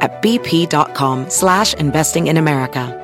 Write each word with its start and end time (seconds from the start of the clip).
at 0.00 0.22
bp.com 0.22 1.28
slash 1.28 1.74
investing 1.74 2.28
in 2.28 2.36
America. 2.36 3.00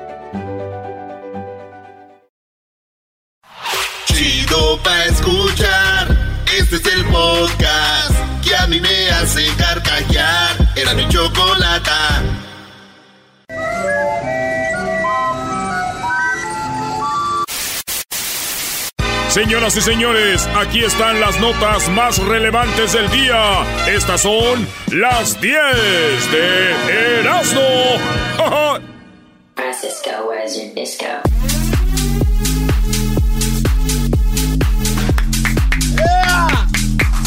Chido 4.07 4.77
pa 4.83 5.05
escuchar, 5.05 6.17
este 6.57 6.75
es 6.75 6.85
el 6.85 7.05
podcast 7.05 8.15
que 8.43 8.55
a 8.55 8.67
mí 8.67 8.79
me 8.79 9.09
hace 9.11 9.47
carcajear. 9.57 10.73
Era 10.75 10.93
mi 10.93 11.07
chocolata. 11.07 11.60
Señoras 19.31 19.77
y 19.77 19.81
señores, 19.81 20.45
aquí 20.57 20.83
están 20.83 21.21
las 21.21 21.39
notas 21.39 21.87
más 21.87 22.17
relevantes 22.17 22.91
del 22.91 23.09
día. 23.11 23.63
Estas 23.87 24.23
son 24.23 24.67
las 24.87 25.39
10 25.39 25.55
de 26.33 27.19
Erasmo. 27.21 27.61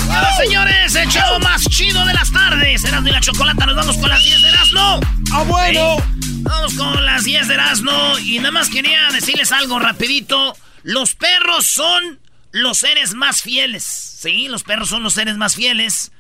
Hola, 0.07 0.37
señores, 0.37 0.95
el 0.97 1.09
show 1.09 1.41
más 1.41 1.67
chido 1.71 2.05
de 2.05 2.13
las 2.13 2.31
tardes. 2.31 2.85
Erasmo 2.85 3.09
y 3.09 3.13
la 3.13 3.21
chocolata, 3.21 3.65
nos 3.65 3.77
vamos 3.77 3.97
con 3.97 4.11
las 4.11 4.23
10 4.23 4.43
de 4.43 4.49
Erasmo. 4.51 5.01
¡Ah, 5.33 5.43
bueno! 5.47 5.97
Vamos 6.43 6.75
con 6.75 7.03
las 7.07 7.25
10 7.25 7.49
de 7.49 7.55
Erasmo. 7.55 8.19
Y 8.19 8.41
nada 8.41 8.51
más 8.51 8.69
quería 8.69 9.09
decirles 9.11 9.53
algo 9.53 9.79
rapidito. 9.79 10.55
Los 10.85 11.15
perros 11.15 11.67
son 11.67 12.21
los 12.53 12.79
seres 12.79 13.15
más 13.15 13.41
fieles. 13.41 13.85
Sí, 13.85 14.49
los 14.49 14.63
perros 14.63 14.91
son 14.91 15.03
los 15.03 15.15
seres 15.15 15.39
más 15.39 15.57
fieles. 15.57 16.13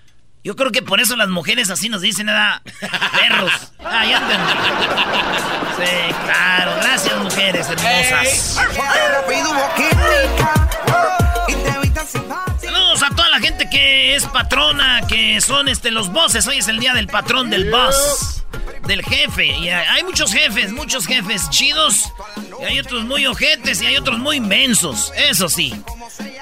Yo 0.42 0.56
creo 0.56 0.72
que 0.72 0.80
por 0.80 1.00
eso 1.00 1.16
las 1.16 1.28
mujeres 1.28 1.68
así 1.70 1.90
nos 1.90 2.00
dicen, 2.00 2.26
nada, 2.26 2.62
perros. 3.20 3.52
Ah, 3.78 4.06
ya 4.06 4.16
entendí. 4.16 4.52
Sí, 5.76 6.14
claro. 6.24 6.76
Gracias, 6.82 7.14
mujeres 7.18 7.68
hermosas. 7.68 8.54
Saludos 8.54 8.74
que 13.74 14.14
es 14.14 14.24
patrona, 14.26 15.00
que 15.08 15.40
son 15.40 15.68
este 15.68 15.90
los 15.90 16.12
bosses. 16.12 16.46
Hoy 16.46 16.58
es 16.58 16.68
el 16.68 16.78
día 16.78 16.94
del 16.94 17.08
patrón 17.08 17.50
del 17.50 17.72
boss, 17.72 18.44
del 18.86 19.02
jefe. 19.02 19.46
Y 19.46 19.68
hay 19.68 20.04
muchos 20.04 20.32
jefes, 20.32 20.70
muchos 20.72 21.08
jefes 21.08 21.50
chidos. 21.50 22.04
Y 22.60 22.64
hay 22.64 22.78
otros 22.78 23.02
muy 23.04 23.26
ojetes 23.26 23.82
y 23.82 23.86
hay 23.86 23.96
otros 23.96 24.20
muy 24.20 24.36
inmensos. 24.36 25.12
Eso 25.16 25.48
sí. 25.48 25.74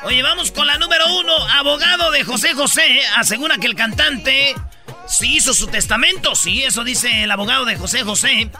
Oye, 0.04 0.22
vamos 0.22 0.50
con 0.50 0.66
la 0.66 0.76
número 0.76 1.06
uno. 1.20 1.32
Abogado 1.54 2.10
de 2.10 2.22
José 2.22 2.52
José 2.52 3.00
asegura 3.16 3.56
que 3.56 3.66
el 3.66 3.76
cantante 3.76 4.54
sí 5.08 5.36
hizo 5.36 5.54
su 5.54 5.68
testamento. 5.68 6.34
Sí, 6.34 6.62
eso 6.62 6.84
dice 6.84 7.22
el 7.22 7.30
abogado 7.30 7.64
de 7.64 7.76
José 7.76 8.02
José. 8.02 8.50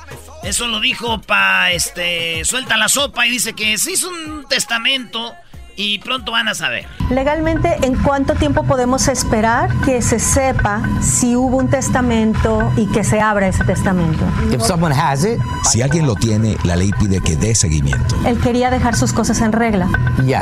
Eso 0.43 0.67
lo 0.67 0.81
dijo 0.81 1.21
pa 1.21 1.73
este 1.73 2.43
suelta 2.47 2.79
la 2.79 2.89
sopa 2.89 3.27
y 3.27 3.31
dice 3.31 3.53
que 3.53 3.77
se 3.77 3.93
hizo 3.93 4.09
un 4.09 4.47
testamento 4.49 5.35
y 5.77 5.99
pronto 5.99 6.33
van 6.33 6.49
a 6.49 6.55
saber. 6.55 6.87
Legalmente, 7.11 7.77
¿en 7.83 7.95
cuánto 7.95 8.35
tiempo 8.35 8.65
podemos 8.65 9.09
esperar 9.09 9.71
que 9.85 10.03
se 10.03 10.19
sepa 10.19 10.83
si 11.01 11.37
hubo 11.37 11.59
un 11.59 11.69
testamento 11.69 12.73
y 12.77 12.87
que 12.87 13.05
se 13.05 13.21
abra 13.21 13.49
ese 13.49 13.65
testamento? 13.65 14.25
Si 15.65 15.83
alguien 15.83 16.07
lo 16.07 16.15
tiene, 16.15 16.57
la 16.65 16.77
ley 16.77 16.91
pide 16.99 17.21
que 17.21 17.37
dé 17.37 17.55
seguimiento. 17.55 18.17
Él 18.27 18.39
quería 18.39 18.71
dejar 18.71 18.97
sus 18.97 19.13
cosas 19.13 19.41
en 19.41 19.53
regla. 19.53 19.89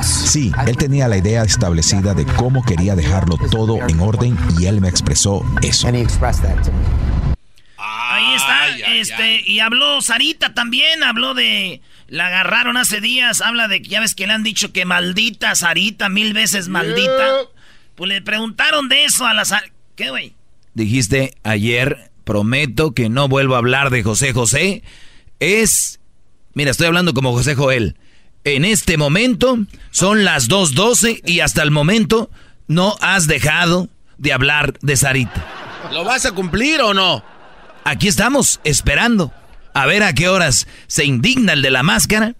Sí, 0.06 0.52
él 0.66 0.76
tenía 0.76 1.08
la 1.08 1.16
idea 1.16 1.42
establecida 1.42 2.14
de 2.14 2.26
cómo 2.26 2.62
quería 2.62 2.94
dejarlo 2.94 3.36
todo 3.50 3.78
en 3.88 4.00
orden 4.00 4.38
y 4.58 4.66
él 4.66 4.80
me 4.80 4.88
expresó 4.88 5.44
eso. 5.62 5.88
Ahí 8.20 8.34
está, 8.34 8.78
este, 8.94 9.40
y 9.50 9.60
habló 9.60 10.00
Sarita 10.02 10.54
también, 10.54 11.02
habló 11.02 11.34
de, 11.34 11.80
la 12.08 12.26
agarraron 12.26 12.76
hace 12.76 13.00
días, 13.00 13.40
habla 13.40 13.68
de 13.68 13.82
que 13.82 13.88
ya 13.88 14.00
ves 14.00 14.14
que 14.14 14.26
le 14.26 14.32
han 14.32 14.42
dicho 14.42 14.72
que 14.72 14.84
maldita 14.84 15.54
Sarita, 15.54 16.08
mil 16.08 16.32
veces 16.32 16.68
maldita. 16.68 17.28
Pues 17.94 18.08
le 18.08 18.22
preguntaron 18.22 18.88
de 18.88 19.04
eso 19.04 19.26
a 19.26 19.34
la 19.34 19.44
Sar- 19.44 19.72
¿Qué, 19.96 20.10
güey? 20.10 20.34
Dijiste 20.74 21.34
ayer, 21.42 22.10
prometo 22.24 22.92
que 22.92 23.08
no 23.08 23.28
vuelvo 23.28 23.54
a 23.54 23.58
hablar 23.58 23.90
de 23.90 24.02
José 24.02 24.32
José. 24.32 24.82
Es, 25.38 26.00
mira, 26.54 26.70
estoy 26.70 26.86
hablando 26.86 27.12
como 27.14 27.32
José 27.32 27.54
Joel. 27.54 27.96
En 28.44 28.64
este 28.64 28.96
momento 28.96 29.58
son 29.90 30.24
las 30.24 30.48
2.12 30.48 31.22
y 31.26 31.40
hasta 31.40 31.62
el 31.62 31.70
momento 31.70 32.30
no 32.68 32.96
has 33.00 33.26
dejado 33.26 33.88
de 34.16 34.32
hablar 34.32 34.78
de 34.80 34.96
Sarita. 34.96 35.46
¿Lo 35.92 36.04
vas 36.04 36.24
a 36.24 36.32
cumplir 36.32 36.80
o 36.80 36.94
no? 36.94 37.22
Aquí 37.90 38.06
estamos, 38.06 38.60
esperando. 38.62 39.32
A 39.74 39.84
ver 39.84 40.04
a 40.04 40.12
qué 40.12 40.28
horas 40.28 40.68
se 40.86 41.04
indigna 41.04 41.54
el 41.54 41.60
de 41.60 41.70
la 41.70 41.82
máscara, 41.82 42.36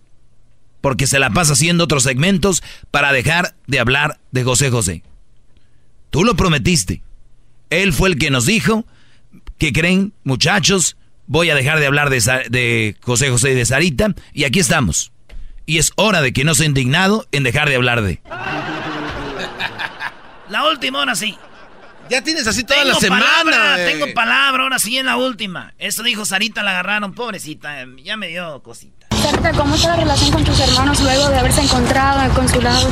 porque 0.81 1.09
se 1.09 1.19
la 1.19 1.31
pasa 1.31 1.55
haciendo 1.55 1.83
otros 1.83 2.05
segmentos 2.05 2.63
para 2.93 3.11
dejar 3.11 3.57
de 3.67 3.81
hablar 3.81 4.21
de 4.31 4.45
José 4.45 4.71
José. 4.71 5.03
Tú 6.11 6.23
lo 6.23 6.37
prometiste. 6.37 7.03
Él 7.69 7.93
fue 7.93 8.11
el 8.11 8.19
que 8.19 8.31
nos 8.31 8.47
dijo, 8.47 8.87
que 9.59 9.73
creen, 9.73 10.13
muchachos? 10.23 10.97
Voy 11.27 11.51
a 11.51 11.57
dejar 11.57 11.81
de 11.81 11.87
hablar 11.87 12.11
de, 12.11 12.97
José 13.03 13.31
José 13.31 13.51
y 13.51 13.55
de 13.55 13.67
Sarita, 13.67 14.15
y 14.33 14.45
aquí 14.45 14.61
estamos. 14.61 15.11
Y 15.67 15.79
es 15.79 15.91
hora 15.97 16.23
de 16.23 16.33
que 16.33 16.45
no 16.45 16.55
sea 16.55 16.67
indignado 16.67 17.27
en 17.33 17.43
dejar 17.43 17.69
de 17.69 17.75
hablar 17.75 18.03
de. 18.03 18.21
La 20.49 20.69
última, 20.69 21.01
ahora 21.01 21.17
sí. 21.17 21.37
Ya 22.11 22.23
tienes 22.23 22.47
así 22.47 22.65
toda 22.65 22.81
tengo 22.81 22.95
la 22.95 23.01
semana. 23.01 23.25
palabra, 23.25 23.77
tengo 23.87 24.13
palabra, 24.13 24.63
ahora 24.65 24.79
sí 24.79 24.99
en 24.99 25.07
la 25.07 25.17
última. 25.17 25.75
Eso 25.79 26.03
dijo 26.03 26.25
Sarita, 26.25 26.63
la 26.63 26.73
agarraron, 26.73 27.15
pobrecita, 27.15 27.87
ya 28.03 28.17
me 28.17 28.29
dio 28.29 28.63
cosita. 28.63 29.00
Sarita, 29.23 29.53
¿cómo 29.53 29.75
está 29.75 29.89
la 29.89 29.97
relación 29.97 30.31
con 30.31 30.45
tus 30.45 30.59
hermanos 30.61 31.01
luego 31.01 31.29
de 31.29 31.39
haberse 31.39 31.63
encontrado 31.63 32.21
en 32.21 32.27
el 32.27 32.33
consulado? 32.33 32.89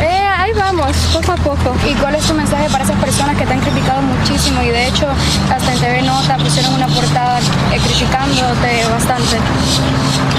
Eh, 0.00 0.28
ahí 0.36 0.52
vamos, 0.54 0.96
poco 1.12 1.32
a 1.32 1.36
poco. 1.36 1.76
¿Y 1.88 1.94
cuál 1.94 2.14
es 2.14 2.26
tu 2.26 2.34
mensaje 2.34 2.68
para 2.70 2.84
esas 2.84 2.96
personas 2.96 3.36
que 3.36 3.46
te 3.46 3.52
han 3.52 3.60
criticado 3.60 4.02
muchísimo 4.02 4.60
y 4.62 4.68
de 4.68 4.88
hecho 4.88 5.06
hasta 5.50 5.72
en 5.72 5.78
TV 5.78 6.02
Nota 6.02 6.36
pusieron 6.38 6.74
una 6.74 6.88
portada 6.88 7.38
eh, 7.38 7.80
criticándote 7.84 8.84
bastante? 8.90 9.36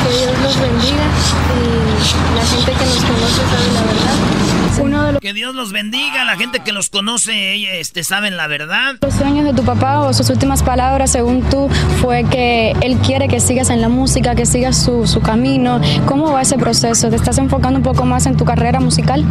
Que 0.03 0.17
Dios 0.19 0.39
los 0.43 0.59
bendiga 0.59 1.05
y 1.55 2.35
la 2.35 2.45
gente 2.45 2.71
que 2.73 2.85
nos 2.85 2.97
conoce 2.97 3.41
sabe 3.49 3.73
la 3.73 3.81
verdad. 3.81 4.43
Uno 4.79 5.03
de 5.03 5.11
los 5.13 5.21
Que 5.21 5.33
Dios 5.33 5.53
los 5.55 5.71
bendiga, 5.71 6.25
la 6.25 6.35
gente 6.35 6.59
que 6.61 6.71
los 6.71 6.89
conoce, 6.89 7.79
este, 7.79 8.03
saben 8.03 8.37
la 8.37 8.47
verdad. 8.47 8.95
Los 9.01 9.13
sueños 9.13 9.45
de 9.45 9.53
tu 9.53 9.63
papá 9.63 10.01
o 10.01 10.13
sus 10.13 10.29
últimas 10.29 10.63
palabras, 10.63 11.11
según 11.11 11.43
tú, 11.49 11.69
fue 12.01 12.23
que 12.23 12.71
él 12.81 12.97
quiere 12.97 13.27
que 13.27 13.39
sigas 13.39 13.69
en 13.69 13.81
la 13.81 13.89
música, 13.89 14.35
que 14.35 14.45
sigas 14.45 14.83
su, 14.83 15.12
su 15.13 15.21
camino. 15.21 15.79
¿Cómo 16.07 16.31
va 16.31 16.41
ese 16.41 16.57
proceso? 16.57 17.09
¿Te 17.09 17.15
estás 17.15 17.37
enfocando 17.37 17.77
un 17.77 17.83
poco 17.83 18.03
más 18.03 18.25
en 18.25 18.35
tu 18.35 18.45
carrera 18.45 18.79
musical? 18.79 19.23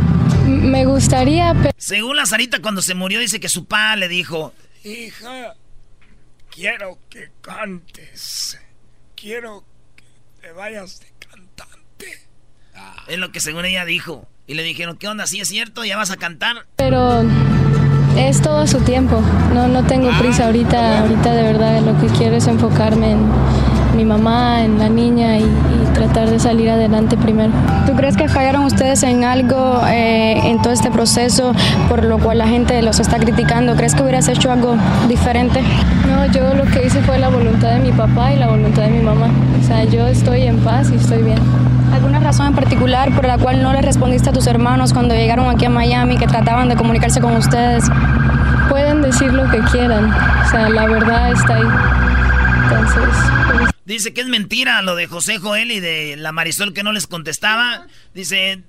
Me 0.46 0.84
gustaría, 0.86 1.54
pero 1.54 1.74
Según 1.76 2.16
la 2.16 2.24
Sarita, 2.24 2.60
cuando 2.62 2.82
se 2.82 2.94
murió, 2.94 3.18
dice 3.18 3.40
que 3.40 3.48
su 3.48 3.64
pa 3.64 3.96
le 3.96 4.06
dijo, 4.06 4.52
Hija, 4.84 5.54
quiero 6.50 6.98
que 7.10 7.30
cantes. 7.40 8.58
Quiero 9.16 9.64
que 9.96 10.04
te 10.40 10.52
vayas 10.52 11.00
de 11.00 11.06
cantante. 11.18 12.28
es 13.08 13.18
lo 13.18 13.32
que 13.32 13.40
según 13.40 13.64
ella 13.64 13.84
dijo. 13.84 14.28
Y 14.46 14.54
le 14.54 14.62
dijeron, 14.62 14.96
¿qué 14.96 15.08
onda? 15.08 15.26
¿Sí 15.26 15.40
es 15.40 15.48
cierto? 15.48 15.84
¿Ya 15.84 15.96
vas 15.96 16.10
a 16.10 16.16
cantar? 16.16 16.66
pero 16.76 17.24
es 18.16 18.40
todo 18.40 18.66
su 18.66 18.80
tiempo. 18.80 19.20
No, 19.52 19.66
no 19.66 19.84
tengo 19.84 20.10
prisa 20.18 20.46
ahorita. 20.46 21.00
Ahorita 21.00 21.32
de 21.32 21.42
verdad 21.42 21.80
lo 21.80 22.00
que 22.00 22.06
quiero 22.16 22.36
es 22.36 22.46
enfocarme 22.46 23.12
en, 23.12 23.30
mi 23.94 24.04
mamá, 24.04 24.62
en 24.62 24.78
la 24.78 24.88
niña 24.88 25.38
y, 25.38 25.46
tratar 25.92 26.30
de 26.30 26.38
salir 26.38 26.70
adelante 26.70 27.18
primero. 27.18 27.52
¿Tú 27.86 27.92
crees 27.94 28.16
que 28.16 28.26
fallaron 28.26 28.64
ustedes 28.64 29.02
en 29.02 29.24
algo 29.24 29.82
eh, 29.88 30.40
en 30.48 30.60
todo 30.62 30.72
este 30.72 30.90
proceso 30.90 31.52
por 31.88 32.02
lo 32.02 32.18
cual 32.18 32.38
la 32.38 32.46
gente 32.46 32.80
los 32.80 32.98
está 32.98 33.18
criticando? 33.18 33.76
¿Crees 33.76 33.94
que 33.94 34.02
hubieras 34.02 34.26
hecho 34.28 34.50
algo 34.50 34.74
diferente? 35.06 35.62
No, 36.08 36.24
yo 36.32 36.54
lo 36.54 36.64
que 36.64 36.86
hice 36.86 37.02
fue 37.02 37.18
la 37.18 37.28
voluntad 37.28 37.72
de 37.74 37.80
mi 37.80 37.92
papá 37.92 38.32
y 38.32 38.38
la 38.38 38.48
voluntad 38.48 38.82
de 38.82 38.90
mi 38.90 39.00
mamá. 39.00 39.28
O 39.60 39.66
sea, 39.66 39.84
yo 39.84 40.06
estoy 40.06 40.42
en 40.42 40.58
paz 40.60 40.90
y 40.90 40.96
estoy 40.96 41.22
bien. 41.22 41.38
¿Alguna 41.92 42.20
razón 42.20 42.46
en 42.46 42.54
particular 42.54 43.14
por 43.14 43.26
la 43.26 43.36
cual 43.36 43.62
no 43.62 43.72
le 43.72 43.82
respondiste 43.82 44.30
a 44.30 44.32
tus 44.32 44.46
hermanos 44.46 44.94
cuando 44.94 45.14
llegaron 45.14 45.50
aquí 45.50 45.66
a 45.66 45.70
Miami, 45.70 46.16
que 46.16 46.26
trataban 46.26 46.68
de 46.70 46.76
comunicarse 46.76 47.20
con 47.20 47.36
ustedes? 47.36 47.84
Pueden 48.70 49.02
decir 49.02 49.32
lo 49.32 49.48
que 49.50 49.58
quieran, 49.70 50.10
o 50.10 50.50
sea, 50.50 50.70
la 50.70 50.86
verdad 50.86 51.32
está 51.32 51.56
ahí. 51.56 51.62
Entonces, 52.64 53.14
pues, 53.52 53.70
Dice 53.84 54.14
que 54.14 54.20
es 54.20 54.28
mentira 54.28 54.80
lo 54.82 54.94
de 54.94 55.06
José 55.06 55.38
Joel 55.38 55.72
y 55.72 55.80
de 55.80 56.16
la 56.16 56.32
Marisol 56.32 56.72
que 56.72 56.82
no 56.82 56.92
les 56.92 57.06
contestaba. 57.06 57.86
Dice, 58.14 58.62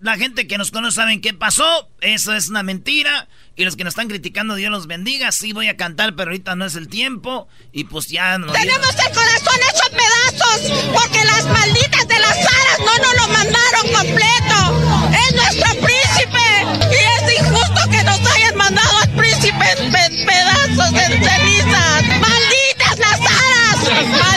la 0.00 0.16
gente 0.16 0.46
que 0.46 0.58
nos 0.58 0.70
conoce 0.70 0.96
saben 0.96 1.20
qué 1.20 1.34
pasó, 1.34 1.88
eso 2.00 2.34
es 2.34 2.50
una 2.50 2.62
mentira. 2.62 3.26
Y 3.56 3.64
los 3.64 3.74
que 3.74 3.84
nos 3.84 3.92
están 3.92 4.08
criticando, 4.08 4.54
Dios 4.54 4.70
los 4.70 4.86
bendiga. 4.86 5.32
Sí 5.32 5.52
voy 5.52 5.68
a 5.68 5.76
cantar, 5.76 6.14
pero 6.14 6.30
ahorita 6.30 6.56
no 6.56 6.66
es 6.66 6.76
el 6.76 6.88
tiempo. 6.88 7.48
Y 7.72 7.84
pues 7.84 8.08
ya 8.08 8.36
no. 8.38 8.52
Tenemos 8.52 8.90
el 8.90 9.14
corazón 9.14 9.60
hecho 9.70 9.96
pedazos 9.96 10.92
porque 10.92 11.24
las 11.24 11.46
malditas 11.46 12.06
de 12.06 12.18
las 12.18 12.36
aras 12.36 12.78
no 12.80 12.98
nos 12.98 13.16
lo 13.16 13.28
mandaron 13.32 13.92
completo. 13.92 15.14
Es 15.26 15.34
nuestro 15.34 15.70
príncipe 15.80 16.44
y 16.92 17.32
es 17.32 17.40
injusto 17.40 17.90
que 17.90 18.04
nos 18.04 18.20
hayan 18.20 18.56
mandado 18.56 18.98
al 18.98 19.10
príncipe 19.14 19.64
en 19.78 20.26
pedazos 20.26 20.92
de 20.92 21.06
cenizas. 21.06 22.02
¡Malditas 22.20 22.98
las 22.98 23.20
aras! 23.20 24.33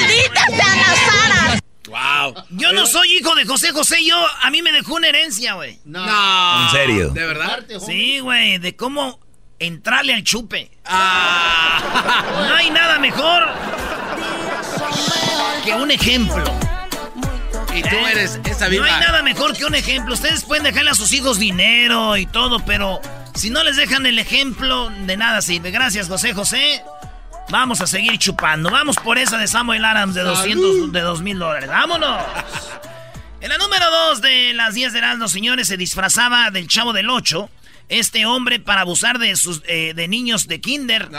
Yo 2.50 2.74
no 2.74 2.86
soy 2.86 3.16
hijo 3.16 3.36
de 3.36 3.46
José 3.46 3.72
José, 3.72 4.04
yo 4.06 4.16
a 4.42 4.50
mí 4.52 4.62
me 4.62 4.72
dejó 4.72 4.96
una 4.96 5.08
herencia, 5.08 5.54
güey. 5.54 5.80
No. 5.86 6.64
¿En 6.64 6.70
serio? 6.72 7.10
¿De 7.10 7.26
verdad? 7.26 7.64
Sí, 7.86 8.20
güey, 8.20 8.58
de 8.58 8.76
cómo 8.76 9.20
entrarle 9.60 10.14
al 10.14 10.24
chupe. 10.24 10.72
Ah. 10.86 12.24
No 12.48 12.56
hay 12.56 12.70
nada 12.70 13.00
mejor 13.00 13.48
que 15.64 15.74
un 15.74 15.92
ejemplo. 15.92 16.44
Y 17.76 17.82
tú 17.84 17.96
eres 18.10 18.40
esa 18.46 18.70
misma. 18.70 18.88
No 18.88 18.94
hay 18.94 19.02
nada 19.02 19.22
mejor 19.22 19.56
que 19.56 19.66
un 19.66 19.76
ejemplo. 19.76 20.14
Ustedes 20.14 20.44
pueden 20.46 20.64
dejarle 20.64 20.92
a 20.92 20.96
sus 20.96 21.14
hijos 21.14 21.38
dinero 21.38 22.18
y 22.18 22.26
todo, 22.26 22.60
pero 22.66 23.02
si 23.36 23.50
no 23.50 23.64
les 23.64 23.78
dejan 23.78 24.06
el 24.06 24.18
ejemplo, 24.20 24.90
de 24.90 25.18
nada 25.18 25.42
sirve. 25.42 25.72
Gracias, 25.72 26.08
José 26.08 26.34
José. 26.34 26.84
Vamos 27.50 27.80
a 27.80 27.88
seguir 27.88 28.18
chupando. 28.18 28.70
Vamos 28.70 28.98
por 28.98 29.18
esa 29.18 29.38
de 29.38 29.48
Samuel 29.48 29.86
Adams 29.86 30.16
de 30.16 30.22
200, 30.22 30.92
de 30.92 31.02
2 31.02 31.22
mil 31.22 31.40
dólares. 31.40 31.70
¡Vámonos! 31.70 32.22
En 33.40 33.50
la 33.50 33.58
número 33.58 33.86
2 34.10 34.22
de 34.22 34.54
las 34.54 34.74
10 34.74 34.94
de 34.94 35.02
los 35.16 35.32
señores, 35.32 35.68
se 35.68 35.78
disfrazaba 35.78 36.52
del 36.52 36.68
chavo 36.68 36.92
del 36.92 37.10
8. 37.10 37.50
Este 37.88 38.26
hombre 38.26 38.60
para 38.60 38.82
abusar 38.82 39.18
de 39.18 39.34
sus 39.38 39.62
eh, 39.66 39.94
de 39.96 40.10
niños 40.10 40.50
de 40.50 40.60
kinder. 40.60 41.10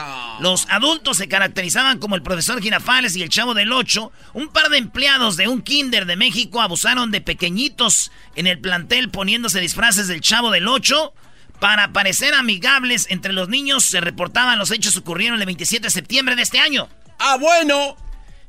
Los 0.40 0.66
adultos 0.68 1.16
se 1.16 1.28
caracterizaban 1.28 1.98
como 1.98 2.14
el 2.14 2.22
profesor 2.22 2.60
Girafales 2.60 3.16
y 3.16 3.22
el 3.22 3.30
chavo 3.30 3.54
del 3.54 3.72
8. 3.72 4.12
Un 4.34 4.48
par 4.48 4.68
de 4.68 4.76
empleados 4.76 5.38
de 5.38 5.48
un 5.48 5.62
kinder 5.62 6.04
de 6.04 6.16
México 6.16 6.60
abusaron 6.60 7.10
de 7.10 7.22
pequeñitos 7.22 8.10
en 8.36 8.46
el 8.46 8.58
plantel 8.58 9.08
poniéndose 9.08 9.60
disfraces 9.60 10.08
del 10.08 10.20
chavo 10.20 10.50
del 10.50 10.68
8. 10.68 11.14
Para 11.60 11.92
parecer 11.92 12.34
amigables 12.34 13.06
entre 13.10 13.32
los 13.32 13.48
niños, 13.48 13.84
se 13.84 14.00
reportaban 14.00 14.58
los 14.58 14.70
hechos 14.70 14.96
ocurrieron 14.96 15.40
el 15.40 15.46
27 15.46 15.86
de 15.86 15.90
septiembre 15.90 16.36
de 16.36 16.42
este 16.42 16.60
año. 16.60 16.88
¡Ah, 17.18 17.36
bueno! 17.38 17.96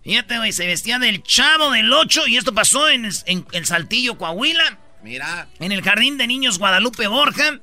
Fíjate, 0.04 0.38
güey, 0.38 0.52
se 0.54 0.66
vestía 0.66 1.00
del 1.00 1.24
chavo 1.24 1.72
del 1.72 1.92
8 1.92 2.28
y 2.28 2.38
esto 2.38 2.54
pasó 2.54 2.88
en, 2.88 3.06
el 3.06 3.66
Saltillo, 3.66 4.18
Coahuila. 4.18 4.78
Mira. 5.04 5.48
En 5.60 5.72
el 5.72 5.82
Jardín 5.82 6.18
de 6.18 6.28
Niños 6.28 6.60
Guadalupe 6.60 7.08
Borja. 7.08 7.60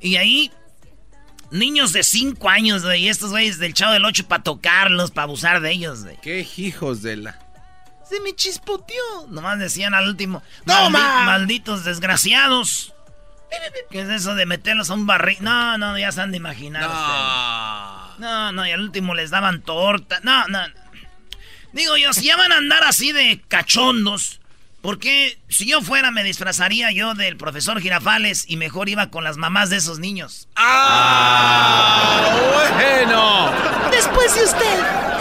Y 0.00 0.16
ahí, 0.16 0.52
niños 1.50 1.92
de 1.92 2.04
5 2.04 2.48
años, 2.48 2.84
güey, 2.84 3.04
y 3.04 3.08
estos 3.08 3.30
güeyes 3.30 3.58
del 3.58 3.74
chavo 3.74 3.92
del 3.92 4.04
8 4.04 4.28
para 4.28 4.42
tocarlos, 4.42 5.10
para 5.10 5.24
abusar 5.24 5.60
de 5.60 5.72
ellos, 5.72 6.04
güey. 6.04 6.18
Qué 6.22 6.46
hijos 6.56 7.02
de 7.02 7.16
la... 7.16 7.38
Se 8.08 8.20
me 8.20 8.34
chispoteó. 8.34 9.26
Nomás 9.28 9.58
decían 9.58 9.94
al 9.94 10.08
último. 10.08 10.42
¡No, 10.66 10.90
Malditos 10.90 11.84
desgraciados. 11.84 12.93
¿Qué 13.90 14.00
es 14.00 14.08
eso 14.08 14.34
de 14.34 14.46
meterlos 14.46 14.90
a 14.90 14.94
un 14.94 15.06
barril? 15.06 15.38
No, 15.40 15.78
no, 15.78 15.98
ya 15.98 16.10
se 16.12 16.20
han 16.20 16.30
de 16.30 16.36
imaginar. 16.36 16.82
No. 16.82 18.18
no, 18.18 18.52
no, 18.52 18.66
y 18.66 18.72
al 18.72 18.80
último 18.80 19.14
les 19.14 19.30
daban 19.30 19.62
torta. 19.62 20.20
No, 20.22 20.46
no. 20.48 20.60
Digo 21.72 21.96
yo, 21.96 22.12
si 22.12 22.26
ya 22.26 22.36
van 22.36 22.52
a 22.52 22.58
andar 22.58 22.84
así 22.84 23.12
de 23.12 23.40
cachondos, 23.48 24.40
¿por 24.80 24.98
qué 24.98 25.38
si 25.48 25.66
yo 25.66 25.82
fuera 25.82 26.10
me 26.10 26.22
disfrazaría 26.22 26.92
yo 26.92 27.14
del 27.14 27.36
profesor 27.36 27.80
Girafales 27.80 28.44
y 28.48 28.56
mejor 28.56 28.88
iba 28.88 29.10
con 29.10 29.24
las 29.24 29.36
mamás 29.36 29.70
de 29.70 29.76
esos 29.76 29.98
niños? 29.98 30.48
¡Ah! 30.56 32.36
¡Bueno! 32.74 33.52
Después 33.90 34.34
de 34.34 34.44
usted. 34.44 35.13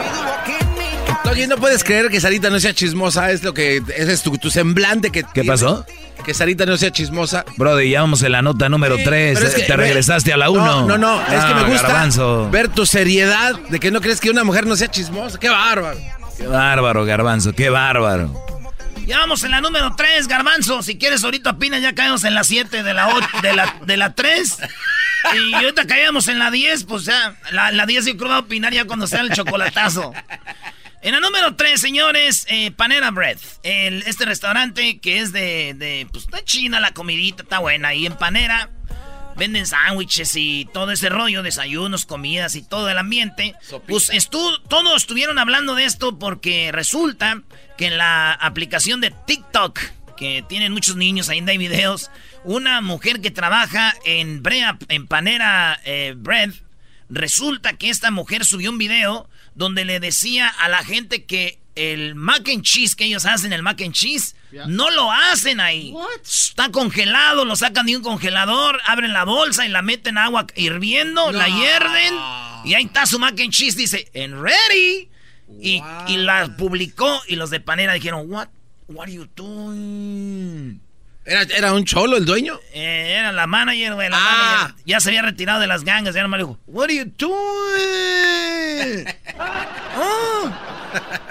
Oye, 1.34 1.48
no 1.48 1.58
puedes 1.58 1.84
creer 1.84 2.10
que 2.10 2.22
Sarita 2.22 2.52
no 2.52 2.60
sea 2.60 2.76
chismosa, 2.76 3.32
es 3.32 3.42
lo 3.42 3.56
que 3.56 3.82
es 3.98 4.22
tu, 4.22 4.38
tu 4.38 4.52
semblante 4.52 5.12
que 5.12 5.24
¿Qué 5.24 5.44
pasó? 5.44 5.84
Que 6.24 6.32
Sarita 6.32 6.68
no 6.68 6.78
sea 6.78 6.92
chismosa. 6.92 7.44
Brody, 7.58 7.90
ya 7.90 8.02
vamos 8.02 8.22
en 8.22 8.34
la 8.34 8.44
nota 8.44 8.70
número 8.70 8.98
3. 9.04 9.66
te 9.66 9.76
regresaste 9.76 10.32
a 10.32 10.38
la 10.38 10.52
1. 10.52 10.64
No, 10.64 10.88
no, 10.88 10.98
no, 11.00 11.22
es 11.22 11.44
que 11.44 11.54
me 11.56 11.64
gusta 11.64 12.50
ver 12.52 12.70
tu 12.70 12.86
seriedad 12.86 13.60
de 13.70 13.80
que 13.80 13.90
no 13.90 14.00
crees 14.00 14.20
que 14.20 14.30
una 14.30 14.44
mujer 14.44 14.68
no 14.68 14.76
sea 14.76 14.92
chismosa. 14.92 15.40
¡Qué 15.40 15.50
bárbaro! 15.50 15.98
¡Qué 16.38 16.46
bárbaro, 16.46 17.04
Garbanzo! 17.04 17.52
¡Qué 17.54 17.72
bárbaro! 17.72 18.32
Ya 19.08 19.18
vamos 19.18 19.44
en 19.44 19.52
la 19.52 19.60
número 19.60 19.96
3, 19.98 20.28
Garbanzo. 20.28 20.84
Si 20.84 21.00
quieres, 21.00 21.24
ahorita 21.24 21.50
opina, 21.50 21.80
ya 21.80 21.96
caemos 21.96 22.26
en 22.26 22.36
la 22.36 22.44
7 22.44 22.84
de 22.84 22.94
la, 22.94 23.10
de 23.42 23.54
la, 23.54 23.76
de 23.84 23.98
la 23.98 24.14
3. 24.14 24.58
Y 25.36 25.54
ahorita 25.56 25.88
caíamos 25.88 26.28
en 26.28 26.38
la 26.38 26.52
10, 26.52 26.84
pues 26.84 27.06
ya. 27.06 27.36
La, 27.52 27.72
la 27.72 27.88
10 27.88 28.06
yo 28.06 28.18
creo 28.18 28.30
va 28.30 28.36
a 28.36 28.40
opinar 28.40 28.72
ya 28.72 28.86
cuando 28.86 29.08
sea 29.08 29.22
el 29.22 29.32
chocolatazo. 29.32 30.14
En 31.04 31.12
la 31.12 31.20
número 31.20 31.56
3, 31.56 31.82
señores, 31.82 32.46
eh, 32.48 32.72
Panera 32.72 33.12
Bread. 33.12 33.38
este 33.64 34.24
restaurante 34.24 35.00
que 35.00 35.20
es 35.20 35.34
de, 35.34 35.74
de, 35.78 36.08
pues, 36.10 36.24
está 36.24 36.42
china 36.46 36.80
la 36.80 36.94
comidita, 36.94 37.44
está 37.44 37.60
buena. 37.60 37.94
Y 37.94 38.06
en 38.06 38.14
Panera 38.14 38.70
venden 39.36 39.68
sándwiches 39.68 40.34
y 40.38 40.68
todo 40.72 40.92
ese 40.92 41.10
rollo, 41.10 41.44
desayunos, 41.44 42.06
comidas 42.06 42.56
y 42.56 42.62
todo 42.62 42.90
el 42.90 42.98
ambiente. 42.98 43.54
Pues 43.86 44.12
todos 44.30 44.96
estuvieron 44.96 45.40
hablando 45.40 45.76
de 45.76 45.84
esto 45.84 46.18
porque 46.18 46.72
resulta 46.72 47.42
que 47.78 47.88
en 47.88 47.98
la 47.98 48.32
aplicación 48.32 49.02
de 49.02 49.12
TikTok, 49.12 49.80
que 50.16 50.46
tienen 50.48 50.72
muchos 50.72 50.96
niños, 50.96 51.28
ahí 51.28 51.44
hay 51.46 51.58
videos, 51.58 52.12
una 52.46 52.80
mujer 52.80 53.20
que 53.20 53.30
trabaja 53.32 53.94
en, 54.06 54.42
Brea, 54.42 54.78
en 54.88 55.08
Panera 55.08 55.82
eh, 55.84 56.14
Bread, 56.16 56.52
resulta 57.10 57.74
que 57.74 57.90
esta 57.90 58.10
mujer 58.10 58.46
subió 58.46 58.70
un 58.70 58.78
video 58.78 59.28
donde 59.56 59.86
le 59.86 60.00
decía 60.00 60.48
a 60.48 60.70
la 60.70 60.84
gente 60.84 61.26
que 61.26 61.60
el 61.76 62.16
mac 62.16 62.48
and 62.50 62.62
cheese 62.64 62.96
que 62.96 63.06
ellos 63.06 63.26
hacen, 63.26 63.52
el 63.52 63.64
mac 63.64 63.82
and 63.82 63.94
cheese, 63.94 64.36
no 64.68 64.92
lo 64.92 65.12
hacen 65.12 65.60
ahí. 65.60 65.94
Está 66.24 66.70
congelado, 66.70 67.46
lo 67.46 67.56
sacan 67.56 67.86
de 67.86 67.98
un 67.98 68.04
congelador, 68.04 68.80
abren 68.86 69.14
la 69.14 69.24
bolsa 69.24 69.66
y 69.66 69.70
la 69.70 69.82
meten 69.82 70.18
agua 70.18 70.46
hirviendo, 70.56 71.32
la 71.32 71.48
hierden 71.48 72.14
y 72.64 72.76
ahí 72.76 72.86
está 72.86 73.06
su 73.06 73.20
mac 73.20 73.40
and 73.40 73.52
cheese, 73.52 73.78
dice, 73.78 74.10
en 74.14 74.42
ready. 74.42 75.10
Y, 75.60 75.82
la 76.18 76.56
publicó 76.58 77.22
y 77.28 77.36
los 77.36 77.50
de 77.50 77.60
Panera 77.60 77.94
dijeron, 77.94 78.32
what, 78.32 78.48
what 78.88 79.04
are 79.04 79.14
you 79.14 79.28
doing? 79.36 80.82
¿Era, 81.26 81.74
un 81.74 81.86
cholo 81.86 82.18
el 82.18 82.26
dueño? 82.26 82.60
Eh, 82.74 83.16
era 83.18 83.32
la 83.32 83.48
manager, 83.48 83.94
güey. 83.94 84.10
Ah. 84.12 84.76
Ya 84.86 85.00
se 85.00 85.10
había 85.10 85.22
retirado 85.22 85.62
de 85.62 85.68
las 85.68 85.86
gangas. 85.86 86.14
Ya 86.14 86.22
nomás 86.22 86.40
le 86.40 86.46
dijo, 86.46 86.60
What 86.68 86.86
are 86.86 86.96
you 86.96 87.06
doing? 87.18 89.06
Oh. 89.96 90.52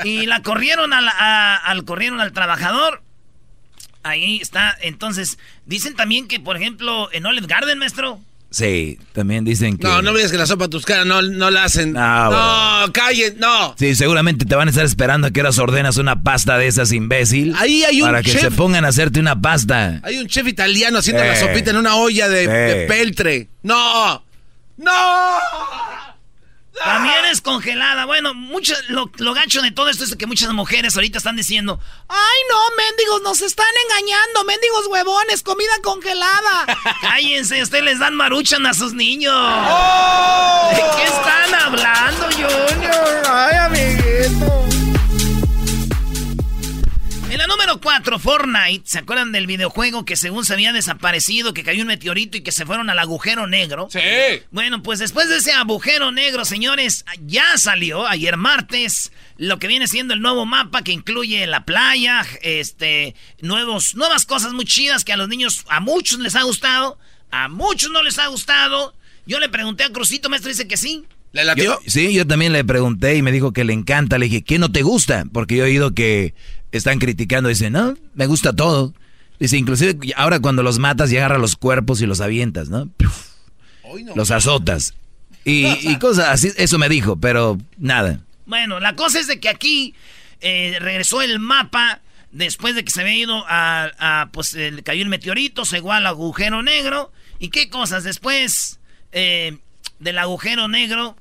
Y 0.04 0.26
la 0.26 0.42
corrieron 0.42 0.92
al, 0.92 1.08
al, 1.08 1.84
corrieron 1.84 2.20
al 2.20 2.32
trabajador. 2.32 3.02
Ahí 4.02 4.38
está. 4.40 4.76
Entonces, 4.80 5.38
dicen 5.66 5.94
también 5.94 6.26
que, 6.26 6.40
por 6.40 6.56
ejemplo, 6.56 7.08
en 7.12 7.26
Olive 7.26 7.46
Garden, 7.46 7.78
maestro, 7.78 8.20
Sí, 8.52 8.98
también 9.12 9.44
dicen 9.44 9.78
que. 9.78 9.84
No, 9.86 10.02
no 10.02 10.12
veas 10.12 10.30
que 10.30 10.36
la 10.36 10.44
sopa 10.46 10.68
tuscana 10.68 11.06
no, 11.06 11.22
no 11.22 11.50
la 11.50 11.64
hacen. 11.64 11.94
Ah, 11.96 12.84
no, 12.86 12.92
callen, 12.92 13.38
no. 13.38 13.74
Sí, 13.78 13.94
seguramente 13.94 14.44
te 14.44 14.54
van 14.54 14.68
a 14.68 14.70
estar 14.70 14.84
esperando 14.84 15.26
a 15.26 15.30
que 15.30 15.40
eras 15.40 15.58
ordenas 15.58 15.96
una 15.96 16.22
pasta 16.22 16.58
de 16.58 16.66
esas, 16.66 16.92
imbécil. 16.92 17.54
Ahí 17.58 17.82
hay 17.82 18.02
un 18.02 18.08
Para 18.08 18.22
que 18.22 18.30
se 18.30 18.50
pongan 18.50 18.84
a 18.84 18.88
hacerte 18.88 19.20
una 19.20 19.40
pasta. 19.40 20.00
Hay 20.02 20.18
un 20.18 20.26
chef 20.26 20.46
italiano 20.46 20.98
haciendo 20.98 21.24
la 21.24 21.34
sopita 21.34 21.70
en 21.70 21.78
una 21.78 21.96
olla 21.96 22.28
de, 22.28 22.46
de 22.46 22.86
peltre. 22.86 23.48
¡No! 23.62 24.22
¡No! 24.76 24.92
También 26.72 27.24
es 27.26 27.40
congelada. 27.40 28.06
Bueno, 28.06 28.34
mucho, 28.34 28.74
lo, 28.88 29.34
gacho 29.34 29.60
de 29.62 29.70
todo 29.70 29.88
esto 29.88 30.04
es 30.04 30.16
que 30.16 30.26
muchas 30.26 30.52
mujeres 30.52 30.94
ahorita 30.96 31.18
están 31.18 31.36
diciendo: 31.36 31.78
¡Ay, 32.08 32.38
no, 32.48 32.58
mendigos, 32.76 33.22
nos 33.22 33.40
están 33.42 33.66
engañando! 33.88 34.44
¡Mendigos 34.44 34.86
huevones, 34.86 35.42
comida 35.42 35.72
congelada! 35.82 36.66
Cállense, 37.00 37.62
ustedes 37.62 37.84
les 37.84 37.98
dan 37.98 38.14
maruchan 38.14 38.66
a 38.66 38.74
sus 38.74 38.94
niños. 38.94 39.34
¡Oh! 39.36 40.70
¿De 40.70 40.82
qué 40.96 41.04
están 41.04 41.54
hablando, 41.54 42.24
Junior? 42.30 43.22
¡Ay, 43.28 43.56
amiguito! 43.56 44.71
4, 47.82 48.18
Fortnite. 48.18 48.82
¿Se 48.84 48.98
acuerdan 48.98 49.32
del 49.32 49.46
videojuego 49.46 50.04
que 50.04 50.16
según 50.16 50.44
se 50.44 50.54
había 50.54 50.72
desaparecido, 50.72 51.52
que 51.54 51.62
cayó 51.62 51.82
un 51.82 51.88
meteorito 51.88 52.36
y 52.36 52.42
que 52.42 52.52
se 52.52 52.66
fueron 52.66 52.90
al 52.90 52.98
agujero 52.98 53.46
negro? 53.46 53.88
Sí. 53.90 54.00
Bueno, 54.50 54.82
pues 54.82 54.98
después 54.98 55.28
de 55.28 55.38
ese 55.38 55.52
agujero 55.52 56.12
negro, 56.12 56.44
señores, 56.44 57.04
ya 57.26 57.56
salió 57.58 58.06
ayer 58.06 58.36
martes 58.36 59.12
lo 59.36 59.58
que 59.58 59.66
viene 59.66 59.88
siendo 59.88 60.14
el 60.14 60.20
nuevo 60.20 60.46
mapa 60.46 60.82
que 60.82 60.92
incluye 60.92 61.46
la 61.46 61.64
playa, 61.64 62.24
este, 62.42 63.14
nuevos, 63.40 63.94
nuevas 63.94 64.26
cosas 64.26 64.52
muy 64.52 64.64
chidas 64.64 65.04
que 65.04 65.12
a 65.12 65.16
los 65.16 65.28
niños, 65.28 65.64
a 65.68 65.80
muchos 65.80 66.18
les 66.20 66.36
ha 66.36 66.42
gustado, 66.42 66.98
a 67.30 67.48
muchos 67.48 67.90
no 67.90 68.02
les 68.02 68.18
ha 68.18 68.28
gustado. 68.28 68.94
Yo 69.26 69.38
le 69.40 69.48
pregunté 69.48 69.84
a 69.84 69.90
Crucito, 69.90 70.28
maestro, 70.28 70.50
dice 70.50 70.68
que 70.68 70.76
sí. 70.76 71.04
¿Le 71.32 71.44
latió? 71.44 71.80
sí, 71.86 72.12
yo 72.12 72.26
también 72.26 72.52
le 72.52 72.62
pregunté 72.62 73.16
y 73.16 73.22
me 73.22 73.32
dijo 73.32 73.52
que 73.52 73.64
le 73.64 73.72
encanta. 73.72 74.18
Le 74.18 74.26
dije, 74.26 74.42
¿qué 74.42 74.58
no 74.58 74.70
te 74.70 74.82
gusta? 74.82 75.24
Porque 75.32 75.56
yo 75.56 75.64
he 75.64 75.68
oído 75.68 75.94
que 75.94 76.34
están 76.72 76.98
criticando. 76.98 77.48
Dice, 77.48 77.70
no, 77.70 77.96
me 78.14 78.26
gusta 78.26 78.52
todo. 78.52 78.92
Dice, 79.38 79.56
inclusive 79.56 79.96
ahora 80.16 80.40
cuando 80.40 80.62
los 80.62 80.78
matas 80.78 81.12
y 81.12 81.16
agarras 81.16 81.40
los 81.40 81.56
cuerpos 81.56 82.00
y 82.00 82.06
los 82.06 82.20
avientas, 82.20 82.68
¿no? 82.68 82.88
Los 84.14 84.30
azotas. 84.30 84.94
Y, 85.44 85.66
y, 85.66 85.96
cosas 86.00 86.28
así, 86.28 86.50
eso 86.56 86.78
me 86.78 86.88
dijo, 86.88 87.16
pero 87.16 87.58
nada. 87.78 88.20
Bueno, 88.46 88.80
la 88.80 88.96
cosa 88.96 89.20
es 89.20 89.26
de 89.26 89.40
que 89.40 89.48
aquí 89.48 89.94
eh, 90.40 90.76
regresó 90.80 91.22
el 91.22 91.38
mapa 91.38 92.00
después 92.30 92.74
de 92.74 92.84
que 92.84 92.90
se 92.90 93.02
había 93.02 93.16
ido 93.16 93.44
a, 93.46 93.90
a 93.98 94.30
pues 94.32 94.56
cayó 94.84 95.02
el 95.02 95.08
meteorito, 95.08 95.64
se 95.64 95.78
igual 95.78 95.98
al 95.98 96.06
agujero 96.06 96.62
negro. 96.62 97.12
¿Y 97.38 97.48
qué 97.48 97.68
cosas? 97.68 98.04
Después 98.04 98.80
eh, 99.12 99.58
del 99.98 100.18
agujero 100.18 100.68
negro 100.68 101.16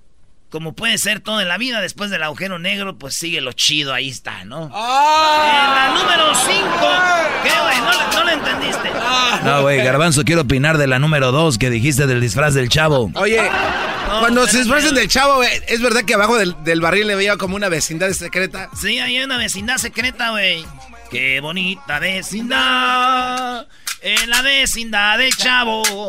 como 0.52 0.74
puede 0.74 0.98
ser 0.98 1.22
todo 1.22 1.40
en 1.40 1.48
la 1.48 1.58
vida, 1.58 1.80
después 1.80 2.12
del 2.12 2.22
agujero 2.24 2.60
negro, 2.60 2.98
pues 2.98 3.16
sigue 3.16 3.40
lo 3.40 3.54
chido, 3.54 3.94
ahí 3.94 4.10
está, 4.10 4.44
¿no? 4.44 4.70
¡Ah! 4.74 5.94
En 5.94 5.96
la 5.96 6.04
número 6.04 6.36
5. 6.36 6.52
¿Qué, 7.42 7.50
güey? 7.62 7.78
¿No, 7.80 8.20
¿No, 8.20 8.24
le 8.26 8.34
entendiste? 8.34 8.92
Ah. 8.94 9.40
No, 9.46 9.62
güey, 9.62 9.78
Garbanzo, 9.78 10.24
quiero 10.26 10.42
opinar 10.42 10.78
de 10.78 10.88
la 10.88 11.00
número 11.00 11.32
2 11.32 11.58
que 11.58 11.70
dijiste 11.70 12.06
del 12.06 12.20
disfraz 12.20 12.54
del 12.54 12.68
chavo. 12.68 13.10
Oye, 13.16 13.42
cuando 14.20 14.46
se 14.46 14.60
disfrazan 14.60 14.94
del 14.94 15.08
chavo, 15.08 15.36
güey, 15.36 15.50
¿es 15.70 15.82
verdad 15.82 16.04
que 16.04 16.16
abajo 16.16 16.38
del, 16.38 16.54
del, 16.66 16.82
barril 16.82 17.08
le 17.08 17.16
veía 17.16 17.38
como 17.38 17.56
una 17.56 17.70
vecindad 17.70 18.12
secreta? 18.12 18.70
Sí, 18.80 19.00
hay 19.00 19.24
una 19.24 19.38
vecindad 19.38 19.78
secreta, 19.78 20.32
güey. 20.32 20.66
Qué 21.10 21.40
bonita 21.40 22.00
vecindad. 22.00 23.68
En 24.02 24.30
la 24.30 24.42
vecindad 24.42 25.18
del 25.18 25.34
chavo. 25.34 26.08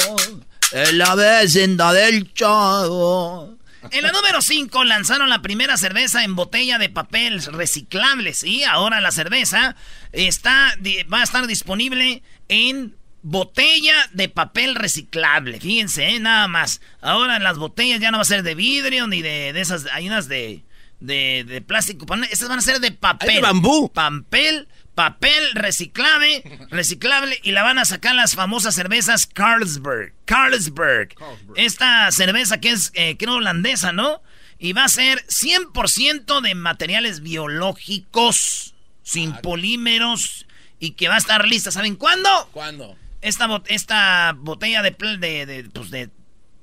En 0.73 0.99
la 0.99 1.15
vecindad 1.15 1.95
del 1.95 2.35
chavo. 2.35 3.62
En 3.91 4.03
la 4.03 4.13
número 4.13 4.41
5 4.41 4.85
lanzaron 4.85 5.29
la 5.29 5.43
primera 5.43 5.77
cerveza 5.77 6.25
en 6.25 6.37
botella 6.37 6.79
de 6.79 6.89
papel 6.89 7.43
reciclable, 7.43 8.33
¿sí? 8.33 8.63
Ahora 8.65 9.01
la 9.01 9.11
cerveza 9.11 9.77
está, 10.13 10.77
va 11.13 11.21
a 11.21 11.25
estar 11.25 11.47
disponible 11.47 12.23
en 12.49 12.97
botella 13.23 13.95
de 14.13 14.29
papel 14.29 14.75
reciclable. 14.75 15.61
Fíjense, 15.61 16.09
¿eh? 16.09 16.21
nada 16.21 16.49
más. 16.49 16.81
Ahora 17.01 17.39
las 17.39 17.59
botellas 17.59 18.01
ya 18.01 18.11
no 18.11 18.19
va 18.19 18.23
a 18.23 18.27
ser 18.27 18.43
de 18.43 18.55
vidrio 18.55 19.07
ni 19.07 19.23
de, 19.23 19.53
de 19.53 19.61
esas, 19.61 19.87
hay 19.93 20.07
unas 20.07 20.29
de, 20.29 20.65
de, 21.01 21.45
de 21.47 21.61
plástico. 21.61 22.07
Estas 22.31 22.49
van 22.49 22.59
a 22.59 22.63
ser 22.63 22.81
de 22.81 22.93
papel. 22.93 23.37
de 23.37 23.41
bambú. 23.41 23.93
Papel 23.93 24.69
papel 24.95 25.53
reciclable, 25.55 26.43
reciclable 26.71 27.39
y 27.43 27.53
la 27.53 27.63
van 27.63 27.79
a 27.79 27.85
sacar 27.85 28.15
las 28.15 28.35
famosas 28.35 28.75
cervezas 28.75 29.27
Carlsberg. 29.27 30.15
Carlsberg. 30.25 31.15
Esta 31.57 32.11
cerveza 32.11 32.61
que 32.61 32.71
es, 32.71 32.93
eh, 32.95 33.17
creo, 33.17 33.35
holandesa, 33.35 33.93
¿no? 33.93 34.23
Y 34.59 34.75
va 34.75 34.85
a 34.85 34.89
ser 34.89 35.25
100% 35.27 36.41
de 36.41 36.55
materiales 36.55 37.21
biológicos, 37.21 38.75
sin 39.03 39.33
polímeros 39.39 40.47
y 40.79 40.93
que 40.93 41.09
va 41.09 41.17
a 41.17 41.19
estar 41.19 41.47
lista. 41.47 41.71
¿Saben 41.71 41.97
cuándo? 41.97 42.29
¿Cuándo? 42.53 42.97
Esta, 43.21 43.63
esta 43.67 44.35
botella 44.37 44.83
de, 44.83 44.91
de, 45.19 45.47
de, 45.47 45.65
pues 45.71 45.91
de, 45.91 46.11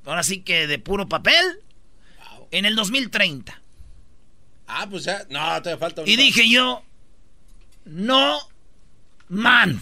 ahora 0.05 0.23
sí 0.23 0.41
que 0.41 0.67
de 0.67 0.79
puro 0.79 1.07
papel, 1.07 1.59
en 2.51 2.65
el 2.65 2.75
2030. 2.75 3.61
Ah, 4.67 4.87
pues 4.89 5.03
ya, 5.03 5.25
no, 5.29 5.61
te 5.61 5.75
falta 5.77 6.03
Y 6.05 6.15
dije 6.15 6.47
yo, 6.49 6.83
no 7.89 8.39
man. 9.27 9.81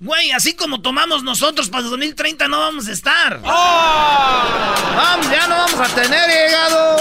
Güey, 0.00 0.32
así 0.32 0.54
como 0.54 0.80
tomamos 0.80 1.22
nosotros 1.22 1.68
para 1.68 1.84
el 1.84 1.90
2030 1.90 2.48
no 2.48 2.58
vamos 2.60 2.88
a 2.88 2.92
estar. 2.92 3.38
¡Oh! 3.44 4.42
Vamos, 4.96 5.30
ya 5.30 5.46
no 5.46 5.56
vamos 5.56 5.78
a 5.78 5.94
tener 5.94 6.28
llegado. 6.28 6.96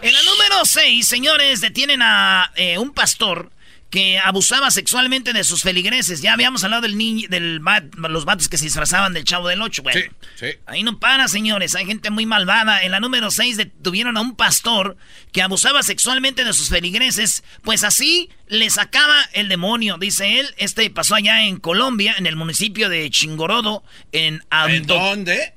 En 0.00 0.12
la 0.14 0.22
número 0.22 0.64
6, 0.64 1.06
señores, 1.06 1.60
detienen 1.60 2.00
a 2.00 2.50
eh, 2.56 2.78
un 2.78 2.92
pastor 2.92 3.52
que 3.92 4.18
abusaba 4.18 4.70
sexualmente 4.70 5.34
de 5.34 5.44
sus 5.44 5.60
feligreses. 5.60 6.22
Ya 6.22 6.32
habíamos 6.32 6.64
hablado 6.64 6.80
del 6.80 6.96
niño, 6.96 7.28
del 7.28 7.60
los 7.98 8.24
vatos 8.24 8.48
que 8.48 8.56
se 8.56 8.64
disfrazaban 8.64 9.12
del 9.12 9.24
chavo 9.24 9.48
del 9.48 9.60
8, 9.60 9.82
güey. 9.82 9.94
Sí, 9.94 10.08
sí. 10.34 10.46
Ahí 10.64 10.82
no 10.82 10.98
para, 10.98 11.28
señores. 11.28 11.74
Hay 11.74 11.84
gente 11.84 12.08
muy 12.08 12.24
malvada. 12.24 12.84
En 12.84 12.92
la 12.92 13.00
número 13.00 13.30
6 13.30 13.58
detuvieron 13.58 14.16
a 14.16 14.22
un 14.22 14.34
pastor 14.34 14.96
que 15.30 15.42
abusaba 15.42 15.82
sexualmente 15.82 16.42
de 16.42 16.54
sus 16.54 16.70
feligreses. 16.70 17.44
Pues 17.64 17.84
así 17.84 18.30
le 18.46 18.70
sacaba 18.70 19.28
el 19.34 19.50
demonio, 19.50 19.98
dice 19.98 20.40
él. 20.40 20.54
Este 20.56 20.88
pasó 20.88 21.14
allá 21.14 21.44
en 21.44 21.58
Colombia, 21.58 22.14
en 22.16 22.26
el 22.26 22.34
municipio 22.34 22.88
de 22.88 23.10
Chingorodo. 23.10 23.84
¿En, 24.10 24.42
¿En 24.68 24.86
dónde? 24.86 25.52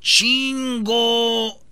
Chingo... 0.00 1.64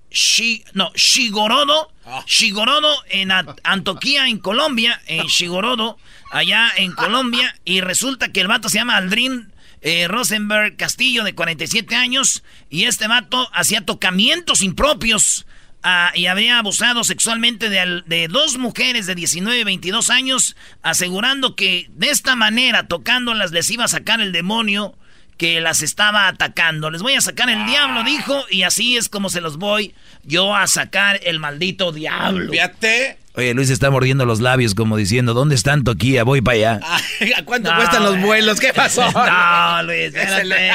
no, 0.73 0.93
Shigorodo, 0.95 1.95
Ah. 2.07 2.23
Shigorodo 2.27 2.95
en 3.09 3.31
Antoquía, 3.63 4.29
en 4.29 4.39
Colombia, 4.39 5.01
en 5.07 5.27
Shigorodo, 5.27 5.99
allá 6.31 6.71
en 6.77 6.93
Colombia, 6.93 7.57
y 7.65 7.81
resulta 7.81 8.31
que 8.31 8.41
el 8.41 8.49
vato 8.49 8.69
se 8.69 8.79
llama 8.79 8.97
Aldrin 8.97 9.53
eh, 9.81 10.09
Rosenberg 10.09 10.77
Castillo, 10.77 11.25
de 11.25 11.35
47 11.35 11.95
años, 11.95 12.43
y 12.71 12.85
este 12.85 13.09
vato 13.09 13.49
hacía 13.53 13.85
tocamientos 13.85 14.63
impropios 14.63 15.47
ah, 15.83 16.11
y 16.15 16.27
habría 16.27 16.59
abusado 16.59 17.05
sexualmente 17.05 17.71
de, 17.71 18.03
de, 18.07 18.29
dos 18.29 18.59
mujeres 18.59 19.07
de 19.07 19.15
19 19.15 19.61
y 19.61 19.65
22 19.65 20.11
años, 20.11 20.57
asegurando 20.83 21.57
que 21.57 21.87
de 21.91 22.11
esta 22.11 22.37
manera, 22.37 22.87
tocándolas, 22.87 23.53
les 23.53 23.71
iba 23.71 23.85
a 23.85 23.89
sacar 23.89 24.21
el 24.21 24.33
demonio 24.33 24.95
que 25.37 25.61
las 25.61 25.83
estaba 25.83 26.29
atacando. 26.29 26.91
Les 26.91 27.03
voy 27.03 27.15
a 27.15 27.21
sacar 27.21 27.51
el 27.51 27.67
diablo, 27.67 28.05
dijo, 28.05 28.45
y 28.51 28.63
así 28.63 28.97
es 28.97 29.09
como 29.09 29.29
se 29.29 29.41
los 29.41 29.57
voy 29.59 29.95
yo 30.23 30.55
a 30.55 30.67
sacar 30.67 31.21
el 31.25 31.39
maldito 31.41 31.93
diablo. 31.93 32.51
Fíjate. 32.51 33.19
Oye, 33.37 33.53
Luis 33.53 33.69
está 33.71 33.91
mordiendo 33.91 34.27
los 34.27 34.41
labios 34.41 34.75
como 34.77 34.97
diciendo, 34.97 35.35
¿dónde 35.35 35.57
están 35.57 35.83
Toquía? 35.83 36.23
Voy 36.23 36.41
para 36.41 36.55
allá. 36.55 36.81
¿A 37.37 37.45
cuánto 37.45 37.71
no, 37.71 37.77
cuestan 37.77 38.05
los 38.05 38.21
vuelos? 38.21 38.61
¿Qué 38.61 38.73
pasó? 38.73 39.03
No, 39.13 39.83
Luis, 39.83 40.15
espérate. 40.15 40.71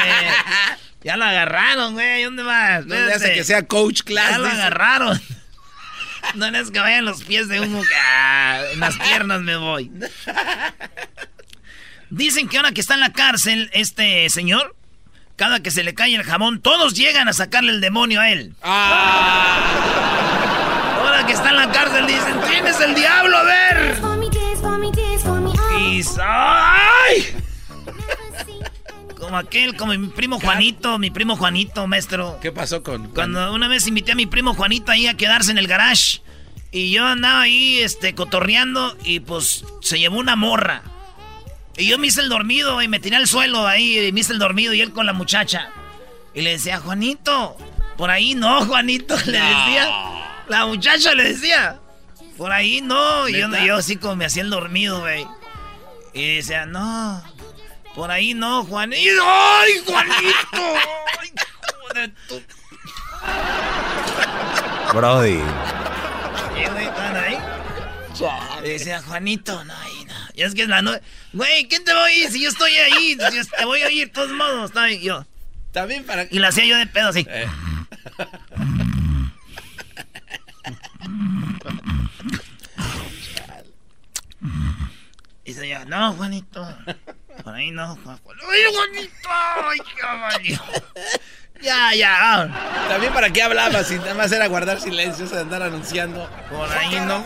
ya 1.02 1.16
lo 1.16 1.24
agarraron, 1.24 1.94
güey. 1.94 2.24
¿Dónde 2.24 2.42
vas? 2.42 2.84
No 2.84 2.94
le 2.94 3.14
hace 3.14 3.32
que 3.32 3.44
sea 3.44 3.66
coach 3.66 4.02
class. 4.02 4.32
Ya 4.32 4.38
lo 4.38 4.48
agarraron. 4.48 5.20
No 6.34 6.46
es 6.46 6.70
que 6.70 6.78
vayan 6.78 7.06
los 7.06 7.24
pies 7.24 7.48
de 7.48 7.60
humo. 7.60 7.82
Ah, 7.96 8.60
en 8.72 8.80
las 8.80 8.96
piernas 8.98 9.40
me 9.40 9.56
voy. 9.56 9.90
Dicen 12.10 12.48
que 12.48 12.56
ahora 12.56 12.72
que 12.72 12.80
está 12.80 12.94
en 12.94 13.00
la 13.00 13.12
cárcel 13.12 13.70
este 13.72 14.28
señor, 14.30 14.74
cada 15.36 15.62
que 15.62 15.70
se 15.70 15.84
le 15.84 15.94
cae 15.94 16.14
el 16.14 16.24
jamón, 16.24 16.60
todos 16.60 16.94
llegan 16.94 17.28
a 17.28 17.32
sacarle 17.32 17.70
el 17.72 17.80
demonio 17.80 18.20
a 18.20 18.30
él. 18.30 18.54
Ah. 18.62 19.56
Ahora 20.98 21.24
que 21.24 21.32
está 21.32 21.50
en 21.50 21.56
la 21.56 21.70
cárcel 21.70 22.06
dicen, 22.06 22.40
tienes 22.48 22.80
el 22.80 22.94
diablo, 22.94 23.36
a 23.36 23.42
ver. 23.44 23.96
Y... 25.78 26.02
¡Ay! 26.20 27.34
Como 29.18 29.38
aquel, 29.38 29.76
como 29.76 29.96
mi 29.96 30.08
primo 30.08 30.40
Juanito, 30.40 30.98
mi 30.98 31.10
primo 31.10 31.36
Juanito, 31.36 31.86
maestro. 31.86 32.38
¿Qué 32.42 32.50
pasó 32.50 32.82
con...? 32.82 33.08
Cuando 33.10 33.52
una 33.54 33.68
vez 33.68 33.86
invité 33.86 34.12
a 34.12 34.16
mi 34.16 34.26
primo 34.26 34.54
Juanito 34.54 34.90
ahí 34.90 35.06
a 35.06 35.16
quedarse 35.16 35.52
en 35.52 35.58
el 35.58 35.68
garage. 35.68 36.22
Y 36.72 36.90
yo 36.90 37.06
andaba 37.06 37.42
ahí, 37.42 37.78
este, 37.78 38.14
cotorreando 38.14 38.96
y 39.04 39.20
pues 39.20 39.64
se 39.80 39.98
llevó 39.98 40.18
una 40.18 40.36
morra. 40.36 40.82
Y 41.80 41.86
yo 41.86 41.98
me 41.98 42.08
hice 42.08 42.20
el 42.20 42.28
dormido 42.28 42.82
y 42.82 42.88
me 42.88 43.00
tiré 43.00 43.16
al 43.16 43.26
suelo 43.26 43.66
ahí 43.66 43.98
y 43.98 44.12
me 44.12 44.20
hice 44.20 44.34
el 44.34 44.38
dormido 44.38 44.74
y 44.74 44.82
él 44.82 44.92
con 44.92 45.06
la 45.06 45.14
muchacha. 45.14 45.70
Y 46.34 46.42
le 46.42 46.50
decía, 46.50 46.78
Juanito, 46.78 47.56
por 47.96 48.10
ahí 48.10 48.34
no, 48.34 48.66
Juanito, 48.66 49.16
le 49.24 49.40
decía. 49.40 49.88
La 50.48 50.66
muchacha 50.66 51.14
le 51.14 51.24
decía, 51.32 51.80
por 52.36 52.52
ahí 52.52 52.82
no. 52.82 53.28
Y 53.28 53.38
yo, 53.38 53.48
yo 53.64 53.76
así 53.76 53.96
como 53.96 54.16
me 54.16 54.26
hacía 54.26 54.42
el 54.42 54.50
dormido, 54.50 55.00
güey. 55.00 55.26
Y 56.12 56.36
decía, 56.36 56.66
no, 56.66 57.22
por 57.94 58.10
ahí 58.10 58.34
no, 58.34 58.64
Juanito. 58.64 59.22
¡Ay, 59.24 59.72
Juanito! 59.86 60.18
¡Ay, 61.20 61.32
hijo 61.32 61.94
de 61.94 62.08
tu... 62.28 62.42
Brody. 64.92 65.40
¿Están 66.56 67.16
ahí? 67.16 67.38
Y 68.64 68.68
decía, 68.68 69.00
Juanito, 69.02 69.64
no, 69.64 69.72
ahí 69.74 69.92
no. 69.94 69.99
Y 70.34 70.42
es 70.42 70.54
que 70.54 70.62
es 70.62 70.68
la 70.68 70.82
noche. 70.82 71.02
Güey, 71.32 71.68
¿quién 71.68 71.84
te 71.84 71.92
va 71.92 72.00
a 72.00 72.04
oír 72.04 72.30
si 72.30 72.42
yo 72.42 72.48
estoy 72.48 72.76
ahí? 72.76 73.16
Yo 73.18 73.44
te 73.58 73.64
voy 73.64 73.82
a 73.82 73.86
oír 73.86 74.08
de 74.08 74.12
todos 74.12 74.30
modos. 74.30 74.70
Ahí, 74.76 75.00
yo. 75.00 75.24
También 75.72 76.04
para. 76.04 76.26
Y 76.30 76.38
la 76.38 76.48
hacía 76.48 76.64
yo 76.64 76.76
de 76.76 76.86
pedo 76.86 77.08
así. 77.08 77.26
Eh. 77.28 77.46
Y 85.44 85.52
se 85.52 85.68
llama, 85.68 85.84
no, 85.86 86.12
Juanito. 86.14 86.76
Por 87.42 87.54
ahí 87.54 87.70
no, 87.70 87.98
¡Ay, 88.06 88.62
Juanito! 88.72 89.28
¡Ay, 89.28 89.78
caballo! 89.98 90.60
Ya, 91.60 91.94
ya. 91.94 92.86
También 92.88 93.12
para 93.12 93.30
qué 93.30 93.42
hablaba 93.42 93.82
si 93.84 93.96
nada 93.96 94.14
más 94.14 94.32
era 94.32 94.46
guardar 94.46 94.80
silencio, 94.80 95.26
de 95.26 95.40
andar 95.40 95.62
anunciando. 95.62 96.30
Por 96.48 96.70
ahí 96.72 97.00
no. 97.00 97.24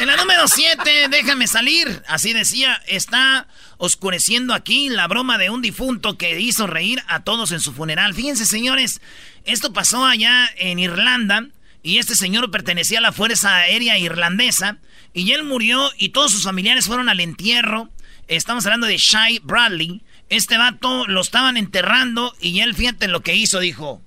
En 0.00 0.06
la 0.06 0.16
número 0.16 0.46
7, 0.46 1.08
déjame 1.10 1.48
salir. 1.48 2.04
Así 2.06 2.32
decía, 2.32 2.80
está 2.86 3.48
oscureciendo 3.78 4.54
aquí 4.54 4.88
la 4.90 5.08
broma 5.08 5.38
de 5.38 5.50
un 5.50 5.60
difunto 5.60 6.16
que 6.16 6.38
hizo 6.38 6.68
reír 6.68 7.02
a 7.08 7.24
todos 7.24 7.50
en 7.50 7.58
su 7.58 7.72
funeral. 7.72 8.14
Fíjense, 8.14 8.46
señores, 8.46 9.00
esto 9.44 9.72
pasó 9.72 10.06
allá 10.06 10.48
en 10.56 10.78
Irlanda 10.78 11.48
y 11.82 11.98
este 11.98 12.14
señor 12.14 12.52
pertenecía 12.52 12.98
a 12.98 13.02
la 13.02 13.10
Fuerza 13.10 13.56
Aérea 13.56 13.98
Irlandesa 13.98 14.78
y 15.14 15.32
él 15.32 15.42
murió 15.42 15.90
y 15.98 16.10
todos 16.10 16.30
sus 16.30 16.44
familiares 16.44 16.86
fueron 16.86 17.08
al 17.08 17.18
entierro. 17.18 17.88
Estamos 18.28 18.64
hablando 18.66 18.86
de 18.86 18.98
Shai 18.98 19.40
Bradley. 19.40 20.02
Este 20.28 20.58
vato 20.58 21.08
lo 21.08 21.22
estaban 21.22 21.56
enterrando 21.56 22.36
y 22.40 22.60
él, 22.60 22.76
fíjate 22.76 23.08
lo 23.08 23.22
que 23.22 23.34
hizo, 23.34 23.58
dijo, 23.58 24.00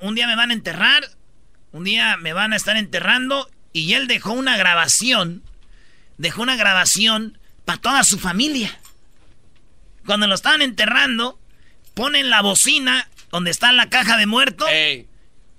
un 0.00 0.14
día 0.16 0.26
me 0.26 0.34
van 0.34 0.50
a 0.50 0.54
enterrar, 0.54 1.04
un 1.70 1.84
día 1.84 2.16
me 2.16 2.32
van 2.32 2.52
a 2.52 2.56
estar 2.56 2.76
enterrando 2.76 3.48
y 3.78 3.94
él 3.94 4.06
dejó 4.06 4.32
una 4.32 4.56
grabación, 4.56 5.42
dejó 6.16 6.42
una 6.42 6.56
grabación 6.56 7.38
para 7.64 7.80
toda 7.80 8.04
su 8.04 8.18
familia. 8.18 8.78
Cuando 10.06 10.26
lo 10.26 10.34
estaban 10.34 10.62
enterrando, 10.62 11.38
ponen 11.94 12.30
la 12.30 12.42
bocina 12.42 13.08
donde 13.30 13.50
está 13.50 13.72
la 13.72 13.88
caja 13.88 14.16
de 14.16 14.26
muerto. 14.26 14.66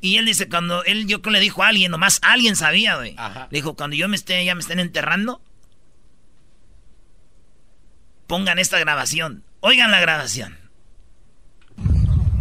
Y 0.02 0.18
él 0.18 0.26
dice, 0.26 0.48
cuando 0.48 0.84
él 0.86 1.08
yo 1.08 1.22
creo 1.22 1.34
le 1.34 1.40
dijo 1.40 1.64
a 1.64 1.68
alguien, 1.68 1.92
nomás 1.92 2.20
alguien 2.22 2.56
sabía, 2.56 2.96
güey. 2.96 3.16
dijo, 3.52 3.76
cuando 3.76 3.96
yo 3.96 4.08
me 4.08 4.16
esté, 4.16 4.44
ya 4.46 4.56
me 4.56 4.62
estén 4.62 4.80
enterrando, 4.80 5.42
pongan 8.28 8.60
esta 8.60 8.80
grabación. 8.80 9.44
Oigan 9.60 9.92
la 9.92 10.00
grabación. 10.00 10.58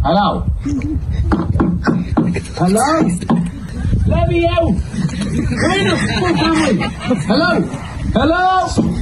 Hello. 0.03 0.45
Hello. 2.57 3.45
Let 4.05 4.27
me 4.27 4.47
out. 4.47 4.75
Hello. 7.27 7.63
Hello. 8.13 8.99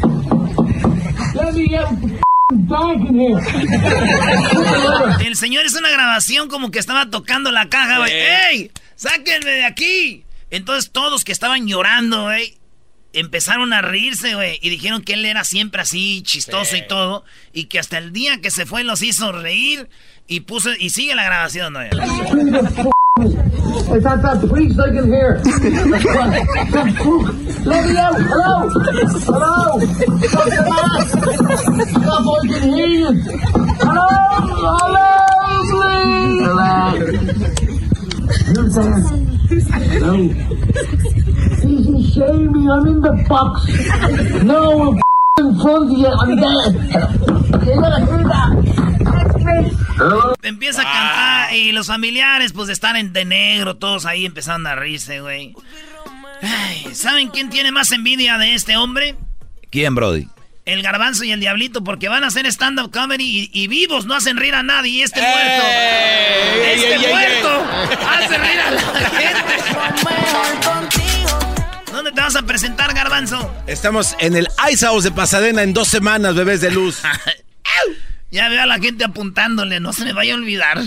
El 5.19 5.35
señor 5.35 5.65
es 5.65 5.75
una 5.75 5.89
grabación 5.89 6.47
como 6.49 6.71
que 6.71 6.79
estaba 6.79 7.09
tocando 7.09 7.51
la 7.51 7.67
caja, 7.69 7.99
güey. 7.99 8.11
¡Ey! 8.11 8.71
¡Sáquenme 8.95 9.51
de 9.51 9.65
aquí! 9.65 10.23
Entonces 10.49 10.91
todos 10.91 11.25
que 11.25 11.33
estaban 11.33 11.67
llorando, 11.67 12.23
güey, 12.23 12.55
empezaron 13.11 13.73
a 13.73 13.81
reírse, 13.81 14.35
güey. 14.35 14.59
Y 14.61 14.69
dijeron 14.69 15.01
que 15.01 15.13
él 15.13 15.25
era 15.25 15.43
siempre 15.43 15.81
así, 15.81 16.21
chistoso 16.23 16.77
y 16.77 16.87
todo. 16.87 17.25
Y 17.51 17.65
que 17.65 17.79
hasta 17.79 17.97
el 17.97 18.13
día 18.13 18.39
que 18.41 18.49
se 18.49 18.65
fue 18.65 18.83
los 18.83 19.01
hizo 19.01 19.31
reír. 19.31 19.89
Y 20.27 20.41
puso, 20.41 20.73
y 20.73 20.89
sigue 20.89 21.15
la 21.15 21.25
grabación, 21.25 21.73
¿no? 21.73 21.79
It's 23.19 24.03
not 24.03 24.21
that 24.21 24.47
please 24.47 24.79
I 24.79 24.89
can 24.89 25.07
hear. 25.07 25.41
Let 27.65 27.85
me 27.87 27.97
out. 27.97 28.15
Hello. 28.21 28.69
Hello. 29.25 29.79
Stop 30.27 30.45
the 30.45 30.61
mask. 30.69 31.17
Stop 31.89 32.25
I 32.27 32.47
can 32.47 32.69
hear 32.73 32.87
you. 32.87 33.09
Hello. 33.81 34.07
Hello. 34.69 35.07
Please. 35.73 36.45
Who's 38.55 38.73
there? 38.75 39.01
Hello. 39.97 40.13
Easy 41.65 41.97
shamey. 42.11 42.63
I'm 42.69 42.85
in 42.87 43.01
the 43.01 43.13
box. 43.27 43.53
No, 44.43 44.95
Empieza 50.41 50.81
a 50.81 50.85
cantar 50.85 51.53
y 51.55 51.71
los 51.71 51.87
familiares 51.87 52.53
pues 52.53 52.69
están 52.69 52.95
en 52.95 53.13
de 53.13 53.25
negro, 53.25 53.75
todos 53.75 54.05
ahí 54.05 54.25
empezando 54.25 54.69
a 54.69 54.75
reírse, 54.75 55.21
güey. 55.21 55.53
¿Saben 56.93 57.29
quién 57.29 57.49
tiene 57.49 57.71
más 57.71 57.91
envidia 57.91 58.37
de 58.37 58.53
este 58.55 58.77
hombre? 58.77 59.15
¿Quién, 59.69 59.95
Brody? 59.95 60.27
El 60.65 60.83
garbanzo 60.83 61.23
y 61.23 61.31
el 61.31 61.39
diablito, 61.39 61.83
porque 61.83 62.09
van 62.09 62.23
a 62.25 62.27
hacer 62.27 62.45
stand-up 62.47 62.91
comedy 62.91 63.49
y, 63.53 63.67
vivos 63.67 64.05
no 64.05 64.15
hacen 64.15 64.37
reír 64.37 64.53
a 64.53 64.63
nadie. 64.63 64.91
Y 64.91 65.01
este 65.01 65.21
muerto, 65.21 65.63
este 66.73 66.99
muerto, 67.07 67.65
hace 68.09 68.37
reír 68.37 68.59
a 68.59 68.71
la 68.71 68.81
gente. 68.81 69.57
¿Dónde 71.97 72.11
te 72.11 72.21
vas 72.21 72.35
a 72.35 72.43
presentar, 72.43 72.93
garbanzo? 72.93 73.51
Estamos 73.65 74.15
en 74.19 74.35
el 74.35 74.47
Ice 74.71 74.85
House 74.85 75.03
de 75.03 75.11
Pasadena 75.11 75.63
en 75.63 75.73
dos 75.73 75.87
semanas, 75.87 76.35
bebés 76.35 76.61
de 76.61 76.69
luz. 76.69 77.01
Ya 78.29 78.49
veo 78.49 78.61
a 78.61 78.65
la 78.67 78.77
gente 78.77 79.03
apuntándole, 79.03 79.79
no 79.79 79.93
se 79.93 80.03
me 80.03 80.13
vaya 80.13 80.33
a 80.33 80.35
olvidar. 80.35 80.79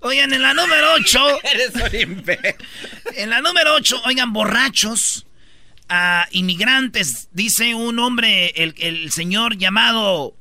Oigan, 0.00 0.34
en 0.34 0.42
la 0.42 0.52
número 0.52 0.92
8. 0.94 1.40
en 3.14 3.30
la 3.30 3.40
número 3.40 3.74
8, 3.76 4.02
oigan, 4.04 4.32
borrachos. 4.34 5.24
A 5.88 6.26
inmigrantes, 6.32 7.28
dice 7.32 7.74
un 7.74 7.98
hombre, 7.98 8.52
el, 8.56 9.10
señor 9.12 9.56
llamado, 9.56 10.34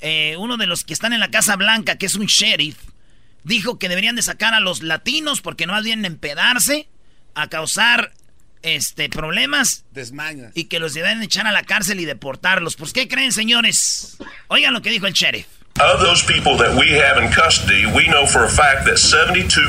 eh, 0.00 0.36
uno 0.38 0.56
de 0.56 0.66
los 0.66 0.84
que 0.84 0.94
están 0.94 1.12
en 1.12 1.20
la 1.20 1.30
Casa 1.30 1.56
Blanca, 1.56 1.98
que 1.98 2.06
es 2.06 2.14
un 2.14 2.26
sheriff, 2.26 2.76
dijo 3.44 3.78
que 3.78 3.90
deberían 3.90 4.16
de 4.16 4.22
sacar 4.22 4.54
a 4.54 4.60
los 4.60 4.82
latinos 4.82 5.42
porque 5.42 5.66
no 5.66 5.74
a 5.74 5.80
empedarse, 5.80 6.88
a 7.34 7.48
causar 7.48 8.12
este, 8.66 9.08
problemas. 9.08 9.84
Desmañas. 9.92 10.52
Y 10.54 10.64
que 10.64 10.80
los 10.80 10.92
deben 10.92 11.22
echar 11.22 11.46
a 11.46 11.52
la 11.52 11.62
cárcel 11.62 12.00
y 12.00 12.04
deportarlos. 12.04 12.76
¿Por 12.76 12.92
qué 12.92 13.08
creen, 13.08 13.32
señores? 13.32 14.18
Oigan 14.48 14.74
lo 14.74 14.82
que 14.82 14.90
dijo 14.90 15.06
el 15.06 15.12
sheriff. 15.12 15.46
Of 15.78 16.00
those 16.00 16.22
people 16.24 16.56
that 16.56 16.74
we 16.74 16.88
have 16.92 17.18
in 17.18 17.30
custody, 17.30 17.84
we 17.84 18.08
know 18.08 18.24
for 18.24 18.44
a 18.44 18.48
fact 18.48 18.86
that 18.86 18.96
72% 18.96 19.60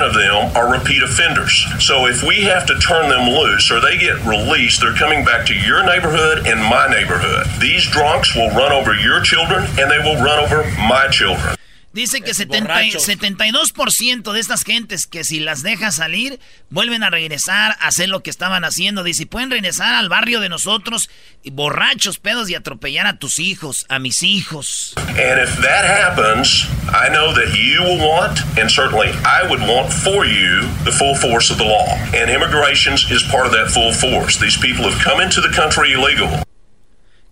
of 0.00 0.14
them 0.14 0.56
are 0.56 0.72
repeat 0.72 1.02
offenders. 1.02 1.52
So 1.78 2.06
if 2.06 2.22
we 2.22 2.40
have 2.44 2.64
to 2.68 2.78
turn 2.78 3.10
them 3.10 3.28
loose 3.28 3.70
or 3.70 3.78
they 3.78 3.98
get 3.98 4.16
released, 4.24 4.80
they're 4.80 4.96
coming 4.96 5.26
back 5.26 5.44
to 5.48 5.54
your 5.54 5.84
neighborhood 5.84 6.46
and 6.46 6.58
my 6.58 6.88
neighborhood. 6.88 7.46
These 7.60 7.86
drunks 7.90 8.34
will 8.34 8.48
run 8.56 8.72
over 8.72 8.94
your 8.94 9.20
children 9.20 9.64
and 9.78 9.90
they 9.90 9.98
will 9.98 10.16
run 10.24 10.42
over 10.42 10.64
my 10.88 11.08
children. 11.12 11.54
Dice 11.92 12.22
que 12.22 12.32
70, 12.32 12.74
72% 12.74 14.32
de 14.32 14.40
estas 14.40 14.64
gentes 14.64 15.06
que 15.06 15.24
si 15.24 15.40
las 15.40 15.62
deja 15.62 15.90
salir, 15.90 16.40
vuelven 16.70 17.02
a 17.02 17.10
regresar 17.10 17.76
a 17.80 17.88
hacer 17.88 18.08
lo 18.08 18.22
que 18.22 18.30
estaban 18.30 18.64
haciendo. 18.64 19.04
Dice, 19.04 19.26
pueden 19.26 19.50
regresar 19.50 19.94
al 19.94 20.08
barrio 20.08 20.40
de 20.40 20.48
nosotros, 20.48 21.10
y 21.42 21.50
borrachos, 21.50 22.18
pedos, 22.18 22.48
y 22.48 22.54
atropellar 22.54 23.06
a 23.06 23.18
tus 23.18 23.38
hijos, 23.38 23.84
a 23.90 23.98
mis 23.98 24.22
hijos. 24.22 24.94
And 24.96 25.38
if 25.38 25.54
that 25.60 25.84
happens, 25.84 26.66
I 26.88 27.10
know 27.10 27.34
that 27.34 27.54
you 27.54 27.82
will 27.82 27.98
want, 27.98 28.40
and 28.58 28.70
certainly 28.70 29.08
I 29.26 29.46
would 29.46 29.60
want 29.60 29.92
for 29.92 30.24
you, 30.24 30.62
the 30.84 30.92
full 30.92 31.14
force 31.14 31.50
of 31.52 31.58
the 31.58 31.64
law. 31.64 31.86
And 32.14 32.30
immigration 32.30 32.94
is 32.94 33.22
part 33.30 33.46
of 33.46 33.52
that 33.52 33.70
full 33.70 33.92
force. 33.92 34.38
These 34.38 34.56
people 34.56 34.88
have 34.90 34.98
come 35.04 35.20
into 35.20 35.42
the 35.42 35.52
country 35.54 35.92
illegal. 35.92 36.42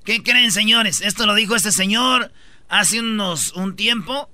¿Qué 0.05 0.23
creen, 0.23 0.51
señores? 0.53 1.01
Esto 1.01 1.25
lo 1.25 1.35
dijo 1.35 1.57
este 1.57 1.73
señor 1.73 2.31
hace 2.69 3.01
unos 3.01 3.53
un 3.53 3.77
tiempo 3.77 4.29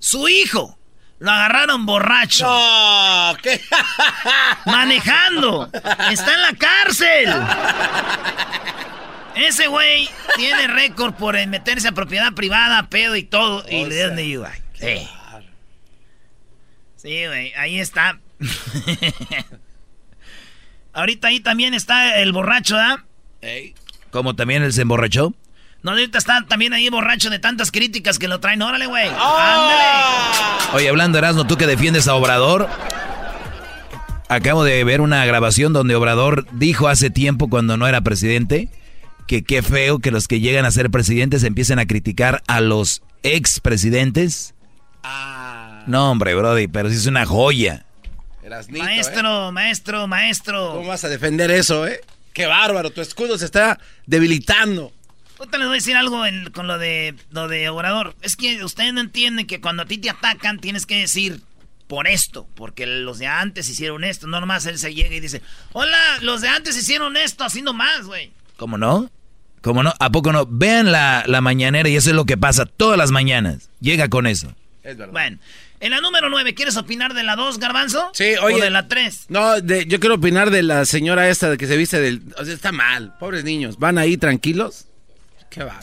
su 0.00 0.28
hijo. 0.28 0.76
Lo 1.20 1.30
agarraron 1.30 1.86
borracho. 1.86 2.46
No, 2.46 3.36
¿qué? 3.42 3.60
Manejando. 4.66 5.70
Está 6.10 6.34
en 6.34 6.42
la 6.42 6.54
cárcel. 6.58 7.28
Ese 9.36 9.68
güey 9.68 10.08
tiene 10.36 10.66
récord 10.66 11.14
por 11.14 11.34
meterse 11.46 11.88
a 11.88 11.92
propiedad 11.92 12.32
privada, 12.32 12.88
pedo 12.88 13.16
y 13.16 13.22
todo. 13.22 13.64
y 13.68 13.84
le 13.84 13.94
dieron 13.94 14.16
de 14.16 14.36
güey. 14.36 14.50
Sí. 14.74 15.08
Sí, 16.96 17.26
güey. 17.26 17.52
Ahí 17.54 17.78
está. 17.78 18.18
Ahorita 20.92 21.28
ahí 21.28 21.40
también 21.40 21.74
está 21.74 22.18
el 22.20 22.32
borracho, 22.32 22.76
¿ah? 22.76 23.04
¿Cómo 24.10 24.34
también 24.34 24.62
él 24.62 24.72
se 24.72 24.82
emborrachó? 24.82 25.34
No, 25.82 25.92
ahorita 25.92 26.18
está 26.18 26.44
también 26.46 26.72
ahí 26.72 26.88
borracho 26.90 27.30
de 27.30 27.38
tantas 27.38 27.70
críticas 27.70 28.18
que 28.18 28.28
lo 28.28 28.40
traen. 28.40 28.60
Órale, 28.60 28.86
güey. 28.86 29.08
¡Ah! 29.14 30.58
Oye, 30.74 30.88
hablando, 30.88 31.18
Erasmo, 31.18 31.46
tú 31.46 31.56
que 31.56 31.66
defiendes 31.66 32.06
a 32.06 32.14
Obrador. 32.14 32.68
Acabo 34.28 34.62
de 34.62 34.84
ver 34.84 35.00
una 35.00 35.24
grabación 35.24 35.72
donde 35.72 35.96
Obrador 35.96 36.46
dijo 36.52 36.86
hace 36.86 37.10
tiempo, 37.10 37.48
cuando 37.48 37.76
no 37.76 37.88
era 37.88 38.02
presidente, 38.02 38.68
que 39.26 39.42
qué 39.42 39.62
feo 39.62 39.98
que 39.98 40.10
los 40.10 40.28
que 40.28 40.40
llegan 40.40 40.64
a 40.64 40.70
ser 40.70 40.90
presidentes 40.90 41.42
empiecen 41.42 41.78
a 41.78 41.86
criticar 41.86 42.42
a 42.46 42.60
los 42.60 43.02
expresidentes. 43.22 44.54
Ah. 45.02 45.82
No, 45.86 46.10
hombre, 46.10 46.34
Brody, 46.34 46.68
pero 46.68 46.90
sí 46.90 46.96
es 46.96 47.06
una 47.06 47.26
joya. 47.26 47.86
maestro, 48.68 49.48
¿eh? 49.48 49.52
maestro, 49.52 50.06
maestro. 50.06 50.72
¿Cómo 50.74 50.88
vas 50.88 51.04
a 51.04 51.08
defender 51.08 51.50
eso, 51.50 51.86
eh? 51.86 52.00
Qué 52.32 52.46
bárbaro, 52.46 52.90
tu 52.90 53.00
escudo 53.00 53.36
se 53.38 53.46
está 53.46 53.80
debilitando. 54.06 54.92
Ahorita 55.40 55.56
les 55.56 55.68
voy 55.68 55.74
a 55.74 55.80
decir 55.80 55.96
algo 55.96 56.22
con 56.52 56.66
lo 56.66 56.76
de, 56.76 57.14
lo 57.30 57.48
de 57.48 57.70
Obrador. 57.70 58.14
Es 58.20 58.36
que 58.36 58.62
ustedes 58.62 58.92
no 58.92 59.00
entienden 59.00 59.46
que 59.46 59.58
cuando 59.58 59.84
a 59.84 59.86
ti 59.86 59.96
te 59.96 60.10
atacan 60.10 60.58
tienes 60.58 60.84
que 60.84 60.98
decir 60.98 61.40
por 61.86 62.06
esto, 62.06 62.46
porque 62.54 62.86
los 62.86 63.18
de 63.18 63.26
antes 63.26 63.70
hicieron 63.70 64.04
esto. 64.04 64.26
No 64.26 64.38
nomás 64.38 64.66
él 64.66 64.78
se 64.78 64.94
llega 64.94 65.14
y 65.14 65.20
dice, 65.20 65.40
hola, 65.72 65.96
los 66.20 66.42
de 66.42 66.48
antes 66.48 66.76
hicieron 66.76 67.16
esto, 67.16 67.42
haciendo 67.42 67.72
más, 67.72 68.04
güey. 68.04 68.32
¿Cómo 68.58 68.76
no? 68.76 69.10
¿Cómo 69.62 69.82
no? 69.82 69.94
¿A 69.98 70.12
poco 70.12 70.30
no? 70.30 70.44
Vean 70.46 70.92
la, 70.92 71.24
la 71.26 71.40
mañanera 71.40 71.88
y 71.88 71.96
eso 71.96 72.10
es 72.10 72.16
lo 72.16 72.26
que 72.26 72.36
pasa 72.36 72.66
todas 72.66 72.98
las 72.98 73.10
mañanas. 73.10 73.70
Llega 73.80 74.10
con 74.10 74.26
eso. 74.26 74.54
Es 74.82 74.98
verdad. 74.98 75.12
Bueno, 75.12 75.38
en 75.80 75.90
la 75.90 76.02
número 76.02 76.28
9, 76.28 76.52
¿quieres 76.52 76.76
opinar 76.76 77.14
de 77.14 77.22
la 77.22 77.34
2, 77.36 77.58
Garbanzo? 77.58 78.10
Sí, 78.12 78.34
oye. 78.42 78.56
¿O 78.56 78.60
de 78.60 78.68
la 78.68 78.88
3? 78.88 79.26
No, 79.30 79.58
yo 79.58 80.00
quiero 80.00 80.16
opinar 80.16 80.50
de 80.50 80.62
la 80.62 80.84
señora 80.84 81.30
esta 81.30 81.48
de 81.48 81.56
que 81.56 81.66
se 81.66 81.78
viste 81.78 81.98
del... 81.98 82.20
O 82.36 82.44
sea, 82.44 82.52
está 82.52 82.72
mal. 82.72 83.14
Pobres 83.18 83.42
niños. 83.42 83.78
¿Van 83.78 83.96
ahí 83.96 84.18
tranquilos? 84.18 84.84
Qué 85.50 85.64
va. 85.64 85.80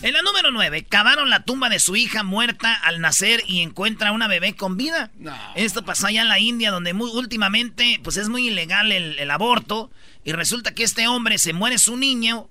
En 0.00 0.12
la 0.12 0.22
número 0.22 0.52
9, 0.52 0.84
cavaron 0.84 1.28
la 1.28 1.42
tumba 1.42 1.68
de 1.68 1.80
su 1.80 1.96
hija 1.96 2.22
muerta 2.22 2.72
al 2.72 3.00
nacer 3.00 3.42
y 3.48 3.62
encuentra 3.62 4.12
una 4.12 4.28
bebé 4.28 4.54
con 4.54 4.76
vida. 4.76 5.10
Esto 5.56 5.84
pasó 5.84 6.06
allá 6.06 6.22
en 6.22 6.28
la 6.28 6.38
India, 6.38 6.70
donde 6.70 6.94
muy, 6.94 7.10
últimamente 7.10 8.00
pues 8.04 8.16
es 8.16 8.28
muy 8.28 8.46
ilegal 8.46 8.92
el, 8.92 9.18
el, 9.18 9.30
aborto. 9.30 9.90
Y 10.24 10.32
resulta 10.32 10.72
que 10.72 10.84
este 10.84 11.08
hombre 11.08 11.38
se 11.38 11.52
muere 11.52 11.78
su 11.78 11.96
niño 11.96 12.48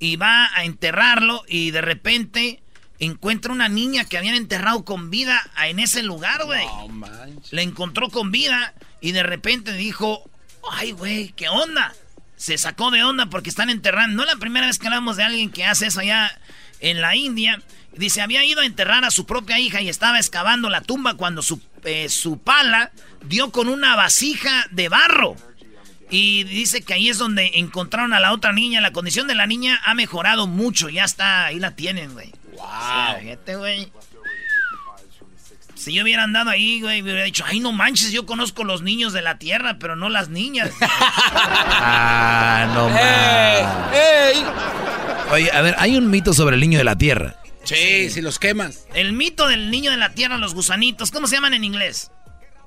y 0.00 0.16
va 0.16 0.50
a 0.56 0.64
enterrarlo 0.64 1.44
y 1.46 1.70
de 1.70 1.82
repente 1.82 2.62
encuentra 2.98 3.52
una 3.52 3.68
niña 3.68 4.04
que 4.04 4.18
habían 4.18 4.34
enterrado 4.34 4.84
con 4.84 5.10
vida 5.10 5.40
en 5.64 5.78
ese 5.78 6.02
lugar, 6.02 6.44
güey. 6.46 6.66
No, 6.66 7.08
Le 7.50 7.62
encontró 7.62 8.08
con 8.08 8.32
vida 8.32 8.74
y 9.00 9.12
de 9.12 9.22
repente 9.22 9.72
dijo, 9.72 10.28
ay, 10.70 10.92
güey, 10.92 11.28
¿qué 11.32 11.48
onda? 11.48 11.94
Se 12.38 12.56
sacó 12.56 12.90
de 12.90 13.04
onda 13.04 13.26
porque 13.26 13.50
están 13.50 13.68
enterrando. 13.68 14.16
No 14.16 14.22
es 14.22 14.34
la 14.34 14.40
primera 14.40 14.66
vez 14.66 14.78
que 14.78 14.86
hablamos 14.86 15.18
de 15.18 15.24
alguien 15.24 15.50
que 15.50 15.66
hace 15.66 15.88
eso 15.88 16.00
allá 16.00 16.30
en 16.80 17.02
la 17.02 17.14
India. 17.14 17.60
Dice, 17.92 18.22
había 18.22 18.44
ido 18.44 18.62
a 18.62 18.66
enterrar 18.66 19.04
a 19.04 19.10
su 19.10 19.26
propia 19.26 19.58
hija 19.58 19.82
y 19.82 19.88
estaba 19.88 20.18
excavando 20.18 20.70
la 20.70 20.80
tumba 20.80 21.14
cuando 21.14 21.42
su, 21.42 21.60
eh, 21.84 22.08
su 22.08 22.38
pala 22.38 22.92
dio 23.26 23.50
con 23.50 23.68
una 23.68 23.96
vasija 23.96 24.66
de 24.70 24.88
barro. 24.88 25.36
Y 26.10 26.44
dice 26.44 26.82
que 26.82 26.94
ahí 26.94 27.10
es 27.10 27.18
donde 27.18 27.50
encontraron 27.54 28.14
a 28.14 28.20
la 28.20 28.32
otra 28.32 28.52
niña. 28.52 28.80
La 28.80 28.92
condición 28.92 29.26
de 29.26 29.34
la 29.34 29.46
niña 29.46 29.80
ha 29.84 29.94
mejorado 29.94 30.46
mucho. 30.46 30.88
Ya 30.88 31.04
está, 31.04 31.46
ahí 31.46 31.58
la 31.58 31.72
tienen, 31.72 32.14
güey. 32.14 32.32
Wow. 32.56 33.58
güey. 33.58 33.92
Si 35.78 35.92
yo 35.92 36.02
hubiera 36.02 36.24
andado 36.24 36.50
ahí, 36.50 36.80
güey, 36.80 37.02
me 37.02 37.12
hubiera 37.12 37.24
dicho, 37.24 37.44
ay, 37.46 37.60
no 37.60 37.72
manches, 37.72 38.10
yo 38.10 38.26
conozco 38.26 38.64
los 38.64 38.82
niños 38.82 39.12
de 39.12 39.22
la 39.22 39.38
tierra, 39.38 39.78
pero 39.78 39.94
no 39.94 40.08
las 40.08 40.28
niñas. 40.28 40.70
ah, 40.80 42.68
no 42.74 42.88
manches. 42.88 44.44
Oye, 45.30 45.50
a 45.52 45.60
ver, 45.62 45.76
hay 45.78 45.96
un 45.96 46.10
mito 46.10 46.34
sobre 46.34 46.56
el 46.56 46.60
niño 46.60 46.78
de 46.78 46.84
la 46.84 46.98
tierra. 46.98 47.36
Sí, 47.62 48.10
si 48.10 48.20
los 48.22 48.38
quemas. 48.38 48.86
El 48.94 49.12
mito 49.12 49.46
del 49.46 49.70
niño 49.70 49.90
de 49.90 49.98
la 49.98 50.14
tierra, 50.14 50.36
los 50.38 50.54
gusanitos, 50.54 51.10
¿cómo 51.10 51.26
se 51.26 51.36
llaman 51.36 51.54
en 51.54 51.64
inglés? 51.64 52.10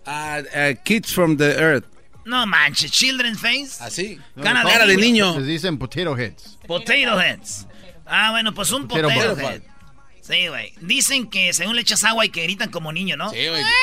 Uh, 0.05 0.75
kids 0.83 1.13
from 1.13 1.37
the 1.37 1.55
earth. 1.59 1.85
No 2.23 2.45
manches, 2.45 2.91
children's 2.91 3.39
face. 3.39 3.83
Así. 3.83 4.19
Ah, 4.37 4.63
cara, 4.63 4.85
de, 4.85 4.95
niño. 4.95 5.33
Se 5.33 5.41
dicen 5.41 5.77
potato 5.77 6.15
heads. 6.15 6.59
Potato 6.67 7.19
heads. 7.19 7.67
Ah, 8.05 8.31
bueno, 8.31 8.53
pues 8.53 8.71
un 8.71 8.87
potato, 8.87 9.09
head. 9.39 9.61
Sí, 10.31 10.47
güey. 10.47 10.73
Dicen 10.79 11.29
que 11.29 11.51
según 11.51 11.75
le 11.75 11.81
echas 11.81 12.03
agua 12.05 12.25
y 12.25 12.29
que 12.29 12.43
gritan 12.43 12.71
como 12.71 12.93
niño, 12.93 13.17
¿no? 13.17 13.29
Sí, 13.31 13.47
güey. 13.47 13.63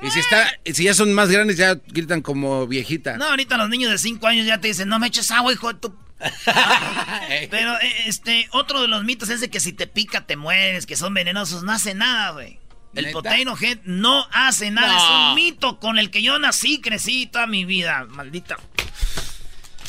Y 0.00 0.10
si 0.12 0.20
está, 0.20 0.48
si 0.64 0.84
ya 0.84 0.94
son 0.94 1.12
más 1.12 1.28
grandes, 1.28 1.56
ya 1.56 1.74
gritan 1.88 2.22
como 2.22 2.68
viejita. 2.68 3.16
No, 3.16 3.24
ahorita 3.24 3.56
los 3.56 3.68
niños 3.68 3.90
de 3.90 3.98
5 3.98 4.24
años 4.28 4.46
ya 4.46 4.60
te 4.60 4.68
dicen, 4.68 4.88
no 4.88 5.00
me 5.00 5.08
eches 5.08 5.28
agua, 5.32 5.52
hijo 5.52 5.72
de 5.72 5.80
tu. 5.80 5.92
Pero 7.50 7.74
eh, 7.80 7.94
este, 8.06 8.46
otro 8.52 8.80
de 8.80 8.86
los 8.86 9.02
mitos 9.02 9.28
es 9.28 9.40
de 9.40 9.50
que 9.50 9.58
si 9.58 9.72
te 9.72 9.88
pica 9.88 10.24
te 10.24 10.36
mueres, 10.36 10.86
que 10.86 10.94
son 10.94 11.14
venenosos, 11.14 11.64
no 11.64 11.72
hace 11.72 11.94
nada, 11.94 12.30
güey. 12.30 12.60
El 12.94 13.10
potato 13.10 13.56
head 13.60 13.78
no 13.84 14.26
hace 14.32 14.70
nada, 14.70 14.96
es 14.96 15.02
un 15.02 15.34
mito 15.34 15.80
con 15.80 15.98
el 15.98 16.10
que 16.10 16.22
yo 16.22 16.38
nací, 16.38 16.80
crecí 16.80 17.26
toda 17.26 17.48
mi 17.48 17.64
vida, 17.64 18.06
maldita. 18.08 18.56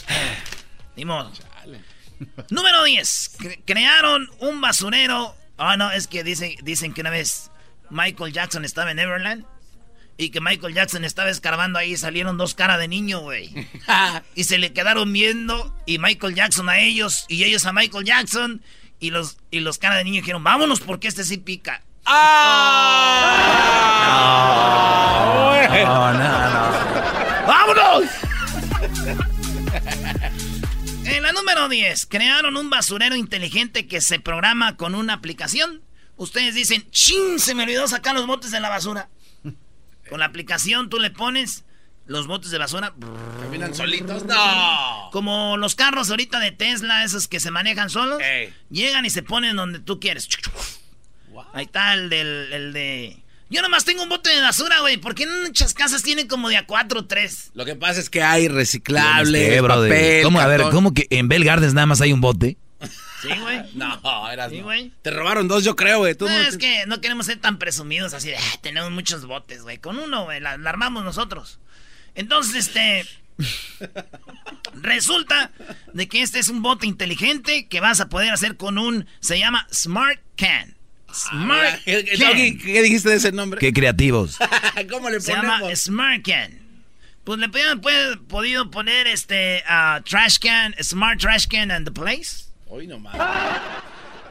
Ni 0.96 1.06
modo. 1.06 1.32
Número 2.50 2.84
10. 2.84 3.38
crearon 3.66 4.30
un 4.40 4.62
basurero. 4.62 5.36
Ah, 5.58 5.78
no, 5.78 5.92
es 5.92 6.08
que 6.08 6.24
dicen, 6.24 6.56
dicen 6.64 6.94
que 6.94 7.02
una 7.02 7.10
vez 7.10 7.52
Michael 7.90 8.34
Jackson 8.34 8.66
estaba 8.66 8.92
en 8.92 8.98
Neverland. 8.98 9.46
Y 10.18 10.32
que 10.32 10.42
Michael 10.42 10.74
Jackson 10.74 11.06
estaba 11.06 11.30
escarbando 11.30 11.80
ahí 11.80 11.94
y 11.94 11.98
salieron 11.98 12.38
dos 12.38 12.54
caras 12.54 12.78
de 12.78 12.90
niño, 12.90 13.22
güey. 13.22 13.68
y 14.36 14.44
se 14.44 14.58
le 14.58 14.74
quedaron 14.74 15.14
viendo. 15.14 15.74
Y 15.86 15.98
Michael 15.98 16.36
Jackson 16.36 16.68
a 16.68 16.80
ellos. 16.80 17.26
Y 17.30 17.46
ellos 17.46 17.66
a 17.66 17.72
Michael 17.72 18.04
Jackson. 18.04 18.62
Y 19.00 19.12
los, 19.12 19.38
y 19.50 19.62
los 19.62 19.78
caras 19.78 20.00
de 20.00 20.04
niño 20.04 20.20
dijeron, 20.20 20.44
vámonos 20.44 20.82
porque 20.82 21.08
este 21.08 21.24
sí 21.24 21.38
pica. 21.38 21.84
¡Ah! 22.06 23.30
No, 25.84 26.12
no, 26.14 26.20
no. 26.20 26.70
¡Vámonos! 27.48 28.19
Número 31.60 31.70
10, 31.70 32.06
crearon 32.06 32.58
un 32.58 32.70
basurero 32.70 33.16
inteligente 33.16 33.88
que 33.88 34.02
se 34.02 34.20
programa 34.20 34.78
con 34.78 34.96
una 34.96 35.14
aplicación. 35.14 35.82
Ustedes 36.16 36.56
dicen, 36.56 36.90
¡chin! 36.92 37.40
Se 37.40 37.54
me 37.54 37.64
olvidó 37.64 37.88
sacar 37.88 38.16
los 38.16 38.28
botes 38.28 38.52
de 38.52 38.60
la 38.60 38.70
basura. 38.70 39.10
Con 40.10 40.20
la 40.20 40.26
aplicación 40.26 40.90
tú 40.90 41.00
le 41.00 41.12
pones 41.12 41.66
los 42.06 42.28
botes 42.28 42.52
de 42.52 42.58
basura. 42.58 42.94
¿Caminan 43.42 43.76
solitos? 43.76 44.26
¡No! 44.26 45.10
Como 45.12 45.58
los 45.58 45.76
carros 45.76 46.10
ahorita 46.10 46.40
de 46.40 46.52
Tesla, 46.52 47.04
esos 47.04 47.28
que 47.28 47.40
se 47.40 47.52
manejan 47.52 47.90
solos. 47.90 48.22
Llegan 48.70 49.06
y 49.06 49.10
se 49.10 49.24
ponen 49.24 49.56
donde 49.56 49.80
tú 49.80 50.00
quieres. 50.00 50.30
Ahí 51.54 51.66
está 51.66 51.94
el, 51.94 52.10
del, 52.10 52.54
el 52.54 52.74
de 52.74 53.24
yo 53.50 53.62
nomás 53.62 53.84
tengo 53.84 54.04
un 54.04 54.10
bote 54.10 54.30
de 54.30 54.42
basura, 54.42 54.80
güey. 54.82 54.98
¿Por 54.98 55.16
qué 55.16 55.24
en 55.24 55.44
muchas 55.44 55.74
casas 55.74 56.04
tienen 56.04 56.28
como 56.28 56.50
de 56.50 56.58
a 56.58 56.66
cuatro 56.66 57.02
o 57.02 57.06
tres? 57.06 57.50
Lo 57.56 57.66
que 57.66 57.76
pasa 57.76 58.00
es 58.00 58.10
que 58.10 58.22
hay 58.22 58.48
reciclable, 58.48 59.62
papel, 59.62 60.24
¿Cómo, 60.24 60.40
a 60.40 60.48
ver, 60.48 60.62
¿cómo 60.72 60.94
que 60.94 61.08
en 61.10 61.28
Bell 61.28 61.44
Gardens 61.44 61.74
nada 61.74 61.88
más 61.88 62.02
hay 62.02 62.14
un 62.14 62.22
bote? 62.22 62.58
Sí, 63.22 63.28
güey. 63.38 63.60
No, 63.74 64.32
eras 64.32 64.50
sí, 64.50 64.62
güey. 64.62 64.94
Te 65.02 65.12
robaron 65.12 65.50
dos, 65.50 65.66
yo 65.66 65.76
creo, 65.76 65.98
güey. 65.98 66.16
No, 66.18 66.30
es 66.30 66.58
que 66.58 66.86
no 66.88 67.02
queremos 67.02 67.26
ser 67.26 67.38
tan 67.40 67.60
presumidos 67.60 68.14
así 68.14 68.30
de, 68.30 68.38
ah, 68.38 68.60
tenemos 68.62 68.92
muchos 68.92 69.26
botes, 69.26 69.64
güey. 69.64 69.78
Con 69.78 70.00
uno, 70.00 70.24
güey, 70.24 70.40
la, 70.40 70.52
armamos 70.52 71.04
nosotros. 71.04 71.60
Entonces, 72.16 72.68
este... 72.68 73.06
Resulta 74.74 75.52
de 75.94 76.08
que 76.08 76.22
este 76.22 76.40
es 76.40 76.48
un 76.48 76.62
bote 76.62 76.88
inteligente 76.88 77.68
que 77.68 77.82
vas 77.82 78.00
a 78.00 78.08
poder 78.08 78.32
hacer 78.32 78.56
con 78.56 78.78
un... 78.78 79.06
Se 79.20 79.38
llama 79.38 79.68
Smart 79.74 80.22
Can. 80.38 80.79
Smart 81.14 81.84
¿Qué, 81.84 82.82
dijiste 82.84 83.10
de 83.10 83.16
ese 83.16 83.32
nombre? 83.32 83.60
Qué 83.60 83.74
creativos. 83.74 84.38
¿Cómo 84.90 85.10
le 85.10 85.20
ponemos? 85.20 85.24
Se 85.24 85.34
llama 85.34 85.76
Smart 85.76 86.26
Can. 86.26 86.60
Pues 87.24 87.40
le 87.40 87.50
pudieron 87.50 87.82
podido 88.28 88.72
poner 88.72 89.08
este 89.08 89.64
uh, 89.70 90.02
Trash 90.04 90.38
Can, 90.40 90.74
Smart 90.82 91.20
Trash 91.20 91.46
Can 91.48 91.72
and 91.72 91.86
the 91.86 91.92
Place. 91.92 92.50
Hoy 92.68 92.88
nomás. 92.88 93.16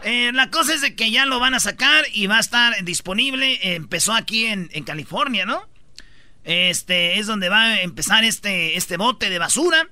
Eh, 0.05 0.31
la 0.33 0.51
cosa 0.51 0.75
es 0.75 0.81
de 0.81 0.95
que 0.95 1.11
ya 1.11 1.27
lo 1.27 1.41
van 1.41 1.55
a 1.55 1.61
sacar 1.61 2.05
y 2.12 2.27
va 2.27 2.38
a 2.38 2.41
estar 2.41 2.85
disponible. 2.85 3.59
empezó 3.75 4.14
aquí 4.14 4.47
en, 4.47 4.71
en, 4.73 4.85
California, 4.85 5.45
¿no? 5.45 5.69
Este 6.45 7.19
es 7.19 7.27
donde 7.27 7.49
va 7.49 7.62
a 7.62 7.83
empezar 7.83 8.25
este, 8.25 8.77
este 8.77 8.97
bote 8.97 9.29
de 9.29 9.38
basura. 9.38 9.88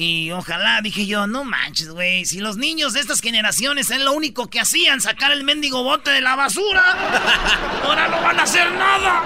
Y 0.00 0.30
ojalá, 0.30 0.80
dije 0.80 1.06
yo, 1.06 1.26
no 1.26 1.42
manches, 1.42 1.90
güey. 1.90 2.24
Si 2.24 2.38
los 2.38 2.56
niños 2.56 2.92
de 2.92 3.00
estas 3.00 3.20
generaciones 3.20 3.90
es 3.90 3.98
lo 3.98 4.12
único 4.12 4.46
que 4.46 4.60
hacían, 4.60 5.00
sacar 5.00 5.32
el 5.32 5.42
mendigo 5.42 5.82
bote 5.82 6.12
de 6.12 6.20
la 6.20 6.36
basura, 6.36 6.84
ahora 7.84 8.06
no 8.06 8.22
van 8.22 8.38
a 8.38 8.44
hacer 8.44 8.70
nada. 8.70 9.24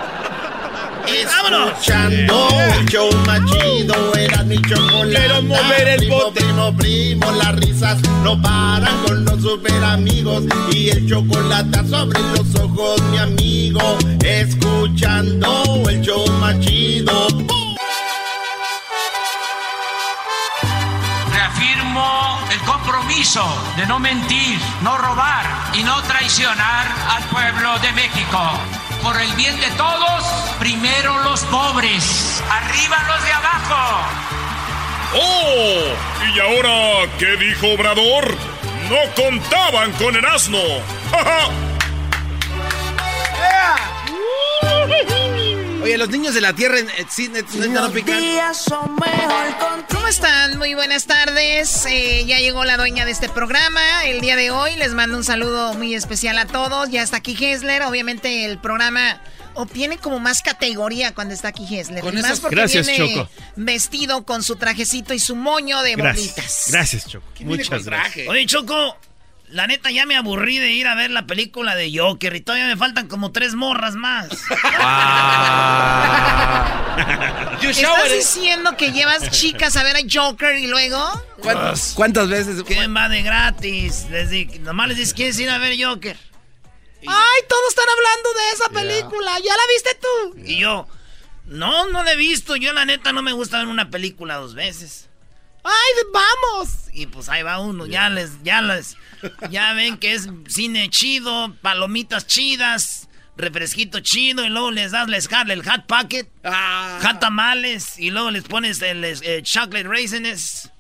¡Vámonos! 1.26 1.72
Escuchando 1.72 2.48
el 2.58 2.87
show 2.87 3.11
machido, 3.26 4.14
era 4.14 4.42
mi 4.44 4.62
chocolate. 4.62 5.14
Quiero 5.14 5.42
mover 5.42 5.88
el 5.88 5.98
primo, 5.98 6.16
bote. 6.16 6.40
Primo, 6.40 6.76
primo, 6.78 7.32
las 7.32 7.54
risas 7.56 8.00
no 8.22 8.40
paran 8.40 8.96
con 9.02 9.26
los 9.26 9.42
super 9.42 9.85
amigos. 9.85 10.44
Y 10.72 10.88
el 10.88 11.06
chocolate 11.06 11.87
sobre 11.87 12.18
los 12.18 12.54
ojos, 12.54 13.02
mi 13.11 13.18
amigo. 13.18 13.98
Escuchando 14.24 15.82
el 15.87 16.00
show 16.00 16.26
machido. 16.40 17.28
el 17.28 17.62
compromiso 23.22 23.46
de 23.76 23.87
no 23.87 24.00
mentir, 24.00 24.58
no 24.80 24.98
robar 24.98 25.46
y 25.74 25.85
no 25.85 26.02
traicionar 26.02 26.87
al 27.11 27.22
pueblo 27.24 27.78
de 27.78 27.92
México. 27.92 28.38
Por 29.02 29.20
el 29.20 29.32
bien 29.35 29.61
de 29.61 29.70
todos, 29.72 30.24
primero 30.58 31.22
los 31.22 31.44
pobres, 31.44 32.42
arriba 32.50 32.96
los 33.06 33.22
de 33.24 33.32
abajo. 33.32 34.06
¡Oh! 35.14 35.94
¿Y 36.35 36.40
ahora 36.40 37.06
qué 37.18 37.37
dijo 37.37 37.74
Obrador? 37.74 38.35
No 38.90 38.96
contaban 39.14 39.92
con 39.92 40.16
el 40.16 40.24
asno. 40.24 40.58
Oye, 45.83 45.99
los 45.99 46.09
niños 46.11 46.35
de 46.35 46.40
la 46.40 46.53
tierra 46.55 46.79
en, 46.79 46.88
sí, 47.11 47.29
no 47.29 47.90
pican. 47.90 48.23
¿Cómo 49.90 50.07
están? 50.07 50.57
Muy 50.59 50.75
buenas 50.75 51.07
tardes. 51.07 51.87
Eh, 51.90 52.25
ya 52.25 52.38
llegó 52.38 52.64
la 52.64 52.77
dueña 52.77 53.05
de 53.05 53.11
este 53.11 53.29
programa 53.29 54.05
el 54.05 54.21
día 54.21 54.37
de 54.37 54.53
hoy. 54.53 54.77
Les 54.77 54.95
mando 54.95 55.16
un 55.16 55.25
saludo 55.25 55.75
muy 55.75 55.95
especial 55.95 56.38
a 56.38 56.47
todos. 56.47 56.88
Ya 56.90 57.03
está 57.03 57.16
aquí 57.16 57.37
Hessler. 57.38 57.83
Obviamente 57.83 58.45
el 58.45 58.59
programa 58.59 59.21
obtiene 59.55 59.99
como 59.99 60.21
más 60.21 60.42
categoría 60.42 61.14
cuando 61.14 61.35
está 61.35 61.49
aquí 61.49 61.66
Hessler. 61.68 62.01
Con 62.01 62.14
más 62.21 62.38
porque 62.38 62.55
Gracias, 62.57 62.87
viene 62.87 63.14
Choco. 63.14 63.29
vestido 63.57 64.25
con 64.25 64.45
su 64.45 64.55
trajecito 64.57 65.14
y 65.14 65.18
su 65.18 65.35
moño 65.35 65.83
de 65.83 65.97
Gracias. 65.97 66.27
bolitas. 66.37 66.64
Gracias, 66.68 67.09
Choco. 67.09 67.27
Muchas 67.40 67.85
gracias. 67.85 68.29
Oye, 68.29 68.47
Choco, 68.47 68.97
la 69.53 69.67
neta 69.67 69.91
ya 69.91 70.07
me 70.07 70.17
aburrí 70.17 70.59
de 70.59 70.71
ir 70.73 70.87
a 70.87 70.95
ver 70.95 71.11
la 71.11 71.27
película 71.27 71.75
de 71.75 71.97
Joker 71.97 72.35
y 72.35 72.41
todavía 72.41 72.67
me 72.67 72.77
faltan 72.77 73.07
como 73.07 73.33
tres 73.33 73.55
morras 73.55 73.95
más. 73.95 74.29
¿Estás 77.62 78.12
diciendo 78.12 78.77
que 78.77 78.93
llevas 78.93 79.31
chicas 79.31 79.77
a 79.77 79.83
ver 79.85 79.97
a 79.97 80.01
Joker 80.11 80.57
y 80.59 80.67
luego? 80.67 80.99
¿Cuántas, 81.41 81.93
cuántas 81.95 82.29
veces? 82.29 82.62
¿Quién 82.65 82.95
va 82.95 83.09
de 83.09 83.23
gratis? 83.23 84.07
Les 84.11 84.31
di- 84.31 84.47
nomás 84.61 84.88
les 84.88 84.97
dices, 84.97 85.15
¿quieres 85.15 85.38
ir 85.38 85.49
a 85.51 85.59
ver 85.59 85.75
Joker? 85.83 86.17
Ay, 87.07 87.41
todos 87.49 87.69
están 87.69 87.87
hablando 87.88 88.33
de 88.33 88.51
esa 88.55 88.69
película. 88.71 89.38
¿Ya 89.38 89.53
la 89.57 89.62
viste 89.73 89.99
tú? 90.01 90.38
Y 90.51 90.59
yo, 90.59 90.87
no, 91.47 91.88
no 91.88 92.03
la 92.05 92.12
he 92.12 92.17
visto. 92.17 92.57
Yo 92.57 92.73
la 92.73 92.85
neta 92.85 93.12
no 93.12 93.23
me 93.23 93.33
gusta 93.33 93.59
ver 93.59 93.67
una 93.69 93.91
película 93.91 94.37
dos 94.37 94.55
veces. 94.55 95.09
¡Ay, 95.65 95.73
vamos! 96.12 96.69
Y 96.93 97.07
pues 97.07 97.29
ahí 97.29 97.43
va 97.43 97.59
uno, 97.61 97.87
ya 97.87 98.11
les, 98.11 98.43
ya 98.43 98.61
les, 98.62 98.97
ya 99.50 99.72
ven 99.74 99.98
que 99.98 100.14
es 100.14 100.28
cine 100.48 100.88
chido, 100.90 101.54
palomitas 101.62 102.26
chidas, 102.26 103.08
refresquito 103.37 104.00
chido, 104.00 104.44
y 104.44 104.48
luego 104.48 104.70
les 104.70 104.92
das 104.92 105.08
les 105.08 105.28
el 105.48 105.62
hot 105.62 105.87
pocket, 105.87 106.28
hot 106.44 107.20
tamales, 107.20 107.98
y 107.98 108.11
luego 108.11 108.30
les 108.30 108.44
pones 108.44 108.80
el, 108.82 109.04
chocolate 109.42 109.88
raisins, 109.88 110.70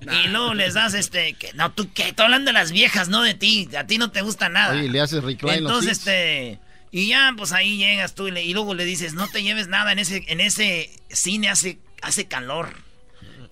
y 0.00 0.28
luego 0.28 0.54
les 0.54 0.74
das 0.74 0.94
este, 0.94 1.34
que, 1.34 1.52
no, 1.54 1.72
tú 1.72 1.90
qué, 1.92 2.08
estoy 2.08 2.24
hablando 2.24 2.48
de 2.50 2.52
las 2.52 2.72
viejas, 2.72 3.08
no 3.08 3.22
de 3.22 3.34
ti, 3.34 3.68
a 3.76 3.86
ti 3.86 3.98
no 3.98 4.10
te 4.10 4.22
gusta 4.22 4.48
nada. 4.48 4.74
Oye, 4.74 4.88
le 4.88 5.00
haces 5.00 5.22
recline 5.22 5.58
Entonces, 5.58 5.98
este, 5.98 6.60
y 6.90 7.08
ya, 7.08 7.32
pues 7.36 7.52
ahí 7.52 7.78
llegas 7.78 8.14
tú 8.14 8.28
y, 8.28 8.32
le- 8.32 8.44
y 8.44 8.52
luego 8.52 8.74
le 8.74 8.84
dices, 8.84 9.14
no 9.14 9.28
te 9.28 9.42
lleves 9.42 9.68
nada, 9.68 9.92
en 9.92 9.98
ese, 9.98 10.24
en 10.28 10.40
ese 10.40 10.90
cine 11.08 11.48
hace, 11.48 11.78
hace 12.02 12.26
calor. 12.26 12.74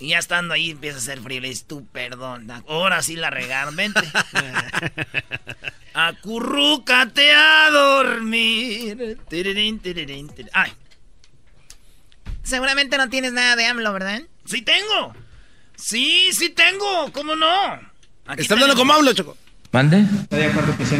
Y 0.01 0.09
ya 0.09 0.19
estando 0.19 0.55
ahí 0.55 0.71
empieza 0.71 0.97
a 0.97 1.01
hacer 1.01 1.21
frío. 1.21 1.41
Le 1.43 1.49
dices, 1.49 1.67
tú, 1.67 1.87
perdón, 1.93 2.51
ahora 2.67 3.03
sí 3.03 3.15
la 3.17 3.29
regaron, 3.31 3.77
vente. 3.77 4.01
Acurrúcate 5.95 7.33
a 7.33 7.71
dormir. 7.71 9.19
Tirirín, 9.29 9.79
tirirín, 9.81 10.29
tirirín. 10.29 10.51
Ay, 10.53 10.73
Seguramente 12.43 12.97
no 12.97 13.09
tienes 13.09 13.33
nada 13.33 13.55
de 13.55 13.67
AMLO, 13.67 13.93
¿verdad? 13.93 14.23
sí 14.47 14.63
tengo. 14.63 15.15
Sí, 15.77 16.31
sí 16.33 16.49
tengo, 16.49 17.13
¿cómo 17.13 17.37
no? 17.37 17.47
Aquí 18.27 18.43
Está 18.43 18.55
hablando 18.55 18.75
como 18.75 18.93
hablo, 18.93 19.13
Choco. 19.13 19.37
¿Mande? 19.73 20.05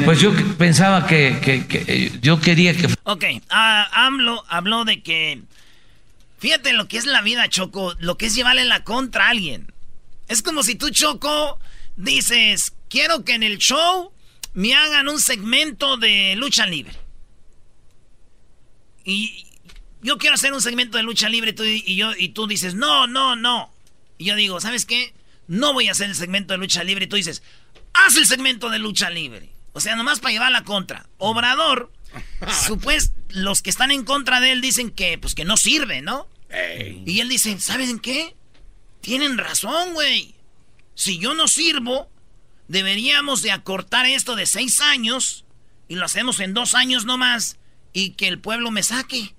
Pues 0.05 0.21
yo 0.21 0.35
que- 0.37 0.45
pensaba 0.45 1.07
que, 1.07 1.39
que- 1.43 1.67
que, 1.67 1.85
eh, 1.89 2.13
yo 2.21 2.39
quería 2.41 2.77
que 2.77 2.87
Ok, 3.03 3.25
ah, 3.51 3.89
AMLO 4.07 4.45
habló 4.49 4.85
de 4.85 5.03
que. 5.03 5.41
Fíjate 6.41 6.73
lo 6.73 6.89
que 6.89 6.97
es 6.97 7.05
la 7.05 7.21
vida, 7.21 7.49
Choco. 7.51 7.95
Lo 7.99 8.17
que 8.17 8.27
es 8.27 8.35
llevarle 8.35 8.65
la 8.65 8.83
contra 8.83 9.27
a 9.27 9.31
alguien. 9.31 9.73
Es 10.27 10.43
como 10.43 10.63
si 10.63 10.75
tú, 10.75 10.89
Choco, 10.89 11.61
dices: 11.97 12.73
Quiero 12.89 13.25
que 13.27 13.35
en 13.35 13.43
el 13.43 13.59
show 13.59 14.13
me 14.55 14.75
hagan 14.75 15.09
un 15.09 15.21
segmento 15.21 15.99
de 15.99 16.35
lucha 16.37 16.67
libre. 16.67 16.97
Y 19.05 19.47
yo 20.01 20.17
quiero 20.17 20.35
hacer 20.35 20.55
un 20.55 20.63
segmento 20.63 20.97
de 20.97 21.03
lucha 21.03 21.29
libre 21.29 21.55
y, 21.63 22.03
y 22.03 22.29
tú 22.31 22.47
dices: 22.47 22.75
No, 22.75 23.07
no, 23.07 23.37
no. 23.37 23.71
Y 24.17 24.25
yo 24.25 24.35
digo: 24.35 24.61
¿Sabes 24.61 24.87
qué? 24.87 25.13
No 25.47 25.75
voy 25.75 25.89
a 25.89 25.93
hacer 25.93 26.09
el 26.09 26.17
segmento 26.17 26.55
de 26.55 26.59
lucha 26.59 26.83
libre. 26.85 27.05
Y 27.05 27.09
tú 27.09 27.17
dices: 27.17 27.43
Haz 27.93 28.17
el 28.17 28.25
segmento 28.25 28.71
de 28.71 28.79
lucha 28.79 29.11
libre. 29.11 29.51
O 29.75 29.81
sea, 29.81 29.95
nomás 29.95 30.21
para 30.21 30.33
llevar 30.33 30.53
la 30.53 30.65
contra. 30.65 31.07
Obrador. 31.19 31.93
Supues, 32.67 33.13
los 33.29 33.63
que 33.63 33.71
están 33.71 33.91
en 33.91 34.05
contra 34.05 34.41
de 34.41 34.53
él 34.53 34.61
dicen 34.61 34.91
que, 34.91 35.19
pues, 35.19 35.35
que 35.35 35.45
no 35.45 35.57
sirve, 35.57 36.03
¿no? 36.03 36.29
Y 37.07 37.21
él 37.21 37.29
dice, 37.29 37.59
¿saben 37.61 38.01
qué? 38.01 38.35
Tienen 39.01 39.39
razón, 39.39 39.95
güey. 39.95 40.35
Si 40.95 41.19
yo 41.19 41.35
no 41.35 41.47
sirvo, 41.49 42.11
deberíamos 42.69 43.43
de 43.43 43.53
acortar 43.53 44.07
esto 44.07 44.35
de 44.37 44.47
seis 44.47 44.81
años 44.81 45.45
y 45.89 45.95
lo 45.95 46.05
hacemos 46.05 46.41
en 46.41 46.55
dos 46.55 46.75
años 46.75 47.05
nomás 47.05 47.59
y 47.93 48.11
que 48.11 48.29
el 48.29 48.41
pueblo 48.41 48.71
me 48.71 48.83
saque. 48.83 49.35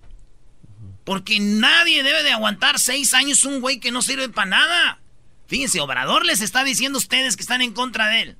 Porque 1.04 1.40
nadie 1.40 2.04
debe 2.04 2.24
de 2.24 2.32
aguantar 2.32 2.80
seis 2.80 3.14
años 3.14 3.44
un 3.44 3.60
güey 3.60 3.80
que 3.80 3.92
no 3.92 4.02
sirve 4.02 4.30
para 4.30 4.50
nada. 4.50 5.00
Fíjense, 5.48 5.82
Obrador 5.82 6.26
les 6.26 6.42
está 6.42 6.64
diciendo 6.64 6.98
a 6.98 7.02
ustedes 7.02 7.36
que 7.36 7.42
están 7.42 7.62
en 7.62 7.74
contra 7.74 8.08
de 8.08 8.22
él. 8.22 8.38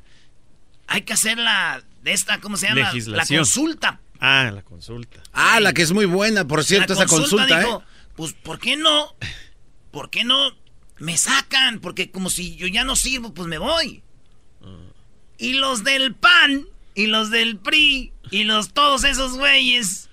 Hay 0.88 1.02
que 1.02 1.14
hacer 1.14 1.38
la, 1.38 1.84
de 2.04 2.14
esta, 2.14 2.40
¿cómo 2.40 2.58
se 2.58 2.68
llama? 2.68 2.92
La 3.08 3.26
consulta. 3.26 4.00
Ah, 4.22 4.52
la 4.54 4.62
consulta. 4.62 5.22
Ah, 5.34 5.60
la 5.60 5.74
que 5.74 5.82
es 5.82 5.92
muy 5.92 6.06
buena, 6.06 6.48
por 6.48 6.64
cierto, 6.64 6.94
La 6.94 7.02
esa 7.04 7.08
consulta, 7.14 7.60
dijo, 7.60 7.82
¿eh? 7.82 7.86
Pues, 8.16 8.34
¿por 8.34 8.60
qué 8.60 8.78
no? 8.78 9.16
¿Por 9.90 10.10
qué 10.12 10.24
no 10.24 10.56
me 11.00 11.18
sacan? 11.18 11.80
Porque 11.80 12.12
como 12.12 12.30
si 12.30 12.56
yo 12.56 12.68
ya 12.68 12.84
no 12.84 12.96
sirvo, 12.96 13.34
pues 13.34 13.48
me 13.48 13.58
voy. 13.58 14.04
Y 15.40 15.54
los 15.54 15.84
del 15.84 16.14
PAN, 16.14 16.68
y 16.94 17.08
los 17.08 17.32
del 17.32 17.58
PRI, 17.58 18.14
y 18.30 18.44
los 18.44 18.74
todos 18.74 19.04
esos 19.04 19.38
güeyes. 19.38 20.08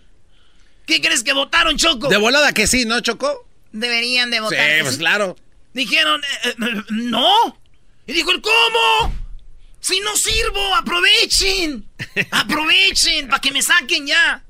¿Qué 0.86 1.02
crees 1.02 1.22
que 1.22 1.34
votaron, 1.34 1.76
Choco? 1.76 2.08
De 2.08 2.16
volada 2.16 2.52
que 2.52 2.66
sí, 2.66 2.86
¿no, 2.86 2.98
Choco? 3.00 3.46
Deberían 3.72 4.30
de 4.30 4.38
Sí, 4.38 4.42
votar. 4.42 4.80
pues 4.82 4.96
claro. 4.96 5.36
Dijeron, 5.74 6.22
eh, 6.44 6.48
eh, 6.58 6.82
no. 6.92 7.60
Y 8.06 8.14
dijo 8.14 8.30
el, 8.30 8.40
¿cómo? 8.40 9.14
Si 9.80 10.00
no 10.00 10.16
sirvo, 10.16 10.74
aprovechen. 10.74 11.88
Aprovechen 12.30 13.28
para 13.28 13.40
que 13.40 13.52
me 13.52 13.62
saquen 13.62 14.06
ya. 14.06 14.44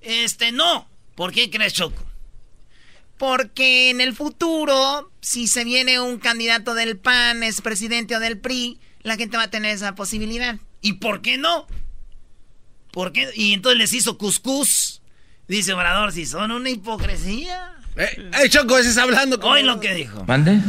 Este, 0.00 0.52
no. 0.52 0.88
¿Por 1.14 1.32
qué 1.32 1.50
crees, 1.50 1.72
Choco? 1.72 2.04
Porque 3.16 3.90
en 3.90 4.00
el 4.00 4.14
futuro, 4.14 5.10
si 5.20 5.46
se 5.46 5.64
viene 5.64 6.00
un 6.00 6.18
candidato 6.18 6.74
del 6.74 6.98
PAN, 6.98 7.42
es 7.42 7.60
presidente 7.62 8.16
o 8.16 8.20
del 8.20 8.38
PRI, 8.38 8.78
la 9.02 9.16
gente 9.16 9.36
va 9.36 9.44
a 9.44 9.50
tener 9.50 9.74
esa 9.74 9.94
posibilidad. 9.94 10.58
¿Y 10.82 10.94
por 10.94 11.22
qué 11.22 11.38
no? 11.38 11.66
¿Por 12.92 13.12
qué? 13.12 13.30
Y 13.34 13.54
entonces 13.54 13.78
les 13.78 13.92
hizo 13.92 14.18
cuscús. 14.18 15.00
Dice 15.48 15.72
Obrador, 15.72 16.12
si 16.12 16.26
son 16.26 16.50
una 16.50 16.70
hipocresía. 16.70 17.75
Eh, 17.98 18.30
eh, 18.44 18.48
Choco, 18.50 18.76
ese 18.76 18.90
está 18.90 19.02
hablando. 19.04 19.38
Hoy 19.42 19.62
lo 19.62 19.80
que 19.80 19.94
dijo. 19.94 20.24
¿Mande? 20.26 20.60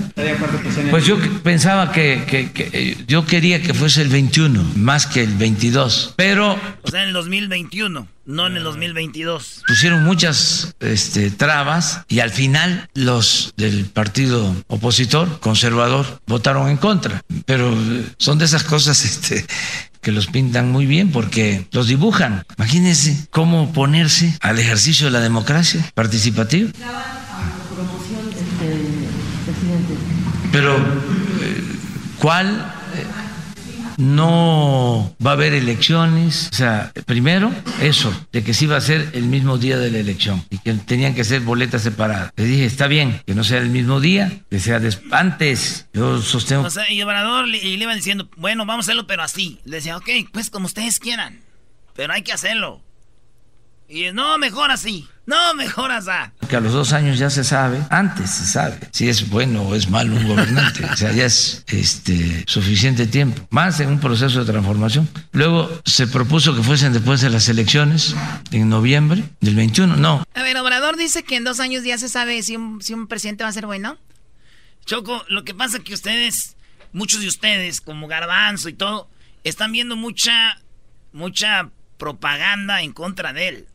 Pues 0.90 1.06
yo 1.06 1.20
que- 1.20 1.28
pensaba 1.30 1.92
que, 1.92 2.24
que- 2.26 2.52
que, 2.52 2.70
eh, 2.72 2.98
yo 3.08 3.26
quería 3.26 3.62
que 3.62 3.74
fuese 3.74 4.02
el 4.02 4.08
21 4.10 4.64
más 4.76 5.06
que 5.08 5.24
el 5.24 5.36
22, 5.36 6.14
pero 6.16 6.58
O 6.84 6.90
sea, 6.90 7.02
en 7.04 7.10
el 7.10 7.14
2021, 7.14 8.08
no 8.26 8.48
en 8.48 8.56
el 8.58 8.64
2022. 8.64 9.64
pusieron 9.68 10.04
muchas 10.06 10.74
este, 10.80 11.30
trabas 11.32 12.02
y 12.08 12.22
al 12.22 12.30
final 12.32 12.90
los 12.94 13.54
del 13.58 13.86
partido 13.86 14.56
opositor 14.68 15.40
conservador 15.42 16.22
votaron 16.28 16.70
en 16.70 16.78
contra. 16.78 17.22
Pero 17.46 17.74
eh, 17.74 18.06
son 18.18 18.38
de 18.38 18.46
esas 18.46 18.64
cosas 18.64 19.04
este, 19.06 19.46
que 20.08 20.14
los 20.14 20.28
pintan 20.28 20.72
muy 20.72 20.86
bien 20.86 21.12
porque 21.12 21.68
los 21.74 21.90
dibujan. 21.90 22.46
Imagínense 22.58 23.28
cómo 23.30 23.74
ponerse 23.74 24.38
al 24.40 24.58
ejercicio 24.58 25.08
de 25.08 25.12
la 25.12 25.20
democracia 25.20 25.82
participativa. 25.96 26.72
Pero, 30.54 30.78
eh, 30.78 31.62
¿cuál? 32.20 32.74
No 33.98 35.16
va 35.26 35.32
a 35.32 35.34
haber 35.34 35.54
elecciones. 35.54 36.50
O 36.52 36.56
sea, 36.56 36.92
primero, 37.06 37.52
eso, 37.82 38.14
de 38.32 38.44
que 38.44 38.54
sí 38.54 38.68
va 38.68 38.78
a 38.78 38.82
ser 38.82 39.10
el 39.14 39.24
mismo 39.24 39.58
día 39.58 39.78
de 39.78 39.92
la 39.92 39.98
elección 39.98 40.46
y 40.50 40.60
que 40.60 40.74
tenían 40.74 41.16
que 41.16 41.24
ser 41.24 41.42
boletas 41.42 41.82
separadas. 41.82 42.32
Le 42.36 42.46
dije, 42.46 42.66
está 42.66 42.88
bien, 42.88 43.22
que 43.26 43.34
no 43.34 43.44
sea 43.44 43.58
el 43.58 43.70
mismo 43.70 44.00
día, 44.00 44.42
que 44.50 44.60
sea 44.60 44.80
antes. 45.12 45.88
Yo 45.94 46.22
sostengo. 46.22 46.68
O 46.68 46.70
sea, 46.70 46.92
y 46.92 47.02
Obrador 47.02 47.48
le, 47.48 47.58
y 47.58 47.76
le 47.78 47.84
iba 47.84 47.96
diciendo, 47.96 48.30
bueno, 48.38 48.66
vamos 48.66 48.86
a 48.86 48.88
hacerlo, 48.88 49.08
pero 49.08 49.24
así. 49.24 49.60
Le 49.66 49.78
decía, 49.78 49.98
ok, 49.98 50.10
pues 50.32 50.50
como 50.50 50.68
ustedes 50.68 51.00
quieran. 51.00 51.42
Pero 51.96 52.14
hay 52.14 52.22
que 52.22 52.34
hacerlo. 52.34 52.82
Y 53.90 54.12
no, 54.12 54.38
mejor 54.38 54.70
así. 54.70 55.08
No, 55.28 55.54
mejor 55.56 55.92
así. 55.92 56.10
que 56.48 56.56
a 56.56 56.62
los 56.62 56.72
dos 56.72 56.94
años 56.94 57.20
ya 57.20 57.30
se 57.30 57.44
sabe, 57.44 57.84
antes 57.90 58.32
se 58.32 58.46
sabe, 58.46 58.80
si 58.92 59.10
es 59.10 59.30
bueno 59.30 59.64
o 59.64 59.76
es 59.76 59.90
malo 59.90 60.16
un 60.16 60.26
gobernante. 60.26 60.86
o 60.86 60.96
sea, 60.96 61.12
ya 61.12 61.26
es 61.26 61.66
este, 61.68 62.46
suficiente 62.48 63.08
tiempo, 63.08 63.46
más 63.50 63.82
en 63.82 63.90
un 63.90 64.00
proceso 64.00 64.40
de 64.40 64.50
transformación. 64.50 65.10
Luego 65.34 65.70
se 65.84 66.08
propuso 66.08 66.56
que 66.56 66.64
fuesen 66.64 66.94
después 66.94 67.20
de 67.20 67.30
las 67.30 67.50
elecciones, 67.50 68.16
en 68.52 68.70
noviembre 68.70 69.26
del 69.42 69.56
21. 69.56 69.98
No, 69.98 70.24
A 70.34 70.44
ver, 70.44 70.56
Obrador 70.56 70.96
dice 70.96 71.24
que 71.24 71.36
en 71.36 71.44
dos 71.44 71.60
años 71.60 71.84
ya 71.84 71.98
se 71.98 72.08
sabe 72.08 72.42
si 72.42 72.56
un, 72.56 72.82
si 72.82 72.94
un 72.94 73.08
presidente 73.08 73.44
va 73.44 73.50
a 73.50 73.54
ser 73.54 73.66
bueno. 73.66 73.98
Choco, 74.86 75.26
lo 75.28 75.44
que 75.44 75.54
pasa 75.54 75.80
es 75.80 75.84
que 75.84 75.94
ustedes, 75.94 76.56
muchos 76.94 77.20
de 77.20 77.28
ustedes, 77.28 77.82
como 77.82 78.08
Garbanzo 78.08 78.70
y 78.70 78.74
todo, 78.74 79.10
están 79.44 79.74
viendo 79.74 79.98
mucha, 79.98 80.62
mucha 81.12 81.70
propaganda 81.98 82.82
en 82.82 82.94
contra 82.94 83.34
de 83.34 83.48
él. 83.50 83.68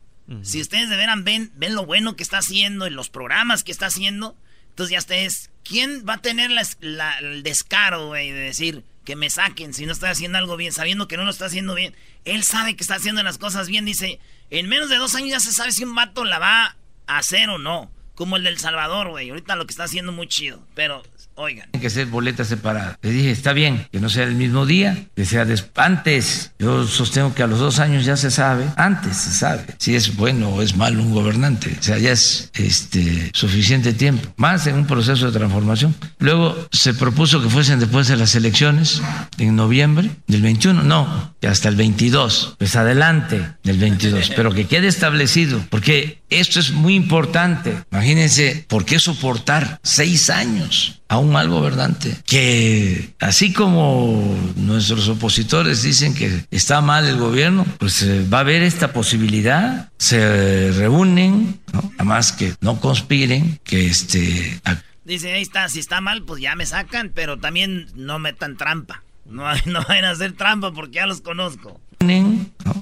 Si 0.43 0.61
ustedes 0.61 0.89
de 0.89 0.97
veras 0.97 1.23
ven, 1.23 1.53
ven 1.57 1.75
lo 1.75 1.85
bueno 1.87 2.17
que 2.17 2.23
está 2.23 2.39
haciendo 2.39 2.87
en 2.87 2.97
los 2.97 3.11
programas 3.11 3.63
que 3.65 3.73
está 3.73 3.87
haciendo, 3.87 4.37
entonces 4.71 4.93
ya 4.93 4.99
ustedes, 4.99 5.51
¿quién 5.65 6.05
va 6.09 6.15
a 6.15 6.23
tener 6.23 6.51
la- 6.51 6.67
la- 6.81 7.19
el 7.19 7.43
descaro, 7.43 8.07
güey, 8.09 8.31
de 8.31 8.41
decir, 8.41 8.85
que 9.05 9.17
me 9.17 9.31
saquen 9.31 9.75
si 9.75 9.85
no 9.85 9.93
estoy 9.93 10.11
haciendo 10.11 10.39
algo 10.39 10.57
bien, 10.57 10.73
sabiendo 10.73 11.09
que 11.09 11.17
no 11.17 11.25
lo 11.25 11.31
está 11.31 11.47
haciendo 11.47 11.75
bien. 11.75 11.95
Él 12.25 12.45
sabe 12.45 12.77
que 12.77 12.85
está 12.85 12.95
haciendo 12.95 13.23
las 13.23 13.37
cosas 13.39 13.69
bien, 13.69 13.85
dice, 13.85 14.21
en 14.51 14.69
menos 14.69 14.89
de 14.91 14.97
dos 14.97 15.15
años 15.17 15.31
ya 15.31 15.41
se 15.41 15.53
sabe 15.53 15.73
si 15.73 15.83
un 15.85 15.95
vato 15.95 16.25
la 16.25 16.39
va 16.39 16.77
a 17.07 17.19
hacer 17.19 17.49
o 17.51 17.59
no. 17.59 17.91
Como 18.15 18.37
el 18.37 18.45
del 18.45 18.59
Salvador, 18.59 19.09
güey. 19.09 19.31
Ahorita 19.31 19.57
lo 19.57 19.67
que 19.67 19.73
está 19.73 19.85
haciendo 19.85 20.13
muy 20.13 20.29
chido. 20.29 20.65
Pero 20.75 21.03
Oigan. 21.43 21.69
Tiene 21.73 21.83
que 21.83 21.91
ser 21.91 22.07
boleta 22.07 22.45
separada. 22.45 22.97
Le 23.03 23.11
dije, 23.11 23.33
está 23.33 23.53
bien, 23.53 23.89
que 23.91 23.99
no 23.99 24.09
sea 24.09 24.23
el 24.23 24.37
mismo 24.37 24.65
día, 24.65 25.07
que 25.17 25.25
sea 25.25 25.45
antes. 25.75 26.53
Yo 26.61 26.87
sostengo 26.87 27.35
que 27.35 27.43
a 27.43 27.49
los 27.49 27.59
dos 27.59 27.81
años 27.81 28.05
ya 28.05 28.17
se 28.17 28.31
sabe, 28.31 28.67
antes 28.77 29.17
se 29.17 29.33
sabe 29.33 29.65
si 29.79 29.97
es 29.97 30.15
bueno 30.15 30.51
o 30.51 30.63
es 30.63 30.77
malo 30.77 31.03
un 31.03 31.13
gobernante. 31.13 31.77
O 31.81 31.83
sea, 31.83 31.99
ya 31.99 32.13
es 32.13 32.53
este, 32.55 33.33
suficiente 33.35 33.93
tiempo, 33.93 34.33
más 34.37 34.69
en 34.69 34.77
un 34.77 34.87
proceso 34.87 35.27
de 35.27 35.37
transformación. 35.37 35.97
Luego 36.21 36.69
se 36.71 36.95
propuso 36.95 37.43
que 37.43 37.49
fuesen 37.49 37.81
después 37.81 38.07
de 38.07 38.17
las 38.17 38.37
elecciones, 38.37 39.03
en 39.39 39.57
noviembre 39.57 40.13
del 40.29 40.43
21, 40.43 40.85
no, 40.85 41.35
hasta 41.43 41.69
el 41.69 41.75
22, 41.75 42.55
pues 42.57 42.77
adelante 42.77 43.45
del 43.65 43.79
22, 43.79 44.31
pero 44.37 44.55
que 44.55 44.69
quede 44.69 44.87
establecido, 44.87 45.61
porque 45.71 46.22
esto 46.35 46.61
es 46.61 46.71
muy 46.71 46.95
importante. 46.95 47.85
Imagínense, 47.91 48.65
¿por 48.69 48.85
qué 48.85 48.99
soportar 48.99 49.81
seis 49.83 50.31
años? 50.31 50.99
a 51.13 51.19
un 51.19 51.31
mal 51.31 51.51
gobernante, 51.51 52.17
que 52.25 53.13
así 53.21 53.53
como 53.53 54.35
nuestros 54.57 55.11
opositores 55.11 55.83
dicen 55.83 56.15
que 56.15 56.47
está 56.51 56.81
mal 56.81 57.07
el 57.07 57.19
gobierno, 57.19 57.67
pues 57.79 58.01
eh, 58.01 58.27
va 58.33 58.39
a 58.39 58.41
haber 58.41 58.63
esta 58.63 58.95
posibilidad, 58.95 59.91
se 59.99 60.73
reúnen, 60.73 61.61
¿no? 61.71 61.93
además 61.99 62.33
que 62.33 62.55
no 62.63 62.81
conspiren, 62.81 63.61
que 63.63 63.89
este... 63.89 64.59
Dice, 65.05 65.35
ahí 65.35 65.43
está, 65.43 65.69
si 65.69 65.81
está 65.81 66.01
mal, 66.01 66.23
pues 66.23 66.41
ya 66.41 66.57
me 66.57 66.65
sacan, 66.65 67.13
pero 67.15 67.39
también 67.39 67.89
no 67.95 68.19
metan 68.19 68.57
trampa. 68.57 69.03
No, 69.27 69.45
no 69.67 69.83
vayan 69.87 70.07
a 70.07 70.11
hacer 70.13 70.33
trampa 70.33 70.73
porque 70.73 70.95
ya 70.95 71.07
los 71.07 71.21
conozco. 71.21 71.79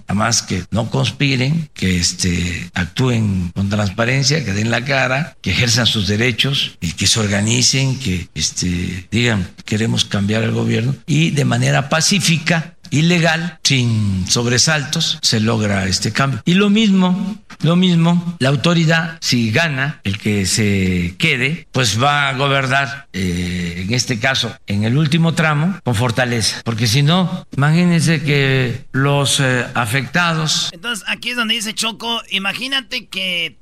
Además 0.07 0.43
que 0.43 0.65
no 0.71 0.91
conspiren, 0.91 1.69
que 1.75 1.99
este, 1.99 2.71
actúen 2.75 3.53
con 3.55 3.69
transparencia, 3.69 4.45
que 4.45 4.53
den 4.53 4.71
la 4.71 4.85
cara, 4.85 5.37
que 5.41 5.51
ejerzan 5.51 5.87
sus 5.87 6.09
derechos 6.09 6.77
y 6.81 6.93
que 6.93 7.07
se 7.07 7.21
organicen, 7.21 7.99
que 7.99 8.29
este, 8.35 9.07
digan 9.11 9.49
queremos 9.65 10.05
cambiar 10.05 10.43
el 10.43 10.53
gobierno 10.53 10.95
y 11.07 11.31
de 11.31 11.45
manera 11.45 11.89
pacífica 11.89 12.75
ilegal, 12.91 13.59
sin 13.63 14.27
sobresaltos, 14.29 15.19
se 15.23 15.41
logra 15.41 15.87
este 15.87 16.13
cambio. 16.13 16.43
Y 16.45 16.55
lo 16.55 16.71
mismo, 16.71 17.39
lo 17.63 17.77
mismo, 17.77 18.37
la 18.39 18.49
autoridad, 18.49 19.19
si 19.21 19.51
gana 19.51 20.01
el 20.05 20.19
que 20.19 20.47
se 20.47 21.15
quede, 21.19 21.67
pues 21.73 22.03
va 22.03 22.29
a 22.29 22.35
gobernar, 22.35 23.09
eh, 23.13 23.85
en 23.85 23.95
este 23.95 24.19
caso, 24.19 24.57
en 24.67 24.85
el 24.85 24.97
último 24.97 25.35
tramo, 25.35 25.79
con 25.85 25.95
fortaleza. 25.95 26.63
Porque 26.65 26.87
si 26.87 27.03
no, 27.03 27.47
imagínense 27.57 28.23
que 28.23 28.85
los 28.93 29.41
eh, 29.41 29.67
afectados... 29.75 30.71
Entonces, 30.73 31.05
aquí 31.09 31.31
es 31.31 31.37
donde 31.37 31.55
dice 31.55 31.75
Choco, 31.75 32.23
imagínate 32.31 33.07
que 33.07 33.59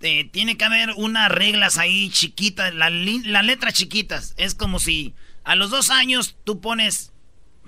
eh, 0.00 0.28
tiene 0.30 0.58
que 0.58 0.64
haber 0.66 0.90
unas 0.96 1.30
reglas 1.30 1.78
ahí 1.78 2.10
chiquitas, 2.10 2.74
las 2.74 2.92
letras 2.92 3.72
chiquitas. 3.72 4.34
Es 4.36 4.54
como 4.54 4.78
si 4.78 5.14
a 5.44 5.56
los 5.56 5.70
dos 5.70 5.90
años 5.90 6.36
tú 6.44 6.60
pones 6.60 7.13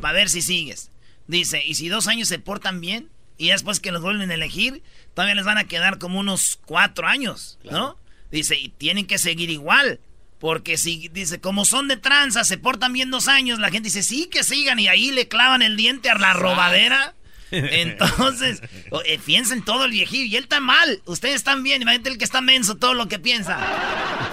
a 0.02 0.12
ver 0.12 0.28
si 0.28 0.42
sigues. 0.42 0.90
Dice, 1.26 1.62
y 1.64 1.74
si 1.74 1.88
dos 1.88 2.06
años 2.08 2.28
se 2.28 2.38
portan 2.38 2.80
bien, 2.80 3.10
y 3.38 3.48
después 3.48 3.80
que 3.80 3.92
los 3.92 4.02
vuelven 4.02 4.30
a 4.30 4.34
elegir, 4.34 4.82
todavía 5.14 5.34
les 5.34 5.44
van 5.44 5.58
a 5.58 5.64
quedar 5.64 5.98
como 5.98 6.20
unos 6.20 6.58
cuatro 6.64 7.06
años, 7.06 7.58
¿no? 7.64 7.98
Dice, 8.30 8.56
y 8.56 8.68
tienen 8.70 9.06
que 9.06 9.18
seguir 9.18 9.50
igual. 9.50 10.00
Porque 10.38 10.76
si, 10.76 11.08
dice, 11.08 11.40
como 11.40 11.64
son 11.64 11.88
de 11.88 11.96
tranza, 11.96 12.44
se 12.44 12.58
portan 12.58 12.92
bien 12.92 13.10
dos 13.10 13.28
años, 13.28 13.58
la 13.58 13.70
gente 13.70 13.88
dice, 13.88 14.02
sí, 14.02 14.28
que 14.30 14.44
sigan, 14.44 14.78
y 14.78 14.88
ahí 14.88 15.10
le 15.10 15.28
clavan 15.28 15.62
el 15.62 15.76
diente 15.76 16.10
a 16.10 16.14
la 16.16 16.34
robadera. 16.34 17.14
Entonces, 17.50 18.62
eh, 19.04 19.18
piensen 19.24 19.64
todo 19.64 19.84
el 19.84 19.92
viejillo. 19.92 20.26
Y 20.26 20.36
él 20.36 20.44
está 20.44 20.60
mal. 20.60 21.00
Ustedes 21.06 21.36
están 21.36 21.62
bien. 21.62 21.80
Imagínate 21.80 22.10
el 22.10 22.18
que 22.18 22.24
está 22.24 22.40
menso 22.40 22.74
todo 22.74 22.92
lo 22.92 23.08
que 23.08 23.18
piensa. 23.18 23.58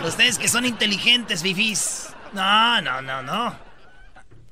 Ustedes 0.05 0.39
que 0.39 0.47
son 0.47 0.65
inteligentes, 0.65 1.43
fifís. 1.43 2.07
No, 2.33 2.81
no, 2.81 3.01
no, 3.01 3.21
no 3.21 3.62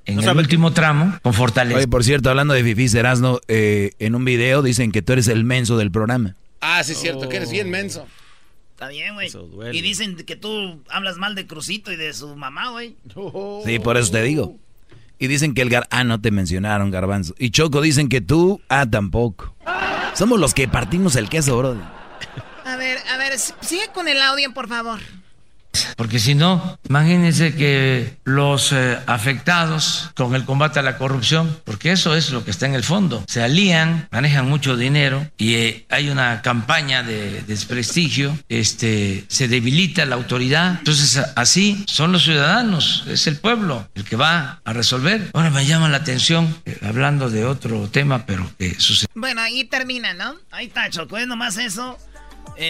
en 0.06 0.20
el 0.20 0.38
último 0.38 0.72
tramo 0.72 1.18
con 1.22 1.34
fortaleza. 1.34 1.78
Oye, 1.78 1.88
por 1.88 2.04
cierto, 2.04 2.30
hablando 2.30 2.54
de 2.54 2.64
Fifi 2.64 2.90
Serasno, 2.90 3.40
eh, 3.48 3.92
en 4.00 4.16
un 4.16 4.26
video 4.26 4.62
dicen 4.62 4.92
que 4.92 5.02
tú 5.02 5.14
eres 5.14 5.28
el 5.28 5.44
menso 5.44 5.78
del 5.78 5.92
programa. 5.92 6.36
Ah, 6.60 6.84
sí, 6.84 6.94
es 6.94 7.00
cierto, 7.00 7.30
que 7.30 7.38
eres 7.38 7.52
bien 7.52 7.70
menso. 7.70 8.08
Está 8.74 8.88
bien, 8.88 9.14
güey. 9.14 9.30
Y 9.74 9.82
dicen 9.82 10.16
que 10.16 10.36
tú 10.36 10.82
hablas 10.90 11.18
mal 11.18 11.36
de 11.36 11.46
Crucito 11.46 11.92
y 11.92 11.98
de 11.98 12.14
su 12.14 12.36
mamá, 12.36 12.72
güey. 12.72 12.96
Sí, 13.66 13.80
por 13.80 13.98
eso 13.98 14.12
te 14.12 14.24
digo. 14.24 14.58
Y 15.20 15.28
dicen 15.28 15.54
que 15.54 15.62
el 15.62 15.70
gar... 15.70 15.88
Ah, 15.92 16.04
no 16.04 16.20
te 16.20 16.32
mencionaron, 16.32 16.90
Garbanzo. 16.90 17.36
Y 17.38 17.52
Choco 17.52 17.80
dicen 17.80 18.10
que 18.10 18.22
tú... 18.22 18.60
Ah, 18.70 18.88
tampoco. 18.90 19.56
Somos 20.16 20.40
los 20.40 20.56
que 20.56 20.68
partimos 20.68 21.16
el 21.16 21.30
queso, 21.30 21.56
bro. 21.60 21.78
A 22.66 22.76
ver, 22.76 22.98
a 23.14 23.18
ver, 23.18 23.38
sigue 23.38 23.88
con 23.94 24.08
el 24.08 24.20
audio, 24.20 24.52
por 24.52 24.68
favor. 24.68 25.00
Porque 25.95 26.19
si 26.19 26.36
no, 26.36 26.79
imagínense 26.89 27.55
que 27.55 28.17
los 28.23 28.71
eh, 28.71 28.97
afectados 29.07 30.12
con 30.15 30.36
el 30.36 30.45
combate 30.45 30.79
a 30.79 30.81
la 30.81 30.97
corrupción, 30.97 31.60
porque 31.63 31.91
eso 31.91 32.15
es 32.15 32.31
lo 32.31 32.43
que 32.43 32.51
está 32.51 32.65
en 32.65 32.75
el 32.75 32.84
fondo, 32.84 33.23
se 33.27 33.41
alían, 33.41 34.07
manejan 34.12 34.49
mucho 34.49 34.77
dinero 34.77 35.29
y 35.38 35.55
eh, 35.55 35.86
hay 35.89 36.10
una 36.10 36.41
campaña 36.41 37.03
de 37.03 37.41
desprestigio, 37.43 38.38
este, 38.49 39.25
se 39.27 39.47
debilita 39.47 40.05
la 40.05 40.15
autoridad. 40.15 40.77
Entonces, 40.79 41.21
así 41.36 41.84
son 41.88 42.12
los 42.12 42.23
ciudadanos, 42.23 43.05
es 43.07 43.27
el 43.27 43.38
pueblo 43.38 43.88
el 43.95 44.03
que 44.03 44.15
va 44.15 44.62
a 44.63 44.73
resolver. 44.73 45.29
Ahora 45.34 45.49
me 45.49 45.65
llama 45.65 45.89
la 45.89 45.97
atención, 45.97 46.55
eh, 46.65 46.77
hablando 46.81 47.29
de 47.29 47.45
otro 47.45 47.88
tema, 47.89 48.25
pero 48.25 48.49
que 48.57 48.79
sucede. 48.79 49.07
Bueno, 49.15 49.41
ahí 49.41 49.63
termina, 49.63 50.13
¿no? 50.13 50.36
Ahí 50.51 50.67
está, 50.67 50.89
Choco, 50.89 51.17
es 51.17 51.27
nomás 51.27 51.57
eso, 51.57 51.97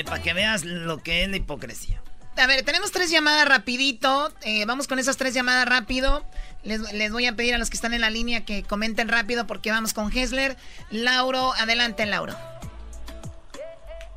para 0.05 0.21
que 0.21 0.33
veas 0.33 0.63
lo 0.63 1.01
que 1.01 1.23
es 1.23 1.29
la 1.29 1.37
hipocresía. 1.37 2.01
A 2.41 2.47
ver, 2.47 2.63
tenemos 2.63 2.91
tres 2.91 3.11
llamadas 3.11 3.47
rapidito. 3.47 4.29
Eh, 4.43 4.65
vamos 4.65 4.87
con 4.87 4.97
esas 4.97 5.15
tres 5.15 5.35
llamadas 5.35 5.69
rápido. 5.69 6.23
Les, 6.63 7.11
voy 7.11 7.27
a 7.27 7.35
pedir 7.35 7.53
a 7.53 7.59
los 7.59 7.69
que 7.69 7.75
están 7.75 7.93
en 7.93 8.01
la 8.01 8.09
línea 8.09 8.45
que 8.45 8.63
comenten 8.63 9.09
rápido 9.09 9.45
porque 9.45 9.69
vamos 9.69 9.93
con 9.93 10.11
Hessler. 10.11 10.55
Lauro, 10.89 11.51
adelante, 11.53 12.03
Lauro. 12.07 12.33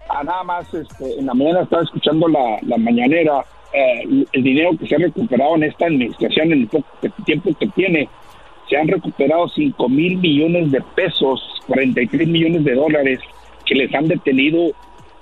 Ah, 0.08 0.24
nada 0.24 0.42
más, 0.42 0.72
este, 0.72 1.18
en 1.18 1.26
la 1.26 1.34
mañana 1.34 1.64
estaba 1.64 1.82
escuchando 1.82 2.26
la, 2.28 2.78
mañanera. 2.78 3.44
Eh, 3.74 4.24
el 4.32 4.42
dinero 4.42 4.70
que 4.78 4.86
se 4.86 4.94
ha 4.94 4.98
recuperado 4.98 5.56
en 5.56 5.64
esta 5.64 5.84
administración 5.84 6.50
en 6.52 6.60
el 6.62 6.68
poco 6.68 6.86
tiempo 7.26 7.50
que 7.60 7.66
tiene, 7.68 8.08
se 8.70 8.78
han 8.78 8.88
recuperado 8.88 9.50
5 9.50 9.86
mil 9.90 10.16
millones 10.16 10.70
de 10.70 10.80
pesos, 10.94 11.42
43 11.66 12.26
millones 12.26 12.64
de 12.64 12.74
dólares 12.74 13.20
que 13.66 13.74
les 13.74 13.94
han 13.94 14.08
detenido 14.08 14.72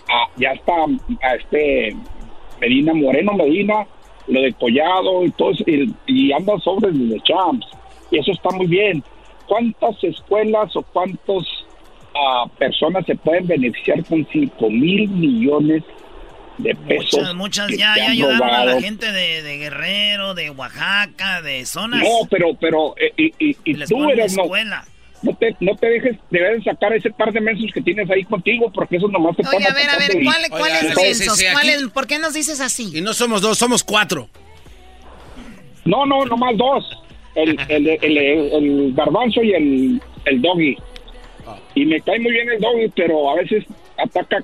a, 0.08 0.28
ya 0.36 0.52
está 0.52 0.74
a 1.22 1.34
este 1.34 1.96
Medina 2.62 2.94
Moreno 2.94 3.32
Medina, 3.34 3.86
lo 4.28 4.40
de 4.40 4.52
Collado 4.52 5.24
y 5.24 5.30
todo 5.32 5.50
y, 5.66 5.92
y 6.06 6.32
andan 6.32 6.60
sobre 6.60 6.92
de 6.92 7.20
Champs. 7.22 7.66
Y 8.10 8.18
eso 8.18 8.30
está 8.30 8.50
muy 8.50 8.66
bien. 8.66 9.02
¿Cuántas 9.46 10.02
escuelas 10.04 10.74
o 10.76 10.82
cuántas 10.82 11.44
ah, 12.14 12.44
personas 12.58 13.04
se 13.04 13.16
pueden 13.16 13.48
beneficiar 13.48 14.04
con 14.04 14.26
5 14.32 14.70
mil 14.70 15.08
millones 15.08 15.82
de 16.58 16.74
pesos? 16.74 17.34
Muchas, 17.34 17.34
muchas 17.34 17.70
ya, 17.70 17.96
ya 17.96 18.10
ayudaron 18.10 18.48
a 18.48 18.64
la 18.64 18.80
gente 18.80 19.10
de, 19.10 19.58
Guerrero, 19.58 20.34
de 20.34 20.50
Oaxaca, 20.50 21.42
de 21.42 21.66
zonas. 21.66 22.02
No, 22.02 22.28
pero, 22.30 22.54
pero, 22.60 22.94
eh, 22.96 23.12
y, 23.16 23.56
y, 23.64 23.74
tú 23.86 24.08
eres, 24.08 24.36
no, 24.36 24.44
no 25.22 25.36
te, 25.36 25.56
no 25.60 25.76
te 25.76 25.86
dejes, 25.88 26.16
debes 26.30 26.64
sacar 26.64 26.92
ese 26.92 27.10
par 27.10 27.32
de 27.32 27.40
mensos 27.40 27.70
que 27.72 27.80
tienes 27.80 28.10
ahí 28.10 28.24
contigo, 28.24 28.70
porque 28.72 28.96
eso 28.96 29.08
nomás 29.08 29.36
te 29.36 29.42
Oye, 29.46 29.66
a 29.66 29.74
ver, 29.74 29.90
a 29.90 29.98
ver, 29.98 30.12
¿cuál, 30.22 30.42
cuál 30.50 30.72
es 30.72 30.96
mensos? 30.96 31.42
¿Por 31.92 32.06
qué 32.06 32.18
nos 32.18 32.34
dices 32.34 32.60
así? 32.60 32.90
Y 32.98 33.00
no 33.00 33.14
somos 33.14 33.40
dos, 33.40 33.58
somos 33.58 33.84
cuatro. 33.84 34.28
No, 35.84 36.06
no, 36.06 36.24
nomás 36.24 36.56
dos. 36.56 36.98
El, 37.34 37.58
el, 37.68 37.88
el, 37.88 38.18
el, 38.18 38.92
garbanzo 38.94 39.42
y 39.42 39.52
el, 39.52 40.02
el 40.26 40.42
doggy. 40.42 40.76
Y 41.74 41.86
me 41.86 42.00
cae 42.00 42.18
muy 42.20 42.32
bien 42.32 42.48
el 42.50 42.60
doggy, 42.60 42.88
pero 42.94 43.30
a 43.30 43.36
veces 43.36 43.64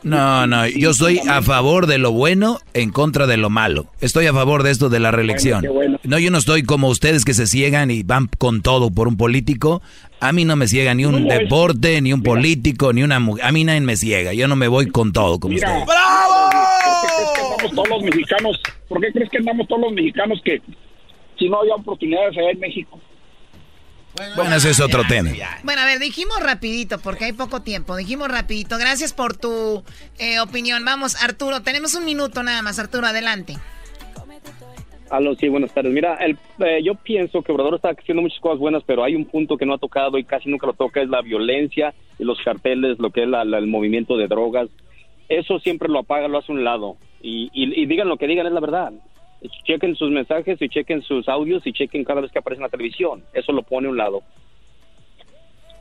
no, 0.02 0.46
no, 0.46 0.66
yo 0.66 0.90
estoy 0.90 1.18
a 1.28 1.42
favor 1.42 1.86
de 1.86 1.98
lo 1.98 2.12
bueno 2.12 2.58
en 2.74 2.90
contra 2.90 3.26
de 3.26 3.36
lo 3.36 3.50
malo. 3.50 3.86
Estoy 4.00 4.26
a 4.26 4.32
favor 4.32 4.62
de 4.62 4.70
esto 4.70 4.88
de 4.88 5.00
la 5.00 5.10
reelección. 5.10 5.64
No, 6.04 6.18
yo 6.18 6.30
no 6.30 6.38
estoy 6.38 6.62
como 6.62 6.88
ustedes 6.88 7.24
que 7.24 7.34
se 7.34 7.46
ciegan 7.46 7.90
y 7.90 8.02
van 8.02 8.28
con 8.38 8.62
todo 8.62 8.90
por 8.90 9.08
un 9.08 9.16
político. 9.16 9.82
A 10.20 10.32
mí 10.32 10.44
no 10.44 10.56
me 10.56 10.68
ciega 10.68 10.94
ni 10.94 11.04
un 11.04 11.28
deporte, 11.28 12.00
ni 12.00 12.12
un 12.12 12.22
político, 12.22 12.92
ni 12.92 13.02
una 13.02 13.20
mujer. 13.20 13.44
A 13.44 13.52
mí 13.52 13.64
nadie 13.64 13.80
me 13.80 13.96
ciega. 13.96 14.32
Yo 14.32 14.48
no 14.48 14.56
me 14.56 14.68
voy 14.68 14.88
con 14.88 15.12
todo 15.12 15.38
como 15.38 15.54
ustedes. 15.54 15.86
¡Bravo! 15.86 16.50
¿Por 16.50 17.00
qué 17.00 17.12
crees 17.12 17.30
que 17.30 17.40
andamos 17.40 17.74
todos 17.74 17.88
los 17.88 18.02
mexicanos? 18.02 18.60
¿Por 18.88 19.00
qué 19.00 19.12
crees 19.12 19.30
que 19.30 19.38
andamos 19.38 19.68
todos 19.68 19.80
los 19.82 19.92
mexicanos 19.92 20.40
que 20.44 20.62
si 21.38 21.48
no 21.48 21.60
había 21.60 21.74
oportunidades 21.74 22.36
allá 22.36 22.50
en 22.50 22.60
México? 22.60 23.00
Bueno, 24.36 24.56
ese 24.56 24.70
es 24.70 24.80
otro 24.80 25.02
tema. 25.08 25.30
Bueno, 25.62 25.82
a 25.82 25.84
ver, 25.86 25.98
dijimos 25.98 26.40
rapidito, 26.42 26.98
porque 26.98 27.26
hay 27.26 27.32
poco 27.32 27.62
tiempo. 27.62 27.96
Dijimos 27.96 28.28
rapidito. 28.28 28.76
Gracias 28.78 29.12
por 29.12 29.36
tu 29.36 29.82
eh, 30.18 30.40
opinión. 30.40 30.84
Vamos, 30.84 31.22
Arturo, 31.22 31.60
tenemos 31.62 31.94
un 31.94 32.04
minuto 32.04 32.42
nada 32.42 32.62
más. 32.62 32.78
Arturo, 32.78 33.06
adelante. 33.06 33.56
Aló, 35.10 35.34
sí, 35.36 35.48
buenas 35.48 35.72
tardes. 35.72 35.92
Mira, 35.92 36.16
el, 36.16 36.36
eh, 36.58 36.80
yo 36.84 36.94
pienso 36.94 37.40
que 37.42 37.50
Obrador 37.52 37.76
está 37.76 37.90
haciendo 37.90 38.22
muchas 38.22 38.38
cosas 38.40 38.58
buenas, 38.58 38.82
pero 38.86 39.04
hay 39.04 39.14
un 39.14 39.24
punto 39.24 39.56
que 39.56 39.64
no 39.64 39.72
ha 39.74 39.78
tocado 39.78 40.18
y 40.18 40.24
casi 40.24 40.50
nunca 40.50 40.66
lo 40.66 40.74
toca, 40.74 41.00
es 41.00 41.08
la 41.08 41.22
violencia 41.22 41.94
y 42.18 42.24
los 42.24 42.38
carteles, 42.44 42.98
lo 42.98 43.10
que 43.10 43.22
es 43.22 43.28
la- 43.28 43.44
la- 43.44 43.56
el 43.58 43.66
movimiento 43.68 44.16
de 44.18 44.26
drogas. 44.28 44.68
Eso 45.30 45.60
siempre 45.60 45.88
lo 45.88 46.00
apaga, 46.00 46.28
lo 46.28 46.38
hace 46.38 46.52
a 46.52 46.54
un 46.54 46.64
lado. 46.64 46.96
Y, 47.22 47.48
y- 47.54 47.80
y 47.82 47.86
digan 47.86 48.08
lo 48.08 48.18
que 48.18 48.26
digan, 48.26 48.46
es 48.46 48.52
la 48.52 48.60
verdad. 48.60 48.92
Chequen 49.66 49.94
sus 49.94 50.10
mensajes 50.10 50.60
y 50.60 50.68
chequen 50.68 51.02
sus 51.02 51.28
audios 51.28 51.62
y 51.66 51.72
chequen 51.72 52.04
cada 52.04 52.20
vez 52.20 52.32
que 52.32 52.38
aparece 52.40 52.58
en 52.58 52.64
la 52.64 52.68
televisión. 52.70 53.24
Eso 53.32 53.52
lo 53.52 53.62
pone 53.62 53.86
a 53.86 53.90
un 53.90 53.96
lado. 53.96 54.22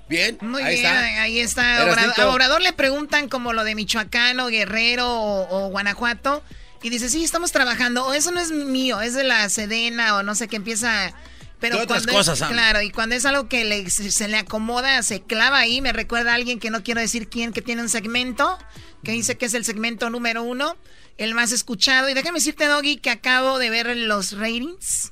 Bien, 0.10 0.38
Muy 0.41 0.62
ahí 0.64 0.76
bien, 0.80 0.86
está. 0.86 1.22
ahí 1.22 1.39
está. 1.39 1.84
Obrador, 1.84 2.14
a 2.22 2.30
Obrador 2.30 2.62
le 2.62 2.72
preguntan 2.72 3.28
como 3.28 3.51
lo 3.51 3.64
de 3.66 3.76
Michoacán 3.76 4.39
o 4.39 4.47
Guerrero 4.47 5.05
o, 5.10 5.66
o 5.66 5.70
Guanajuato. 5.70 6.43
Y 6.82 6.89
dice, 6.89 7.10
sí, 7.10 7.24
estamos 7.24 7.51
trabajando. 7.51 8.05
O 8.05 8.14
eso 8.14 8.32
no 8.32 8.39
es 8.39 8.51
mío, 8.51 9.01
es 9.01 9.16
de 9.16 9.24
la 9.24 9.49
Sedena 9.49 10.16
o 10.18 10.24
no 10.24 10.36
sé 10.36 10.47
qué 10.47 10.55
empieza... 10.55 11.14
Pero 11.60 11.78
¿Qué 11.78 11.84
otras 11.84 12.03
cuando 12.03 12.12
es- 12.12 12.18
cosas, 12.28 12.38
Sam? 12.39 12.51
claro, 12.53 12.84
y 12.84 12.91
cuando 12.91 13.16
es 13.16 13.26
algo 13.26 13.49
que 13.49 13.66
le- 13.66 13.89
se, 13.89 14.12
se 14.12 14.28
le 14.28 14.38
acomoda, 14.38 15.01
se 15.01 15.24
clava 15.24 15.58
ahí. 15.58 15.82
Me 15.82 15.91
recuerda 15.91 16.32
a 16.32 16.36
alguien 16.36 16.60
que 16.60 16.70
no 16.70 16.84
quiero 16.84 17.01
decir 17.01 17.30
quién, 17.30 17.51
que 17.51 17.64
tiene 17.64 17.82
un 17.82 17.89
segmento, 17.89 18.60
que 19.03 19.12
dice 19.14 19.38
que 19.39 19.47
es 19.47 19.55
el 19.55 19.66
segmento 19.66 20.12
número 20.12 20.43
uno, 20.43 20.76
el 21.18 21.34
más 21.34 21.51
escuchado. 21.51 22.09
Y 22.09 22.13
déjame 22.13 22.39
decirte, 22.39 22.68
Doggy, 22.68 22.97
que 22.97 23.09
acabo 23.09 23.59
de 23.59 23.70
ver 23.70 23.95
los 23.97 24.34
ratings. 24.34 25.11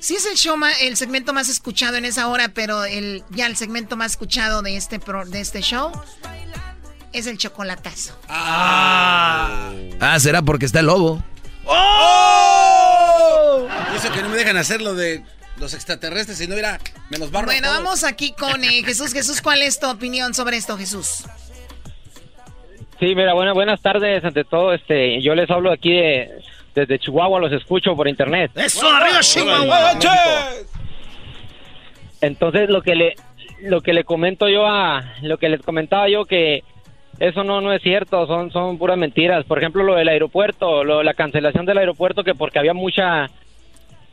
Sí 0.00 0.16
es 0.16 0.26
el 0.26 0.34
show 0.36 0.56
ma- 0.56 0.72
el 0.80 0.96
segmento 0.96 1.32
más 1.32 1.48
escuchado 1.48 1.96
en 1.96 2.04
esa 2.04 2.26
hora, 2.28 2.48
pero 2.48 2.84
el 2.84 3.22
ya 3.30 3.46
el 3.46 3.56
segmento 3.56 3.96
más 3.96 4.12
escuchado 4.12 4.62
de 4.62 4.76
este 4.76 4.98
pro- 4.98 5.24
de 5.26 5.40
este 5.40 5.60
show 5.62 5.92
es 7.12 7.26
el 7.28 7.38
chocolatazo. 7.38 8.18
Ah, 8.28 9.70
será 10.18 10.42
porque 10.42 10.66
está 10.66 10.80
el 10.80 10.86
lobo. 10.86 11.22
¡Oh! 11.66 13.68
Eso 13.96 14.10
que 14.12 14.22
no 14.22 14.28
me 14.28 14.36
dejan 14.36 14.56
hacer 14.56 14.82
lo 14.82 14.94
de 14.94 15.24
los 15.58 15.74
extraterrestres, 15.74 16.38
si 16.38 16.48
no 16.48 16.56
era, 16.56 16.80
me 17.10 17.18
los 17.18 17.30
barro 17.30 17.46
Bueno, 17.46 17.68
todos. 17.68 17.82
vamos 17.84 18.04
aquí 18.04 18.34
con 18.36 18.64
eh, 18.64 18.82
Jesús. 18.84 19.12
Jesús, 19.12 19.40
¿cuál 19.40 19.62
es 19.62 19.78
tu 19.78 19.88
opinión 19.88 20.34
sobre 20.34 20.56
esto, 20.56 20.76
Jesús? 20.76 21.22
Sí, 23.02 23.16
mira, 23.16 23.34
buena, 23.34 23.52
buenas 23.52 23.82
tardes. 23.82 24.24
Ante 24.24 24.44
todo, 24.44 24.72
este, 24.72 25.20
yo 25.22 25.34
les 25.34 25.50
hablo 25.50 25.72
aquí 25.72 25.90
de, 25.92 26.30
desde 26.72 27.00
Chihuahua, 27.00 27.40
los 27.40 27.50
escucho 27.50 27.96
por 27.96 28.06
internet. 28.06 28.52
¡Eso, 28.54 28.86
arriba, 28.88 29.18
Chihuahua! 29.18 29.98
Entonces, 32.20 32.70
lo 32.70 32.80
que 32.80 32.94
le, 32.94 33.14
lo 33.62 33.80
que 33.80 33.92
le 33.92 34.04
comento 34.04 34.48
yo 34.48 34.68
a, 34.68 35.02
lo 35.22 35.36
que 35.38 35.48
les 35.48 35.60
comentaba 35.62 36.08
yo 36.08 36.26
que 36.26 36.62
eso 37.18 37.42
no, 37.42 37.60
no 37.60 37.72
es 37.72 37.82
cierto, 37.82 38.24
son, 38.28 38.52
son 38.52 38.78
puras 38.78 38.96
mentiras. 38.96 39.44
Por 39.46 39.58
ejemplo, 39.58 39.82
lo 39.82 39.96
del 39.96 40.08
aeropuerto, 40.08 40.84
lo, 40.84 41.02
la 41.02 41.14
cancelación 41.14 41.66
del 41.66 41.78
aeropuerto, 41.78 42.22
que 42.22 42.36
porque 42.36 42.60
había 42.60 42.72
mucha, 42.72 43.26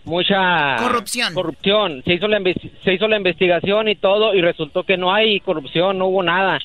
mucha 0.04 0.78
Corrupción. 0.80 1.36
corrupción. 1.36 2.02
Se 2.06 2.14
hizo 2.16 2.28
la, 2.28 2.40
se 2.84 2.92
hizo 2.92 3.08
la 3.08 3.18
investigación 3.18 3.88
y 3.88 3.96
todo 3.98 4.34
y 4.34 4.42
resultó 4.42 4.82
que 4.82 4.98
no 4.98 5.14
hay 5.14 5.42
corrupción, 5.42 6.00
no 6.00 6.08
hubo 6.08 6.24
nada. 6.24 6.58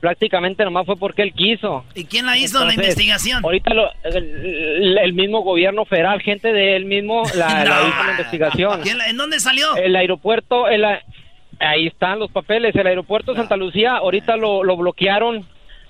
Prácticamente 0.00 0.62
nomás 0.64 0.86
fue 0.86 0.96
porque 0.96 1.22
él 1.22 1.32
quiso. 1.32 1.84
¿Y 1.94 2.04
quién 2.04 2.26
la 2.26 2.36
hizo 2.38 2.64
la 2.64 2.74
investigación? 2.74 3.44
Ahorita 3.44 3.74
lo- 3.74 3.90
el, 4.04 4.98
el 4.98 5.12
mismo 5.12 5.40
gobierno 5.40 5.84
federal, 5.86 6.20
gente 6.22 6.52
de 6.52 6.76
él 6.76 6.84
mismo, 6.84 7.24
la, 7.34 7.48
la 7.64 7.80
No. 7.80 7.88
hizo 7.88 8.04
la 8.04 8.10
investigación. 8.12 8.80
¿Quién 8.82 8.98
la- 8.98 9.08
¿En 9.08 9.16
dónde 9.16 9.40
salió? 9.40 9.74
El 9.76 9.96
aeropuerto, 9.96 10.68
el 10.68 10.84
ahí 11.60 11.86
están 11.88 12.18
los 12.20 12.30
papeles. 12.30 12.74
El 12.76 12.86
aeropuerto 12.86 13.32
de 13.32 13.38
Santa 13.38 13.56
Lucía, 13.56 13.96
ahorita 13.96 14.36
lo, 14.36 14.62
lo 14.62 14.76
bloquearon 14.76 15.46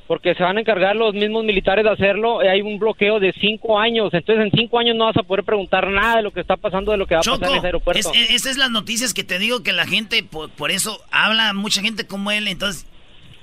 porque 0.06 0.34
se 0.34 0.42
van 0.42 0.56
a 0.56 0.60
encargar 0.60 0.96
los 0.96 1.12
mismos 1.12 1.44
militares 1.44 1.84
de 1.84 1.90
hacerlo. 1.90 2.40
Eh, 2.40 2.48
Hay 2.48 2.62
un 2.62 2.78
bloqueo 2.78 3.20
de 3.20 3.34
cinco 3.38 3.78
años. 3.78 4.14
Entonces, 4.14 4.42
en 4.46 4.50
cinco 4.52 4.78
años 4.78 4.96
no 4.96 5.04
vas 5.04 5.16
a 5.18 5.22
poder 5.22 5.44
preguntar 5.44 5.86
nada 5.90 6.16
de 6.16 6.22
lo 6.22 6.30
que 6.30 6.40
está 6.40 6.56
pasando, 6.56 6.92
de 6.92 6.96
lo 6.96 7.06
que 7.06 7.14
va 7.14 7.20
a 7.20 7.24
pasar 7.24 7.50
en 7.50 7.56
ese 7.56 7.66
aeropuerto. 7.66 8.12
es, 8.14 8.16
es- 8.22 8.30
esas 8.30 8.52
es 8.52 8.56
las 8.56 8.70
noticias 8.70 9.12
que 9.12 9.22
te 9.24 9.38
digo 9.38 9.62
que 9.62 9.72
la 9.74 9.86
gente, 9.86 10.22
por, 10.22 10.48
por 10.48 10.70
eso 10.70 10.98
habla 11.10 11.52
mucha 11.52 11.82
gente 11.82 12.06
como 12.06 12.30
él, 12.30 12.48
entonces 12.48 12.86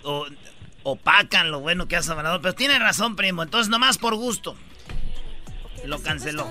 o- 0.04 0.26
opacan 0.86 1.52
lo 1.52 1.60
bueno 1.60 1.88
que 1.88 1.96
hace 1.98 2.12
Obrador. 2.12 2.42
Pero 2.42 2.54
tiene 2.54 2.80
razón, 2.80 3.16
primo, 3.16 3.44
entonces 3.44 3.70
nomás 3.70 3.98
por 3.98 4.16
gusto. 4.16 4.56
Lo 5.86 6.00
canceló. 6.02 6.50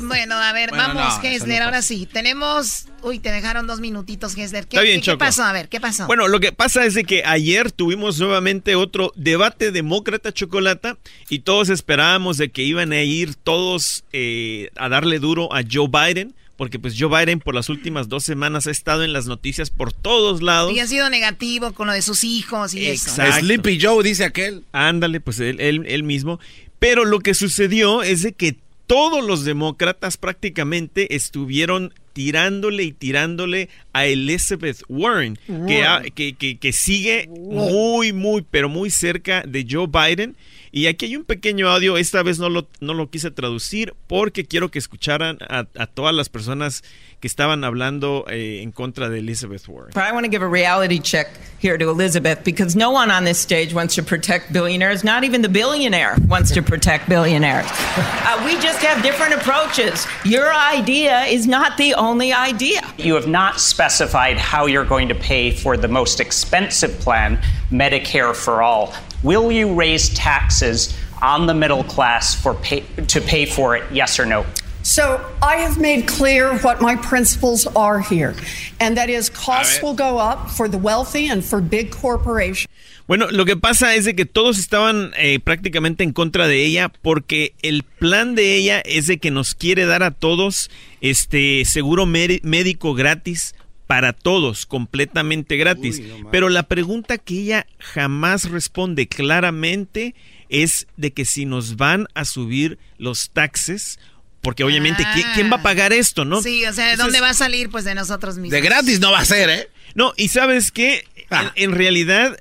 Bueno, 0.00 0.34
a 0.36 0.52
ver, 0.52 0.70
Bueno, 0.70 0.88
vamos, 0.88 1.22
no, 1.22 1.46
no 1.46 1.64
ahora 1.64 1.82
sí. 1.82 2.06
Tenemos... 2.06 2.86
Uy, 3.02 3.20
te 3.20 3.30
dejaron 3.30 3.66
dos 3.68 3.78
minutitos, 3.78 4.36
Hesler. 4.36 4.66
¿Qué, 4.66 4.76
Está 4.76 4.82
bien, 4.82 5.00
qué- 5.00 5.12
qué 5.12 5.16
pasó? 5.16 5.44
A 5.44 5.52
ver, 5.52 5.68
¿qué 5.68 5.80
pasó? 5.80 6.06
Bueno, 6.06 6.26
lo 6.26 6.40
que 6.40 6.50
pasa 6.50 6.84
es 6.84 6.94
de 6.94 7.04
que 7.04 7.22
ayer 7.24 7.70
tuvimos 7.70 8.18
nuevamente 8.18 8.74
otro 8.74 9.12
debate 9.14 9.70
demócrata 9.70 10.32
chocolata 10.32 10.98
y 11.28 11.40
todos 11.40 11.68
esperábamos 11.68 12.38
de 12.38 12.50
que 12.50 12.62
iban 12.62 12.92
a 12.92 13.02
ir 13.02 13.36
todos 13.36 14.04
eh, 14.12 14.70
a 14.76 14.88
darle 14.88 15.20
duro 15.20 15.54
a 15.54 15.60
Joe 15.70 15.88
Biden, 15.88 16.34
porque 16.56 16.78
pues 16.78 16.94
Joe 16.98 17.08
Biden 17.24 17.38
por 17.40 17.54
las 17.54 17.68
últimas 17.68 18.08
dos 18.08 18.24
semanas 18.24 18.66
ha 18.66 18.70
estado 18.70 19.04
en 19.04 19.12
las 19.12 19.26
noticias 19.26 19.70
por 19.70 19.92
todos 19.92 20.42
lados. 20.42 20.72
Y 20.74 20.80
ha 20.80 20.86
sido 20.86 21.08
negativo 21.10 21.72
con 21.72 21.86
lo 21.86 21.92
de 21.92 22.02
sus 22.02 22.24
hijos 22.24 22.74
y 22.74 22.86
eso. 22.86 23.10
Exacto. 23.10 23.40
Sleepy 23.40 23.78
Joe, 23.80 24.02
dice 24.02 24.24
aquel. 24.24 24.64
Ándale, 24.72 25.20
pues 25.20 25.38
él, 25.40 25.60
él, 25.60 25.84
él 25.86 26.02
mismo. 26.02 26.40
Pero 26.78 27.04
lo 27.04 27.20
que 27.20 27.34
sucedió 27.34 28.02
es 28.02 28.22
de 28.22 28.32
que 28.32 28.56
todos 28.86 29.24
los 29.24 29.44
demócratas 29.44 30.16
prácticamente 30.16 31.14
estuvieron 31.16 31.92
tirándole 32.12 32.84
y 32.84 32.92
tirándole 32.92 33.68
a 33.92 34.06
Elizabeth 34.06 34.78
Warren, 34.88 35.38
que, 35.66 35.84
ha- 35.84 36.02
que, 36.14 36.32
que- 36.34 36.56
que 36.56 36.72
sigue 36.72 37.28
muy, 37.28 38.12
muy, 38.14 38.42
pero 38.50 38.68
muy 38.70 38.88
cerca 38.90 39.42
de 39.46 39.66
Joe 39.68 39.86
Biden. 39.86 40.36
Y 40.72 40.86
aquí 40.86 41.06
hay 41.06 41.16
un 41.16 41.24
pequeño 41.24 41.68
audio, 41.68 41.96
esta 41.96 42.22
vez 42.22 42.38
no 42.38 42.48
lo, 42.48 42.68
no 42.80 42.94
lo 42.94 43.10
quise 43.10 43.30
traducir 43.30 43.94
porque 44.06 44.44
quiero 44.44 44.70
que 44.70 44.78
escucharan 44.78 45.38
a, 45.48 45.66
a 45.76 45.86
todas 45.86 46.14
las 46.14 46.28
personas 46.28 46.82
que 47.20 47.28
estaban 47.28 47.64
hablando 47.64 48.26
eh, 48.28 48.60
en 48.62 48.72
contra 48.72 49.08
de 49.08 49.20
Elizabeth 49.20 49.66
Warren. 49.68 49.92
But 49.94 50.04
I 50.04 50.12
want 50.12 50.24
to 50.24 50.30
give 50.30 50.42
a 50.42 50.48
reality 50.48 50.98
check 51.00 51.28
here 51.58 51.78
to 51.78 51.88
Elizabeth 51.88 52.44
because 52.44 52.76
no 52.76 52.90
one 52.90 53.10
on 53.10 53.24
this 53.24 53.38
stage 53.38 53.72
wants 53.72 53.94
to 53.94 54.02
protect 54.02 54.52
billionaires. 54.52 55.02
Not 55.02 55.24
even 55.24 55.40
the 55.40 55.48
billionaire 55.48 56.16
wants 56.28 56.50
to 56.52 56.62
protect 56.62 57.08
billionaires. 57.08 57.66
Uh, 57.96 58.42
we 58.44 58.58
just 58.60 58.82
have 58.82 59.02
different 59.02 59.32
approaches. 59.32 60.06
Your 60.24 60.52
idea 60.52 61.24
is 61.24 61.46
not 61.46 61.78
the 61.78 61.94
only 61.94 62.34
idea. 62.34 62.82
You 62.98 63.14
have 63.14 63.28
not 63.28 63.60
specified 63.60 64.36
how 64.36 64.66
you're 64.66 64.84
going 64.84 65.08
to 65.08 65.14
pay 65.14 65.50
for 65.52 65.78
the 65.78 65.88
most 65.88 66.20
expensive 66.20 66.98
plan, 67.00 67.38
Medicare 67.70 68.34
for 68.34 68.62
All. 68.62 68.92
Will 69.26 69.50
you 69.50 69.74
raise 69.74 70.08
taxes 70.14 70.94
on 71.20 71.46
the 71.48 71.52
middle 71.54 71.82
class 71.82 72.32
for 72.32 72.54
pay, 72.54 72.84
to 73.08 73.20
pay 73.20 73.44
for 73.44 73.76
it, 73.76 73.82
yes 73.90 74.20
or 74.20 74.24
no? 74.24 74.44
So 74.84 75.18
I 75.42 75.56
have 75.56 75.78
made 75.80 76.06
clear 76.06 76.56
what 76.58 76.80
my 76.80 76.94
principles 76.94 77.66
are 77.74 77.98
here, 77.98 78.36
and 78.78 78.96
that 78.96 79.10
is 79.10 79.28
costs 79.28 79.82
will 79.82 79.94
go 79.94 80.18
up 80.18 80.48
for 80.48 80.68
the 80.68 80.78
wealthy 80.78 81.26
and 81.28 81.44
for 81.44 81.60
big 81.60 81.90
corporations. 81.90 82.68
Bueno, 83.08 83.26
lo 83.32 83.44
que 83.44 83.56
pasa 83.56 83.96
es 83.96 84.04
de 84.04 84.14
que 84.14 84.26
todos 84.26 84.58
estaban 84.60 85.12
eh, 85.16 85.40
prácticamente 85.40 86.04
en 86.04 86.12
contra 86.12 86.46
de 86.46 86.64
ella 86.64 86.92
porque 87.02 87.52
el 87.62 87.82
plan 87.82 88.36
de 88.36 88.54
ella 88.54 88.80
es 88.84 89.08
de 89.08 89.18
que 89.18 89.32
nos 89.32 89.54
quiere 89.56 89.86
dar 89.86 90.04
a 90.04 90.12
todos 90.12 90.70
este 91.00 91.64
seguro 91.64 92.06
mé- 92.06 92.40
médico 92.44 92.94
gratis 92.94 93.55
para 93.86 94.12
todos, 94.12 94.66
completamente 94.66 95.56
gratis. 95.56 96.02
Pero 96.30 96.48
la 96.48 96.64
pregunta 96.64 97.18
que 97.18 97.34
ella 97.40 97.66
jamás 97.78 98.50
responde 98.50 99.06
claramente 99.06 100.14
es 100.48 100.86
de 100.96 101.12
que 101.12 101.24
si 101.24 101.44
nos 101.44 101.76
van 101.76 102.08
a 102.14 102.24
subir 102.24 102.78
los 102.98 103.30
taxes, 103.30 103.98
porque 104.40 104.64
obviamente 104.64 105.04
¿quién, 105.14 105.26
quién 105.34 105.50
va 105.50 105.56
a 105.56 105.62
pagar 105.62 105.92
esto, 105.92 106.24
no? 106.24 106.42
Sí, 106.42 106.64
o 106.66 106.72
sea, 106.72 106.88
¿de 106.88 106.96
dónde 106.96 107.20
va 107.20 107.30
a 107.30 107.34
salir? 107.34 107.70
Pues 107.70 107.84
de 107.84 107.94
nosotros 107.94 108.38
mismos. 108.38 109.00
no 109.00 109.12
va 109.12 109.20
a 109.20 109.24
ser, 109.24 109.50
¿eh? 109.50 109.68
No, 109.94 110.12
y 110.16 110.28
sabes 110.28 110.70
qué, 110.70 111.04
en, 111.30 111.50
en 111.54 111.72
realidad 111.72 112.38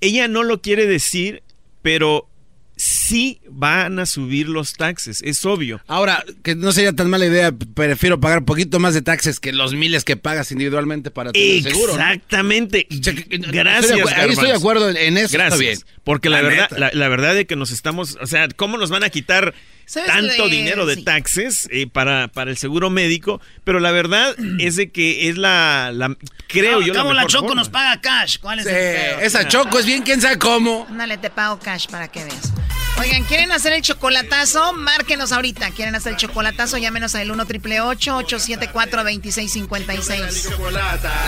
ella 0.00 0.28
no 0.28 0.42
lo 0.42 0.60
quiere 0.60 0.86
decir, 0.86 1.42
pero 1.82 2.27
sí 2.80 3.40
van 3.50 3.98
a 3.98 4.06
subir 4.06 4.48
los 4.48 4.72
taxes, 4.74 5.20
es 5.22 5.44
obvio. 5.44 5.82
Ahora, 5.88 6.24
que 6.42 6.54
no 6.54 6.70
sería 6.72 6.92
tan 6.92 7.10
mala 7.10 7.26
idea, 7.26 7.52
prefiero 7.52 8.20
pagar 8.20 8.38
un 8.38 8.44
poquito 8.44 8.78
más 8.78 8.94
de 8.94 9.02
taxes 9.02 9.40
que 9.40 9.52
los 9.52 9.74
miles 9.74 10.04
que 10.04 10.16
pagas 10.16 10.52
individualmente 10.52 11.10
para 11.10 11.32
tener 11.32 11.62
seguro. 11.64 11.92
Exactamente. 11.92 12.86
Estoy 12.88 13.24
Gracias. 13.28 13.98
acu- 13.98 14.12
ahí 14.16 14.30
estoy 14.30 14.46
de 14.48 14.54
acuerdo 14.54 14.88
en 14.90 15.16
eso, 15.18 15.26
está 15.26 15.38
Gracias. 15.38 15.58
bien. 15.60 15.78
Porque 16.04 16.30
la, 16.30 16.40
La 16.40 16.48
verdad, 16.48 16.70
la, 16.78 16.90
la 16.94 17.08
verdad 17.08 17.34
de 17.34 17.46
que 17.46 17.56
nos 17.56 17.70
estamos, 17.72 18.16
o 18.20 18.26
sea, 18.26 18.48
¿cómo 18.56 18.78
nos 18.78 18.90
van 18.90 19.02
a 19.04 19.10
quitar 19.10 19.44
¿Sabes 19.44 19.54
tanto 20.06 20.48
dinero 20.48 20.86
de 20.86 20.96
Sí. 20.96 21.04
taxes 21.04 21.68
eh, 21.70 21.86
para, 21.86 22.28
para 22.28 22.50
el 22.50 22.56
seguro 22.56 22.90
médico? 22.90 23.40
Pero 23.64 23.80
la 23.80 23.90
verdad 23.90 24.34
es 24.58 24.76
de 24.76 24.90
que 24.90 25.28
es 25.28 25.36
la, 25.38 25.90
la 25.92 26.16
creo 26.48 26.80
No, 26.80 26.86
yo 26.86 26.92
la 26.94 27.00
acabo 27.00 27.12
la 27.14 27.20
mejor 27.22 27.30
Choco 27.32 27.46
forma. 27.48 27.60
nos 27.62 27.68
paga 27.68 28.00
cash. 28.00 28.38
¿Cuál 28.40 28.58
es 28.60 28.64
Sí, 28.66 28.70
el 28.72 29.20
esa 29.20 29.46
Choco 29.48 29.78
es 29.78 29.86
bien, 29.86 30.02
quién 30.02 30.20
sabe 30.20 30.38
cómo. 30.38 30.86
Ándale, 30.88 31.18
te 31.18 31.30
pago 31.30 31.58
cash 31.58 31.86
para 31.88 32.08
que 32.08 32.24
veas. 32.24 32.52
Oigan, 33.00 33.22
¿quieren 33.24 33.52
hacer 33.52 33.72
el 33.74 33.82
chocolatazo? 33.82 34.72
Márquenos 34.72 35.30
ahorita. 35.30 35.70
¿Quieren 35.70 35.94
hacer 35.94 36.14
el 36.14 36.18
chocolatazo? 36.18 36.78
Llámenos 36.78 37.14
al 37.14 37.30
1 37.30 37.46
triple 37.46 37.80
874 37.80 39.04
2656 39.04 40.48
Qué 40.48 40.54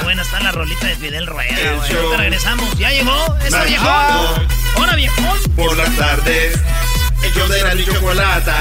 buena 0.03 0.23
está 0.23 0.41
la 0.41 0.51
rolita 0.51 0.89
de 0.89 0.97
Fidel 0.97 1.29
Rueda, 1.29 1.75
güey. 1.77 2.17
regresamos. 2.17 2.77
Ya 2.77 2.91
llegó. 2.91 3.37
Eso 3.47 3.65
viejón. 3.69 3.87
Ahora 4.77 4.97
viejón. 4.97 5.39
Por 5.55 5.77
las 5.77 5.95
tardes, 5.97 6.59
ellos 7.23 7.49
de 7.49 7.63
la 7.63 7.85
chocolata. 7.85 8.57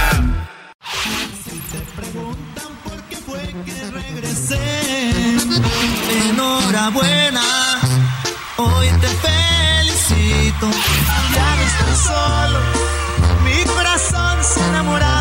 Si 1.44 1.58
te 1.72 1.80
preguntan 1.96 2.68
por 2.84 3.02
qué 3.04 3.16
fue 3.16 3.42
que 3.66 3.92
regresé, 3.92 5.38
enhorabuena, 6.30 7.80
hoy 8.58 8.88
te 9.02 9.08
felicito. 9.08 10.70
Ya 11.34 11.56
no 11.56 11.62
estoy 11.62 11.96
solo, 12.04 12.60
mi 13.46 13.64
corazón 13.66 14.44
se 14.44 14.60
enamora 14.68 15.19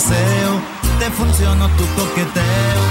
deseo, 0.00 0.62
te 0.98 1.10
funcionó 1.10 1.68
tu 1.76 1.86
coqueteo. 1.94 2.82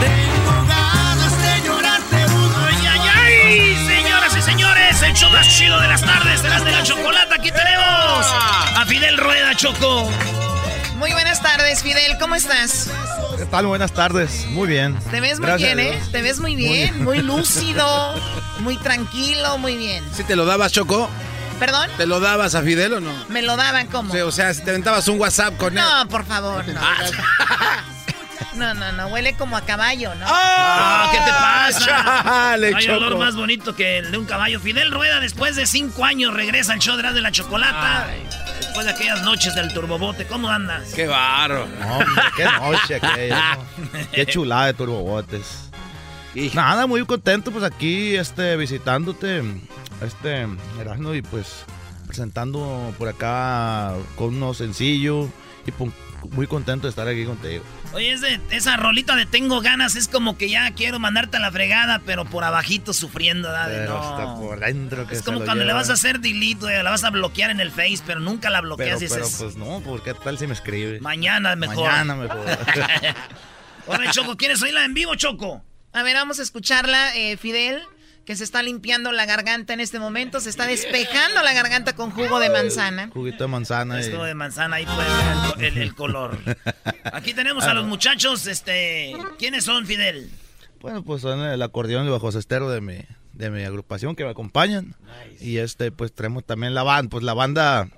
Tengo 0.00 0.66
ganas 0.68 1.42
de 1.42 1.66
llorarte 1.66 2.16
uno. 2.34 2.56
¡Ay, 2.66 2.86
ay, 2.86 3.00
ay! 3.14 3.86
Señoras 3.86 4.36
y 4.36 4.42
señores, 4.42 5.02
el 5.02 5.12
show 5.12 5.30
más 5.30 5.46
chido 5.46 5.78
de 5.80 5.88
las 5.88 6.00
tardes, 6.00 6.42
de 6.42 6.48
las 6.48 6.64
de 6.64 6.72
la 6.72 6.82
chocolata. 6.82 7.34
Aquí 7.34 7.50
tenemos 7.50 8.26
a 8.76 8.84
Fidel 8.86 9.18
Rueda 9.18 9.54
Choco. 9.54 10.10
Muy 10.96 11.12
buenas 11.12 11.42
tardes, 11.42 11.82
Fidel. 11.82 12.16
¿Cómo 12.18 12.36
estás? 12.36 12.88
¿Qué 13.36 13.44
tal? 13.44 13.66
Buenas 13.66 13.92
tardes. 13.92 14.46
Muy 14.48 14.68
bien. 14.68 14.98
Te 15.10 15.20
ves 15.20 15.38
muy 15.40 15.48
Gracias 15.48 15.74
bien, 15.76 15.94
¿eh? 15.94 16.00
Te 16.10 16.22
ves 16.22 16.40
muy 16.40 16.56
bien, 16.56 17.04
muy, 17.04 17.18
bien. 17.18 17.26
lúcido, 17.26 18.14
muy 18.60 18.78
tranquilo, 18.78 19.58
muy 19.58 19.76
bien. 19.76 20.02
¿Sí 20.14 20.24
te 20.24 20.36
lo 20.36 20.46
dabas, 20.46 20.72
Choco? 20.72 21.10
¿Perdón? 21.58 21.88
¿Te 21.96 22.06
lo 22.06 22.20
dabas 22.20 22.54
a 22.54 22.62
Fidel 22.62 22.94
o 22.94 23.00
no? 23.00 23.12
Me 23.28 23.42
lo 23.42 23.56
daban 23.56 23.86
como. 23.86 24.12
Sí, 24.12 24.20
o 24.20 24.30
sea, 24.32 24.52
si 24.54 24.62
te 24.62 24.70
aventabas 24.70 25.06
un 25.08 25.20
WhatsApp 25.20 25.56
con 25.56 25.76
él. 25.76 25.82
No, 25.84 26.08
por 26.08 26.24
favor, 26.26 26.66
no. 26.68 26.80
No, 28.54 28.72
no, 28.72 28.92
no, 28.92 29.08
huele 29.08 29.34
como 29.34 29.56
a 29.56 29.62
caballo, 29.62 30.14
¿no? 30.14 30.26
Ah, 30.28 31.08
¿Qué 31.10 31.18
te 31.18 31.30
pasa? 31.30 31.80
Chale, 32.24 32.72
Hay 32.72 32.88
olor 32.88 33.10
Choco. 33.10 33.24
más 33.24 33.34
bonito 33.34 33.74
que 33.74 33.98
el 33.98 34.12
de 34.12 34.18
un 34.18 34.26
caballo. 34.26 34.60
Fidel 34.60 34.92
Rueda, 34.92 35.18
después 35.18 35.56
de 35.56 35.66
cinco 35.66 36.04
años, 36.04 36.32
regresa 36.32 36.72
al 36.72 36.78
show 36.78 36.96
de 36.96 37.20
la 37.20 37.32
chocolata. 37.32 38.06
Después 38.60 38.86
de 38.86 38.92
aquellas 38.92 39.22
noches 39.22 39.56
del 39.56 39.72
turbobote, 39.72 40.26
¿cómo 40.28 40.48
andas? 40.50 40.92
Qué 40.94 41.08
barro. 41.08 41.64
Hombre, 41.64 42.22
qué 42.36 42.44
noche 42.44 42.94
aquella, 42.94 43.56
¿no? 43.56 43.64
Qué 44.12 44.26
chulada 44.32 44.66
de 44.66 44.74
turbobotes. 44.74 45.70
Nada, 46.52 46.86
muy 46.86 47.04
contento 47.06 47.50
pues 47.50 47.64
aquí 47.64 48.14
este 48.14 48.56
visitándote 48.56 49.42
este 50.02 50.46
Erasmo 50.80 51.14
y 51.14 51.22
pues 51.22 51.64
presentando 52.06 52.94
por 52.98 53.08
acá 53.08 53.94
con 54.16 54.34
uno 54.36 54.54
sencillo 54.54 55.28
y 55.66 55.72
muy 56.30 56.46
contento 56.46 56.86
de 56.86 56.90
estar 56.90 57.06
aquí 57.06 57.24
contigo. 57.26 57.62
Oye, 57.92 58.12
ese- 58.12 58.40
esa 58.50 58.76
rolita 58.78 59.14
de 59.14 59.26
Tengo 59.26 59.60
ganas 59.60 59.94
es 59.94 60.08
como 60.08 60.38
que 60.38 60.48
ya 60.48 60.70
quiero 60.72 60.98
mandarte 60.98 61.36
a 61.36 61.40
la 61.40 61.50
fregada, 61.52 62.00
pero 62.06 62.24
por 62.24 62.44
abajito 62.44 62.94
sufriendo, 62.94 63.50
Pero 63.66 63.92
no. 63.94 63.98
hasta 64.02 64.34
por 64.40 64.58
dentro 64.60 65.06
que 65.06 65.14
Es 65.14 65.22
como 65.22 65.44
cuando 65.44 65.64
le 65.64 65.72
vas 65.74 65.90
a 65.90 65.94
hacer 65.94 66.20
delete, 66.20 66.60
güey, 66.60 66.82
la 66.82 66.90
vas 66.90 67.04
a 67.04 67.10
bloquear 67.10 67.50
en 67.50 67.60
el 67.60 67.70
Face, 67.70 68.00
pero 68.06 68.20
nunca 68.20 68.48
la 68.48 68.60
pero, 68.60 68.68
bloqueas 68.76 69.02
y 69.02 69.06
pero 69.08 69.24
dices, 69.26 69.38
pues 69.42 69.56
no, 69.56 69.80
porque 69.84 70.14
tal 70.14 70.38
si 70.38 70.46
me 70.46 70.54
escribe. 70.54 70.98
mañana 71.00 71.56
mejor. 71.56 71.76
Mañana 71.90 72.14
mejor. 72.16 72.38
Ahora, 73.86 74.10
Choco, 74.10 74.36
¿quieres 74.36 74.62
oírla 74.62 74.84
en 74.84 74.94
vivo, 74.94 75.14
Choco? 75.14 75.62
A 75.92 76.02
ver, 76.02 76.14
vamos 76.16 76.38
a 76.40 76.42
escucharla, 76.42 77.14
eh, 77.16 77.36
Fidel, 77.36 77.82
que 78.24 78.36
se 78.36 78.44
está 78.44 78.62
limpiando 78.62 79.12
la 79.12 79.26
garganta 79.26 79.72
en 79.74 79.80
este 79.80 79.98
momento. 79.98 80.40
Se 80.40 80.50
está 80.50 80.66
despejando 80.68 81.42
la 81.42 81.52
garganta 81.52 81.94
con 81.94 82.10
jugo 82.10 82.38
de 82.40 82.50
manzana. 82.50 83.10
Juguito 83.12 83.44
de 83.44 83.48
manzana. 83.48 83.98
y- 83.98 84.04
Esto 84.04 84.24
de 84.24 84.34
manzana, 84.34 84.76
ahí 84.76 84.86
pueden 84.86 85.12
ver 85.58 85.66
el, 85.68 85.76
el- 85.76 85.82
el 85.82 85.94
color. 85.94 86.38
Aquí 87.12 87.34
tenemos 87.34 87.64
a 87.64 87.74
los 87.74 87.84
muchachos, 87.86 88.46
este... 88.46 89.14
¿Quiénes 89.38 89.64
son, 89.64 89.86
Fidel? 89.86 90.30
Bueno, 90.80 91.02
pues 91.02 91.22
son 91.22 91.40
el 91.40 91.62
acordeón 91.62 92.06
y 92.06 92.10
bajo 92.10 92.30
cestero 92.32 92.68
de 92.70 92.80
mi, 92.80 92.98
de 93.32 93.50
mi 93.50 93.62
agrupación 93.64 94.14
que 94.16 94.24
me 94.24 94.30
acompañan. 94.30 94.94
Y 95.40 95.58
este, 95.58 95.92
pues 95.92 96.12
traemos 96.14 96.44
también 96.44 96.74
la 96.74 96.82
banda, 96.82 97.08
pues 97.10 97.24
la 97.24 97.32
banda, 97.34 97.88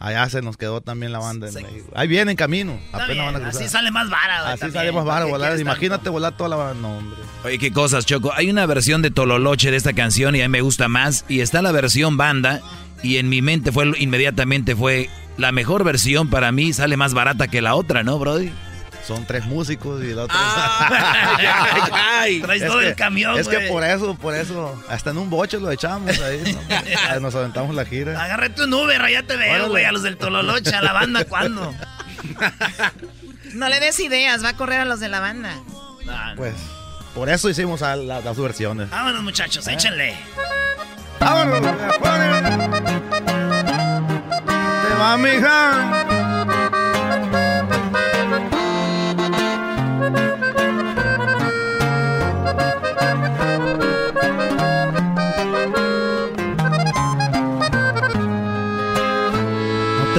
allá 0.00 0.28
se 0.28 0.42
nos 0.42 0.56
quedó 0.56 0.80
también 0.80 1.12
la 1.12 1.20
banda 1.20 1.46
en 1.46 1.54
México. 1.54 1.92
Ahí 1.94 2.08
viene 2.08 2.32
en 2.32 2.36
camino, 2.36 2.80
apenas 2.92 3.26
van 3.26 3.36
a 3.36 3.40
cruzar. 3.40 3.62
así 3.62 3.68
sale 3.70 3.90
más 3.92 4.10
vara, 4.10 4.48
Así 4.50 4.60
también. 4.60 4.72
sale 4.72 4.92
más 4.92 5.04
vara, 5.04 5.18
¿Para 5.20 5.26
qué 5.26 5.30
volar. 5.30 5.60
Imagínate 5.60 6.08
volar 6.10 6.36
toda 6.36 6.48
la 6.48 6.56
banda. 6.56 6.80
No, 6.80 6.98
hombre. 6.98 7.20
Oye, 7.44 7.58
qué 7.58 7.72
cosas, 7.72 8.04
Choco. 8.06 8.32
Hay 8.34 8.50
una 8.50 8.66
versión 8.66 9.02
de 9.02 9.10
Tololoche 9.12 9.70
de 9.70 9.76
esta 9.76 9.92
canción 9.92 10.34
y 10.34 10.40
a 10.42 10.48
mí 10.48 10.52
me 10.52 10.62
gusta 10.62 10.88
más. 10.88 11.24
Y 11.28 11.40
está 11.40 11.62
la 11.62 11.70
versión 11.70 12.16
banda. 12.16 12.60
Y 13.02 13.16
en 13.18 13.28
mi 13.28 13.40
mente 13.42 13.72
fue 13.72 13.92
inmediatamente 13.98 14.74
fue 14.76 15.08
la 15.38 15.52
mejor 15.52 15.84
versión 15.84 16.28
para 16.28 16.50
mí. 16.52 16.72
Sale 16.72 16.96
más 16.96 17.14
barata 17.14 17.48
que 17.48 17.62
la 17.62 17.74
otra, 17.74 18.02
¿no, 18.02 18.18
Brody? 18.18 18.50
Son 19.06 19.24
tres 19.26 19.44
músicos 19.46 20.02
y 20.04 20.14
la 20.14 20.24
otra. 20.24 20.36
Ay, 22.20 22.40
traes 22.40 22.62
Es 22.62 22.68
todo 22.68 22.80
que- 22.80 22.88
el 22.88 22.94
camión, 22.96 23.38
Es 23.38 23.48
que 23.48 23.60
por 23.68 23.82
eso, 23.82 24.14
por 24.14 24.34
eso, 24.34 24.80
hasta 24.88 25.10
en 25.10 25.18
un 25.18 25.30
boche 25.30 25.58
lo 25.58 25.70
echamos 25.70 26.18
ahí. 26.20 26.58
¿no? 27.14 27.20
Nos 27.20 27.34
aventamos 27.34 27.74
la 27.74 27.84
gira. 27.84 28.22
Agárrate 28.22 28.62
un 28.64 28.72
Uber, 28.74 29.00
allá 29.02 29.22
te 29.22 29.36
veo, 29.36 29.68
güey, 29.68 29.84
a 29.84 29.92
los 29.92 30.02
del 30.02 30.16
Tololoche, 30.16 30.74
a 30.74 30.82
la 30.82 30.92
banda, 30.92 31.24
¿cuándo? 31.24 31.74
No 33.54 33.68
le 33.68 33.80
des 33.80 33.98
ideas, 33.98 34.44
va 34.44 34.50
a 34.50 34.56
correr 34.56 34.78
a 34.80 34.84
los 34.84 35.00
de 35.00 35.08
la 35.08 35.18
banda. 35.18 35.50
Pues, 36.36 36.54
por 37.16 37.28
eso 37.28 37.48
hicimos 37.48 37.82
a 37.82 37.96
la- 37.96 38.16
las 38.20 38.24
dos 38.36 38.38
versiones. 38.38 38.88
Vámonos, 38.90 39.22
muchachos, 39.24 39.66
¿Eh? 39.66 39.72
échenle. 39.74 40.14
¡Vámonos! 41.18 41.60
¡Te 44.86 44.94
va, 44.94 45.16
mija! 45.18 46.39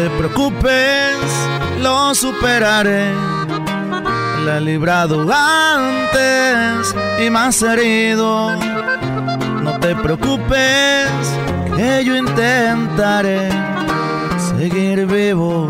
Te 0.01 0.09
preocupes, 0.09 1.15
lo 1.79 2.15
superaré. 2.15 3.13
La 4.45 4.57
he 4.57 4.61
librado 4.61 5.27
antes 5.31 6.95
y 7.23 7.29
más 7.29 7.61
herido. 7.61 8.55
No 9.61 9.79
te 9.79 9.95
preocupes, 9.95 11.07
que 11.75 12.03
yo 12.03 12.15
intentaré 12.15 13.47
seguir 14.49 15.05
vivo. 15.05 15.69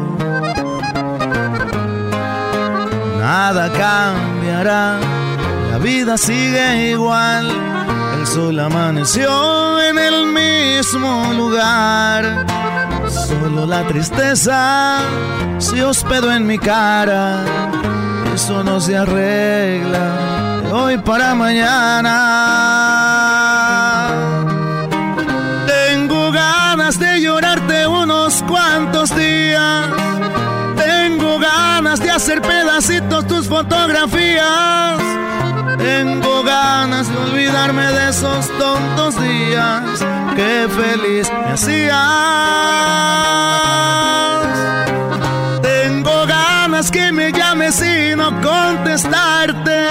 Nada 3.19 3.69
cambiará, 3.83 4.97
la 5.71 5.77
vida 5.77 6.17
sigue 6.17 6.91
igual. 6.91 7.51
El 8.17 8.25
sol 8.27 8.57
amaneció 8.59 9.81
en 9.81 9.99
el 9.99 10.27
mismo 10.27 11.33
lugar. 11.33 12.50
Solo 13.11 13.65
la 13.65 13.85
tristeza 13.87 14.99
se 15.57 15.83
hospedó 15.83 16.31
en 16.31 16.47
mi 16.47 16.57
cara. 16.57 17.43
Eso 18.33 18.63
no 18.63 18.79
se 18.79 18.97
arregla 18.97 20.61
de 20.63 20.71
hoy 20.71 20.97
para 20.97 21.35
mañana. 21.35 22.17
Tengo 25.67 26.31
ganas 26.31 26.97
de 26.99 27.21
llorarte 27.21 27.85
unos 27.85 28.41
cuantos 28.43 29.13
días. 29.15 30.10
De 31.99 32.09
hacer 32.09 32.41
pedacitos 32.41 33.27
tus 33.27 33.49
fotografías. 33.49 34.97
Tengo 35.77 36.41
ganas 36.41 37.11
de 37.11 37.17
olvidarme 37.17 37.85
de 37.85 38.09
esos 38.09 38.47
tontos 38.57 39.21
días 39.21 39.99
que 40.33 40.69
feliz 40.69 41.29
me 41.29 41.51
hacías. 41.51 41.97
Tengo 45.61 46.25
ganas 46.27 46.89
que 46.89 47.11
me 47.11 47.33
llames 47.33 47.81
y 47.81 48.15
no 48.15 48.31
contestarte. 48.41 49.87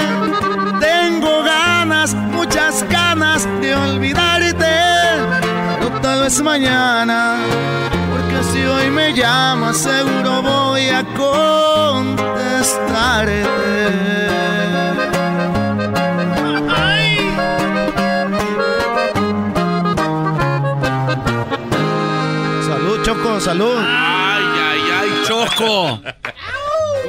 Tengo 0.79 1.43
ganas, 1.43 2.15
muchas 2.15 2.83
ganas 2.89 3.47
de 3.61 3.75
olvidarte. 3.75 4.75
Pero 5.77 6.01
tal 6.01 6.21
vez 6.21 6.41
mañana, 6.41 7.35
porque 8.09 8.43
si 8.51 8.65
hoy 8.65 8.89
me 8.89 9.13
llamas, 9.13 9.77
seguro 9.77 10.41
voy 10.41 10.89
a 10.89 11.00
contestarte. 11.31 13.45
Salud, 22.65 23.01
Choco, 23.03 23.39
salud. 23.39 23.77
Ay, 23.79 24.43
ay, 24.59 24.79
ay, 24.99 25.09
Choco. 25.27 26.01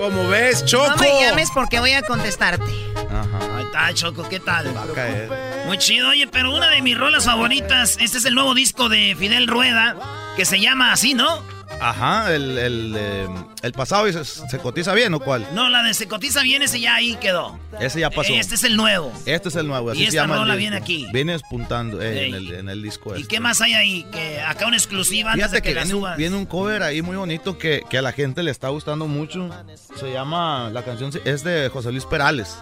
¿Cómo 0.00 0.28
ves, 0.28 0.64
Choco? 0.64 0.88
No 0.90 0.96
me 0.96 1.20
llames 1.20 1.50
porque 1.52 1.78
voy 1.80 1.92
a 1.92 2.02
contestarte. 2.02 2.64
Ahí 2.64 3.64
está, 3.64 3.94
Choco, 3.94 4.28
¿qué 4.28 4.40
tal? 4.40 4.72
caer. 4.94 5.30
Muy 5.66 5.78
chido, 5.78 6.08
oye, 6.08 6.26
pero 6.26 6.54
una 6.54 6.68
de 6.70 6.82
mis 6.82 6.98
rolas 6.98 7.24
favoritas, 7.24 7.96
este 8.00 8.18
es 8.18 8.24
el 8.24 8.34
nuevo 8.34 8.54
disco 8.54 8.88
de 8.88 9.14
Fidel 9.18 9.46
Rueda. 9.46 9.96
que 10.36 10.44
se 10.46 10.60
llama 10.60 10.92
así, 10.92 11.12
¿no? 11.14 11.42
Ajá, 11.82 12.34
el, 12.34 12.58
el, 12.58 12.94
eh, 12.96 13.28
el 13.62 13.72
pasado 13.72 14.06
y 14.08 14.12
se, 14.12 14.24
se 14.24 14.58
cotiza 14.58 14.94
bien 14.94 15.12
o 15.14 15.20
cuál? 15.20 15.46
No, 15.52 15.68
la 15.68 15.82
de 15.82 15.94
se 15.94 16.06
cotiza 16.06 16.42
bien, 16.42 16.62
ese 16.62 16.80
ya 16.80 16.94
ahí 16.94 17.16
quedó. 17.16 17.58
Ese 17.80 18.00
ya 18.00 18.10
pasó. 18.10 18.32
Este 18.32 18.54
es 18.54 18.64
el 18.64 18.76
nuevo. 18.76 19.12
Este 19.26 19.48
es 19.48 19.56
el 19.56 19.66
nuevo, 19.66 19.90
así 19.90 20.00
Y 20.00 20.02
se 20.02 20.08
esta 20.10 20.22
llama 20.22 20.34
el 20.34 20.40
rola 20.42 20.54
viene 20.54 20.76
aquí. 20.76 21.06
Viene 21.12 21.34
espuntando 21.34 22.00
eh, 22.00 22.28
en, 22.28 22.34
el, 22.34 22.52
en 22.54 22.68
el 22.68 22.82
disco 22.82 23.14
¿Y 23.16 23.22
este. 23.22 23.28
qué 23.28 23.40
más 23.40 23.60
hay 23.60 23.74
ahí? 23.74 24.04
Que 24.12 24.40
acá 24.40 24.66
una 24.66 24.76
exclusiva 24.76 25.32
antes 25.32 25.46
Fíjate 25.50 25.56
de 25.56 25.62
que, 25.62 25.68
que 25.70 25.74
la 25.74 25.82
viene 25.82 25.98
subas. 25.98 26.16
viene 26.16 26.36
un 26.36 26.46
cover 26.46 26.82
ahí 26.82 27.02
muy 27.02 27.16
bonito 27.16 27.58
que, 27.58 27.82
que 27.90 27.98
a 27.98 28.02
la 28.02 28.12
gente 28.12 28.42
le 28.42 28.50
está 28.50 28.68
gustando 28.68 29.06
mucho. 29.06 29.50
Se 29.98 30.12
llama, 30.12 30.70
la 30.72 30.82
canción 30.84 31.10
es 31.24 31.42
de 31.44 31.68
José 31.72 31.90
Luis 31.90 32.04
Perales. 32.04 32.56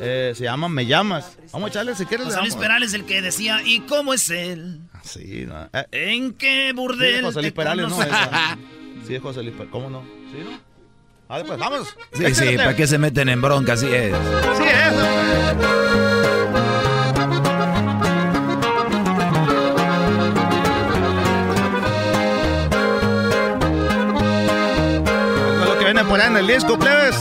Eh, 0.00 0.32
se 0.34 0.44
llama 0.44 0.68
Me 0.68 0.86
Llamas. 0.86 1.36
Vamos 1.52 1.68
a 1.68 1.70
echarle 1.70 1.94
si 1.94 2.06
quieres. 2.06 2.26
José 2.26 2.40
Luis 2.40 2.52
damos. 2.54 2.64
Perales 2.64 2.94
el 2.94 3.04
que 3.04 3.20
decía, 3.20 3.60
¿y 3.64 3.80
cómo 3.80 4.14
es 4.14 4.30
él? 4.30 4.80
Sí, 5.02 5.44
no. 5.46 5.68
Eh, 5.72 5.86
¿En 5.92 6.32
qué 6.32 6.68
sí, 6.70 6.76
burdel 6.76 7.16
es 7.16 7.22
José 7.22 7.40
Luis 7.42 7.52
Perales, 7.52 7.88
no. 7.88 8.02
esa. 8.02 8.58
Sí, 9.06 9.14
es 9.14 9.22
José 9.22 9.42
Luis 9.42 9.52
Perales. 9.52 9.72
¿Cómo 9.72 9.90
no? 9.90 10.02
¿Sí, 10.32 10.38
no? 10.42 10.58
Ah, 11.28 11.42
pues 11.46 11.58
vamos. 11.58 11.96
Sí, 12.12 12.34
sí, 12.34 12.56
¿para 12.56 12.74
qué 12.74 12.86
se 12.86 12.98
meten 12.98 13.28
en 13.28 13.40
bronca? 13.40 13.74
Así 13.74 13.86
es. 13.86 14.14
Sí, 14.56 14.64
viene 25.92 26.04
por 26.04 26.20
ahí 26.20 26.28
en 26.28 26.36
el 26.36 26.46
disco, 26.46 26.78
plebes. 26.78 27.16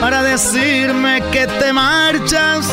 Para 0.00 0.22
decirme 0.24 1.22
que 1.30 1.46
te 1.46 1.72
marchas, 1.72 2.68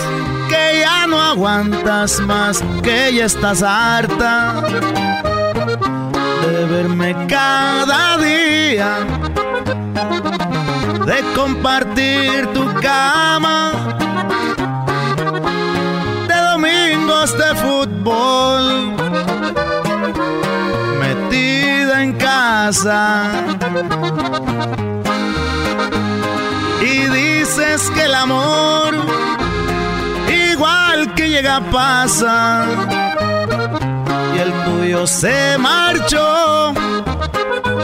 que 0.49 0.79
ya 0.79 1.05
no 1.05 1.21
aguantas 1.21 2.19
más, 2.21 2.63
que 2.81 3.13
ya 3.13 3.25
estás 3.25 3.61
harta 3.61 4.63
de 6.51 6.65
verme 6.65 7.15
cada 7.27 8.17
día, 8.17 9.05
de 11.05 11.21
compartir 11.35 12.47
tu 12.47 12.65
cama, 12.81 13.71
de 16.27 16.37
domingos 16.51 17.37
de 17.37 17.55
fútbol, 17.55 18.95
metida 20.99 22.01
en 22.01 22.13
casa. 22.13 23.31
Y 26.81 27.07
dices 27.07 27.89
que 27.91 28.03
el 28.03 28.15
amor, 28.15 28.93
igual 30.51 31.13
que 31.15 31.29
llega, 31.29 31.61
pasa. 31.71 32.65
Y 34.35 34.39
el 34.39 34.51
tuyo 34.65 35.07
se 35.07 35.57
marchó 35.57 36.73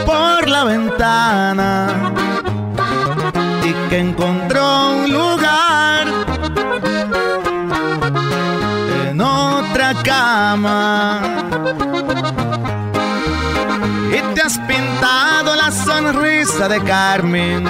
por 0.06 0.48
la 0.48 0.64
ventana. 0.64 2.12
Y 3.64 3.72
que 3.88 3.98
encontró 3.98 4.90
un 4.90 5.12
lugar 5.12 6.06
en 9.08 9.20
otra 9.20 9.94
cama. 10.02 11.20
Y 14.12 14.34
te 14.34 14.42
has 14.42 14.58
pintado 14.58 15.56
la 15.56 15.70
sonrisa 15.70 16.68
de 16.68 16.82
Carmen. 16.82 17.66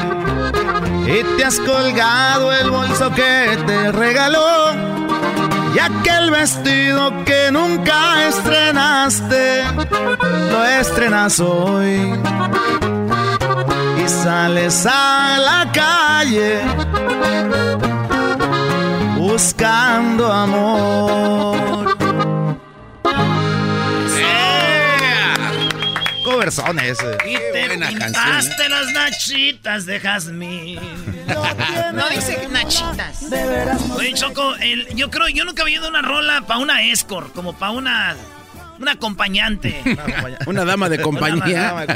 Y 1.06 1.22
te 1.36 1.44
has 1.44 1.58
colgado 1.60 2.52
el 2.52 2.70
bolso 2.70 3.10
que 3.12 3.58
te 3.66 3.92
regaló. 3.92 4.72
Y 5.74 5.78
aquel 5.78 6.30
vestido 6.30 7.24
que 7.24 7.50
nunca 7.52 8.28
estrenaste, 8.28 9.64
lo 10.50 10.64
estrenas 10.64 11.38
hoy. 11.40 12.18
Y 14.04 14.08
sales 14.08 14.84
a 14.86 15.38
la 15.38 15.72
calle 15.72 16.60
buscando 19.16 20.30
amor. 20.30 21.91
Ese. 26.58 27.16
Y 27.26 27.34
te 27.34 27.66
Buena 27.66 27.88
pintaste 27.88 28.68
las 28.68 28.92
nachitas 28.92 29.86
de 29.86 30.00
jazmín. 30.00 30.78
No 31.94 32.08
dice 32.10 32.46
nachitas. 32.50 33.22
Oye, 33.96 34.12
Choco, 34.14 34.54
el- 34.56 34.88
yo 34.94 35.10
creo, 35.10 35.28
yo 35.28 35.44
nunca 35.44 35.62
había 35.62 35.76
ido 35.76 35.86
a 35.86 35.90
una 35.90 36.02
rola 36.02 36.42
para 36.46 36.60
una 36.60 36.82
escort, 36.82 37.32
como 37.32 37.54
para 37.54 37.72
una, 37.72 38.16
una 38.78 38.92
acompañante. 38.92 39.80
Una 40.46 40.64
dama 40.64 40.88
de 40.88 40.98
compañía. 41.02 41.86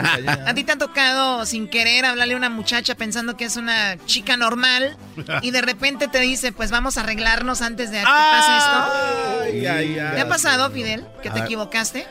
¿A 0.47 0.55
ti 0.55 0.65
te 0.65 0.73
ha 0.73 0.79
tocado 0.79 1.45
sin 1.45 1.69
querer 1.69 2.05
hablarle 2.07 2.35
a 2.35 2.37
una 2.37 2.49
muchacha 2.49 2.95
pensando 2.95 3.37
que 3.37 3.45
es 3.45 3.57
una 3.57 3.97
chica 4.07 4.37
normal 4.37 4.97
y 5.43 5.51
de 5.51 5.61
repente 5.63 6.09
te 6.09 6.21
dice, 6.21 6.53
pues 6.53 6.71
vamos 6.71 6.97
a 6.97 7.01
arreglarnos 7.01 7.61
antes 7.61 7.91
de 7.91 7.99
que 7.99 8.05
pase 8.05 8.57
esto? 8.57 9.43
Ay, 9.43 9.67
ay, 9.67 9.99
ay. 9.99 10.15
¿Te 10.15 10.21
ha 10.23 10.29
pasado, 10.29 10.71
Fidel, 10.71 11.05
que 11.23 11.31
te 11.31 11.41
Ah. 11.41 11.45
equivocaste? 11.45 12.07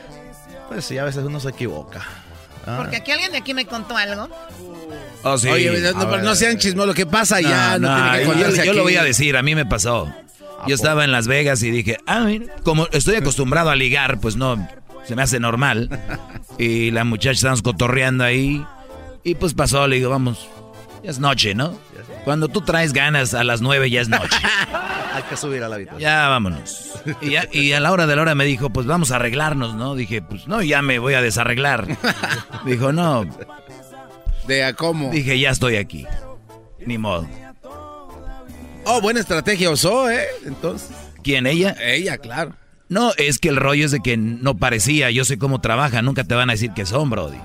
Pues 0.68 0.84
sí, 0.84 0.98
a 0.98 1.04
veces 1.04 1.24
uno 1.24 1.40
se 1.40 1.48
equivoca. 1.50 2.04
Ah. 2.66 2.78
Porque 2.78 2.96
aquí 2.96 3.12
alguien 3.12 3.32
de 3.32 3.38
aquí 3.38 3.54
me 3.54 3.64
contó 3.66 3.96
algo. 3.96 4.28
Oh, 5.22 5.38
sí. 5.38 5.48
Oye, 5.48 5.92
no, 6.22 6.34
sean 6.34 6.58
chismos, 6.58 6.86
lo 6.86 6.94
que 6.94 7.06
pasa 7.06 7.40
ya 7.40 7.78
no, 7.78 7.88
tiene 7.94 8.18
que 8.18 8.40
yo- 8.40 8.50
yo, 8.50 8.62
aquí. 8.62 8.72
lo 8.76 8.82
voy 8.82 8.96
a 8.96 9.02
decir, 9.04 9.36
a 9.36 9.42
mí 9.42 9.54
me 9.54 9.64
pasó. 9.66 10.12
Yo 10.66 10.74
estaba 10.74 11.04
en 11.04 11.12
Las 11.12 11.26
Vegas 11.28 11.62
y 11.62 11.70
dije, 11.70 11.98
ah, 12.06 12.20
mira, 12.20 12.46
como 12.64 12.88
estoy 12.92 13.16
acostumbrado 13.16 13.70
a 13.70 13.76
ligar, 13.76 14.18
pues 14.20 14.36
no, 14.36 14.68
se 15.06 15.14
me 15.16 15.22
hace 15.22 15.38
normal. 15.40 15.88
Y 16.58 16.90
la 16.90 17.04
muchacha 17.04 17.32
estábamos 17.32 17.60
cotorreando 17.60 18.24
ahí. 18.24 18.64
Y 19.22 19.34
pues 19.34 19.52
pasó, 19.52 19.86
le 19.86 19.96
digo, 19.96 20.08
vamos, 20.08 20.48
ya 21.04 21.10
es 21.10 21.18
noche, 21.18 21.54
¿no? 21.54 21.78
Cuando 22.26 22.48
tú 22.48 22.60
traes 22.60 22.92
ganas 22.92 23.34
a 23.34 23.44
las 23.44 23.60
nueve 23.62 23.88
ya 23.88 24.00
es 24.00 24.08
noche. 24.08 24.36
Hay 25.14 25.22
que 25.22 25.36
subir 25.36 25.62
a 25.62 25.68
la 25.68 25.76
habitación. 25.76 26.00
Ya 26.02 26.26
vámonos. 26.28 26.90
Y, 27.22 27.30
ya- 27.30 27.48
y 27.52 27.72
a 27.72 27.78
la 27.78 27.92
hora 27.92 28.06
de 28.08 28.16
la 28.16 28.22
hora 28.22 28.34
me 28.34 28.44
dijo, 28.44 28.68
pues 28.70 28.84
vamos 28.84 29.12
a 29.12 29.16
arreglarnos, 29.16 29.74
¿no? 29.76 29.94
Dije, 29.94 30.22
pues 30.22 30.48
no, 30.48 30.60
ya 30.60 30.82
me 30.82 30.98
voy 30.98 31.14
a 31.14 31.22
desarreglar. 31.22 31.86
Dijo, 32.66 32.92
no. 32.92 33.24
¿De 34.48 34.64
a 34.64 34.74
cómo? 34.74 35.10
Dije, 35.12 35.38
ya 35.38 35.50
estoy 35.50 35.76
aquí. 35.76 36.04
Ni 36.84 36.98
modo. 36.98 37.28
Oh, 38.84 39.00
buena 39.00 39.20
estrategia 39.20 39.70
usó, 39.70 40.10
¿eh? 40.10 40.26
Entonces. 40.44 40.90
¿Quién, 41.22 41.46
ella? 41.46 41.76
Ella, 41.80 42.18
claro. 42.18 42.56
No, 42.88 43.12
es 43.18 43.38
que 43.38 43.48
el 43.50 43.56
rollo 43.56 43.84
es 43.84 43.92
de 43.92 44.00
que 44.00 44.16
no 44.16 44.56
parecía. 44.56 45.10
Yo 45.12 45.24
sé 45.24 45.38
cómo 45.38 45.60
trabaja. 45.60 46.02
Nunca 46.02 46.24
te 46.24 46.34
van 46.34 46.50
a 46.50 46.54
decir 46.54 46.72
que 46.72 46.86
son, 46.86 47.08
Brody. 47.08 47.38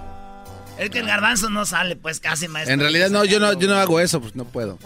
Es 0.83 0.89
que 0.89 0.99
el 0.99 1.05
garbanzo 1.07 1.49
no 1.49 1.65
sale, 1.65 1.95
pues 1.95 2.19
casi 2.19 2.47
maestro. 2.47 2.73
En 2.73 2.79
realidad 2.79 3.09
no, 3.09 3.23
yo 3.25 3.39
no, 3.39 3.53
yo 3.53 3.67
no 3.67 3.75
hago 3.75 3.99
eso, 3.99 4.19
pues 4.21 4.35
no 4.35 4.45
puedo. 4.45 4.77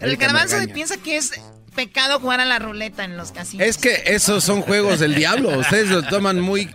El 0.00 0.16
garbanzo 0.16 0.56
piensa 0.72 0.96
que 0.96 1.16
es 1.16 1.32
pecado 1.74 2.18
jugar 2.20 2.40
a 2.40 2.44
la 2.44 2.58
ruleta 2.58 3.04
en 3.04 3.16
los 3.16 3.32
casinos. 3.32 3.66
Es 3.66 3.78
que 3.78 4.02
esos 4.06 4.42
son 4.44 4.62
juegos 4.62 4.98
del 4.98 5.14
diablo. 5.14 5.50
Ustedes 5.58 5.88
lo 5.90 6.02
toman 6.02 6.40
muy. 6.40 6.74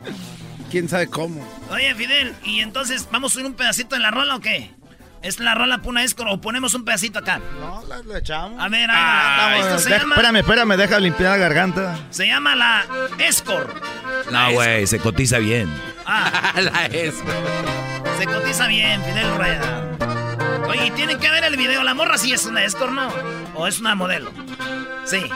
quién 0.71 0.87
sabe 0.89 1.07
cómo. 1.07 1.45
Oye, 1.71 1.93
Fidel, 1.95 2.33
¿y 2.43 2.59
entonces 2.61 3.07
vamos 3.11 3.31
a 3.31 3.33
subir 3.33 3.45
un 3.47 3.53
pedacito 3.53 3.95
en 3.95 4.01
la 4.01 4.11
rola 4.11 4.35
o 4.35 4.39
qué? 4.39 4.71
¿Es 5.23 5.39
la 5.39 5.55
rola 5.55 5.77
para 5.79 5.89
una 5.89 6.03
escort 6.03 6.29
o 6.31 6.39
ponemos 6.39 6.73
un 6.75 6.85
pedacito 6.85 7.19
acá? 7.19 7.41
No, 7.59 7.83
la, 7.87 7.97
la 8.03 8.19
echamos. 8.19 8.61
A 8.63 8.69
ver, 8.69 8.89
ahí. 8.89 9.37
Vamos, 9.53 9.65
Esto 9.65 9.79
se 9.79 9.89
deja- 9.89 10.01
llama, 10.03 10.15
Espérame, 10.15 10.35
espérame, 10.37 10.77
deja 10.77 10.99
limpiar 10.99 11.31
la 11.31 11.37
garganta. 11.37 11.99
se 12.11 12.27
llama 12.27 12.55
la 12.55 12.85
escort. 13.17 13.75
No, 14.31 14.51
güey, 14.53 14.85
se 14.87 14.99
cotiza 14.99 15.39
bien. 15.39 15.69
Ah, 16.05 16.53
la 16.61 16.85
es. 16.85 17.15
Se 18.17 18.25
cotiza 18.25 18.67
bien, 18.67 19.01
Fidel 19.03 19.37
Rueda. 19.37 19.83
Oye, 20.67 20.91
tienen 20.91 21.19
que 21.19 21.29
ver 21.29 21.43
el 21.43 21.55
video. 21.55 21.83
La 21.83 21.93
morra 21.93 22.17
sí 22.17 22.33
es 22.33 22.45
una 22.45 22.63
escort, 22.63 22.91
¿no? 22.91 23.09
¿O 23.55 23.67
es 23.67 23.79
una 23.79 23.95
modelo? 23.95 24.31
Sí. 25.05 25.29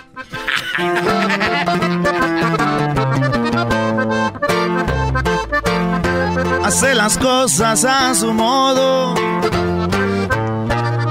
Hace 6.63 6.95
las 6.95 7.17
cosas 7.17 7.86
a 7.86 8.13
su 8.15 8.34
modo. 8.34 9.15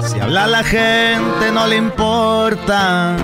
Si 0.06 0.18
habla 0.18 0.46
la 0.46 0.64
gente 0.64 1.52
no 1.52 1.66
le 1.66 1.76
importa. 1.76 3.16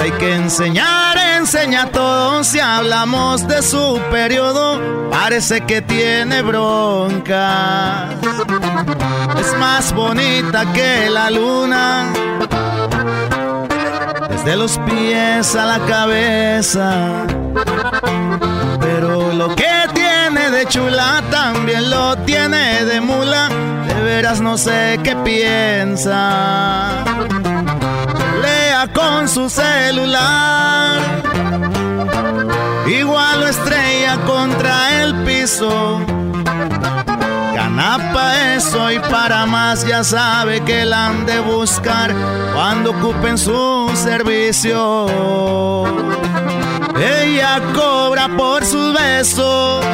Hay 0.00 0.12
que 0.12 0.34
enseñar, 0.34 1.18
enseña 1.36 1.86
todo. 1.92 2.42
Si 2.42 2.58
hablamos 2.58 3.46
de 3.46 3.60
su 3.62 4.00
periodo, 4.10 4.80
parece 5.10 5.60
que 5.60 5.82
tiene 5.82 6.40
bronca. 6.40 8.08
Es 9.38 9.58
más 9.58 9.92
bonita 9.92 10.72
que 10.72 11.10
la 11.10 11.30
luna. 11.30 12.06
de 14.44 14.56
los 14.56 14.78
pies 14.78 15.54
a 15.54 15.66
la 15.66 15.78
cabeza. 15.80 17.26
Pero 18.80 19.34
lo 19.34 19.54
que 19.54 19.70
tiene 19.92 20.50
de 20.50 20.64
chula 20.66 21.22
también 21.30 21.90
lo 21.90 22.16
tiene 22.24 22.86
de 22.86 23.02
mula. 23.02 23.50
De 23.86 24.02
veras 24.02 24.40
no 24.40 24.56
sé 24.56 24.98
qué 25.04 25.14
piensa. 25.16 27.04
Con 28.88 29.28
su 29.28 29.50
celular. 29.50 31.02
Igual 32.86 33.40
lo 33.40 33.46
estrella 33.46 34.16
contra 34.24 35.02
el 35.02 35.14
piso. 35.24 36.00
Canapa 37.54 38.54
eso 38.54 38.90
y 38.90 38.98
para 38.98 39.44
más 39.44 39.86
ya 39.86 40.02
sabe 40.02 40.62
que 40.62 40.86
la 40.86 41.08
han 41.08 41.26
de 41.26 41.40
buscar 41.40 42.14
cuando 42.54 42.92
ocupen 42.92 43.36
su 43.36 43.90
servicio. 43.94 45.06
Ella 46.96 47.60
cobra 47.74 48.28
por 48.34 48.64
sus 48.64 48.94
besos, 48.94 49.84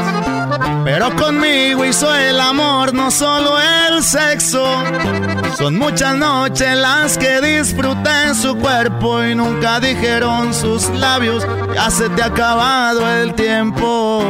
pero 0.87 1.11
conmigo 1.17 1.85
hizo 1.85 2.15
el 2.15 2.39
amor, 2.39 2.95
no 2.95 3.11
solo 3.11 3.57
el 3.59 4.05
sexo. 4.05 4.65
Son 5.59 5.77
muchas 5.77 6.15
noches 6.15 6.77
las 6.77 7.19
que 7.19 7.41
disfruté 7.41 8.33
su 8.37 8.57
cuerpo 8.57 9.25
y 9.25 9.35
nunca 9.35 9.81
dijeron 9.81 10.55
sus 10.55 10.89
labios, 10.91 11.45
ya 11.75 11.91
se 11.91 12.09
te 12.11 12.23
ha 12.23 12.27
acabado 12.27 13.05
el 13.21 13.35
tiempo. 13.35 14.23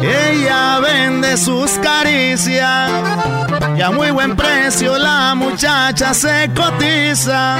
Ella 0.00 0.80
vende 0.80 1.36
sus 1.36 1.72
caricias 1.72 2.90
y 3.76 3.82
a 3.82 3.90
muy 3.90 4.10
buen 4.10 4.36
precio 4.36 4.96
la 4.98 5.34
muchacha 5.34 6.14
se 6.14 6.50
cotiza. 6.54 7.58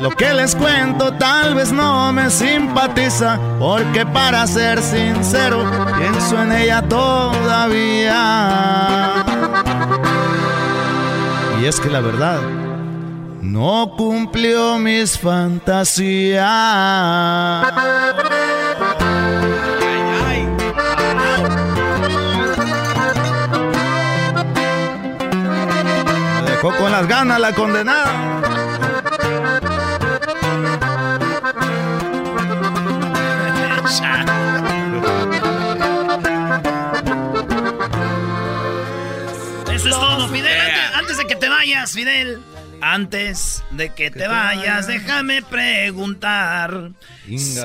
Lo 0.00 0.10
que 0.10 0.32
les 0.34 0.54
cuento 0.54 1.12
tal 1.14 1.54
vez 1.54 1.72
no 1.72 2.12
me 2.12 2.30
simpatiza, 2.30 3.38
porque 3.58 4.06
para 4.06 4.46
ser 4.46 4.82
sincero 4.82 5.64
pienso 5.98 6.40
en 6.42 6.52
ella 6.52 6.82
todavía. 6.82 8.14
Y 11.60 11.64
es 11.64 11.80
que 11.80 11.88
la 11.88 12.00
verdad 12.00 12.40
no 13.40 13.94
cumplió 13.96 14.78
mis 14.78 15.18
fantasías. 15.18 16.44
Las 26.96 27.08
ganas 27.08 27.38
la 27.38 27.54
condenada. 27.54 28.06
Eso 39.74 39.88
es 39.88 39.94
todo, 39.94 40.28
Fidel. 40.30 40.58
Antes, 40.58 40.94
antes 40.94 41.18
de 41.18 41.26
que 41.26 41.36
te 41.36 41.50
vayas, 41.50 41.92
Fidel. 41.92 42.40
Antes 42.80 43.62
de 43.72 43.92
que 43.92 44.10
te 44.10 44.26
vayas, 44.26 44.86
déjame 44.86 45.42
preguntar. 45.42 46.92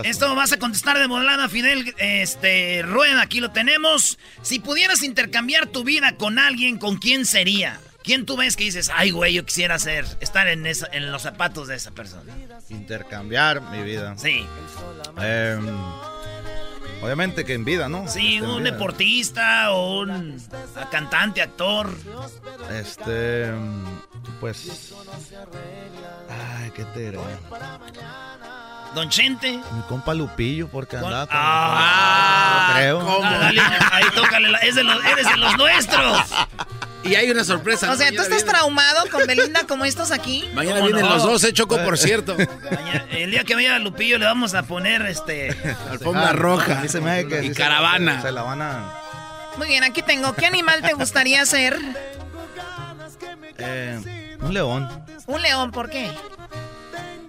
Esto 0.03 0.35
vas 0.35 0.51
a 0.51 0.57
contestar 0.57 0.99
de 0.99 1.07
volada, 1.07 1.47
Fidel. 1.47 1.95
Este, 1.99 2.81
Rueda, 2.81 3.21
aquí 3.21 3.39
lo 3.39 3.51
tenemos. 3.51 4.19
Si 4.41 4.59
pudieras 4.59 5.03
intercambiar 5.03 5.67
tu 5.67 5.85
vida 5.85 6.17
con 6.17 6.37
alguien, 6.37 6.77
¿con 6.77 6.97
quién 6.97 7.25
sería? 7.25 7.79
¿Quién 8.03 8.25
tú 8.25 8.35
ves 8.37 8.55
que 8.55 8.63
dices, 8.63 8.89
ay, 8.93 9.11
güey, 9.11 9.33
yo 9.33 9.45
quisiera 9.45 9.77
ser, 9.77 10.05
estar 10.19 10.47
en, 10.47 10.65
esa- 10.65 10.87
en 10.91 11.11
los 11.11 11.21
zapatos 11.21 11.67
de 11.67 11.75
esa 11.75 11.91
persona? 11.91 12.33
Intercambiar 12.69 13.61
mi 13.61 13.83
vida. 13.83 14.15
Sí. 14.17 14.45
Em, 15.21 15.67
obviamente 17.03 17.45
que 17.45 17.53
en 17.53 17.63
vida, 17.63 17.89
¿no? 17.89 18.07
Sí, 18.07 18.37
En 18.37 18.45
un 18.45 18.63
deportista 18.63 19.71
o 19.71 20.01
un 20.01 20.43
cantante, 20.91 21.41
actor. 21.43 21.95
Este, 22.71 23.45
em, 23.45 23.83
pues. 24.39 24.93
Ay, 26.57 26.71
¿qué 26.71 26.85
te? 26.85 27.11
Don 28.95 29.09
Chente. 29.09 29.51
Mi 29.73 29.81
compa 29.87 30.13
Lupillo, 30.13 30.67
porque 30.69 30.97
andaba 30.97 31.25
con. 31.27 31.35
Ah, 31.39 32.73
creo. 32.75 33.21
Ah, 33.23 33.37
dale, 33.39 33.61
ahí 33.91 34.03
tócale, 34.15 34.49
la- 34.49 34.57
es 34.59 34.75
de 34.75 34.83
los, 34.83 35.05
eres 35.05 35.27
de 35.27 35.37
los 35.37 35.55
nuestros. 35.57 36.17
Y 37.03 37.15
hay 37.15 37.31
una 37.31 37.43
sorpresa. 37.43 37.91
O 37.91 37.95
sea, 37.95 38.09
¿tú 38.09 38.21
estás 38.21 38.29
viene- 38.43 38.51
traumado 38.51 39.09
con 39.09 39.25
Belinda 39.25 39.61
como 39.67 39.85
estos 39.85 40.11
aquí? 40.11 40.47
Mañana 40.53 40.75
¿Cómo 40.81 40.87
vienen 40.87 41.05
no? 41.05 41.15
los 41.15 41.23
dos, 41.23 41.43
eh, 41.43 41.51
Choco, 41.53 41.77
por 41.83 41.97
cierto. 41.97 42.35
Mañana- 42.37 43.05
El 43.11 43.31
día 43.31 43.43
que 43.43 43.55
vaya 43.55 43.79
Lupillo 43.79 44.17
le 44.19 44.25
vamos 44.25 44.53
a 44.53 44.63
poner 44.63 45.01
este. 45.07 45.49
Alfombra 45.89 46.29
Ah, 46.29 46.33
roja. 46.33 46.87
se 46.87 47.01
me 47.01 47.27
que 47.27 47.43
Y 47.45 47.47
se- 47.49 47.53
caravana. 47.55 48.21
Se 48.21 48.31
la 48.31 48.43
van 48.43 48.61
a. 48.61 48.93
Muy 49.57 49.67
bien, 49.67 49.83
aquí 49.83 50.01
tengo. 50.01 50.33
¿Qué 50.33 50.45
animal 50.45 50.81
te 50.81 50.93
gustaría 50.93 51.45
ser? 51.45 51.77
eh, 53.57 54.37
un 54.41 54.53
león. 54.53 54.89
Un 55.27 55.41
león, 55.41 55.71
¿por 55.71 55.89
qué? 55.89 56.11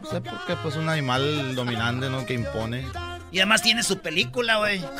No 0.02 0.10
sé 0.10 0.20
por 0.20 0.44
qué, 0.46 0.56
pues 0.62 0.76
un 0.76 0.88
animal 0.88 1.54
dominante, 1.54 2.08
¿no? 2.10 2.24
Que 2.26 2.34
impone. 2.34 2.86
Y 3.32 3.38
además 3.38 3.62
tiene 3.62 3.82
su 3.82 3.98
película, 4.00 4.56
güey. 4.56 4.78
güey. 4.78 4.90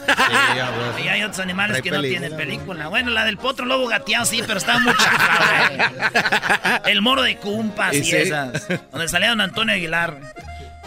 Y 1.05 1.09
hay 1.09 1.23
otros 1.23 1.39
animales 1.41 1.75
Trae 1.75 1.83
que 1.83 1.91
no 1.91 2.01
película, 2.01 2.21
tienen 2.29 2.39
película. 2.39 2.89
Bueno, 2.89 3.11
la 3.11 3.25
del 3.27 3.37
potro 3.37 3.67
lobo 3.67 3.87
gateado 3.87 4.25
sí, 4.25 4.43
pero 4.47 4.59
está 4.59 4.79
muy 4.79 4.95
chafa, 4.95 5.69
güey. 5.69 6.93
El 6.93 7.03
moro 7.03 7.23
de 7.23 7.37
cumpas 7.37 7.93
Y 7.95 7.99
y, 7.99 8.05
sí. 8.05 8.17
esas. 8.17 8.67
Donde 8.91 9.09
salía 9.09 9.29
don 9.29 9.41
Antonio 9.43 9.75
Aguilar. 9.75 10.19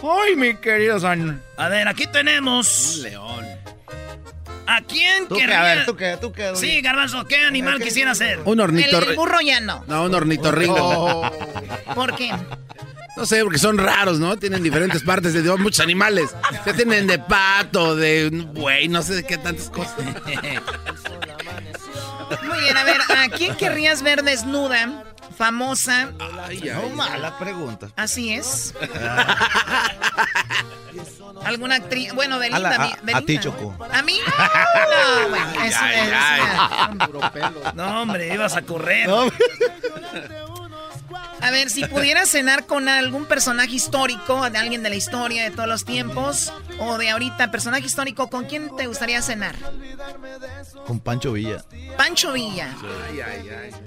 Ay, 0.02 0.36
mi 0.36 0.56
querido 0.56 1.00
San. 1.00 1.41
A 1.58 1.70
ver, 1.70 1.88
aquí 1.88 2.08
tenemos. 2.08 2.96
Un 2.98 3.04
león. 3.04 3.46
¿A 4.68 4.82
quién 4.82 5.28
¿Tú 5.28 5.36
querría? 5.36 5.62
A 5.62 5.64
ver, 5.64 5.86
¿tú 5.86 5.96
qué? 5.96 6.18
¿Tú? 6.20 6.34
Sí, 6.56 6.82
Garbanzo, 6.82 7.26
¿qué 7.26 7.38
animal 7.46 7.80
quisiera 7.80 8.16
ser? 8.16 8.39
Un 8.46 8.54
El, 8.60 8.62
ornito. 8.62 8.98
el 8.98 9.16
burro 9.16 9.39
ya 9.41 9.60
no. 9.60 9.84
No, 9.88 10.04
un 10.06 10.14
ornitorrinco. 10.16 10.76
Oh. 10.80 11.32
¿Por 11.96 12.16
qué? 12.16 12.32
No 13.18 13.26
sé, 13.26 13.41
porque 13.43 13.57
son 13.59 13.78
raros, 13.78 14.20
¿no? 14.20 14.36
Tienen 14.38 14.61
diferentes 14.61 15.01
partes 15.03 15.34
de 15.34 15.41
Dios, 15.41 15.57
muchos 15.59 15.80
animales. 15.80 16.30
Ya 16.66 16.74
tienen 16.74 17.07
de 17.07 17.18
pato, 17.20 17.95
de 17.95 18.30
güey, 18.53 18.88
no 18.89 19.01
sé 19.03 19.16
de 19.16 19.24
qué 19.24 19.38
tantas 19.38 19.70
cosas. 19.70 19.95
Muy 22.43 22.59
bien, 22.59 22.76
a 22.78 22.84
ver, 22.84 22.97
¿a 23.01 23.30
quién 23.30 23.55
querrías 23.55 24.01
ver 24.01 24.24
desnuda, 24.24 25.03
famosa? 25.38 26.09
Ay, 26.47 26.59
No, 26.74 26.80
ay. 26.82 26.89
mala 26.93 27.38
pregunta. 27.39 27.88
Así 27.95 28.34
es. 28.34 28.74
¿Alguna 31.45 31.76
actriz? 31.76 32.13
Bueno, 32.13 32.36
A, 32.36 32.39
Belinda. 32.39 32.59
la- 32.70 32.76
a- 32.76 32.80
mi- 32.88 32.91
a 32.93 32.97
Belinda, 33.03 33.26
ti, 33.26 33.36
¿no? 33.36 33.41
Choco. 33.41 33.76
¿A 33.91 34.01
mí? 34.01 34.20
No, 34.95 35.30
bueno, 35.30 35.63
eso 35.63 35.78
ay, 35.82 35.95
es- 35.99 36.13
ay. 36.13 37.72
No, 37.76 38.01
hombre, 38.01 38.34
ibas 38.34 38.55
a 38.55 38.61
correr. 38.63 39.07
No, 39.07 39.26
A 41.46 41.52
ver, 41.52 41.70
si 41.70 41.86
pudieras 41.86 42.30
cenar 42.30 42.66
con 42.66 42.89
algún 42.89 43.28
personaje 43.28 43.76
histórico, 43.76 44.50
de 44.50 44.58
alguien 44.58 44.82
de 44.82 44.89
la 44.89 44.96
historia 44.96 45.43
de 45.43 45.52
todos 45.52 45.70
los 45.70 45.86
tiempos, 45.86 46.52
o 46.80 46.97
de 46.97 47.09
ahorita, 47.09 47.51
personaje 47.51 47.86
histórico, 47.86 48.30
¿con 48.30 48.45
quién 48.45 48.76
te 48.76 48.88
gustaría 48.88 49.21
cenar? 49.21 49.55
Con 50.86 50.99
Pancho 50.99 51.34
Villa. 51.34 51.63
Pancho 51.97 52.34
Villa. 52.34 52.69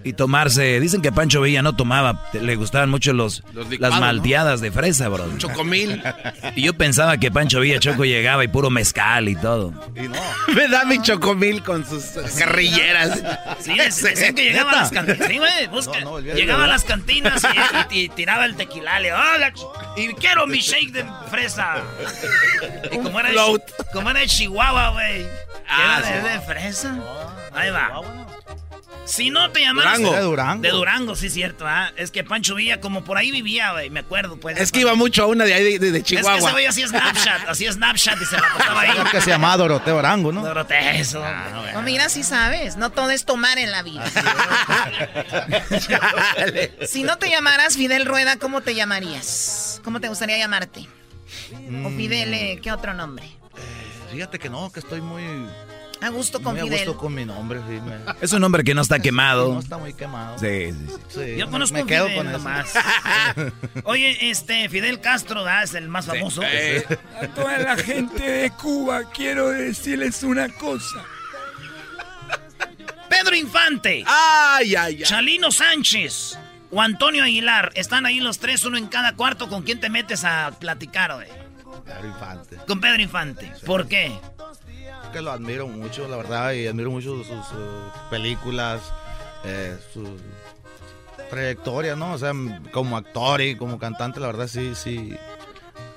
Y 0.05 0.12
tomarse, 0.14 0.80
dicen 0.80 1.01
que 1.03 1.12
Pancho 1.12 1.41
Villa 1.43 1.62
no 1.62 1.76
tomaba, 1.76 2.28
le 2.32 2.57
gustaban 2.57 2.91
mucho 2.91 3.12
los, 3.12 3.43
Los 3.53 3.68
licuados, 3.68 3.80
las 3.80 4.01
¿no? 4.01 4.07
malteadas 4.07 4.61
de 4.61 4.72
fresa, 4.72 5.09
bro. 5.09 5.26
Chocomil. 5.39 6.03
Y 6.57 6.62
yo 6.62 6.74
pensaba 6.74 7.18
que 7.18 7.30
Pancho 7.30 7.61
Villa 7.61 7.78
Choco 7.78 8.05
llegaba 8.05 8.43
y 8.45 8.49
puro 8.49 8.70
mezcal 8.70 9.28
y 9.28 9.36
todo. 9.36 9.72
Y 9.95 10.09
no. 10.09 10.16
Me 10.55 10.68
da 10.68 10.84
mi 10.84 11.01
chocomil 11.03 11.62
con 11.62 11.84
sus 11.86 12.05
carrilleras. 12.39 13.22
Sí, 13.61 13.72
es- 13.78 14.03
decían 14.03 14.34
que 14.34 14.45
llegaba 14.45 14.72
a 14.72 14.76
las 14.76 14.91
cantinas. 14.91 15.28
Sí, 15.28 15.39
güey, 15.39 15.66
busca. 15.68 16.01
No, 16.01 16.05
no, 16.07 16.11
olvídate, 16.12 16.41
llegaba 16.41 16.64
a 16.64 16.68
las 16.68 16.84
cantinas 16.84 17.43
y, 17.91 17.95
y- 17.97 18.05
y 18.05 18.09
tiraba 18.09 18.45
el 18.45 18.57
tequila. 18.57 18.99
Le, 19.01 19.12
"Hola, 19.12 19.53
y 19.97 20.09
quiero 20.14 20.47
mi 20.47 20.59
shake 20.59 20.93
de 20.93 21.05
fresa. 21.30 21.76
Y 22.93 22.99
como 22.99 23.20
era, 23.20 23.31
como 23.93 24.11
era 24.11 24.20
de 24.20 24.26
Chihuahua, 24.26 24.91
güey. 24.91 25.26
Ah, 25.68 26.01
era 26.03 26.22
de, 26.22 26.22
sí. 26.22 26.29
de 26.29 26.41
fresa. 26.41 26.97
Ahí 27.55 27.70
va. 27.70 28.01
Si 29.05 29.31
no 29.31 29.51
te 29.53 29.61
llamaras. 29.61 29.99
Durango. 29.99 30.14
De 30.16 30.20
Durango. 30.22 30.62
De 30.62 30.68
Durango, 30.70 31.16
sí, 31.16 31.31
cierto. 31.31 31.66
¿ah? 31.66 31.91
Es 31.97 32.11
que 32.11 32.24
Pancho 32.24 32.55
Villa, 32.55 32.79
como 32.81 33.05
por 33.05 33.16
ahí 33.16 33.31
vivía, 33.31 33.72
güey. 33.72 33.89
Me 33.89 34.01
acuerdo, 34.01 34.39
pues. 34.39 34.59
Es 34.59 34.70
que 34.70 34.81
iba 34.81 34.95
mucho 34.95 35.22
a 35.22 35.26
una 35.26 35.45
de 35.47 35.55
ahí 35.55 35.64
de, 35.64 35.79
de- 35.79 35.93
de 35.93 35.99
Es 36.01 36.05
que 36.05 36.14
ese 36.16 36.24
Chihuahua. 36.24 36.51
güey 36.53 36.66
hacía 36.66 36.89
Snapchat. 36.89 37.49
Hacía 37.49 37.72
Snapchat 37.72 38.20
y 38.20 38.24
se 38.26 38.37
la 38.37 38.43
pasaba 38.57 38.81
ahí. 38.83 38.91
Creo 38.91 39.11
que 39.11 39.20
se 39.22 39.31
llama 39.31 39.57
Doroteo 39.57 39.99
Arango, 39.99 40.31
¿no? 40.31 40.43
Dorote, 40.43 41.01
eso. 41.01 41.24
No, 41.72 41.81
mira, 41.83 42.09
sí 42.11 42.22
sabes, 42.22 42.76
no 42.76 42.91
todo 42.91 43.11
es 43.11 43.24
tomar 43.24 43.57
en 43.59 43.70
la 43.72 43.83
vida. 43.83 44.05
si 46.87 47.03
no 47.03 47.16
te 47.16 47.31
llamaras 47.31 47.76
Fidel 47.76 48.05
Rueda, 48.05 48.37
¿cómo 48.37 48.61
te 48.61 48.74
llamarías? 48.74 49.81
¿Cómo 49.85 50.01
te 50.01 50.09
gustaría 50.09 50.37
llamarte? 50.37 50.87
O 51.85 51.91
Fidel, 51.91 52.35
eh, 52.35 52.59
¿qué 52.62 52.72
otro 52.72 52.95
nombre? 52.95 53.29
Fíjate 54.12 54.39
que 54.39 54.49
no, 54.49 54.70
que 54.72 54.81
estoy 54.81 55.01
muy. 55.01 55.22
A 56.01 56.11
gusto 56.11 56.41
con 56.41 56.55
muy 56.55 56.62
Fidel. 56.62 56.83
A 56.83 56.85
gusto 56.87 56.99
con 57.01 57.12
mi 57.14 57.24
nombre, 57.24 57.61
sí. 57.68 57.81
Es 58.20 58.33
un 58.33 58.45
hombre 58.45 58.62
que 58.64 58.72
no 58.74 58.83
está 58.83 59.01
quemado. 59.01 59.53
No 59.55 59.61
está 59.61 59.79
muy 59.79 59.93
quemado. 59.95 60.39
Sí, 60.39 60.70
sí, 60.72 60.95
sí. 61.09 61.37
Yo 61.37 61.47
me- 61.47 61.53
conozco 61.53 61.76
me 61.76 61.85
quedo 61.87 62.07
Fidel 62.07 62.18
con 62.18 62.29
eso. 62.29 62.39
nomás. 62.39 62.72
Oye, 63.85 64.31
este, 64.31 64.68
Fidel 64.68 65.01
Castro, 65.01 65.43
¿verdad? 65.45 65.64
Es 65.64 65.74
el 65.74 65.89
más 65.89 66.07
famoso. 66.07 66.41
A 66.43 67.26
toda 67.29 67.59
la 67.59 67.76
gente 67.76 68.22
de 68.22 68.51
Cuba 68.53 69.03
quiero 69.12 69.49
decirles 69.49 70.22
una 70.22 70.49
cosa. 70.49 71.05
Pedro 73.09 73.35
Infante. 73.35 74.05
Ay, 74.07 74.74
ay, 74.76 74.97
ay. 74.99 75.03
Chalino 75.03 75.51
Sánchez. 75.51 76.39
O 76.71 76.81
Antonio 76.81 77.25
Aguilar. 77.25 77.73
Están 77.75 78.07
ahí 78.07 78.21
los 78.21 78.39
tres, 78.39 78.64
uno 78.64 78.77
en 78.77 78.87
cada 78.87 79.14
cuarto. 79.14 79.49
¿Con 79.49 79.62
quién 79.62 79.81
te 79.81 79.91
metes 79.91 80.25
a 80.25 80.53
platicar, 80.59 81.14
güey? 81.14 81.29
Pedro 81.85 82.09
Infante. 82.09 82.57
Con 82.66 82.81
Pedro 82.81 83.03
Infante. 83.03 83.53
¿Por 83.64 83.89
qué? 83.89 84.12
Que 85.12 85.23
lo 85.23 85.31
admiro 85.31 85.66
mucho, 85.66 86.07
la 86.07 86.16
verdad, 86.16 86.53
y 86.53 86.66
admiro 86.66 86.91
mucho 86.91 87.16
sus, 87.16 87.27
sus 87.27 87.93
películas, 88.11 88.83
eh, 89.45 89.79
su 89.95 90.19
trayectoria, 91.31 91.97
¿no? 91.97 92.12
O 92.12 92.19
sea, 92.19 92.33
como 92.73 92.97
actor 92.97 93.41
y 93.41 93.57
como 93.57 93.79
cantante, 93.79 94.21
la 94.21 94.27
verdad, 94.27 94.49
sí, 94.49 94.75
sí, 94.75 95.14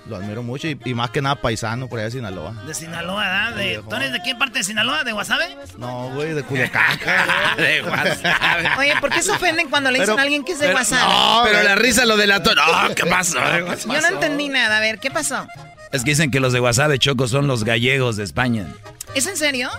lo 0.08 0.16
admiro 0.16 0.44
mucho. 0.44 0.68
Y, 0.68 0.78
y 0.86 0.94
más 0.94 1.10
que 1.12 1.22
nada 1.22 1.36
paisano 1.36 1.88
por 1.88 2.00
allá 2.00 2.06
de 2.06 2.12
Sinaloa. 2.12 2.54
De 2.66 2.74
Sinaloa, 2.74 3.24
¿verdad? 3.24 3.56
De. 3.56 3.84
¿Tú 3.90 3.96
eres 3.96 4.12
de 4.12 4.22
qué 4.24 4.36
parte 4.36 4.60
de 4.60 4.64
Sinaloa? 4.64 5.04
¿De 5.04 5.12
Guasave? 5.12 5.56
No, 5.78 6.10
güey, 6.14 6.34
de 6.34 6.44
Culiacán. 6.44 7.00
de 7.58 7.82
Guasave. 7.82 8.70
Oye, 8.80 8.94
¿por 9.00 9.10
qué 9.10 9.22
se 9.22 9.32
ofenden 9.32 9.70
cuando 9.70 9.92
le 9.92 10.00
dicen 10.00 10.14
Pero- 10.16 10.20
a 10.20 10.24
alguien 10.24 10.44
que 10.44 10.54
es 10.54 10.60
de 10.60 10.68
pero- 10.68 10.78
Guasave? 10.78 11.14
no, 11.14 11.42
Pero 11.46 11.64
la 11.64 11.76
risa 11.76 12.06
lo 12.06 12.18
delató. 12.18 12.54
No, 12.56 12.96
¿qué 12.96 13.06
pasó? 13.06 13.40
Yo 13.88 14.02
no 14.02 14.08
entendí 14.08 14.50
nada. 14.50 14.78
A 14.78 14.80
ver, 14.80 15.00
¿qué 15.00 15.12
pasó? 15.12 15.48
Es 15.92 16.04
que 16.04 16.12
dicen 16.12 16.32
que 16.32 16.40
los 16.40 16.54
de 16.54 16.62
de 16.62 17.00
Choco 17.00 17.28
son 17.28 17.48
los 17.48 17.64
gallegos 17.64 18.16
de 18.16 18.24
España. 18.24 18.68
¿Es 19.14 19.28
en 19.28 19.36
serio? 19.36 19.70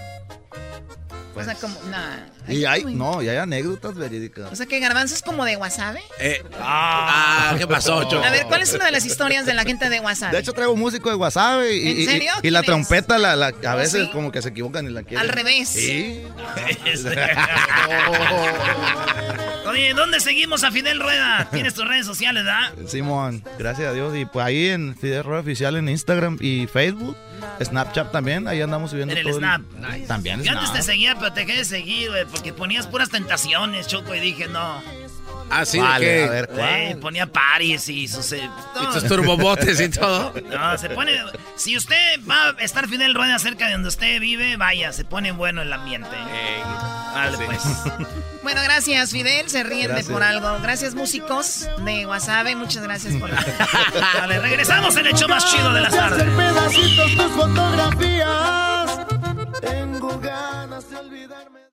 Pues, 1.35 1.47
o 1.47 1.51
sea, 1.51 1.59
como, 1.59 1.81
nah. 1.91 2.19
y 2.47 2.65
hay, 2.67 2.85
no, 2.85 3.23
y 3.23 3.29
hay 3.29 3.39
anécdotas 3.39 3.95
verídicas. 3.95 4.53
O 4.53 4.57
sea, 4.57 4.67
que 4.67 4.79
Garbanzo 4.81 5.15
es 5.15 5.23
como 5.23 5.45
de 5.47 5.57
Guasave. 5.57 6.03
Eh, 6.19 6.43
ah, 6.61 7.55
¿qué 7.57 7.67
pasó, 7.67 8.05
Choco? 8.05 8.23
A 8.25 8.31
ver, 8.31 8.45
¿cuál 8.47 8.61
es 8.63 8.73
una 8.75 8.85
de 8.87 8.93
las 8.93 9.07
historias 9.07 9.47
de 9.47 9.55
la 9.55 9.65
gente 9.65 9.89
de 9.89 10.01
Guasave? 10.01 10.33
De 10.33 10.41
hecho, 10.41 10.53
traigo 10.53 10.77
músico 10.77 11.09
de 11.09 11.15
WhatsApp 11.17 11.63
y, 11.71 11.89
¿En 11.89 11.99
y- 11.99 12.03
y- 12.03 12.07
serio? 12.07 12.33
y 12.43 12.51
la 12.51 12.63
trompeta 12.63 13.19
la, 13.19 13.35
la- 13.37 13.47
a 13.65 13.75
¿Oh, 13.75 13.79
veces 13.79 14.05
sí? 14.05 14.11
como 14.13 14.31
que 14.31 14.43
se 14.43 14.51
equivocan 14.51 14.87
y 14.87 14.91
la 14.91 15.03
quieren. 15.03 15.19
Al 15.21 15.29
revés. 15.29 15.69
Sí. 15.69 16.23
Oye, 19.67 19.95
¿dónde 19.95 20.21
seguimos 20.21 20.65
a 20.65 20.71
Fidel 20.71 21.01
Rueda? 21.01 21.49
Tienes 21.53 21.75
tus 21.75 21.87
redes 21.89 22.07
sociales, 22.07 22.45
¿verdad? 22.45 22.73
Simón, 22.87 23.43
gracias 23.59 23.89
a 23.89 23.93
Dios. 23.93 24.15
Y 24.17 24.25
pues 24.27 24.45
ahí 24.45 24.69
en 24.69 24.97
Fidel 24.97 25.25
Rueda 25.25 25.41
Oficial 25.41 25.77
en 25.77 25.89
Instagram 25.89 26.37
y 26.41 26.67
Facebook, 26.67 27.17
Snapchat 27.63 28.13
también, 28.13 28.49
ahí 28.49 28.61
andamos 28.61 28.91
subiendo 28.91 29.13
En 29.13 29.19
el 29.19 29.25
todo. 29.25 29.39
Snap. 29.39 29.63
También 30.07 30.43
Yo 30.43 30.53
antes 30.53 30.73
te 30.73 30.83
seguía, 30.83 31.17
pero 31.19 31.33
te 31.33 31.45
dejé 31.45 31.59
de 31.59 31.65
seguir, 31.65 32.11
güey, 32.11 32.25
porque 32.27 32.53
ponías 32.53 32.87
puras 32.87 33.11
tentaciones, 33.11 33.87
Choco, 33.87 34.15
y 34.15 34.21
dije, 34.21 34.49
no. 34.49 34.83
Ah, 35.51 35.65
sí, 35.67 35.79
¿de 35.79 35.85
Vale, 35.85 36.07
qué? 36.07 36.25
a 36.25 36.31
ver, 36.31 36.49
¿cuál? 36.49 36.69
Eh, 36.69 36.97
ponía 37.01 37.27
paris 37.27 37.89
y 37.89 38.09
sus... 38.09 38.33
eh, 38.33 38.49
no. 38.75 38.91
tus 38.93 39.07
turbobotes 39.07 39.81
y 39.81 39.89
todo. 39.91 40.33
No, 40.51 40.79
se 40.79 40.89
pone... 40.91 41.13
Si 41.57 41.77
usted 41.77 42.21
va 42.29 42.49
a 42.49 42.63
estar 42.63 42.89
Fidel 42.89 43.15
Rueda 43.15 43.39
cerca 43.39 43.67
de 43.67 43.73
donde 43.73 43.89
usted 43.89 44.19
vive, 44.21 44.57
vaya, 44.57 44.93
se 44.93 45.05
pone 45.05 45.33
bueno 45.33 45.63
el 45.63 45.73
ambiente. 45.73 46.17
Vale, 47.15 47.39
pues. 47.47 47.63
Bueno, 48.43 48.61
gracias, 48.65 49.13
Fidel. 49.13 49.49
Se 49.49 49.63
ríen 49.63 49.83
de 49.83 49.89
Gracias. 49.95 50.11
por 50.13 50.25
algo. 50.25 50.59
Gracias, 50.61 50.97
músicos 50.97 51.69
de 51.85 52.05
Guasave. 52.07 52.57
Muchas 52.57 52.83
gracias 52.83 53.15
por 53.15 53.31
Vale, 54.21 54.41
regresamos 54.41 54.97
en 54.97 55.07
el 55.07 55.15
show 55.15 55.29
más 55.29 55.49
chido 55.49 55.73
de 55.73 55.81
las 55.81 55.95
tardes. 55.95 56.25
pedacitos 56.25 57.15
tus 57.17 57.33
fotografías. 57.37 58.99
Tengo 59.61 60.19
ganas 60.19 60.91
de 60.91 60.97
olvidarme. 60.97 61.61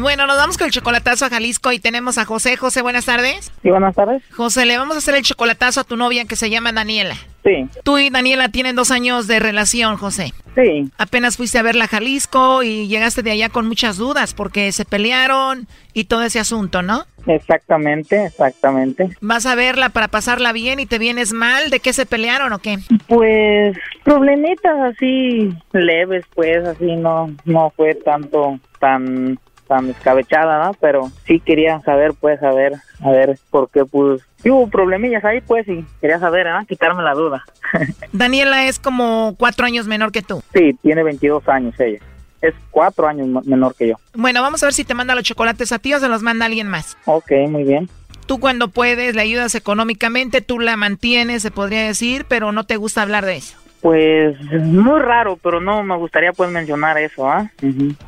Bueno, 0.00 0.26
nos 0.26 0.36
vamos 0.36 0.56
con 0.56 0.66
el 0.66 0.72
chocolatazo 0.72 1.26
a 1.26 1.30
Jalisco 1.30 1.72
y 1.72 1.78
tenemos 1.78 2.16
a 2.18 2.24
José. 2.24 2.56
José, 2.56 2.82
buenas 2.82 3.04
tardes. 3.04 3.52
Sí, 3.62 3.70
buenas 3.70 3.94
tardes. 3.94 4.22
José, 4.34 4.64
le 4.64 4.78
vamos 4.78 4.94
a 4.96 4.98
hacer 4.98 5.14
el 5.14 5.22
chocolatazo 5.22 5.80
a 5.80 5.84
tu 5.84 5.96
novia 5.96 6.24
que 6.24 6.36
se 6.36 6.48
llama 6.50 6.72
Daniela. 6.72 7.16
Sí, 7.44 7.66
Tú 7.84 7.96
y 7.96 8.10
Daniela 8.10 8.50
tienen 8.50 8.76
dos 8.76 8.90
años 8.90 9.26
de 9.26 9.38
relación, 9.40 9.96
José. 9.96 10.34
sí, 10.54 10.90
Apenas 10.98 11.38
fuiste 11.38 11.58
a 11.58 11.62
verla 11.62 11.84
a 11.84 11.88
Jalisco 11.88 12.62
y 12.62 12.86
llegaste 12.86 13.22
de 13.22 13.30
allá 13.30 13.48
con 13.48 13.66
muchas 13.66 13.96
dudas 13.96 14.34
porque 14.34 14.72
se 14.72 14.84
pelearon 14.84 15.66
y 15.94 16.04
todo 16.04 16.22
ese 16.22 16.38
asunto, 16.38 16.82
¿no? 16.82 17.04
exactamente, 17.26 18.24
exactamente. 18.26 19.10
Vas 19.20 19.44
a 19.46 19.54
verla 19.54 19.90
para 19.90 20.08
pasarla 20.08 20.52
bien 20.52 20.80
y 20.80 20.86
te 20.86 20.98
vienes 20.98 21.32
mal. 21.34 21.70
¿De 21.70 21.80
qué 21.80 21.92
se 21.92 22.06
pelearon 22.06 22.52
o 22.54 22.58
qué? 22.58 22.78
Pues 23.08 23.76
problemitas 24.04 24.76
así 24.80 25.52
leves, 25.72 26.24
pues 26.34 26.64
así 26.66 26.96
no 26.96 27.30
no 27.44 27.72
fue 27.76 27.94
tanto 27.94 28.58
tan 28.80 29.38
tan 29.70 29.88
escabechada, 29.88 30.66
¿no? 30.66 30.74
Pero 30.80 31.12
sí 31.26 31.38
quería 31.38 31.80
saber, 31.82 32.12
pues, 32.18 32.42
a 32.42 32.50
ver, 32.50 32.74
a 33.00 33.10
ver 33.10 33.38
por 33.50 33.70
qué, 33.70 33.84
pues, 33.84 34.20
hubo 34.44 34.68
problemillas 34.68 35.24
ahí, 35.24 35.40
pues, 35.40 35.66
y 35.68 35.86
quería 36.00 36.18
saber, 36.18 36.48
¿ah? 36.48 36.64
Quitarme 36.68 37.04
la 37.04 37.14
duda. 37.14 37.44
Daniela 38.12 38.66
es 38.66 38.80
como 38.80 39.36
cuatro 39.38 39.66
años 39.66 39.86
menor 39.86 40.10
que 40.10 40.22
tú. 40.22 40.42
Sí, 40.52 40.76
tiene 40.82 41.04
22 41.04 41.48
años 41.48 41.78
ella. 41.78 42.00
Es 42.42 42.52
cuatro 42.72 43.06
años 43.06 43.28
menor 43.46 43.76
que 43.76 43.90
yo. 43.90 43.94
Bueno, 44.14 44.42
vamos 44.42 44.60
a 44.64 44.66
ver 44.66 44.72
si 44.72 44.82
te 44.82 44.94
manda 44.94 45.14
los 45.14 45.22
chocolates 45.22 45.70
a 45.70 45.78
ti 45.78 45.94
o 45.94 46.00
se 46.00 46.08
los 46.08 46.22
manda 46.22 46.46
alguien 46.46 46.66
más. 46.66 46.96
Ok, 47.04 47.30
muy 47.48 47.62
bien. 47.62 47.88
Tú 48.26 48.40
cuando 48.40 48.68
puedes 48.68 49.14
le 49.14 49.22
ayudas 49.22 49.54
económicamente, 49.54 50.40
tú 50.40 50.58
la 50.58 50.76
mantienes, 50.76 51.42
se 51.42 51.52
podría 51.52 51.84
decir, 51.84 52.26
pero 52.28 52.50
no 52.50 52.64
te 52.64 52.76
gusta 52.76 53.02
hablar 53.02 53.24
de 53.24 53.36
eso. 53.36 53.56
Pues 53.80 54.38
muy 54.52 55.00
raro, 55.00 55.38
pero 55.42 55.60
no 55.60 55.82
me 55.82 55.96
gustaría 55.96 56.32
pues 56.32 56.50
mencionar 56.50 56.98
eso, 56.98 57.28
¿ah? 57.30 57.50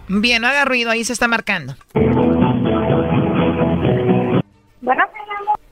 Bien, 0.08 0.42
no 0.42 0.48
haga 0.48 0.64
ruido, 0.66 0.90
ahí 0.90 1.02
se 1.04 1.12
está 1.14 1.28
marcando. 1.28 1.74
Bueno, 4.80 5.02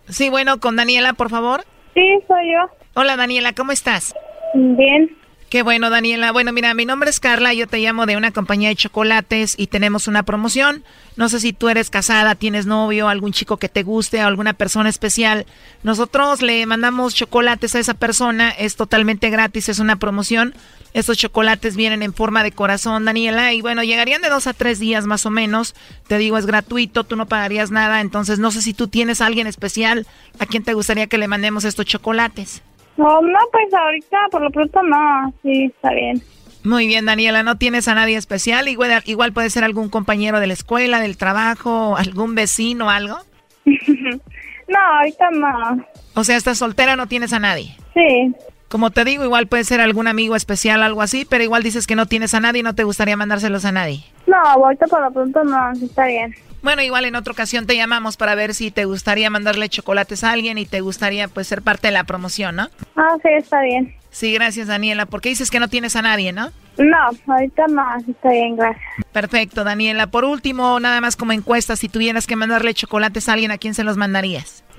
Sí, 0.08 0.28
bueno, 0.30 0.58
con 0.58 0.74
Daniela, 0.76 1.12
por 1.12 1.28
favor. 1.30 1.62
sí, 1.94 2.18
soy 2.26 2.52
yo. 2.52 2.68
Hola 2.94 3.16
Daniela, 3.16 3.52
¿cómo 3.52 3.70
estás? 3.72 4.14
Bien. 4.54 5.16
Qué 5.50 5.64
bueno, 5.64 5.90
Daniela. 5.90 6.30
Bueno, 6.30 6.52
mira, 6.52 6.74
mi 6.74 6.86
nombre 6.86 7.10
es 7.10 7.18
Carla, 7.18 7.52
yo 7.52 7.66
te 7.66 7.78
llamo 7.78 8.06
de 8.06 8.16
una 8.16 8.30
compañía 8.30 8.68
de 8.68 8.76
chocolates 8.76 9.54
y 9.56 9.66
tenemos 9.66 10.06
una 10.06 10.22
promoción. 10.22 10.84
No 11.16 11.28
sé 11.28 11.40
si 11.40 11.52
tú 11.52 11.68
eres 11.68 11.90
casada, 11.90 12.36
tienes 12.36 12.66
novio, 12.66 13.08
algún 13.08 13.32
chico 13.32 13.56
que 13.56 13.68
te 13.68 13.82
guste 13.82 14.20
alguna 14.20 14.52
persona 14.52 14.88
especial. 14.88 15.46
Nosotros 15.82 16.40
le 16.40 16.64
mandamos 16.66 17.16
chocolates 17.16 17.74
a 17.74 17.80
esa 17.80 17.94
persona, 17.94 18.50
es 18.50 18.76
totalmente 18.76 19.28
gratis, 19.28 19.68
es 19.68 19.80
una 19.80 19.96
promoción. 19.96 20.54
Estos 20.94 21.18
chocolates 21.18 21.74
vienen 21.74 22.04
en 22.04 22.14
forma 22.14 22.44
de 22.44 22.52
corazón, 22.52 23.04
Daniela, 23.04 23.52
y 23.52 23.60
bueno, 23.60 23.82
llegarían 23.82 24.22
de 24.22 24.28
dos 24.28 24.46
a 24.46 24.52
tres 24.52 24.78
días 24.78 25.06
más 25.06 25.26
o 25.26 25.30
menos. 25.30 25.74
Te 26.06 26.16
digo, 26.18 26.38
es 26.38 26.46
gratuito, 26.46 27.02
tú 27.02 27.16
no 27.16 27.26
pagarías 27.26 27.72
nada, 27.72 28.00
entonces 28.00 28.38
no 28.38 28.52
sé 28.52 28.62
si 28.62 28.72
tú 28.72 28.86
tienes 28.86 29.20
a 29.20 29.26
alguien 29.26 29.48
especial 29.48 30.06
a 30.38 30.46
quien 30.46 30.62
te 30.62 30.74
gustaría 30.74 31.08
que 31.08 31.18
le 31.18 31.26
mandemos 31.26 31.64
estos 31.64 31.86
chocolates. 31.86 32.62
No, 33.00 33.22
no, 33.22 33.38
pues 33.50 33.72
ahorita 33.72 34.18
por 34.30 34.42
lo 34.42 34.50
pronto 34.50 34.82
no. 34.82 35.32
Sí, 35.42 35.64
está 35.64 35.94
bien. 35.94 36.22
Muy 36.64 36.86
bien, 36.86 37.06
Daniela, 37.06 37.42
¿no 37.42 37.56
tienes 37.56 37.88
a 37.88 37.94
nadie 37.94 38.18
especial? 38.18 38.68
Igual, 38.68 39.02
igual 39.06 39.32
puede 39.32 39.48
ser 39.48 39.64
algún 39.64 39.88
compañero 39.88 40.38
de 40.38 40.46
la 40.46 40.52
escuela, 40.52 41.00
del 41.00 41.16
trabajo, 41.16 41.96
algún 41.96 42.34
vecino, 42.34 42.90
algo. 42.90 43.16
no, 43.64 44.78
ahorita 44.98 45.30
no. 45.30 45.82
O 46.14 46.24
sea, 46.24 46.36
estás 46.36 46.58
soltera, 46.58 46.94
no 46.96 47.06
tienes 47.06 47.32
a 47.32 47.38
nadie. 47.38 47.74
Sí. 47.94 48.34
Como 48.68 48.90
te 48.90 49.06
digo, 49.06 49.24
igual 49.24 49.46
puede 49.46 49.64
ser 49.64 49.80
algún 49.80 50.06
amigo 50.06 50.36
especial, 50.36 50.82
algo 50.82 51.00
así, 51.00 51.24
pero 51.24 51.42
igual 51.42 51.62
dices 51.62 51.86
que 51.86 51.96
no 51.96 52.04
tienes 52.04 52.34
a 52.34 52.40
nadie 52.40 52.60
y 52.60 52.62
no 52.62 52.74
te 52.74 52.84
gustaría 52.84 53.16
mandárselos 53.16 53.64
a 53.64 53.72
nadie. 53.72 54.04
No, 54.26 54.36
ahorita 54.36 54.86
por 54.88 55.00
lo 55.00 55.10
pronto 55.10 55.42
no. 55.42 55.74
sí, 55.74 55.86
Está 55.86 56.04
bien. 56.04 56.34
Bueno, 56.62 56.82
igual 56.82 57.04
en 57.06 57.16
otra 57.16 57.32
ocasión 57.32 57.66
te 57.66 57.76
llamamos 57.76 58.16
para 58.16 58.34
ver 58.34 58.54
si 58.54 58.70
te 58.70 58.84
gustaría 58.84 59.30
mandarle 59.30 59.68
chocolates 59.68 60.24
a 60.24 60.32
alguien 60.32 60.58
y 60.58 60.66
te 60.66 60.80
gustaría 60.80 61.28
pues 61.28 61.46
ser 61.46 61.62
parte 61.62 61.88
de 61.88 61.92
la 61.92 62.04
promoción, 62.04 62.56
¿no? 62.56 62.68
Ah, 62.96 63.16
sí, 63.22 63.28
está 63.36 63.62
bien. 63.62 63.94
Sí, 64.10 64.34
gracias 64.34 64.66
Daniela, 64.66 65.06
porque 65.06 65.28
dices 65.28 65.50
que 65.50 65.60
no 65.60 65.68
tienes 65.68 65.96
a 65.96 66.02
nadie, 66.02 66.32
¿no? 66.32 66.50
No, 66.78 66.96
ahorita 67.26 67.66
no, 67.68 67.84
está 68.08 68.30
bien, 68.30 68.56
gracias. 68.56 68.82
Perfecto, 69.12 69.64
Daniela. 69.64 70.06
Por 70.08 70.24
último, 70.24 70.80
nada 70.80 71.00
más 71.00 71.16
como 71.16 71.32
encuesta, 71.32 71.76
si 71.76 71.88
tuvieras 71.88 72.26
que 72.26 72.36
mandarle 72.36 72.74
chocolates 72.74 73.28
a 73.28 73.34
alguien, 73.34 73.50
¿a 73.50 73.58
quién 73.58 73.74
se 73.74 73.84
los 73.84 73.96
mandarías? 73.96 74.64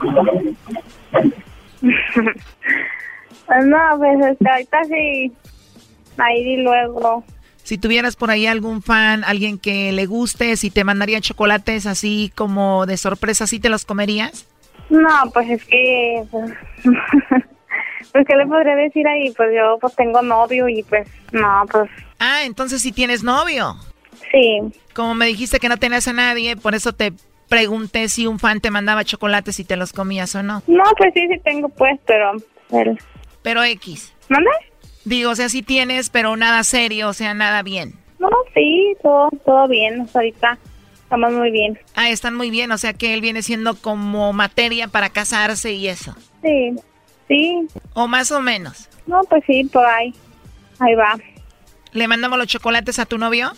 no, 3.66 3.78
pues 3.98 4.26
este, 4.32 4.50
ahorita 4.50 4.84
sí, 4.86 5.32
ahí 6.18 6.58
luego. 6.58 7.24
Si 7.64 7.78
tuvieras 7.78 8.16
por 8.16 8.32
ahí 8.32 8.47
algún 8.47 8.82
fan, 8.82 9.24
alguien 9.24 9.57
que 9.57 9.91
le 9.91 10.05
guste, 10.05 10.57
si 10.57 10.72
te 10.72 10.84
mandaría 10.84 11.22
chocolates 11.22 11.86
así 11.86 12.32
como 12.36 12.86
de 12.86 12.97
sorpresa, 12.97 13.47
¿sí 13.47 13.59
te 13.59 13.70
los 13.70 13.86
comerías? 13.86 14.47
No, 14.89 15.32
pues 15.34 15.49
es 15.49 15.64
que... 15.66 16.24
Pues, 18.12 18.28
¿qué 18.28 18.36
le 18.36 18.45
podría 18.45 18.76
decir 18.76 19.07
ahí? 19.07 19.32
Pues 19.32 19.49
yo 19.55 19.78
pues 19.80 19.95
tengo 19.95 20.22
novio 20.22 20.68
y 20.68 20.84
pues, 20.84 21.07
no, 21.32 21.64
pues... 21.72 21.89
Ah, 22.20 22.43
entonces 22.43 22.82
sí 22.82 22.91
tienes 22.91 23.24
novio. 23.24 23.76
Sí. 24.32 24.59
Como 24.93 25.16
me 25.16 25.28
dijiste 25.28 25.59
que 25.59 25.70
no 25.70 25.78
tenías 25.78 26.07
a 26.07 26.14
nadie, 26.14 26.57
por 26.57 26.76
eso 26.76 26.93
te 26.93 27.14
pregunté 27.47 28.09
si 28.09 28.28
un 28.28 28.39
fan 28.39 28.59
te 28.59 28.72
mandaba 28.72 29.05
chocolates 29.05 29.59
y 29.59 29.64
te 29.66 29.78
los 29.78 29.93
comías 29.93 30.36
o 30.36 30.43
no. 30.43 30.62
No, 30.68 30.84
pues 30.97 31.14
sí, 31.14 31.28
sí 31.28 31.39
tengo 31.43 31.70
pues, 31.70 31.99
pero... 32.05 32.34
Pero, 32.70 32.95
pero 33.41 33.64
X. 33.64 34.14
¿Mande? 34.30 34.49
Digo, 35.06 35.32
o 35.32 35.36
sea, 35.36 35.49
sí 35.49 35.64
tienes, 35.64 36.10
pero 36.10 36.36
nada 36.38 36.64
serio, 36.64 37.10
o 37.10 37.14
sea, 37.14 37.34
nada 37.34 37.64
bien. 37.64 37.95
No, 38.20 38.30
sí, 38.54 38.95
todo, 39.02 39.30
todo 39.45 39.68
bien, 39.68 40.08
ahorita 40.14 40.58
estamos 41.04 41.34
muy 41.34 41.52
bien. 41.52 41.80
Ah, 41.95 42.10
están 42.10 42.36
muy 42.36 42.52
bien, 42.52 42.72
o 42.72 42.78
sea 42.78 42.93
que 42.93 43.14
él 43.14 43.22
viene 43.22 43.41
siendo 43.41 43.76
como 43.76 44.32
materia 44.32 44.88
para 44.88 45.10
casarse 45.10 45.74
y 45.74 45.88
eso. 45.88 46.16
Sí, 46.43 46.76
sí. 47.28 47.68
¿O 47.93 48.08
más 48.08 48.32
o 48.32 48.41
menos? 48.41 48.88
No, 49.08 49.22
pues 49.28 49.43
sí, 49.47 49.64
por 49.66 49.86
ahí, 49.86 50.14
ahí 50.80 50.93
va. 50.95 51.18
¿Le 51.93 52.08
mandamos 52.08 52.38
los 52.38 52.47
chocolates 52.47 52.99
a 52.99 53.06
tu 53.06 53.18
novio? 53.18 53.52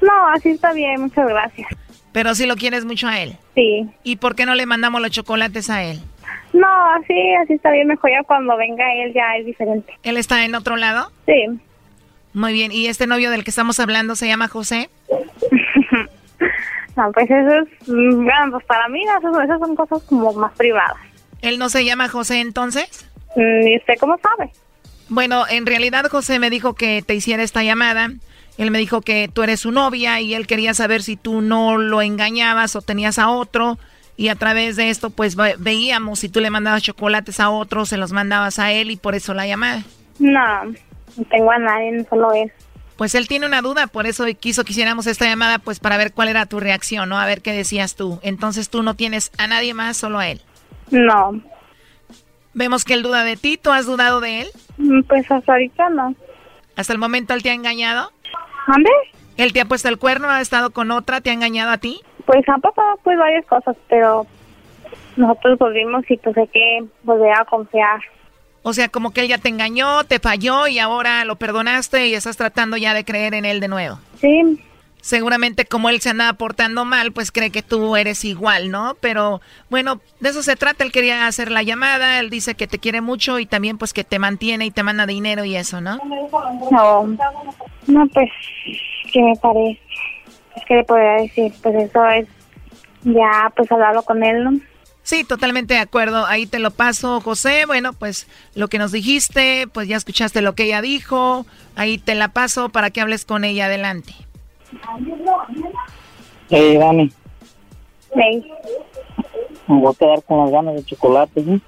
No, 0.00 0.28
así 0.34 0.50
está 0.50 0.72
bien, 0.72 1.02
muchas 1.02 1.28
gracias. 1.28 1.68
Pero 2.12 2.34
si 2.36 2.46
lo 2.46 2.54
quieres 2.54 2.84
mucho 2.84 3.08
a 3.08 3.20
él. 3.20 3.36
Sí. 3.56 3.86
¿Y 4.04 4.16
por 4.16 4.36
qué 4.36 4.46
no 4.46 4.54
le 4.54 4.66
mandamos 4.66 5.02
los 5.02 5.10
chocolates 5.10 5.68
a 5.68 5.82
él? 5.82 6.00
No, 6.54 6.68
así, 6.92 7.34
así 7.42 7.54
está 7.54 7.72
bien. 7.72 7.88
Mejor 7.88 8.12
ya 8.12 8.22
cuando 8.22 8.56
venga 8.56 8.84
él 8.94 9.12
ya 9.12 9.36
es 9.36 9.44
diferente. 9.44 9.92
¿Él 10.04 10.16
está 10.16 10.44
en 10.44 10.54
otro 10.54 10.76
lado? 10.76 11.10
Sí. 11.26 11.46
Muy 12.32 12.52
bien. 12.52 12.70
¿Y 12.70 12.86
este 12.86 13.08
novio 13.08 13.32
del 13.32 13.42
que 13.42 13.50
estamos 13.50 13.80
hablando 13.80 14.14
se 14.14 14.28
llama 14.28 14.46
José? 14.46 14.88
no, 16.96 17.10
pues 17.12 17.28
eso 17.28 17.54
es, 17.56 17.68
bueno, 17.88 18.52
pues 18.52 18.64
para 18.66 18.88
mí 18.88 19.02
esas, 19.02 19.58
son 19.58 19.74
cosas 19.74 20.00
como 20.04 20.32
más 20.34 20.52
privadas. 20.52 20.96
¿Él 21.42 21.58
no 21.58 21.68
se 21.68 21.84
llama 21.84 22.08
José 22.08 22.40
entonces? 22.40 23.10
Mm, 23.34 23.66
¿Y 23.66 23.76
usted 23.76 23.94
cómo 23.98 24.16
sabe? 24.18 24.52
Bueno, 25.08 25.46
en 25.50 25.66
realidad 25.66 26.06
José 26.08 26.38
me 26.38 26.50
dijo 26.50 26.74
que 26.74 27.02
te 27.02 27.16
hiciera 27.16 27.42
esta 27.42 27.64
llamada. 27.64 28.10
Él 28.58 28.70
me 28.70 28.78
dijo 28.78 29.00
que 29.00 29.28
tú 29.32 29.42
eres 29.42 29.58
su 29.58 29.72
novia 29.72 30.20
y 30.20 30.34
él 30.34 30.46
quería 30.46 30.72
saber 30.72 31.02
si 31.02 31.16
tú 31.16 31.40
no 31.40 31.78
lo 31.78 32.00
engañabas 32.00 32.76
o 32.76 32.80
tenías 32.80 33.18
a 33.18 33.28
otro 33.28 33.76
y 34.16 34.28
a 34.28 34.36
través 34.36 34.76
de 34.76 34.90
esto 34.90 35.10
pues 35.10 35.36
veíamos 35.58 36.20
si 36.20 36.28
tú 36.28 36.40
le 36.40 36.50
mandabas 36.50 36.82
chocolates 36.82 37.40
a 37.40 37.50
otros, 37.50 37.88
se 37.88 37.96
los 37.96 38.12
mandabas 38.12 38.58
a 38.58 38.72
él 38.72 38.90
y 38.90 38.96
por 38.96 39.14
eso 39.14 39.34
la 39.34 39.46
llamada. 39.46 39.82
No, 40.18 40.64
no 40.64 41.24
tengo 41.30 41.50
a 41.50 41.58
nadie, 41.58 42.04
solo 42.08 42.32
es. 42.32 42.52
Pues 42.96 43.16
él 43.16 43.26
tiene 43.26 43.46
una 43.46 43.60
duda, 43.60 43.88
por 43.88 44.06
eso 44.06 44.24
quiso 44.38 44.64
que 44.64 44.72
hiciéramos 44.72 45.08
esta 45.08 45.24
llamada 45.24 45.58
pues 45.58 45.80
para 45.80 45.96
ver 45.96 46.12
cuál 46.12 46.28
era 46.28 46.46
tu 46.46 46.60
reacción, 46.60 47.08
¿no? 47.08 47.18
A 47.18 47.26
ver 47.26 47.42
qué 47.42 47.52
decías 47.52 47.96
tú. 47.96 48.20
Entonces 48.22 48.70
tú 48.70 48.84
no 48.84 48.94
tienes 48.94 49.32
a 49.36 49.48
nadie 49.48 49.74
más, 49.74 49.96
solo 49.96 50.20
a 50.20 50.28
él. 50.28 50.40
No. 50.90 51.40
Vemos 52.52 52.84
que 52.84 52.94
él 52.94 53.02
duda 53.02 53.24
de 53.24 53.36
ti, 53.36 53.58
¿tú 53.60 53.72
has 53.72 53.86
dudado 53.86 54.20
de 54.20 54.42
él? 54.42 54.48
Mm, 54.78 55.02
pues 55.02 55.28
hasta 55.28 55.52
ahorita 55.52 55.90
no. 55.90 56.14
¿Hasta 56.76 56.92
el 56.92 57.00
momento 57.00 57.34
él 57.34 57.42
te 57.42 57.50
ha 57.50 57.54
engañado? 57.54 58.12
¿Dónde? 58.68 58.90
¿Él 59.36 59.52
te 59.52 59.60
ha 59.60 59.64
puesto 59.64 59.88
el 59.88 59.98
cuerno, 59.98 60.30
ha 60.30 60.40
estado 60.40 60.70
con 60.70 60.92
otra, 60.92 61.20
te 61.20 61.30
ha 61.30 61.32
engañado 61.32 61.72
a 61.72 61.78
ti? 61.78 62.00
Pues 62.26 62.48
han 62.48 62.60
pasado 62.60 62.98
pues 63.02 63.18
varias 63.18 63.44
cosas, 63.46 63.76
pero 63.88 64.26
nosotros 65.16 65.58
volvimos 65.58 66.08
y 66.10 66.16
pues 66.16 66.36
hay 66.36 66.48
que 66.48 66.84
volver 67.02 67.32
a 67.32 67.44
confiar. 67.44 68.00
O 68.62 68.72
sea, 68.72 68.88
como 68.88 69.12
que 69.12 69.20
él 69.20 69.28
ya 69.28 69.38
te 69.38 69.50
engañó, 69.50 70.04
te 70.04 70.18
falló 70.18 70.66
y 70.66 70.78
ahora 70.78 71.24
lo 71.26 71.36
perdonaste 71.36 72.08
y 72.08 72.14
estás 72.14 72.38
tratando 72.38 72.78
ya 72.78 72.94
de 72.94 73.04
creer 73.04 73.34
en 73.34 73.44
él 73.44 73.60
de 73.60 73.68
nuevo. 73.68 73.98
Sí. 74.20 74.58
Seguramente 75.02 75.66
como 75.66 75.90
él 75.90 76.00
se 76.00 76.08
andaba 76.08 76.32
portando 76.32 76.86
mal, 76.86 77.12
pues 77.12 77.30
cree 77.30 77.50
que 77.50 77.60
tú 77.62 77.94
eres 77.94 78.24
igual, 78.24 78.70
¿no? 78.70 78.96
Pero 79.00 79.42
bueno, 79.68 80.00
de 80.20 80.30
eso 80.30 80.42
se 80.42 80.56
trata, 80.56 80.82
él 80.82 80.92
quería 80.92 81.26
hacer 81.26 81.50
la 81.50 81.62
llamada, 81.62 82.20
él 82.20 82.30
dice 82.30 82.54
que 82.54 82.66
te 82.66 82.78
quiere 82.78 83.02
mucho 83.02 83.38
y 83.38 83.44
también 83.44 83.76
pues 83.76 83.92
que 83.92 84.02
te 84.02 84.18
mantiene 84.18 84.64
y 84.64 84.70
te 84.70 84.82
manda 84.82 85.04
dinero 85.04 85.44
y 85.44 85.56
eso, 85.56 85.82
¿no? 85.82 85.98
No, 86.70 87.06
no 87.86 88.06
pues, 88.14 88.30
¿qué 89.12 89.20
me 89.20 89.36
parece? 89.36 89.83
Es 90.56 90.64
que 90.66 90.74
le 90.76 90.84
podría 90.84 91.14
decir, 91.14 91.52
pues 91.62 91.74
eso 91.74 92.08
es 92.08 92.28
ya 93.04 93.52
pues 93.54 93.70
hablarlo 93.70 94.02
con 94.02 94.22
él, 94.22 94.44
¿no? 94.44 94.52
Sí, 95.02 95.22
totalmente 95.22 95.74
de 95.74 95.80
acuerdo. 95.80 96.24
Ahí 96.24 96.46
te 96.46 96.58
lo 96.58 96.70
paso, 96.70 97.20
José. 97.20 97.66
Bueno, 97.66 97.92
pues 97.92 98.26
lo 98.54 98.68
que 98.68 98.78
nos 98.78 98.90
dijiste, 98.90 99.66
pues 99.70 99.86
ya 99.86 99.96
escuchaste 99.96 100.40
lo 100.40 100.54
que 100.54 100.64
ella 100.64 100.80
dijo. 100.80 101.44
Ahí 101.76 101.98
te 101.98 102.14
la 102.14 102.28
paso 102.28 102.70
para 102.70 102.88
que 102.90 103.02
hables 103.02 103.26
con 103.26 103.44
ella 103.44 103.66
adelante. 103.66 104.14
Hey, 106.48 106.78
Dani. 106.78 107.12
Hey. 108.14 108.50
Me 109.66 109.80
voy 109.80 109.92
a 109.94 109.98
quedar 109.98 110.22
con 110.22 110.40
las 110.40 110.50
ganas 110.50 110.74
de 110.74 110.84
chocolate, 110.84 111.44
¿sí? 111.44 111.62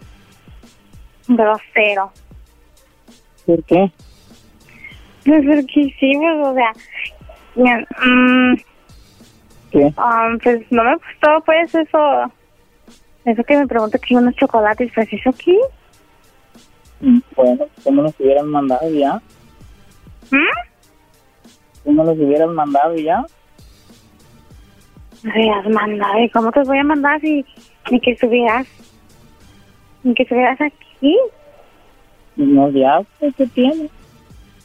Grosero. 1.28 2.12
¿Por 3.44 3.62
qué? 3.64 3.90
Pues 5.26 5.44
porque 5.44 5.94
sí, 6.00 6.12
pues, 6.16 6.38
o 6.40 6.54
sea... 6.54 6.72
Mm, 8.02 8.54
¿Qué? 9.70 9.92
Um, 9.96 10.38
pues 10.42 10.60
no 10.70 10.84
me 10.84 10.94
gustó, 10.94 11.42
pues 11.44 11.74
eso. 11.74 12.32
Eso 13.24 13.42
que 13.44 13.56
me 13.56 13.66
pregunta 13.66 13.98
que 13.98 14.16
unos 14.16 14.34
chocolates, 14.36 14.90
pues 14.94 15.12
eso 15.12 15.30
aquí. 15.30 15.58
Bueno, 17.00 17.66
¿cómo 17.84 18.02
los 18.02 18.18
hubieran 18.20 18.48
mandado 18.48 18.88
ya? 18.90 19.20
¿Mm? 20.30 20.66
¿Cómo 21.84 22.04
los 22.04 22.18
hubieran 22.18 22.54
mandado 22.54 22.96
ya? 22.96 23.24
Has 25.24 25.68
mandado, 25.68 26.20
¿y 26.20 26.30
cómo 26.30 26.52
te 26.52 26.62
voy 26.62 26.78
a 26.78 26.84
mandar 26.84 27.20
si 27.20 27.44
ni 27.90 28.00
que 28.00 28.12
estuvieras, 28.12 28.66
ni 30.04 30.14
que 30.14 30.22
estuvieras 30.22 30.60
aquí? 30.60 31.18
No, 32.36 32.70
ya, 32.70 33.00
pues, 33.18 33.34
¿qué 33.36 33.46
tiene? 33.46 33.90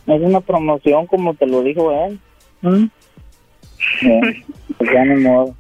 Es 0.08 0.22
una 0.22 0.42
promoción 0.42 1.08
como 1.08 1.34
te 1.34 1.48
lo 1.48 1.62
dijo 1.64 1.92
él. 1.92 2.20
¿Mm? 2.62 2.86
Pues 4.78 4.92
ya 4.94 5.06
ni 5.06 5.24
modo. 5.24 5.56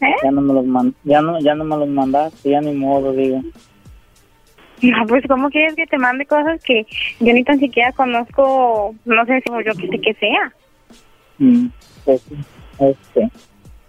¿Eh? 0.00 0.14
Ya 0.22 0.30
no 0.30 0.40
me 0.40 0.54
los 0.54 0.64
man 0.64 0.94
ya 1.04 1.20
no 1.20 1.38
ya 1.40 1.54
no 1.54 1.64
me 1.64 1.76
los 1.76 1.88
mandaste, 1.88 2.50
ya 2.50 2.60
ni 2.60 2.72
modo, 2.72 3.12
digo. 3.12 3.42
No, 4.82 5.06
pues 5.06 5.24
¿cómo 5.28 5.50
quieres 5.50 5.74
que 5.74 5.86
te 5.86 5.98
mande 5.98 6.24
cosas 6.24 6.62
que 6.64 6.86
yo 7.20 7.32
ni 7.34 7.44
tan 7.44 7.58
siquiera 7.58 7.92
conozco, 7.92 8.94
no 9.04 9.26
sé 9.26 9.42
si 9.42 9.52
yo 9.64 9.72
que 9.74 9.88
sé 9.88 10.00
que 10.00 10.14
sea? 10.14 10.52
Mm, 11.38 11.66
pues 12.04 12.22
este, 12.78 13.30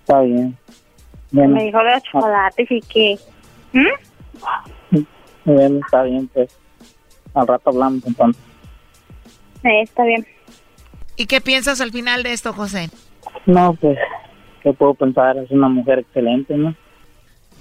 está 0.01 0.21
bien. 0.21 0.57
Bueno, 1.31 1.55
Me 1.55 1.63
dijo 1.63 1.77
de 1.77 1.91
los 1.91 2.03
chocolates 2.03 2.69
y 2.69 2.81
que... 2.81 3.17
¿Mm? 3.71 4.99
bueno, 5.45 5.79
está 5.85 6.03
bien, 6.03 6.27
pues. 6.27 6.57
Al 7.33 7.47
rato 7.47 7.69
hablamos 7.69 8.05
entonces. 8.05 8.43
Eh, 9.63 9.81
está 9.83 10.03
bien. 10.03 10.27
¿Y 11.15 11.27
qué 11.27 11.39
piensas 11.39 11.79
al 11.79 11.91
final 11.91 12.23
de 12.23 12.33
esto, 12.33 12.51
José? 12.51 12.89
No, 13.45 13.73
pues, 13.73 13.97
¿qué 14.63 14.73
puedo 14.73 14.93
pensar? 14.93 15.38
Es 15.38 15.51
una 15.51 15.69
mujer 15.69 15.99
excelente, 15.99 16.55
¿no? 16.55 16.75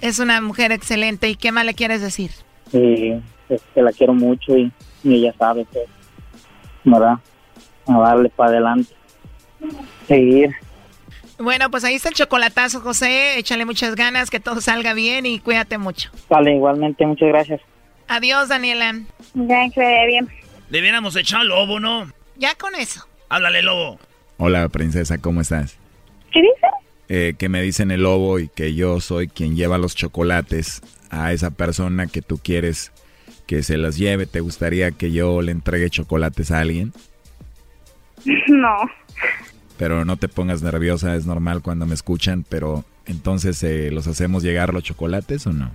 Es 0.01 0.19
una 0.19 0.41
mujer 0.41 0.73
excelente. 0.73 1.29
¿Y 1.29 1.37
qué 1.37 1.53
más 1.53 1.65
le 1.65 1.75
quieres 1.75 2.01
decir? 2.01 2.31
Y 2.73 3.13
es 3.49 3.63
que 3.75 3.83
la 3.83 3.93
quiero 3.93 4.15
mucho 4.15 4.57
y, 4.57 4.73
y 5.03 5.15
ella 5.15 5.35
sabe 5.39 5.67
que, 5.73 5.85
¿verdad? 6.85 7.19
A 7.87 7.99
darle 7.99 8.29
para 8.31 8.51
adelante. 8.51 8.93
Seguir. 10.07 10.55
Bueno, 11.39 11.71
pues 11.71 11.85
ahí 11.85 11.95
está 11.95 12.11
el 12.11 12.15
chocolatazo, 12.15 12.81
José. 12.81 13.39
Échale 13.39 13.65
muchas 13.65 13.95
ganas, 13.95 14.31
que 14.31 14.41
todo 14.41 14.61
salga 14.61 14.93
bien 14.95 15.27
y 15.27 15.39
cuídate 15.39 15.79
mucho. 15.79 16.11
Vale, 16.29 16.55
igualmente, 16.55 17.07
muchas 17.07 17.29
gracias. 17.29 17.61
Adiós, 18.09 18.49
Daniela. 18.49 19.01
Ya, 19.35 19.71
que 19.71 20.07
bien. 20.07 20.29
Debiéramos 20.69 21.17
echar 21.17 21.45
lobo, 21.45 21.81
¿no? 21.81 22.11
Ya 22.37 22.55
con 22.55 22.75
eso. 22.75 23.07
Háblale, 23.29 23.63
lobo. 23.63 23.99
Hola, 24.43 24.67
princesa, 24.71 25.19
¿cómo 25.19 25.43
estás? 25.43 25.77
¿Qué 26.33 26.41
dice? 26.41 26.67
Eh, 27.11 27.35
que 27.37 27.51
me 27.51 27.61
dicen 27.61 27.91
el 27.91 28.05
lobo 28.05 28.39
y 28.39 28.49
que 28.49 28.75
yo 28.75 28.99
soy 28.99 29.29
quien 29.29 29.55
lleva 29.55 29.77
los 29.77 29.95
chocolates 29.95 30.81
a 31.11 31.35
esa 31.35 31.51
persona 31.51 32.07
que 32.07 32.23
tú 32.23 32.41
quieres 32.43 32.91
que 33.47 33.63
se 33.63 33.77
los 33.77 33.99
lleve. 33.99 34.25
¿Te 34.25 34.41
gustaría 34.41 34.93
que 34.93 35.13
yo 35.13 35.43
le 35.43 35.53
entregue 35.53 35.91
chocolates 35.91 36.51
a 36.51 36.61
alguien? 36.61 36.95
No. 38.49 38.77
Pero 39.77 40.07
no 40.07 40.17
te 40.17 40.29
pongas 40.29 40.63
nerviosa, 40.63 41.17
es 41.17 41.27
normal 41.27 41.61
cuando 41.61 41.85
me 41.85 41.95
escuchan, 41.95 42.45
pero 42.49 42.85
Entonces, 43.05 43.63
eh, 43.63 43.91
¿los 43.91 44.07
hacemos 44.07 44.43
llegar 44.43 44.73
los 44.73 44.85
chocolates 44.85 45.47
o 45.47 45.53
no? 45.53 45.71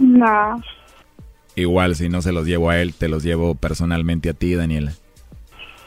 No. 0.00 0.60
Igual, 1.54 1.94
si 1.94 2.08
no 2.08 2.22
se 2.22 2.32
los 2.32 2.44
llevo 2.44 2.70
a 2.70 2.80
él, 2.80 2.92
te 2.92 3.08
los 3.08 3.22
llevo 3.22 3.54
personalmente 3.54 4.30
a 4.30 4.34
ti, 4.34 4.54
Daniela. 4.54 4.94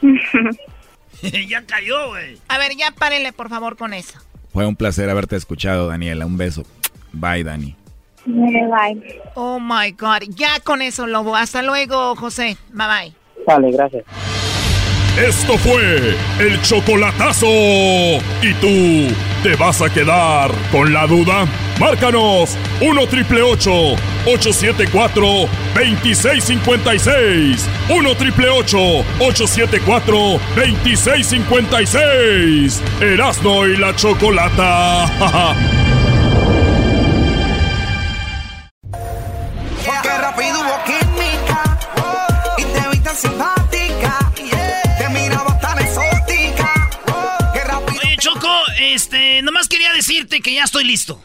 ya 1.49 1.63
cayó, 1.66 2.09
güey. 2.09 2.38
A 2.47 2.57
ver, 2.57 2.76
ya 2.76 2.91
párenle, 2.91 3.34
por 3.34 3.49
favor, 3.49 3.78
con 3.78 3.93
eso. 3.93 4.20
Fue 4.53 4.66
un 4.66 4.76
placer 4.76 5.09
haberte 5.09 5.36
escuchado, 5.36 5.88
Daniela. 5.88 6.26
Un 6.26 6.38
beso. 6.38 6.63
Bye, 7.11 7.43
Dani. 7.43 7.76
Bye. 8.26 9.22
Oh 9.36 9.59
my 9.59 9.91
God. 9.91 10.24
Ya 10.30 10.59
con 10.63 10.82
eso, 10.82 11.07
Lobo. 11.07 11.36
Hasta 11.36 11.61
luego, 11.61 12.16
José. 12.16 12.57
Bye 12.72 12.88
bye. 12.88 13.13
Vale, 13.45 13.72
gracias. 13.72 14.03
Esto 15.18 15.57
fue 15.57 16.16
el 16.39 16.61
chocolatazo. 16.61 17.47
¿Y 17.47 18.53
tú 18.59 19.07
te 19.43 19.55
vas 19.55 19.82
a 19.82 19.89
quedar 19.89 20.51
con 20.74 20.91
la 20.91 21.07
duda? 21.07 21.45
Márcanos 21.80 22.57
1 22.82 23.07
triple 23.07 23.41
874 23.41 25.26
2656. 25.74 27.66
1 27.89 28.16
triple 28.16 28.49
874 28.49 30.18
2656. 30.57 32.82
Erasno 32.99 33.66
y 33.68 33.78
la 33.78 33.95
chocolata. 33.95 35.05
Qué 40.03 40.18
rápido 40.18 40.59
hubo 40.59 40.84
química 40.84 41.63
y 42.57 42.63
te 42.63 42.89
vi 42.89 42.97
tan 42.99 43.16
este, 48.96 49.41
nomás 49.41 49.68
quería 49.68 49.91
decirte 49.93 50.41
que 50.41 50.54
ya 50.54 50.64
estoy 50.64 50.84
listo. 50.86 51.24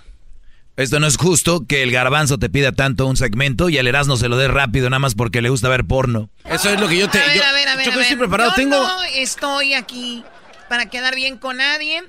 Esto 0.77 0.99
no 1.01 1.07
es 1.07 1.17
justo 1.17 1.67
que 1.67 1.83
el 1.83 1.91
garbanzo 1.91 2.39
te 2.39 2.49
pida 2.49 2.73
tanto 2.73 3.07
un 3.07 3.17
segmento 3.17 3.69
y 3.69 3.77
al 3.79 3.87
Erasmo 3.87 4.17
se 4.17 4.29
lo 4.29 4.37
dé 4.39 4.49
rápido 4.49 4.89
nada 4.89 5.01
más 5.01 5.15
porque 5.15 5.43
le 5.43 5.51
gusta 5.51 5.69
ver 5.69 5.85
porno. 5.85 6.31
Eso 6.45 6.71
es 6.71 6.81
lo 6.81 6.89
que 6.89 6.99
yo 6.99 7.09
te... 7.11 7.21
A 7.21 7.27
ver, 7.27 7.37
yo- 7.37 7.45
a 7.45 7.53
ver, 7.53 7.69
a 7.69 7.77
ver. 7.77 7.89
A 7.93 8.01
estoy 8.01 8.17
preparado. 8.17 8.51
Yo 8.51 8.57
Tengo... 8.57 8.77
no 8.79 9.03
estoy 9.03 9.75
aquí 9.75 10.25
para 10.69 10.87
quedar 10.89 11.15
bien 11.15 11.37
con 11.37 11.59
nadie. 11.59 12.03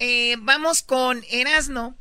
Eh, 0.00 0.36
vamos 0.40 0.82
con 0.82 1.22
Erasno, 1.30 1.94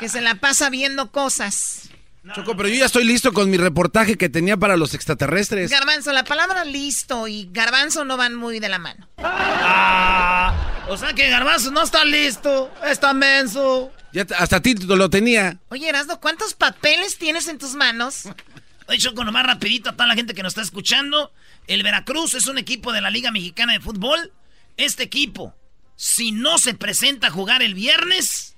que 0.00 0.08
se 0.08 0.20
la 0.20 0.34
pasa 0.34 0.68
viendo 0.70 1.10
cosas. 1.10 1.83
Choco, 2.32 2.56
pero 2.56 2.70
yo 2.70 2.76
ya 2.76 2.86
estoy 2.86 3.04
listo 3.04 3.32
con 3.34 3.50
mi 3.50 3.58
reportaje 3.58 4.16
que 4.16 4.30
tenía 4.30 4.56
para 4.56 4.76
los 4.78 4.94
extraterrestres. 4.94 5.70
Garbanzo, 5.70 6.10
la 6.12 6.24
palabra 6.24 6.64
listo 6.64 7.28
y 7.28 7.48
garbanzo 7.52 8.04
no 8.04 8.16
van 8.16 8.34
muy 8.34 8.60
de 8.60 8.68
la 8.70 8.78
mano. 8.78 9.06
Ah, 9.18 10.84
o 10.88 10.96
sea 10.96 11.12
que 11.12 11.28
Garbanzo 11.28 11.70
no 11.70 11.82
está 11.82 12.04
listo, 12.04 12.72
está 12.84 13.12
menso. 13.12 13.92
Ya 14.12 14.26
hasta 14.38 14.62
ti 14.62 14.74
lo 14.74 15.10
tenía. 15.10 15.58
Oye, 15.68 15.88
Erasno, 15.88 16.18
¿cuántos 16.18 16.54
papeles 16.54 17.18
tienes 17.18 17.46
en 17.48 17.58
tus 17.58 17.74
manos? 17.74 18.22
Oye, 18.88 18.98
Choco, 18.98 19.24
nomás 19.24 19.46
rapidito 19.46 19.90
a 19.90 19.92
toda 19.92 20.06
la 20.06 20.14
gente 20.14 20.34
que 20.34 20.42
nos 20.42 20.52
está 20.52 20.62
escuchando. 20.62 21.30
El 21.66 21.82
Veracruz 21.82 22.34
es 22.34 22.46
un 22.46 22.56
equipo 22.56 22.92
de 22.92 23.00
la 23.00 23.10
Liga 23.10 23.30
Mexicana 23.32 23.74
de 23.74 23.80
Fútbol. 23.80 24.32
Este 24.76 25.02
equipo, 25.02 25.54
si 25.96 26.32
no 26.32 26.58
se 26.58 26.74
presenta 26.74 27.26
a 27.26 27.30
jugar 27.30 27.62
el 27.62 27.74
viernes, 27.74 28.53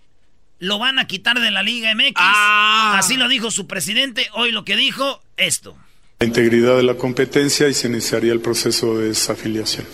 lo 0.58 0.78
van 0.78 0.98
a 0.98 1.06
quitar 1.06 1.40
de 1.40 1.50
la 1.50 1.62
Liga 1.62 1.94
MX. 1.94 2.14
Así 2.16 3.16
lo 3.16 3.28
dijo 3.28 3.50
su 3.50 3.66
presidente. 3.66 4.28
Hoy 4.34 4.52
lo 4.52 4.64
que 4.64 4.76
dijo, 4.76 5.22
esto. 5.36 5.76
la 6.18 6.26
integridad 6.26 6.76
de 6.76 6.82
la 6.82 6.94
competencia 6.94 7.68
y 7.68 7.74
se 7.74 7.88
iniciaría 7.88 8.32
el 8.32 8.40
proceso 8.40 8.98
de 8.98 9.08
desafiliación. 9.08 9.86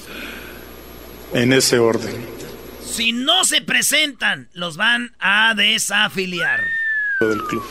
En 1.35 1.53
ese 1.53 1.79
orden. 1.79 2.15
Si 2.85 3.13
no 3.13 3.45
se 3.45 3.63
presentan, 3.63 4.49
los 4.53 4.77
van 4.77 5.15
a 5.19 5.55
desafiliar. 5.55 6.61
Del 7.21 7.43
club. 7.45 7.65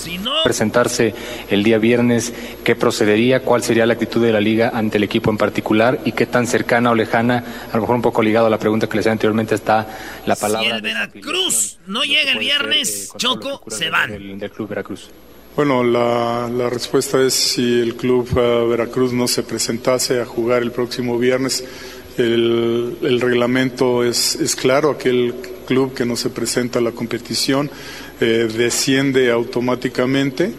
Si 0.00 0.18
no, 0.18 0.32
presentarse 0.42 1.14
el 1.50 1.62
día 1.62 1.78
viernes, 1.78 2.32
qué 2.64 2.74
procedería, 2.74 3.42
cuál 3.42 3.62
sería 3.62 3.84
la 3.86 3.92
actitud 3.94 4.22
de 4.24 4.32
la 4.32 4.40
liga 4.40 4.70
ante 4.74 4.96
el 4.96 5.04
equipo 5.04 5.30
en 5.30 5.36
particular 5.36 6.00
y 6.04 6.12
qué 6.12 6.26
tan 6.26 6.46
cercana 6.46 6.90
o 6.90 6.94
lejana, 6.94 7.44
a 7.70 7.76
lo 7.76 7.82
mejor 7.82 7.96
un 7.96 8.02
poco 8.02 8.22
ligado 8.22 8.46
a 8.46 8.50
la 8.50 8.58
pregunta 8.58 8.86
que 8.86 8.96
les 8.96 9.02
hacía 9.04 9.12
anteriormente, 9.12 9.54
está 9.54 9.86
la 10.26 10.34
si 10.34 10.40
palabra 10.40 10.76
el 10.76 10.82
Veracruz 10.82 11.78
no 11.86 12.02
llega 12.02 12.32
el 12.32 12.38
viernes, 12.38 13.12
Choco, 13.16 13.62
se 13.68 13.90
van. 13.90 14.10
del, 14.10 14.38
del 14.38 14.50
Club 14.50 14.68
Veracruz. 14.68 15.10
Bueno, 15.56 15.82
la, 15.82 16.48
la 16.48 16.70
respuesta 16.70 17.20
es 17.20 17.34
si 17.34 17.80
el 17.80 17.96
club 17.96 18.28
eh, 18.36 18.66
Veracruz 18.68 19.12
no 19.12 19.26
se 19.26 19.42
presentase 19.42 20.20
a 20.20 20.24
jugar 20.24 20.62
el 20.62 20.70
próximo 20.70 21.18
viernes, 21.18 21.64
el, 22.16 22.96
el 23.02 23.20
reglamento 23.20 24.04
es, 24.04 24.36
es 24.36 24.54
claro, 24.54 24.90
aquel 24.90 25.34
club 25.70 25.94
que 25.94 26.04
no 26.04 26.16
se 26.16 26.30
presenta 26.30 26.80
a 26.80 26.82
la 26.82 26.90
competición 26.90 27.70
eh, 28.20 28.48
desciende 28.52 29.30
automáticamente. 29.30 30.52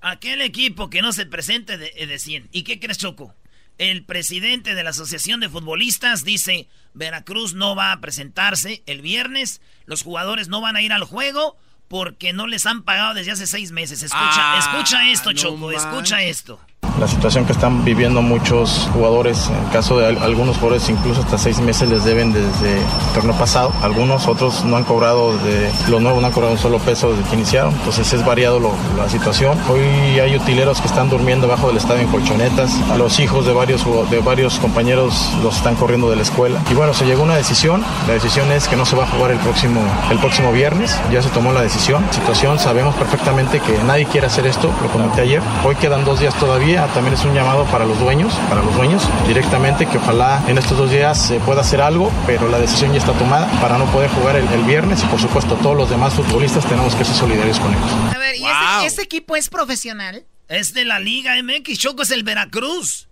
Aquel 0.00 0.40
equipo 0.40 0.90
que 0.90 1.00
no 1.00 1.12
se 1.12 1.26
presente 1.26 1.78
de, 1.78 1.92
de 1.92 2.18
100. 2.18 2.48
¿Y 2.50 2.64
qué 2.64 2.80
crees, 2.80 2.98
Choco? 2.98 3.36
El 3.78 4.04
presidente 4.04 4.74
de 4.74 4.82
la 4.82 4.90
Asociación 4.90 5.38
de 5.38 5.48
Futbolistas 5.48 6.24
dice, 6.24 6.66
Veracruz 6.92 7.54
no 7.54 7.76
va 7.76 7.92
a 7.92 8.00
presentarse 8.00 8.82
el 8.86 9.00
viernes, 9.00 9.60
los 9.86 10.02
jugadores 10.02 10.48
no 10.48 10.60
van 10.60 10.74
a 10.74 10.82
ir 10.82 10.92
al 10.92 11.04
juego 11.04 11.56
porque 11.86 12.32
no 12.32 12.48
les 12.48 12.66
han 12.66 12.82
pagado 12.82 13.14
desde 13.14 13.30
hace 13.30 13.46
seis 13.46 13.70
meses. 13.70 14.02
Escucha, 14.02 14.54
Ah, 14.54 14.58
escucha 14.58 15.08
esto, 15.12 15.30
no 15.30 15.38
Choco, 15.38 15.70
escucha 15.70 16.20
esto. 16.24 16.60
La 17.00 17.06
situación 17.06 17.44
que 17.44 17.52
están 17.52 17.84
viviendo 17.84 18.22
muchos 18.22 18.88
jugadores, 18.92 19.48
en 19.50 19.64
el 19.64 19.70
caso 19.72 19.98
de 19.98 20.06
al- 20.06 20.18
algunos 20.20 20.56
jugadores 20.56 20.88
incluso 20.88 21.20
hasta 21.20 21.38
seis 21.38 21.60
meses 21.60 21.88
les 21.88 22.02
deben 22.04 22.32
desde 22.32 22.76
el 22.78 22.84
torneo 23.14 23.34
pasado, 23.34 23.72
algunos 23.82 24.26
otros 24.26 24.64
no 24.64 24.76
han 24.76 24.82
cobrado, 24.82 25.32
de 25.38 25.70
los 25.88 26.00
nuevos 26.02 26.20
no 26.20 26.26
han 26.26 26.32
cobrado 26.32 26.54
un 26.54 26.58
solo 26.58 26.78
peso 26.80 27.12
desde 27.12 27.22
que 27.30 27.36
iniciaron, 27.36 27.72
entonces 27.74 28.12
es 28.12 28.24
variado 28.24 28.58
lo- 28.58 28.72
la 28.96 29.08
situación. 29.08 29.56
Hoy 29.68 30.18
hay 30.18 30.34
utileros 30.34 30.80
que 30.80 30.88
están 30.88 31.08
durmiendo 31.08 31.46
bajo 31.46 31.68
del 31.68 31.76
estadio 31.76 32.00
en 32.02 32.08
colchonetas, 32.08 32.72
los 32.96 33.20
hijos 33.20 33.46
de 33.46 33.52
varios, 33.52 33.84
de 34.10 34.18
varios 34.18 34.58
compañeros 34.58 35.30
los 35.44 35.56
están 35.56 35.76
corriendo 35.76 36.10
de 36.10 36.16
la 36.16 36.22
escuela. 36.22 36.60
Y 36.68 36.74
bueno, 36.74 36.94
se 36.94 37.06
llegó 37.06 37.22
a 37.22 37.26
una 37.26 37.36
decisión, 37.36 37.84
la 38.08 38.14
decisión 38.14 38.50
es 38.50 38.66
que 38.66 38.74
no 38.76 38.84
se 38.84 38.96
va 38.96 39.04
a 39.04 39.06
jugar 39.06 39.30
el 39.30 39.38
próximo, 39.38 39.80
el 40.10 40.18
próximo 40.18 40.50
viernes, 40.50 40.98
ya 41.12 41.22
se 41.22 41.28
tomó 41.28 41.52
la 41.52 41.62
decisión. 41.62 42.04
Situación, 42.10 42.58
sabemos 42.58 42.96
perfectamente 42.96 43.60
que 43.60 43.78
nadie 43.84 44.04
quiere 44.06 44.26
hacer 44.26 44.46
esto, 44.48 44.68
lo 44.82 44.88
comenté 44.88 45.20
ayer, 45.20 45.42
hoy 45.64 45.76
quedan 45.76 46.04
dos 46.04 46.18
días 46.18 46.34
todavía, 46.34 46.67
también 46.76 47.14
es 47.14 47.24
un 47.24 47.34
llamado 47.34 47.64
para 47.66 47.84
los 47.86 47.98
dueños, 47.98 48.34
para 48.48 48.62
los 48.62 48.74
dueños 48.76 49.02
directamente, 49.26 49.86
que 49.86 49.96
ojalá 49.98 50.42
en 50.48 50.58
estos 50.58 50.76
dos 50.76 50.90
días 50.90 51.20
se 51.28 51.40
pueda 51.40 51.62
hacer 51.62 51.80
algo, 51.80 52.12
pero 52.26 52.48
la 52.48 52.58
decisión 52.58 52.92
ya 52.92 52.98
está 52.98 53.12
tomada 53.12 53.46
para 53.60 53.78
no 53.78 53.86
poder 53.86 54.10
jugar 54.10 54.36
el, 54.36 54.46
el 54.48 54.62
viernes 54.64 55.02
y 55.02 55.06
por 55.06 55.20
supuesto 55.20 55.54
todos 55.56 55.76
los 55.76 55.88
demás 55.90 56.14
futbolistas 56.14 56.66
tenemos 56.66 56.94
que 56.94 57.04
ser 57.04 57.14
solidarios 57.14 57.58
con 57.58 57.72
ellos. 57.72 57.90
A 58.14 58.18
ver, 58.18 58.36
¿y 58.36 58.44
este, 58.44 58.86
este 58.86 59.02
equipo 59.02 59.34
es 59.36 59.48
profesional? 59.48 60.26
Es 60.48 60.74
de 60.74 60.84
la 60.84 60.98
Liga 61.00 61.34
MX, 61.42 61.78
Choco 61.78 62.02
es 62.02 62.10
el 62.10 62.22
Veracruz. 62.22 63.08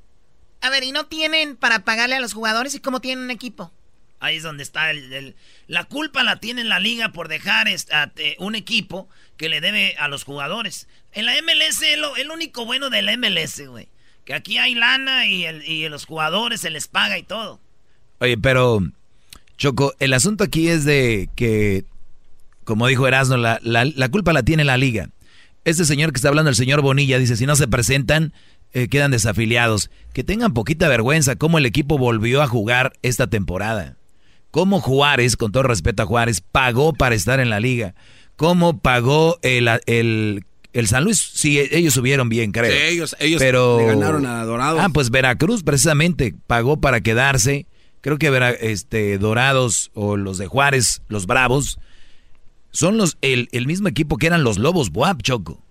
A 0.61 0.71
ver, 0.71 0.85
¿y 0.85 0.93
no 0.93 1.07
tienen 1.07 1.57
para 1.57 1.81
pagarle 1.81 2.17
a 2.17 2.21
los 2.21 2.35
jugadores? 2.35 2.75
¿Y 2.75 2.81
cómo 2.81 3.01
tienen 3.01 3.25
un 3.25 3.31
equipo? 3.31 3.73
Ahí 4.21 4.37
es 4.37 4.43
donde 4.43 4.63
está 4.63 4.91
el, 4.91 5.13
el- 5.13 5.37
la 5.67 5.85
culpa 5.85 6.23
la 6.23 6.37
tiene 6.37 6.65
la 6.65 6.79
liga 6.81 7.11
por 7.11 7.29
dejar 7.29 7.69
est- 7.69 7.93
a- 7.93 8.07
te- 8.09 8.37
un 8.39 8.55
equipo 8.55 9.09
que 9.37 9.51
le 9.51 9.61
debe 9.61 9.95
a 9.99 10.09
los 10.09 10.25
jugadores. 10.25 10.89
En 11.17 11.27
la 11.27 11.33
MLS 11.43 11.83
lo- 11.99 12.15
el 12.17 12.31
único 12.31 12.65
bueno 12.65 12.91
de 12.91 13.03
la 13.03 13.13
MLS, 13.17 13.67
güey, 13.67 13.89
que 14.25 14.35
aquí 14.35 14.59
hay 14.59 14.75
lana 14.75 15.27
y, 15.27 15.45
el- 15.45 15.65
y 15.69 15.89
los 15.89 16.05
jugadores 16.07 16.61
se 16.61 16.71
les 16.71 16.87
paga 16.89 17.19
y 17.19 17.23
todo. 17.23 17.59
Oye, 18.21 18.37
pero, 18.39 18.81
Choco, 19.57 19.95
el 19.99 20.13
asunto 20.13 20.45
aquí 20.45 20.69
es 20.69 20.85
de 20.85 21.29
que, 21.35 21.85
como 22.65 22.87
dijo 22.87 23.09
Erasmo, 23.09 23.37
la, 23.37 23.59
la- 23.63 23.85
la 23.85 24.09
culpa 24.11 24.33
la 24.33 24.43
tiene 24.43 24.63
la 24.65 24.77
liga. 24.77 25.09
Este 25.65 25.85
señor 25.85 26.13
que 26.13 26.19
está 26.19 26.29
hablando, 26.29 26.51
el 26.51 26.55
señor 26.57 26.81
Bonilla, 26.83 27.19
dice, 27.19 27.37
si 27.37 27.47
no 27.47 27.57
se 27.57 27.67
presentan, 27.67 28.33
eh, 28.73 28.89
quedan 28.89 29.11
desafiliados. 29.11 29.91
Que 30.13 30.23
tengan 30.23 30.53
poquita 30.55 30.87
vergüenza 30.89 31.37
cómo 31.37 31.59
el 31.59 31.67
equipo 31.67 31.99
volvió 31.99 32.43
a 32.43 32.47
jugar 32.47 32.93
esta 33.03 33.27
temporada. 33.27 33.97
Cómo 34.51 34.81
Juárez, 34.81 35.37
con 35.37 35.51
todo 35.51 35.63
respeto 35.65 36.03
a 36.03 36.07
Juárez, 36.07 36.41
pagó 36.41 36.93
para 36.93 37.15
estar 37.15 37.41
en 37.41 37.51
la 37.51 37.59
liga. 37.59 37.95
Cómo 38.37 38.79
pagó 38.79 39.39
el, 39.43 39.69
el, 39.87 40.45
el 40.79 40.87
San 40.89 41.05
Luis. 41.05 41.19
Sí, 41.19 41.59
ellos 41.71 41.95
subieron 41.95 42.29
bien, 42.29 42.53
creo. 42.53 42.71
Sí, 42.71 42.79
ellos- 42.95 43.17
ellos 43.19 43.41
Pero, 43.41 43.79
le 43.79 43.87
ganaron 43.87 44.27
a 44.27 44.45
Dorados. 44.45 44.81
Ah, 44.83 44.89
pues 44.93 45.11
Veracruz 45.11 45.63
precisamente 45.63 46.35
pagó 46.47 46.81
para 46.81 47.01
quedarse. 47.01 47.67
Creo 48.01 48.19
que 48.19 48.31
Vera- 48.31 48.51
este, 48.53 49.19
Dorados 49.19 49.91
o 49.95 50.17
los 50.17 50.39
de 50.39 50.47
Juárez, 50.47 51.03
los 51.09 51.27
Bravos, 51.27 51.79
son 52.71 52.97
los 52.99 53.17
el, 53.23 53.49
el 53.53 53.67
mismo 53.67 53.89
equipo 53.89 54.17
que 54.19 54.27
eran 54.27 54.45
los 54.45 54.59
Lobos 54.59 54.91
Buap, 54.91 55.23
Choco. 55.23 55.63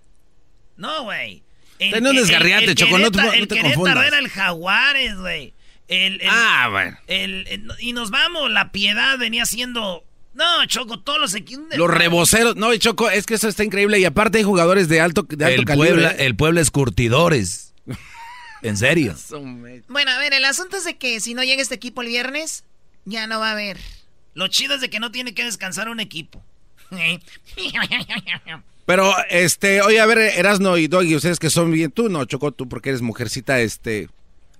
No, 0.76 1.04
güey. 1.04 1.42
Un 1.80 2.16
desgarriate, 2.16 2.74
Choco, 2.74 2.98
no 2.98 3.10
te- 3.10 3.18
no 3.18 3.32
el 3.32 3.48
te 3.48 3.56
Querétaro 3.56 3.74
confundas. 3.74 4.06
era 4.06 4.18
el 4.18 4.28
Jaguares, 4.28 5.16
güey. 5.16 5.52
El- 5.88 6.20
el- 6.20 6.28
Ah, 6.28 6.68
bueno. 6.70 6.96
el- 7.06 7.46
el- 7.48 7.70
y 7.78 7.92
nos 7.92 8.10
vamos, 8.10 8.50
la 8.50 8.72
piedad 8.72 9.18
venía 9.18 9.46
siendo... 9.46 10.02
No, 10.36 10.66
Choco, 10.66 11.00
todos 11.00 11.18
los 11.18 11.34
equipos... 11.34 11.64
Los 11.76 11.90
reboceros. 11.90 12.56
No, 12.56 12.74
y 12.74 12.78
Choco, 12.78 13.08
es 13.08 13.24
que 13.24 13.34
eso 13.34 13.48
está 13.48 13.64
increíble. 13.64 13.98
Y 13.98 14.04
aparte 14.04 14.36
hay 14.36 14.44
jugadores 14.44 14.86
de 14.88 15.00
alto, 15.00 15.22
de 15.22 15.44
alto 15.44 15.60
El 15.60 15.64
calibre. 15.64 15.88
Puebla, 15.88 16.10
el 16.10 16.36
Puebla 16.36 16.60
es 16.60 16.70
curtidores. 16.70 17.72
en 18.62 18.76
serio. 18.76 19.14
Bueno, 19.88 20.10
a 20.10 20.18
ver, 20.18 20.34
el 20.34 20.44
asunto 20.44 20.76
es 20.76 20.84
de 20.84 20.98
que 20.98 21.20
si 21.20 21.32
no 21.32 21.42
llega 21.42 21.62
este 21.62 21.74
equipo 21.74 22.02
el 22.02 22.08
viernes, 22.08 22.64
ya 23.06 23.26
no 23.26 23.40
va 23.40 23.48
a 23.48 23.52
haber 23.52 23.78
Lo 24.34 24.48
chido 24.48 24.74
es 24.74 24.82
de 24.82 24.90
que 24.90 25.00
no 25.00 25.10
tiene 25.10 25.32
que 25.32 25.42
descansar 25.42 25.88
un 25.88 26.00
equipo. 26.00 26.44
Pero, 28.84 29.14
este, 29.30 29.80
oye, 29.80 30.00
a 30.00 30.06
ver, 30.06 30.18
Erasno 30.18 30.76
y 30.76 30.86
Doggy, 30.86 31.16
ustedes 31.16 31.38
que 31.38 31.48
son 31.48 31.72
bien, 31.72 31.90
tú 31.90 32.10
no, 32.10 32.24
Choco, 32.26 32.52
tú 32.52 32.68
porque 32.68 32.90
eres 32.90 33.02
mujercita, 33.02 33.58
este... 33.60 34.08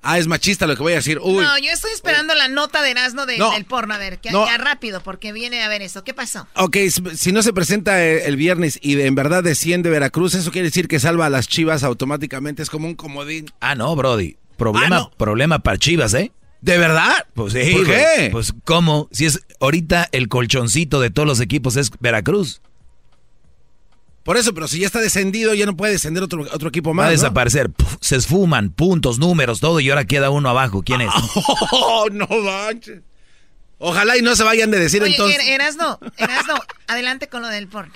Ah, 0.09 0.19
es 0.19 0.28
machista 0.28 0.66
lo 0.66 0.77
que 0.77 0.83
voy 0.83 0.93
a 0.93 0.97
decir. 0.97 1.19
Uy. 1.20 1.45
No, 1.45 1.59
yo 1.59 1.70
estoy 1.73 1.91
esperando 1.91 2.35
la 2.35 2.47
nota 2.47 2.81
de 2.83 2.93
Erasno 2.93 3.27
del 3.27 3.41
porno. 3.66 3.95
A 3.95 3.99
ver, 3.99 4.19
que, 4.19 4.31
ya 4.31 4.57
rápido, 4.57 5.01
porque 5.03 5.33
viene 5.33 5.62
a 5.62 5.69
ver 5.69 5.83
esto. 5.83 6.05
¿Qué 6.05 6.15
pasó? 6.15 6.47
Ok, 6.55 6.77
si 7.15 7.33
no 7.33 7.43
se 7.43 7.53
presenta 7.53 8.03
el 8.05 8.37
viernes 8.37 8.78
y 8.81 9.01
en 9.01 9.15
verdad 9.16 9.43
desciende 9.43 9.91
Veracruz, 9.91 10.35
eso 10.35 10.53
quiere 10.53 10.69
decir 10.69 10.87
que 10.87 11.01
salva 11.01 11.27
a 11.27 11.31
las 11.31 11.49
chivas 11.49 11.83
automáticamente. 11.83 12.62
Es 12.62 12.70
como 12.70 12.87
un 12.87 12.95
comodín. 12.95 13.51
Ah, 13.61 13.74
no, 13.74 13.97
Brody. 13.97 14.37
Problema, 14.57 14.97
Ah, 14.97 15.11
problema 15.19 15.59
para 15.59 15.77
chivas, 15.77 16.15
¿eh? 16.15 16.33
¿De 16.61 16.78
verdad? 16.78 17.27
Pues 17.35 17.53
sí. 17.53 17.73
¿Por 17.73 17.87
qué? 17.87 18.28
Pues, 18.33 18.55
¿cómo? 18.65 19.09
Si 19.12 19.27
es 19.27 19.41
ahorita 19.61 20.09
el 20.12 20.28
colchoncito 20.28 21.01
de 21.01 21.11
todos 21.11 21.27
los 21.27 21.41
equipos 21.41 21.77
es 21.77 21.91
Veracruz. 22.01 22.61
Por 24.27 24.36
eso, 24.36 24.53
pero 24.53 24.66
si 24.66 24.81
ya 24.81 24.86
está 24.86 25.01
descendido, 25.01 25.55
ya 25.55 25.66
no 25.66 25.77
puede 25.77 25.93
descender 25.93 26.20
otro, 26.24 26.43
otro 26.53 26.69
equipo 26.69 26.93
más. 26.93 27.05
Va 27.05 27.07
a 27.07 27.11
¿no? 27.11 27.12
desaparecer. 27.12 27.70
Puf, 27.70 27.94
se 28.01 28.16
esfuman, 28.16 28.70
puntos, 28.70 29.20
números, 29.20 29.61
todo, 29.61 29.78
y 29.78 29.89
ahora 29.89 30.05
queda 30.05 30.31
uno 30.31 30.48
abajo. 30.48 30.82
¿Quién 30.85 31.01
es? 31.03 31.11
Oh, 31.70 32.07
no 32.11 32.27
manches. 32.27 33.03
Ojalá 33.78 34.16
y 34.16 34.23
no 34.23 34.35
se 34.35 34.43
vayan 34.43 34.73
de 34.73 34.81
decir 34.81 35.01
Oye, 35.03 35.12
entonces. 35.12 35.39
Er- 35.39 35.53
Erasno, 35.53 36.01
Erasno, 36.16 36.55
adelante 36.89 37.28
con 37.28 37.40
lo 37.43 37.48
del 37.48 37.69
porno. 37.69 37.93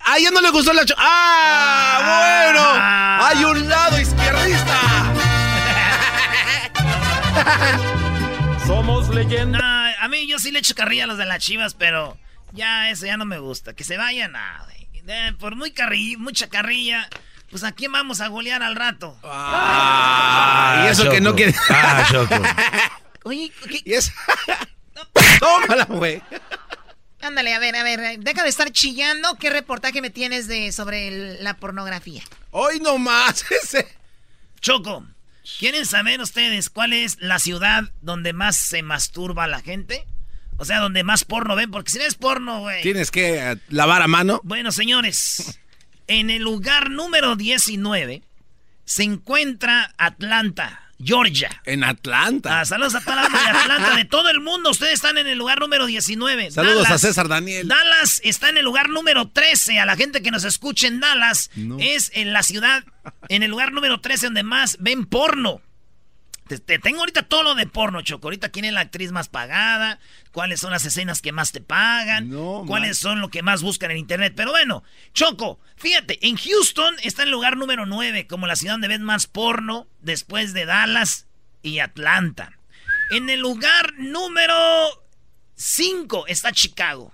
¡Ah, 0.00 0.18
ya 0.18 0.30
no 0.32 0.40
le 0.40 0.50
gustó 0.50 0.72
la 0.72 0.82
¡Ah, 0.96 2.48
bueno! 2.50 3.26
¡Hay 3.26 3.44
un 3.44 3.68
lado 3.68 4.00
izquierdista! 4.00 5.14
Somos 8.66 9.08
leyendas. 9.10 9.62
a 9.62 10.08
mí 10.08 10.26
yo 10.26 10.38
sí 10.40 10.50
le 10.50 10.58
echo 10.58 10.74
carrilla 10.74 11.04
a 11.04 11.06
los 11.06 11.18
de 11.18 11.24
las 11.24 11.38
chivas, 11.42 11.74
pero 11.74 12.18
ya 12.52 12.90
eso 12.90 13.06
ya 13.06 13.16
no 13.16 13.24
me 13.24 13.38
gusta. 13.38 13.74
Que 13.74 13.84
se 13.84 13.96
vayan 13.96 14.34
a. 14.34 14.66
eh, 15.08 15.32
por 15.38 15.56
muy 15.56 15.70
carrilla, 15.72 16.18
mucha 16.18 16.48
carrilla, 16.48 17.08
pues 17.50 17.64
a 17.64 17.72
quién 17.72 17.92
vamos 17.92 18.20
a 18.20 18.28
golear 18.28 18.62
al 18.62 18.76
rato. 18.76 19.18
Ah, 19.24 20.84
y 20.84 20.88
eso 20.90 21.10
que 21.10 21.20
no 21.20 21.34
quiere. 21.34 21.54
Ah, 21.70 22.06
Choco. 22.10 22.34
Oye, 23.24 23.52
¿qué? 23.68 23.80
Y 23.84 23.94
es... 23.94 24.12
Tómala, 25.40 25.84
güey. 25.84 26.22
Ándale, 27.20 27.52
a 27.54 27.58
ver, 27.58 27.74
a 27.76 27.82
ver, 27.82 28.18
deja 28.20 28.42
de 28.42 28.48
estar 28.48 28.70
chillando. 28.70 29.36
¿Qué 29.36 29.50
reportaje 29.50 30.00
me 30.00 30.10
tienes 30.10 30.46
de 30.46 30.70
sobre 30.72 31.08
el- 31.08 31.44
la 31.44 31.54
pornografía? 31.54 32.22
Hoy 32.50 32.80
no 32.80 32.98
más 32.98 33.44
ese. 33.62 33.88
Choco, 34.60 35.04
¿quieren 35.58 35.84
saber 35.86 36.20
ustedes 36.20 36.70
cuál 36.70 36.92
es 36.92 37.16
la 37.20 37.38
ciudad 37.38 37.84
donde 38.02 38.32
más 38.32 38.56
se 38.56 38.82
masturba 38.82 39.46
la 39.46 39.60
gente? 39.60 40.06
O 40.58 40.64
sea, 40.64 40.80
donde 40.80 41.04
más 41.04 41.24
porno 41.24 41.54
ven, 41.56 41.70
porque 41.70 41.90
si 41.90 41.98
no 41.98 42.04
es 42.04 42.14
porno, 42.16 42.60
güey. 42.60 42.82
Tienes 42.82 43.10
que 43.10 43.38
eh, 43.38 43.56
lavar 43.68 44.02
a 44.02 44.08
mano. 44.08 44.40
Bueno, 44.44 44.72
señores, 44.72 45.60
en 46.08 46.30
el 46.30 46.42
lugar 46.42 46.90
número 46.90 47.36
19 47.36 48.22
se 48.84 49.02
encuentra 49.04 49.92
Atlanta, 49.98 50.80
Georgia. 51.02 51.62
En 51.64 51.84
Atlanta. 51.84 52.58
Ah, 52.60 52.64
saludos 52.64 52.96
a 52.96 53.00
toda 53.02 53.28
de 53.28 53.36
Atlanta, 53.36 53.94
de 53.96 54.04
todo 54.04 54.30
el 54.30 54.40
mundo. 54.40 54.70
Ustedes 54.70 54.94
están 54.94 55.16
en 55.16 55.28
el 55.28 55.38
lugar 55.38 55.60
número 55.60 55.86
19. 55.86 56.50
Saludos 56.50 56.84
Dallas- 56.88 56.90
a 56.92 56.98
César 57.06 57.28
Daniel. 57.28 57.68
Dallas 57.68 58.20
está 58.24 58.48
en 58.48 58.56
el 58.58 58.64
lugar 58.64 58.88
número 58.88 59.28
13. 59.28 59.78
A 59.78 59.86
la 59.86 59.94
gente 59.96 60.22
que 60.22 60.32
nos 60.32 60.42
escuche 60.44 60.88
en 60.88 60.98
Dallas, 60.98 61.50
No. 61.54 61.76
es 61.78 62.10
en 62.14 62.32
la 62.32 62.42
ciudad, 62.42 62.82
en 63.28 63.44
el 63.44 63.50
lugar 63.50 63.72
número 63.72 64.00
13 64.00 64.26
donde 64.26 64.42
más 64.42 64.76
ven 64.80 65.06
porno. 65.06 65.60
Te, 66.48 66.58
te 66.58 66.78
tengo 66.78 67.00
ahorita 67.00 67.24
todo 67.24 67.42
lo 67.42 67.54
de 67.54 67.66
porno, 67.66 68.00
Choco. 68.00 68.28
Ahorita 68.28 68.48
quién 68.48 68.64
es 68.64 68.72
la 68.72 68.80
actriz 68.80 69.12
más 69.12 69.28
pagada, 69.28 70.00
cuáles 70.32 70.60
son 70.60 70.70
las 70.70 70.84
escenas 70.84 71.20
que 71.20 71.30
más 71.30 71.52
te 71.52 71.60
pagan, 71.60 72.30
cuáles 72.66 72.98
son 72.98 73.20
lo 73.20 73.28
que 73.28 73.42
más 73.42 73.62
buscan 73.62 73.90
en 73.90 73.98
internet. 73.98 74.32
Pero 74.34 74.50
bueno, 74.50 74.82
Choco, 75.12 75.60
fíjate, 75.76 76.26
en 76.26 76.36
Houston 76.36 76.96
está 77.02 77.22
el 77.22 77.30
lugar 77.30 77.56
número 77.56 77.86
9, 77.86 78.26
como 78.26 78.46
la 78.46 78.56
ciudad 78.56 78.74
donde 78.74 78.88
ven 78.88 79.02
más 79.02 79.26
porno, 79.26 79.86
después 80.00 80.54
de 80.54 80.64
Dallas 80.64 81.26
y 81.62 81.80
Atlanta. 81.80 82.58
En 83.10 83.28
el 83.28 83.40
lugar 83.40 83.94
número 83.98 84.54
5 85.56 86.26
está 86.28 86.52
Chicago. 86.52 87.12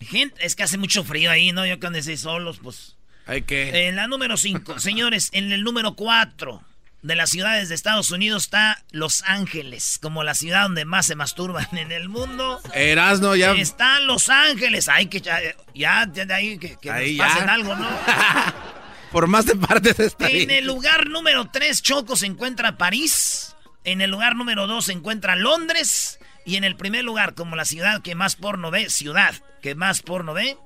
Gente, 0.00 0.44
es 0.44 0.56
que 0.56 0.62
hace 0.62 0.78
mucho 0.78 1.04
frío 1.04 1.30
ahí, 1.30 1.52
¿no? 1.52 1.66
Yo 1.66 1.78
cuando 1.78 1.98
estoy 1.98 2.16
solos, 2.16 2.58
pues... 2.62 2.96
Hay 3.26 3.42
que. 3.42 3.86
En 3.86 3.96
la 3.96 4.08
número 4.08 4.36
5, 4.36 4.78
señores, 4.80 5.28
en 5.32 5.52
el 5.52 5.62
número 5.62 5.94
4 5.94 6.64
de 7.02 7.16
las 7.16 7.30
ciudades 7.30 7.68
de 7.68 7.74
Estados 7.74 8.10
Unidos 8.10 8.44
está 8.44 8.82
Los 8.90 9.22
Ángeles, 9.26 9.98
como 10.02 10.22
la 10.22 10.34
ciudad 10.34 10.62
donde 10.64 10.84
más 10.84 11.06
se 11.06 11.14
masturban 11.16 11.66
en 11.72 11.92
el 11.92 12.08
mundo. 12.08 12.60
Erasno 12.74 13.34
ya. 13.36 13.52
Está 13.52 14.00
Los 14.00 14.28
Ángeles, 14.28 14.88
hay 14.88 15.06
que 15.06 15.20
ya, 15.20 15.40
ya, 15.74 16.06
ahí 16.34 16.58
que, 16.58 16.76
que 16.76 16.90
Ahí 16.90 17.16
nos 17.16 17.26
ya. 17.26 17.32
pasen 17.34 17.48
algo, 17.50 17.74
¿no? 17.76 17.88
Por 19.12 19.26
más 19.26 19.46
de 19.46 19.56
partes 19.56 19.98
está 19.98 20.26
En 20.28 20.32
bien. 20.32 20.50
el 20.50 20.66
lugar 20.66 21.08
número 21.08 21.48
3, 21.50 21.82
Choco, 21.82 22.16
se 22.16 22.26
encuentra 22.26 22.76
París. 22.76 23.56
En 23.82 24.00
el 24.02 24.10
lugar 24.10 24.36
número 24.36 24.66
2 24.66 24.84
se 24.84 24.92
encuentra 24.92 25.34
Londres. 25.36 26.18
Y 26.46 26.56
en 26.56 26.64
el 26.64 26.76
primer 26.76 27.04
lugar, 27.04 27.34
como 27.34 27.56
la 27.56 27.64
ciudad 27.64 28.02
que 28.02 28.14
más 28.14 28.36
porno 28.36 28.70
ve, 28.70 28.88
ciudad 28.88 29.34
que 29.62 29.74
más 29.74 30.02
porno 30.02 30.32
ve, 30.32 30.56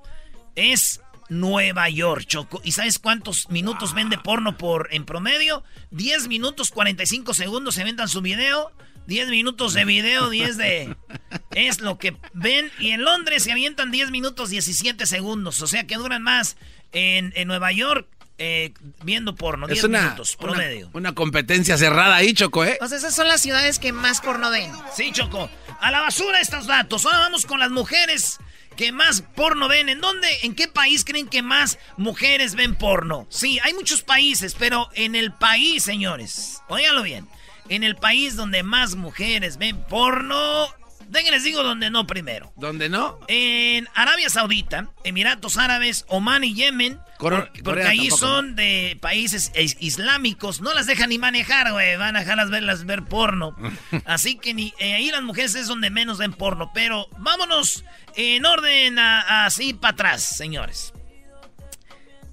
es 0.56 1.00
Nueva 1.28 1.88
York, 1.88 2.24
Choco. 2.26 2.60
¿Y 2.64 2.72
sabes 2.72 2.98
cuántos 2.98 3.48
minutos 3.50 3.94
vende 3.94 4.18
porno 4.18 4.56
por 4.58 4.88
en 4.92 5.04
promedio? 5.04 5.64
10 5.90 6.28
minutos 6.28 6.70
45 6.70 7.34
segundos 7.34 7.74
se 7.74 7.84
vendan 7.84 8.08
su 8.08 8.20
video. 8.20 8.72
10 9.06 9.28
minutos 9.28 9.74
de 9.74 9.84
video, 9.84 10.30
10 10.30 10.56
de... 10.56 10.96
Es 11.54 11.80
lo 11.80 11.98
que 11.98 12.16
ven. 12.32 12.70
Y 12.78 12.90
en 12.90 13.02
Londres 13.04 13.42
se 13.44 13.52
avientan 13.52 13.90
10 13.90 14.10
minutos 14.10 14.50
17 14.50 15.06
segundos. 15.06 15.60
O 15.62 15.66
sea 15.66 15.86
que 15.86 15.96
duran 15.96 16.22
más 16.22 16.56
en, 16.92 17.32
en 17.36 17.48
Nueva 17.48 17.70
York 17.72 18.08
eh, 18.38 18.72
viendo 19.04 19.34
porno. 19.34 19.66
10 19.66 19.78
Es 19.78 19.84
una, 19.84 20.00
minutos 20.02 20.36
una, 20.40 20.52
promedio. 20.52 20.90
una 20.94 21.14
competencia 21.14 21.76
cerrada 21.78 22.16
ahí, 22.16 22.32
Choco, 22.34 22.64
¿eh? 22.64 22.78
O 22.80 22.88
sea, 22.88 22.98
esas 22.98 23.14
son 23.14 23.28
las 23.28 23.40
ciudades 23.42 23.78
que 23.78 23.92
más 23.92 24.20
porno 24.20 24.50
ven. 24.50 24.72
Sí, 24.96 25.12
Choco. 25.12 25.50
A 25.80 25.90
la 25.90 26.00
basura 26.00 26.40
estos 26.40 26.66
datos. 26.66 27.04
Ahora 27.04 27.18
vamos 27.18 27.44
con 27.46 27.60
las 27.60 27.70
mujeres 27.70 28.38
que 28.76 28.92
más 28.92 29.22
porno 29.22 29.68
ven. 29.68 29.88
¿En 29.88 30.00
dónde, 30.00 30.28
en 30.42 30.54
qué 30.54 30.68
país 30.68 31.04
creen 31.04 31.28
que 31.28 31.42
más 31.42 31.78
mujeres 31.96 32.54
ven 32.54 32.74
porno? 32.74 33.26
Sí, 33.30 33.58
hay 33.62 33.74
muchos 33.74 34.02
países, 34.02 34.54
pero 34.58 34.88
en 34.94 35.14
el 35.14 35.32
país, 35.32 35.82
señores, 35.82 36.62
óiganlo 36.68 37.02
bien. 37.02 37.28
En 37.68 37.82
el 37.82 37.96
país 37.96 38.36
donde 38.36 38.62
más 38.62 38.94
mujeres 38.94 39.56
ven 39.56 39.82
porno, 39.88 40.68
déjenles 41.08 41.42
digo 41.44 41.62
donde 41.62 41.90
no 41.90 42.06
primero. 42.06 42.52
¿Dónde 42.56 42.88
no? 42.88 43.18
En 43.28 43.88
Arabia 43.94 44.28
Saudita, 44.30 44.88
Emiratos 45.04 45.56
Árabes, 45.56 46.04
Omán 46.08 46.44
y 46.44 46.54
Yemen. 46.54 46.98
Porque 47.18 47.62
Corea 47.62 47.88
ahí 47.90 48.08
tampoco, 48.08 48.18
son 48.20 48.54
de 48.56 48.98
países 49.00 49.50
is- 49.56 49.76
islámicos. 49.80 50.60
No 50.60 50.74
las 50.74 50.86
dejan 50.86 51.08
ni 51.08 51.18
manejar, 51.18 51.72
güey. 51.72 51.96
Van 51.96 52.16
a 52.16 52.20
dejarlas 52.20 52.50
verlas 52.50 52.84
ver 52.84 53.02
porno. 53.04 53.56
Así 54.04 54.36
que 54.36 54.52
ni, 54.54 54.74
eh, 54.78 54.94
ahí 54.94 55.10
las 55.10 55.22
mujeres 55.22 55.54
es 55.54 55.66
donde 55.68 55.88
menos 55.90 56.18
ven 56.18 56.32
porno. 56.32 56.70
Pero 56.74 57.08
vámonos 57.18 57.84
en 58.16 58.44
orden 58.44 58.98
a- 58.98 59.44
así 59.46 59.72
para 59.74 59.92
atrás, 59.92 60.22
señores. 60.22 60.92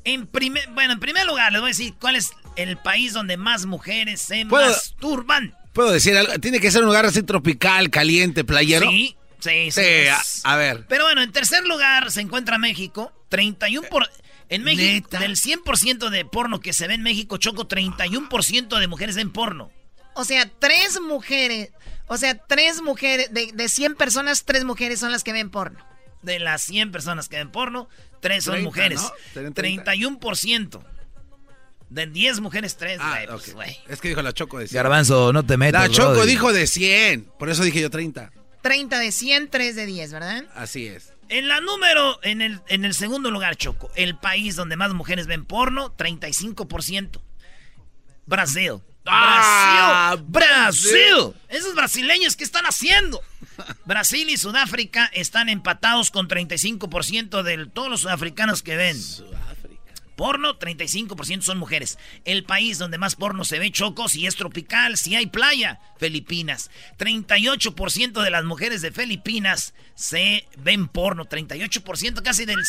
En 0.03 0.25
primer, 0.27 0.67
bueno, 0.71 0.93
en 0.93 0.99
primer 0.99 1.25
lugar, 1.27 1.51
les 1.51 1.61
voy 1.61 1.69
a 1.69 1.73
decir 1.73 1.93
cuál 1.99 2.15
es 2.15 2.31
el 2.55 2.75
país 2.77 3.13
donde 3.13 3.37
más 3.37 3.65
mujeres 3.65 4.21
se 4.21 4.45
¿Puedo- 4.45 4.67
masturban. 4.67 5.55
¿Puedo 5.73 5.91
decir 5.91 6.17
algo? 6.17 6.33
Tiene 6.39 6.59
que 6.59 6.71
ser 6.71 6.81
un 6.81 6.87
lugar 6.87 7.05
así 7.05 7.23
tropical, 7.23 7.89
caliente, 7.89 8.43
playero. 8.43 8.89
Sí, 8.89 9.15
sí, 9.39 9.71
sí. 9.71 9.81
Sí, 9.81 10.07
a, 10.07 10.53
a 10.53 10.55
ver. 10.57 10.85
Pero 10.87 11.05
bueno, 11.05 11.21
en 11.21 11.31
tercer 11.31 11.65
lugar 11.65 12.11
se 12.11 12.21
encuentra 12.21 12.57
México. 12.57 13.11
31 13.29 13.87
por... 13.89 14.09
En 14.49 14.65
México, 14.65 15.07
¿Neta? 15.13 15.19
del 15.19 15.37
100% 15.37 16.09
de 16.09 16.25
porno 16.25 16.59
que 16.59 16.73
se 16.73 16.85
ve 16.85 16.95
en 16.95 17.03
México, 17.03 17.37
Choco, 17.37 17.69
31% 17.69 18.79
de 18.79 18.87
mujeres 18.87 19.15
ven 19.15 19.31
porno. 19.31 19.71
O 20.13 20.25
sea, 20.25 20.49
tres 20.59 20.99
mujeres. 20.99 21.69
O 22.07 22.17
sea, 22.17 22.37
tres 22.37 22.81
mujeres. 22.81 23.33
De, 23.33 23.53
de 23.53 23.69
100 23.69 23.95
personas, 23.95 24.43
tres 24.43 24.65
mujeres 24.65 24.99
son 24.99 25.13
las 25.13 25.23
que 25.23 25.31
ven 25.31 25.49
porno. 25.49 25.79
De 26.21 26.37
las 26.39 26.63
100 26.63 26.91
personas 26.91 27.29
que 27.29 27.37
ven 27.37 27.49
porno, 27.49 27.87
3 28.19 28.43
son 28.43 28.53
30, 28.55 28.67
mujeres. 28.67 29.01
¿no? 29.01 29.11
Serían 29.33 29.53
30. 29.53 29.93
31%. 29.93 30.83
De 31.91 32.07
10 32.07 32.39
mujeres, 32.39 32.77
3, 32.77 32.99
Ah, 33.01 33.09
güey. 33.15 33.27
pues, 33.27 33.49
ok. 33.49 33.53
güey. 33.53 33.77
Es 33.89 33.99
que 33.99 34.07
dijo 34.07 34.21
la 34.21 34.31
Choco 34.31 34.57
de 34.59 34.67
100. 34.67 34.75
Garbanzo, 34.81 35.33
no 35.33 35.45
te 35.45 35.57
metas. 35.57 35.89
La 35.89 35.93
Choco 35.93 36.25
dijo 36.25 36.53
de 36.53 36.65
100. 36.65 37.25
Por 37.37 37.49
eso 37.49 37.63
dije 37.63 37.81
yo 37.81 37.89
30. 37.89 38.31
30 38.61 38.97
de 38.99 39.11
100, 39.11 39.49
3 39.49 39.75
de 39.75 39.85
10, 39.85 40.13
¿verdad? 40.13 40.45
Así 40.55 40.87
es. 40.87 41.11
En 41.27 41.49
la 41.49 41.59
número, 41.59 42.17
en 42.23 42.41
el, 42.41 42.61
en 42.69 42.85
el 42.85 42.93
segundo 42.93 43.29
lugar, 43.29 43.57
Choco, 43.57 43.91
el 43.95 44.15
país 44.17 44.55
donde 44.55 44.77
más 44.77 44.93
mujeres 44.93 45.27
ven 45.27 45.43
porno, 45.43 45.93
35%. 45.97 47.21
Brasil. 48.25 48.73
Ah, 49.05 50.15
Brasil. 50.27 50.91
Brasil. 50.93 51.33
Esos 51.49 51.75
brasileños, 51.75 52.37
¿qué 52.37 52.43
están 52.45 52.65
haciendo? 52.65 53.21
Brasil 53.85 54.29
y 54.29 54.37
Sudáfrica 54.37 55.07
están 55.13 55.49
empatados 55.49 56.09
con 56.11 56.29
35% 56.29 57.41
de 57.43 57.65
todos 57.65 57.89
los 57.89 58.01
sudafricanos 58.01 58.61
que 58.63 58.77
ven 58.77 58.97
porno, 60.21 60.59
35% 60.59 61.41
son 61.41 61.57
mujeres. 61.57 61.97
El 62.25 62.43
país 62.43 62.77
donde 62.77 62.99
más 62.99 63.15
porno 63.15 63.43
se 63.43 63.57
ve, 63.57 63.71
Choco, 63.71 64.07
si 64.07 64.27
es 64.27 64.35
tropical, 64.35 64.95
si 64.95 65.15
hay 65.15 65.25
playa, 65.25 65.79
Filipinas. 65.97 66.69
38% 66.99 68.21
de 68.21 68.29
las 68.29 68.43
mujeres 68.43 68.83
de 68.83 68.91
Filipinas 68.91 69.73
se 69.95 70.45
ven 70.59 70.87
porno. 70.89 71.25
38%, 71.25 72.21
casi 72.21 72.45
del 72.45 72.59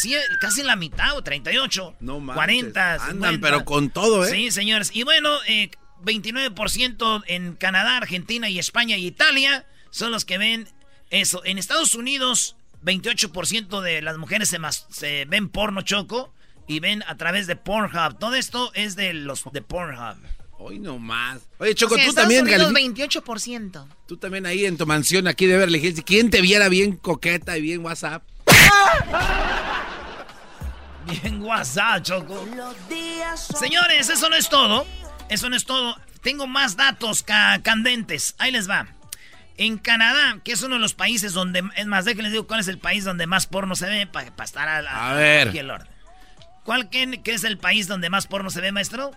casi 0.40 0.62
la 0.62 0.76
mitad, 0.76 1.14
o 1.14 1.22
38. 1.22 1.96
No 2.00 2.20
más. 2.20 2.36
40. 2.36 2.94
Andan, 2.94 3.38
pero 3.42 3.66
con 3.66 3.90
todo, 3.90 4.24
¿eh? 4.24 4.30
Sí, 4.30 4.50
señores. 4.50 4.90
Y 4.94 5.02
bueno, 5.02 5.36
eh, 5.46 5.70
29% 6.06 7.22
en 7.26 7.54
Canadá, 7.56 7.98
Argentina 7.98 8.48
y 8.48 8.60
España 8.60 8.96
y 8.96 9.06
Italia 9.06 9.66
son 9.90 10.10
los 10.10 10.24
que 10.24 10.38
ven 10.38 10.70
eso. 11.10 11.44
En 11.44 11.58
Estados 11.58 11.94
Unidos, 11.94 12.56
28% 12.82 13.82
de 13.82 14.00
las 14.00 14.16
mujeres 14.16 14.48
se, 14.48 14.58
se 14.88 15.26
ven 15.26 15.50
porno 15.50 15.82
choco 15.82 16.32
y 16.72 16.80
ven 16.80 17.04
a 17.06 17.16
través 17.16 17.46
de 17.46 17.56
Pornhub. 17.56 18.18
Todo 18.18 18.34
esto 18.34 18.72
es 18.74 18.96
de 18.96 19.12
los 19.12 19.44
de 19.52 19.60
Pornhub. 19.60 20.16
Hoy 20.58 20.78
no 20.78 20.98
más. 20.98 21.40
Oye, 21.58 21.74
Choco, 21.74 21.96
tú 21.96 22.12
también. 22.14 22.44
Unidos, 22.44 22.72
28%. 22.72 23.86
Tú 24.06 24.16
también 24.16 24.46
ahí 24.46 24.64
en 24.64 24.78
tu 24.78 24.86
mansión 24.86 25.28
aquí 25.28 25.46
de 25.46 25.54
Beverly 25.54 25.84
Hills. 25.84 26.02
¿Quién 26.04 26.30
te 26.30 26.40
viera 26.40 26.68
bien 26.68 26.96
coqueta 26.96 27.58
y 27.58 27.62
bien 27.62 27.84
WhatsApp? 27.84 28.22
bien 31.06 31.42
WhatsApp, 31.42 32.04
Choco. 32.04 32.48
Señores, 33.58 34.08
eso 34.08 34.30
no 34.30 34.36
es 34.36 34.48
todo. 34.48 34.86
Eso 35.28 35.50
no 35.50 35.56
es 35.56 35.64
todo. 35.64 35.96
Tengo 36.22 36.46
más 36.46 36.76
datos 36.76 37.24
candentes. 37.62 38.34
Ahí 38.38 38.52
les 38.52 38.70
va. 38.70 38.86
En 39.58 39.78
Canadá, 39.78 40.38
que 40.44 40.52
es 40.52 40.62
uno 40.62 40.76
de 40.76 40.80
los 40.80 40.94
países 40.94 41.34
donde. 41.34 41.62
Es 41.76 41.86
más, 41.86 42.06
déjenles 42.06 42.32
digo 42.32 42.46
cuál 42.46 42.60
es 42.60 42.68
el 42.68 42.78
país 42.78 43.04
donde 43.04 43.26
más 43.26 43.46
porno 43.46 43.74
se 43.74 43.86
ve 43.86 44.06
para 44.06 44.32
estar 44.44 44.68
a, 44.68 45.10
a 45.10 45.14
ver. 45.14 45.52
¿Cuál 46.64 46.88
que, 46.90 47.20
es 47.24 47.44
el 47.44 47.58
país 47.58 47.88
donde 47.88 48.10
más 48.10 48.26
porno 48.26 48.50
se 48.50 48.60
ve, 48.60 48.72
maestro? 48.72 49.10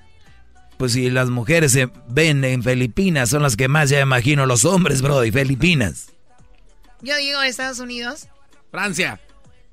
Pues 0.77 0.93
si 0.93 1.09
las 1.09 1.29
mujeres 1.29 1.71
se 1.71 1.89
ven 2.09 2.43
en 2.43 2.63
Filipinas, 2.63 3.29
son 3.29 3.43
las 3.43 3.55
que 3.55 3.67
más 3.67 3.89
ya 3.89 4.01
imagino 4.01 4.45
los 4.45 4.65
hombres, 4.65 5.01
bro, 5.01 5.23
y 5.23 5.31
Filipinas. 5.31 6.11
Yo 7.01 7.15
digo 7.17 7.41
Estados 7.41 7.79
Unidos. 7.79 8.27
Francia. 8.71 9.19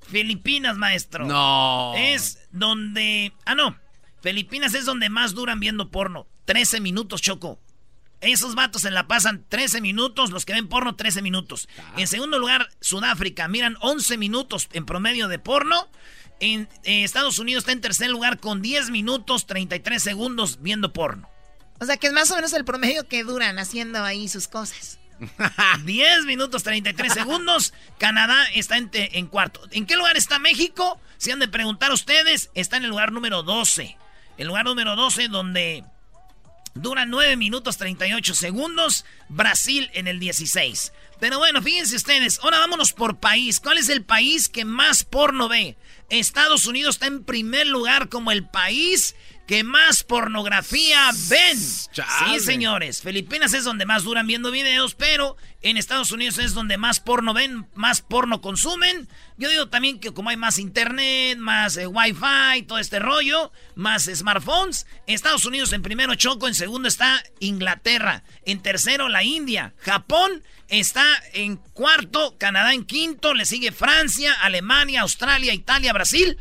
Filipinas, 0.09 0.77
maestro. 0.77 1.27
No. 1.27 1.95
Es 1.97 2.47
donde. 2.53 3.33
Ah, 3.45 3.55
no. 3.55 3.77
Filipinas 4.21 4.75
es 4.75 4.85
donde 4.85 5.09
más 5.09 5.35
duran 5.35 5.59
viendo 5.59 5.91
porno. 5.91 6.27
13 6.45 6.81
minutos, 6.81 7.23
Choco. 7.23 7.59
Esos 8.21 8.55
vatos 8.55 8.83
se 8.83 8.91
la 8.93 9.09
pasan 9.09 9.45
13 9.49 9.81
minutos, 9.81 10.31
los 10.31 10.45
que 10.45 10.53
ven 10.53 10.69
porno 10.69 10.95
13 10.95 11.23
minutos. 11.23 11.69
Ah. 11.79 11.95
En 11.97 12.07
segundo 12.07 12.39
lugar, 12.39 12.69
Sudáfrica, 12.81 13.49
miran 13.49 13.77
11 13.81 14.17
minutos 14.17 14.69
en 14.73 14.87
promedio 14.87 15.27
de 15.27 15.41
porno. 15.41 15.89
En 16.41 16.69
eh, 16.85 17.05
Estados 17.05 17.39
Unidos 17.39 17.63
está 17.63 17.73
en 17.73 17.81
tercer 17.81 18.11
lugar 18.11 18.39
con 18.39 18.63
10 18.63 18.91
minutos 18.91 19.47
33 19.47 20.03
segundos 20.03 20.61
viendo 20.61 20.93
porno. 20.93 21.29
O 21.81 21.85
sea 21.85 21.97
que 21.97 22.07
es 22.07 22.13
más 22.13 22.31
o 22.31 22.37
menos 22.37 22.53
el 22.53 22.65
promedio 22.65 23.09
que 23.09 23.25
duran 23.25 23.59
haciendo 23.59 24.05
ahí 24.05 24.29
sus 24.29 24.49
cosas. 24.49 24.99
10 25.85 26.25
minutos 26.25 26.63
33 26.63 27.13
segundos. 27.13 27.73
Canadá 27.99 28.45
está 28.55 28.77
en, 28.77 28.91
en, 28.93 29.27
cuarto. 29.27 29.61
¿En 29.71 29.87
qué 29.87 29.97
lugar 29.97 30.17
está 30.17 30.39
México? 30.39 31.01
Si 31.19 31.31
han 31.31 31.39
de 31.39 31.49
preguntar 31.49 31.93
ustedes, 31.93 32.51
está 32.55 32.77
en 32.77 32.85
el 32.85 32.91
lugar 32.91 33.13
número 33.13 33.43
12. 33.43 33.97
El 34.39 34.49
lugar 34.49 34.65
número 34.65 34.97
12 34.97 35.29
donde 35.29 35.85
dura 36.75 37.07
9 37.07 37.37
minutos 37.37 37.77
38 37.77 38.35
segundos. 38.35 39.05
Brasil 39.29 39.91
en 39.95 40.09
el 40.09 40.19
16. 40.19 40.93
Pero 41.21 41.39
bueno, 41.39 41.63
fíjense 41.63 41.97
ustedes. 41.97 42.41
Ahora 42.43 42.59
vámonos 42.59 42.93
por 42.93 43.19
país. 43.19 43.61
¿Cuál 43.61 43.79
es 43.79 43.89
el 43.89 44.05
país 44.05 44.49
que 44.49 44.65
más 44.65 45.05
porno 45.05 45.49
ve? 45.49 45.77
Estados 46.09 46.67
Unidos 46.67 46.97
está 46.97 47.07
en 47.07 47.25
primer 47.25 47.67
lugar 47.67 48.09
como 48.09 48.31
el 48.31 48.47
país 48.47 49.15
que 49.47 49.65
más 49.65 50.05
pornografía 50.05 51.11
ven. 51.29 51.59
Sí, 51.59 52.41
señores. 52.41 53.03
Filipinas 53.03 53.55
es 53.55 53.65
donde 53.65 53.87
más 53.87 54.05
duran 54.05 54.27
viendo 54.27 54.51
videos, 54.51 54.95
pero 54.95 55.37
en 55.63 55.77
Estados 55.77 56.13
Unidos 56.13 56.39
es 56.39 56.55
donde 56.55 56.79
más 56.79 57.01
porno 57.01 57.35
ven, 57.35 57.67
más 57.75 58.03
porno 58.03 58.41
consumen. 58.41 59.09
Yo 59.37 59.49
digo 59.49 59.69
también 59.69 59.99
que 59.99 60.13
como 60.13 60.31
hay 60.31 60.37
más 60.37 60.59
internet, 60.59 61.39
más 61.39 61.77
eh, 61.77 61.87
wifi, 61.87 62.63
todo 62.67 62.79
este 62.79 62.99
rollo, 62.99 63.53
más 63.75 64.05
smartphones, 64.05 64.87
Estados 65.07 65.45
Unidos 65.45 65.73
en 65.73 65.83
primero 65.83 66.15
Choco, 66.15 66.47
en 66.47 66.55
segundo 66.55 66.89
está 66.89 67.23
Inglaterra, 67.41 68.23
en 68.45 68.61
tercero 68.63 69.09
la 69.09 69.25
India, 69.25 69.75
Japón 69.79 70.43
está 70.69 71.05
en 71.33 71.57
cuarto, 71.57 72.37
Canadá 72.39 72.73
en 72.73 72.85
quinto, 72.85 73.35
le 73.35 73.45
sigue 73.45 73.73
Francia, 73.73 74.33
Alemania, 74.41 75.03
Australia, 75.03 75.53
Italia, 75.53 75.93
Brasil 75.93 76.39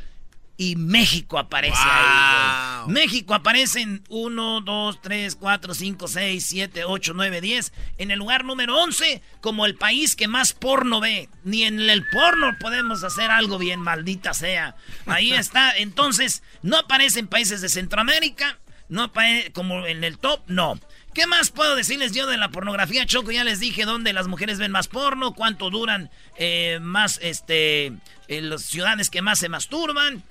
y 0.62 0.76
México 0.76 1.40
aparece 1.40 1.82
ahí. 1.84 2.84
México 2.86 3.34
aparece 3.34 3.82
en 3.82 4.04
1, 4.10 4.62
2, 4.62 5.02
3, 5.02 5.36
4, 5.36 5.74
5, 5.74 6.08
6, 6.08 6.46
7, 6.48 6.84
8, 6.86 7.14
9, 7.16 7.42
10. 7.42 7.74
En 7.98 8.12
el 8.12 8.20
lugar 8.20 8.46
número 8.46 8.78
11 8.78 9.24
como 9.42 9.66
el 9.66 9.74
país 9.74 10.16
que 10.16 10.28
más 10.28 10.54
porno 10.54 11.00
ve. 11.00 11.30
Ni 11.44 11.64
en 11.64 11.80
el 11.80 12.08
porno 12.10 12.56
podemos 12.60 13.04
hacer 13.04 13.32
algo 13.32 13.58
bien, 13.58 13.80
maldita 13.80 14.36
sea. 14.36 14.76
Ahí 15.08 15.34
está. 15.34 15.76
Entonces, 15.76 16.44
no 16.62 16.78
aparece 16.78 17.18
en 17.20 17.28
países 17.28 17.62
de 17.62 17.70
Centroamérica. 17.70 18.60
No 18.88 19.02
aparece 19.02 19.52
como 19.54 19.88
en 19.88 20.04
el 20.04 20.20
top, 20.20 20.42
no. 20.46 20.80
¿Qué 21.14 21.26
más 21.26 21.50
puedo 21.50 21.76
decirles 21.76 22.14
yo 22.14 22.28
de 22.28 22.38
la 22.38 22.52
pornografía, 22.52 23.06
Choco? 23.06 23.32
Ya 23.32 23.44
les 23.44 23.60
dije 23.60 23.84
dónde 23.84 24.14
las 24.14 24.28
mujeres 24.28 24.60
ven 24.60 24.72
más 24.72 24.88
porno, 24.88 25.34
cuánto 25.34 25.70
duran 25.70 26.10
eh, 26.38 26.80
más, 26.82 27.20
este, 27.22 27.94
en 28.28 28.50
las 28.50 28.62
ciudades 28.62 29.10
que 29.10 29.22
más 29.22 29.40
se 29.40 29.50
masturban. 29.50 30.24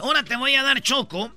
Ahora 0.00 0.24
te 0.24 0.36
voy 0.36 0.54
a 0.54 0.62
dar 0.62 0.80
choco. 0.82 1.32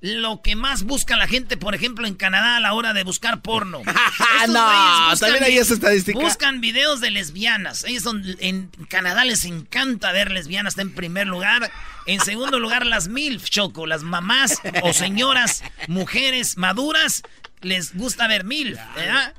Lo 0.00 0.42
que 0.42 0.54
más 0.54 0.84
busca 0.84 1.16
la 1.16 1.26
gente, 1.26 1.56
por 1.56 1.74
ejemplo, 1.74 2.06
en 2.06 2.14
Canadá 2.14 2.58
a 2.58 2.60
la 2.60 2.72
hora 2.72 2.92
de 2.92 3.02
buscar 3.02 3.42
porno. 3.42 3.82
no, 4.48 5.16
también 5.18 5.42
hay 5.42 5.58
esa 5.58 5.74
estadística. 5.74 6.16
Buscan 6.20 6.60
videos 6.60 7.00
de 7.00 7.10
lesbianas. 7.10 7.82
Ellos 7.82 8.04
son, 8.04 8.22
en 8.38 8.70
Canadá 8.88 9.24
les 9.24 9.44
encanta 9.44 10.12
ver 10.12 10.30
lesbianas, 10.30 10.74
está 10.74 10.82
en 10.82 10.94
primer 10.94 11.26
lugar. 11.26 11.72
En 12.06 12.20
segundo 12.20 12.60
lugar, 12.60 12.86
las 12.86 13.08
MILF, 13.08 13.50
Choco, 13.50 13.86
las 13.86 14.04
mamás 14.04 14.60
o 14.82 14.92
señoras, 14.92 15.64
mujeres 15.88 16.56
maduras, 16.56 17.22
les 17.60 17.96
gusta 17.96 18.28
ver 18.28 18.44
MILF. 18.44 18.78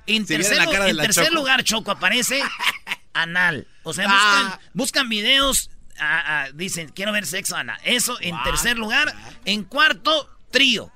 En, 0.07 0.25
tercer, 0.25 0.59
en 0.61 0.97
tercer 0.97 1.31
lugar, 1.31 1.63
Choco, 1.63 1.91
aparece 1.91 2.43
anal. 3.13 3.65
O 3.83 3.93
sea, 3.93 4.07
buscan, 4.07 4.45
ah. 4.45 4.59
buscan 4.73 5.09
videos 5.09 5.71
dicen, 6.53 6.89
quiero 6.89 7.11
ver 7.11 7.25
sexo, 7.25 7.55
Ana. 7.55 7.79
Eso 7.83 8.17
en 8.21 8.35
tercer 8.43 8.77
lugar. 8.77 9.13
En 9.45 9.63
cuarto, 9.63 10.29
trío. 10.51 10.91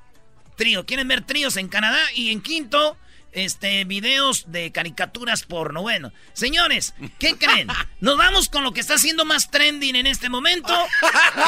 Trío. 0.56 0.86
Quieren 0.86 1.08
ver 1.08 1.26
tríos 1.26 1.58
en 1.58 1.68
Canadá. 1.68 2.00
Y 2.16 2.32
en 2.32 2.42
quinto, 2.42 2.98
este, 3.34 3.84
videos 3.86 4.52
de 4.52 4.72
caricaturas 4.72 5.44
porno. 5.44 5.82
Bueno, 5.82 6.12
señores, 6.34 6.94
¿qué 7.20 7.36
creen? 7.38 7.68
Nos 8.00 8.18
vamos 8.18 8.50
con 8.50 8.64
lo 8.64 8.72
que 8.72 8.82
está 8.82 8.96
haciendo 8.96 9.26
más 9.26 9.52
trending 9.52 9.96
en 9.96 10.08
este 10.08 10.30
momento. 10.30 10.74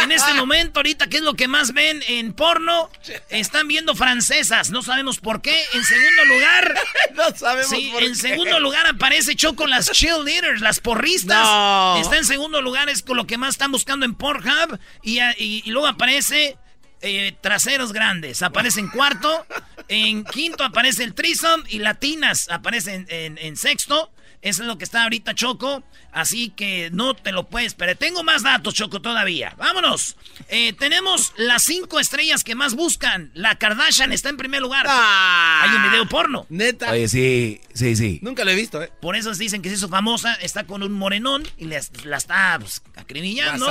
En 0.03 0.11
este 0.11 0.33
momento, 0.33 0.79
ahorita, 0.79 1.07
¿qué 1.07 1.17
es 1.17 1.23
lo 1.23 1.35
que 1.35 1.47
más 1.47 1.73
ven 1.73 2.03
en 2.07 2.33
porno? 2.33 2.89
Están 3.29 3.67
viendo 3.67 3.95
francesas, 3.95 4.71
no 4.71 4.81
sabemos 4.81 5.19
por 5.19 5.41
qué. 5.41 5.63
En 5.73 5.83
segundo 5.83 6.25
lugar, 6.25 6.75
no 7.15 7.35
sabemos 7.35 7.69
sí, 7.69 7.91
en 7.99 8.15
segundo 8.15 8.59
lugar 8.59 8.87
aparece 8.87 9.35
Choco 9.35 9.67
las 9.67 9.91
cheerleaders, 9.91 10.61
las 10.61 10.79
porristas. 10.79 11.47
Está 11.99 12.17
en 12.17 12.25
segundo 12.25 12.61
lugar, 12.61 12.89
es 12.89 13.01
con 13.01 13.17
lo 13.17 13.27
que 13.27 13.37
más 13.37 13.55
están 13.55 13.71
buscando 13.71 14.05
en 14.05 14.15
Pornhub. 14.15 14.79
y, 15.03 15.19
y 15.37 15.69
luego 15.69 15.87
aparece 15.87 16.57
eh, 17.05 17.35
traseros 17.39 17.93
grandes. 17.93 18.41
Aparece 18.41 18.79
en 18.79 18.87
cuarto. 18.89 19.45
En 19.87 20.23
quinto 20.23 20.63
aparece 20.63 21.03
el 21.03 21.13
trisom 21.13 21.63
y 21.69 21.77
latinas 21.77 22.49
aparecen 22.49 23.05
en, 23.09 23.55
sexto. 23.55 24.11
Eso 24.41 24.63
es 24.63 24.67
lo 24.67 24.79
que 24.79 24.83
está 24.83 25.03
ahorita 25.03 25.35
Choco. 25.35 25.83
Así 26.11 26.49
que 26.49 26.89
no 26.91 27.13
te 27.13 27.31
lo 27.31 27.47
puedes 27.47 27.73
pero 27.73 27.95
Tengo 27.95 28.23
más 28.23 28.41
datos, 28.41 28.73
Choco, 28.73 29.01
todavía. 29.01 29.53
Vámonos. 29.57 30.15
Eh, 30.49 30.73
tenemos 30.73 31.33
las 31.37 31.63
cinco 31.63 31.99
estrellas 31.99 32.43
que 32.43 32.55
más 32.55 32.73
buscan. 32.73 33.29
La 33.35 33.55
Kardashian 33.55 34.11
está 34.11 34.29
en 34.29 34.37
primer 34.37 34.61
lugar. 34.61 34.87
Ah. 34.89 35.61
Hay 35.63 35.75
un 35.75 35.83
video 35.91 36.09
porno. 36.09 36.47
Neta. 36.49 36.91
Oye, 36.91 37.07
sí, 37.07 37.61
sí, 37.75 37.95
sí. 37.95 38.19
Nunca 38.23 38.43
lo 38.43 38.49
he 38.49 38.55
visto, 38.55 38.81
¿eh? 38.81 38.91
Por 38.99 39.15
eso 39.15 39.31
dicen 39.33 39.61
que 39.61 39.69
se 39.69 39.75
hizo 39.75 39.89
famosa. 39.89 40.33
Está 40.35 40.63
con 40.65 40.81
un 40.81 40.93
morenón 40.93 41.43
y 41.57 41.65
la 41.65 42.17
está 42.17 42.57
pues, 42.59 42.81
acribillando. 42.95 43.67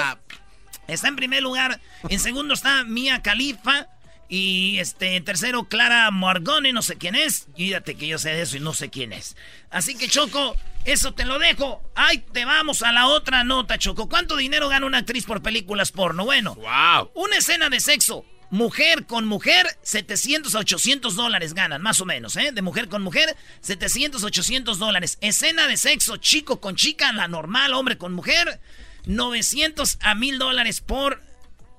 Está 0.89 1.09
en 1.09 1.17
primer 1.17 1.43
lugar. 1.43 1.81
En 2.09 2.21
segundo 2.21 2.55
está 2.55 2.85
Mia 2.85 3.23
Khalifa. 3.23 3.89
Y 4.29 4.79
este, 4.79 5.17
en 5.17 5.25
tercero, 5.25 5.65
Clara 5.65 6.11
Morgone, 6.11 6.73
no 6.73 6.83
sé 6.83 6.97
quién 6.97 7.15
es. 7.15 7.47
Fíjate 7.57 7.95
que 7.95 8.07
yo 8.07 8.19
sé 8.19 8.31
de 8.31 8.43
eso 8.43 8.57
y 8.57 8.61
no 8.61 8.73
sé 8.73 8.89
quién 8.89 9.13
es. 9.13 9.37
Así 9.71 9.97
que, 9.97 10.09
Choco, 10.09 10.57
eso 10.85 11.13
te 11.13 11.25
lo 11.25 11.39
dejo. 11.39 11.83
Ay, 11.95 12.19
te 12.33 12.45
vamos 12.45 12.83
a 12.83 12.93
la 12.93 13.07
otra 13.07 13.45
nota, 13.45 13.79
Choco. 13.79 14.09
¿Cuánto 14.09 14.37
dinero 14.37 14.69
gana 14.69 14.87
una 14.87 14.99
actriz 14.99 15.25
por 15.25 15.43
películas 15.43 15.93
porno? 15.93 16.25
Bueno, 16.25 16.55
wow. 16.55 17.11
una 17.15 17.37
escena 17.37 17.69
de 17.69 17.81
sexo. 17.81 18.25
Mujer 18.51 19.07
con 19.07 19.27
mujer, 19.27 19.67
700 19.83 20.55
a 20.55 20.61
800 20.61 21.17
dólares 21.17 21.55
ganan, 21.55 21.83
más 21.83 22.01
o 22.01 22.05
menos, 22.05 22.37
¿eh? 22.37 22.53
De 22.53 22.63
mujer 22.63 22.89
con 22.89 23.03
mujer, 23.03 23.37
700 23.63 24.23
a 24.23 24.27
800 24.27 24.79
dólares. 24.79 25.19
Escena 25.21 25.67
de 25.67 25.77
sexo, 25.77 26.19
chico 26.19 26.61
con 26.61 26.77
chica, 26.77 27.13
la 27.13 27.27
normal, 27.27 27.73
hombre 27.73 27.99
con 27.99 28.13
mujer, 28.13 28.61
900 29.07 29.99
a 30.01 30.15
1000 30.15 30.39
dólares 30.39 30.81
por, 30.81 31.23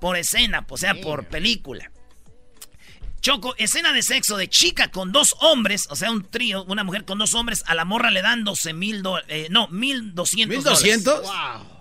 por 0.00 0.16
escena, 0.16 0.64
o 0.68 0.76
sea, 0.76 0.94
por 1.00 1.26
película. 1.26 1.90
Choco, 3.20 3.54
escena 3.58 3.92
de 3.92 4.02
sexo 4.02 4.36
de 4.36 4.48
chica 4.48 4.90
con 4.90 5.10
dos 5.10 5.34
hombres, 5.40 5.88
o 5.90 5.96
sea, 5.96 6.10
un 6.10 6.22
trío, 6.22 6.64
una 6.64 6.84
mujer 6.84 7.04
con 7.04 7.18
dos 7.18 7.34
hombres, 7.34 7.64
a 7.66 7.74
la 7.74 7.84
morra 7.84 8.10
le 8.10 8.22
dan 8.22 8.44
12 8.44 8.72
mil 8.72 9.02
dólares, 9.02 9.28
eh, 9.28 9.48
no, 9.50 9.66
1200 9.68 10.64
¿1200? 10.64 11.22
Wow. 11.22 11.75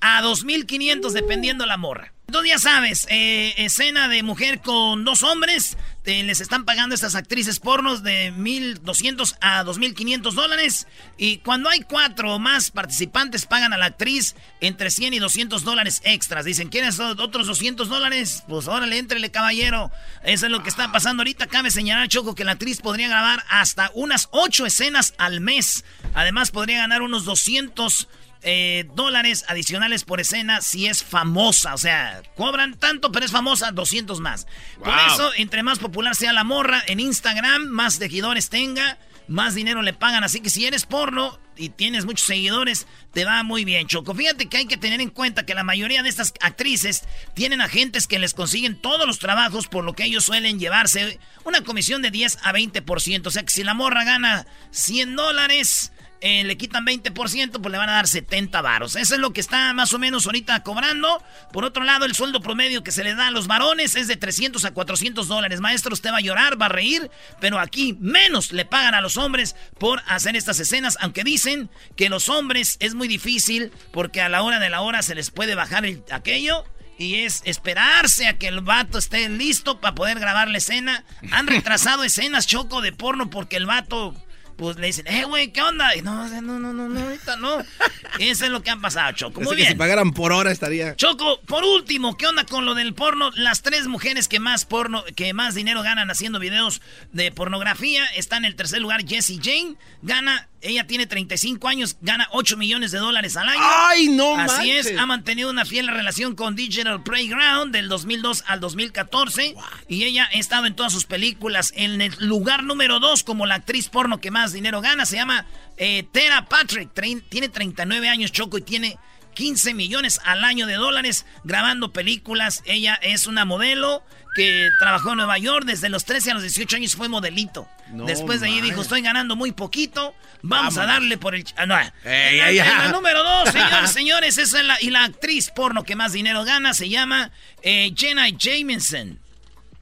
A 0.00 0.22
2500 0.22 1.12
dependiendo 1.12 1.66
la 1.66 1.76
morra. 1.76 2.12
Entonces 2.28 2.50
ya 2.50 2.58
sabes, 2.58 3.06
eh, 3.08 3.54
escena 3.56 4.06
de 4.06 4.22
mujer 4.22 4.60
con 4.60 5.04
dos 5.04 5.22
hombres, 5.22 5.78
les 6.08 6.40
están 6.40 6.64
pagando 6.64 6.94
estas 6.94 7.14
actrices 7.14 7.60
pornos 7.60 8.02
de 8.02 8.32
1.200 8.32 9.36
a 9.40 9.62
2.500 9.64 10.32
dólares. 10.32 10.86
Y 11.18 11.38
cuando 11.38 11.68
hay 11.68 11.80
cuatro 11.80 12.34
o 12.34 12.38
más 12.38 12.70
participantes, 12.70 13.46
pagan 13.46 13.72
a 13.72 13.78
la 13.78 13.86
actriz 13.86 14.34
entre 14.60 14.90
100 14.90 15.14
y 15.14 15.18
200 15.18 15.64
dólares 15.64 16.00
extras. 16.04 16.44
Dicen, 16.44 16.68
¿quieres 16.68 16.98
otros 16.98 17.46
200 17.46 17.88
dólares? 17.88 18.44
Pues 18.48 18.68
órale, 18.68 18.98
entrele, 18.98 19.30
caballero. 19.30 19.90
Eso 20.24 20.46
es 20.46 20.52
lo 20.52 20.62
que 20.62 20.70
está 20.70 20.90
pasando 20.92 21.20
ahorita. 21.20 21.46
Cabe 21.46 21.70
señalar, 21.70 22.08
Choco, 22.08 22.34
que 22.34 22.44
la 22.44 22.52
actriz 22.52 22.80
podría 22.80 23.08
grabar 23.08 23.44
hasta 23.50 23.90
unas 23.94 24.28
ocho 24.32 24.64
escenas 24.64 25.14
al 25.18 25.40
mes. 25.40 25.84
Además, 26.14 26.50
podría 26.50 26.78
ganar 26.78 27.02
unos 27.02 27.24
200 27.24 28.08
eh, 28.42 28.88
dólares 28.94 29.44
adicionales 29.48 30.04
por 30.04 30.20
escena 30.20 30.60
si 30.60 30.86
es 30.86 31.02
famosa. 31.02 31.74
O 31.74 31.78
sea, 31.78 32.22
cobran 32.36 32.78
tanto, 32.78 33.10
pero 33.10 33.26
es 33.26 33.32
famosa, 33.32 33.72
200 33.72 34.20
más. 34.20 34.46
Por 34.82 34.94
eso, 35.12 35.30
entre 35.36 35.62
más 35.62 35.78
popular 35.78 36.14
sea 36.14 36.32
la 36.32 36.44
morra 36.44 36.82
en 36.86 37.00
Instagram, 37.00 37.66
más 37.66 37.94
seguidores 37.94 38.48
tenga, 38.48 38.98
más 39.26 39.54
dinero 39.54 39.82
le 39.82 39.92
pagan. 39.92 40.24
Así 40.24 40.40
que 40.40 40.50
si 40.50 40.66
eres 40.66 40.86
porno 40.86 41.38
y 41.56 41.70
tienes 41.70 42.04
muchos 42.04 42.26
seguidores, 42.26 42.86
te 43.12 43.24
va 43.24 43.42
muy 43.42 43.64
bien, 43.64 43.88
Choco. 43.88 44.14
Fíjate 44.14 44.48
que 44.48 44.58
hay 44.58 44.66
que 44.66 44.76
tener 44.76 45.00
en 45.00 45.10
cuenta 45.10 45.44
que 45.44 45.54
la 45.54 45.64
mayoría 45.64 46.02
de 46.02 46.08
estas 46.08 46.32
actrices 46.40 47.02
tienen 47.34 47.60
agentes 47.60 48.06
que 48.06 48.18
les 48.18 48.34
consiguen 48.34 48.76
todos 48.76 49.06
los 49.06 49.18
trabajos, 49.18 49.66
por 49.66 49.84
lo 49.84 49.94
que 49.94 50.04
ellos 50.04 50.24
suelen 50.24 50.60
llevarse 50.60 51.18
una 51.44 51.62
comisión 51.62 52.02
de 52.02 52.10
10 52.10 52.38
a 52.42 52.52
20%. 52.52 53.26
O 53.26 53.30
sea 53.30 53.42
que 53.42 53.50
si 53.50 53.64
la 53.64 53.74
morra 53.74 54.04
gana 54.04 54.46
100 54.70 55.16
dólares 55.16 55.92
eh, 56.20 56.42
le 56.44 56.56
quitan 56.56 56.84
20%, 56.84 57.60
pues 57.60 57.72
le 57.72 57.78
van 57.78 57.88
a 57.88 57.94
dar 57.94 58.08
70 58.08 58.60
varos. 58.60 58.96
Eso 58.96 59.14
es 59.14 59.20
lo 59.20 59.32
que 59.32 59.40
está 59.40 59.72
más 59.72 59.92
o 59.92 59.98
menos 59.98 60.26
ahorita 60.26 60.62
cobrando. 60.62 61.22
Por 61.52 61.64
otro 61.64 61.84
lado, 61.84 62.04
el 62.04 62.14
sueldo 62.14 62.40
promedio 62.40 62.82
que 62.82 62.90
se 62.90 63.04
le 63.04 63.14
da 63.14 63.28
a 63.28 63.30
los 63.30 63.46
varones 63.46 63.94
es 63.94 64.08
de 64.08 64.16
300 64.16 64.64
a 64.64 64.72
400 64.72 65.28
dólares. 65.28 65.60
Maestro, 65.60 65.92
usted 65.92 66.10
va 66.10 66.18
a 66.18 66.22
llorar, 66.22 66.60
va 66.60 66.66
a 66.66 66.70
reír, 66.70 67.10
pero 67.40 67.58
aquí 67.60 67.96
menos 68.00 68.52
le 68.52 68.64
pagan 68.64 68.94
a 68.94 69.00
los 69.00 69.16
hombres 69.16 69.54
por 69.78 70.02
hacer 70.06 70.34
estas 70.36 70.58
escenas, 70.58 70.98
aunque 71.00 71.24
dicen 71.24 71.70
que 71.96 72.08
los 72.08 72.28
hombres 72.28 72.76
es 72.80 72.94
muy 72.94 73.06
difícil 73.06 73.72
porque 73.92 74.20
a 74.20 74.28
la 74.28 74.42
hora 74.42 74.58
de 74.58 74.70
la 74.70 74.80
hora 74.80 75.02
se 75.02 75.14
les 75.14 75.30
puede 75.30 75.54
bajar 75.54 75.84
el, 75.84 76.02
aquello. 76.10 76.64
Y 77.00 77.20
es 77.20 77.42
esperarse 77.44 78.26
a 78.26 78.38
que 78.38 78.48
el 78.48 78.60
vato 78.60 78.98
esté 78.98 79.28
listo 79.28 79.80
para 79.80 79.94
poder 79.94 80.18
grabar 80.18 80.48
la 80.48 80.58
escena. 80.58 81.04
Han 81.30 81.46
retrasado 81.46 82.02
escenas, 82.04 82.48
choco, 82.48 82.80
de 82.80 82.90
porno 82.92 83.30
porque 83.30 83.56
el 83.56 83.66
vato 83.66 84.16
pues 84.58 84.76
le 84.76 84.88
dicen, 84.88 85.06
eh, 85.06 85.24
güey, 85.24 85.52
¿qué 85.52 85.62
onda? 85.62 85.94
Y 85.94 86.02
no, 86.02 86.28
no, 86.28 86.58
no, 86.58 86.72
no, 86.72 86.88
no, 86.88 87.00
ahorita 87.00 87.36
no. 87.36 87.58
Eso 88.18 88.44
es 88.44 88.50
lo 88.50 88.60
que 88.60 88.70
han 88.70 88.80
pasado, 88.80 89.12
Choco. 89.12 89.40
Muy 89.40 89.54
bien. 89.54 89.68
si 89.68 89.74
pagaran 89.76 90.12
por 90.12 90.32
hora 90.32 90.50
estaría. 90.50 90.96
Choco, 90.96 91.40
por 91.42 91.62
último, 91.64 92.16
¿qué 92.16 92.26
onda 92.26 92.44
con 92.44 92.66
lo 92.66 92.74
del 92.74 92.92
porno? 92.92 93.30
Las 93.36 93.62
tres 93.62 93.86
mujeres 93.86 94.26
que 94.26 94.40
más 94.40 94.64
porno, 94.64 95.04
que 95.14 95.32
más 95.32 95.54
dinero 95.54 95.84
ganan 95.84 96.10
haciendo 96.10 96.40
videos 96.40 96.82
de 97.12 97.30
pornografía 97.30 98.04
están 98.16 98.44
en 98.44 98.46
el 98.46 98.56
tercer 98.56 98.82
lugar, 98.82 99.06
Jessie 99.06 99.38
Jane. 99.40 99.76
Gana 100.02 100.48
ella 100.60 100.86
tiene 100.86 101.06
35 101.06 101.68
años, 101.68 101.96
gana 102.00 102.28
8 102.32 102.56
millones 102.56 102.90
de 102.90 102.98
dólares 102.98 103.36
al 103.36 103.48
año. 103.48 103.60
¡Ay, 103.62 104.08
no 104.08 104.36
Así 104.36 104.72
es, 104.72 104.92
ha 104.98 105.06
mantenido 105.06 105.50
una 105.50 105.64
fiel 105.64 105.86
relación 105.88 106.34
con 106.34 106.56
Digital 106.56 107.02
Playground 107.02 107.72
del 107.72 107.88
2002 107.88 108.44
al 108.46 108.60
2014. 108.60 109.54
Y 109.88 110.04
ella 110.04 110.28
ha 110.32 110.38
estado 110.38 110.66
en 110.66 110.74
todas 110.74 110.92
sus 110.92 111.06
películas. 111.06 111.72
En 111.76 112.00
el 112.00 112.14
lugar 112.18 112.64
número 112.64 112.98
2 112.98 113.22
como 113.22 113.46
la 113.46 113.56
actriz 113.56 113.88
porno 113.88 114.20
que 114.20 114.30
más 114.30 114.52
dinero 114.52 114.80
gana, 114.80 115.06
se 115.06 115.16
llama 115.16 115.46
eh, 115.76 116.04
Tera 116.10 116.46
Patrick. 116.46 116.90
tiene 117.28 117.48
39 117.48 118.08
años, 118.08 118.32
Choco, 118.32 118.58
y 118.58 118.62
tiene 118.62 118.98
15 119.34 119.74
millones 119.74 120.20
al 120.24 120.42
año 120.42 120.66
de 120.66 120.74
dólares 120.74 121.24
grabando 121.44 121.92
películas. 121.92 122.62
Ella 122.66 122.98
es 123.00 123.28
una 123.28 123.44
modelo 123.44 124.02
que 124.38 124.70
trabajó 124.78 125.10
en 125.10 125.16
Nueva 125.16 125.36
York. 125.38 125.64
Desde 125.66 125.88
los 125.88 126.04
13 126.04 126.30
a 126.30 126.34
los 126.34 126.42
18 126.44 126.76
años 126.76 126.94
fue 126.94 127.08
modelito. 127.08 127.68
Después 128.06 128.40
de 128.40 128.46
ahí 128.46 128.60
dijo, 128.60 128.82
estoy 128.82 129.02
ganando 129.02 129.34
muy 129.34 129.50
poquito. 129.50 130.14
Vamos 130.42 130.78
a 130.78 130.86
darle 130.86 131.18
por 131.18 131.34
el... 131.34 131.44
Ah, 131.56 131.66
no. 131.66 131.74
la, 131.74 132.88
número 132.92 133.24
2, 133.24 133.48
señores, 133.52 133.90
señores, 133.90 134.38
esa 134.38 134.60
es 134.60 134.64
la, 134.64 134.80
y 134.80 134.90
la 134.90 135.04
actriz 135.04 135.50
porno 135.50 135.82
que 135.82 135.96
más 135.96 136.12
dinero 136.12 136.44
gana 136.44 136.72
se 136.72 136.88
llama 136.88 137.32
eh, 137.62 137.92
Jenna 137.96 138.28
Jameson. 138.28 139.18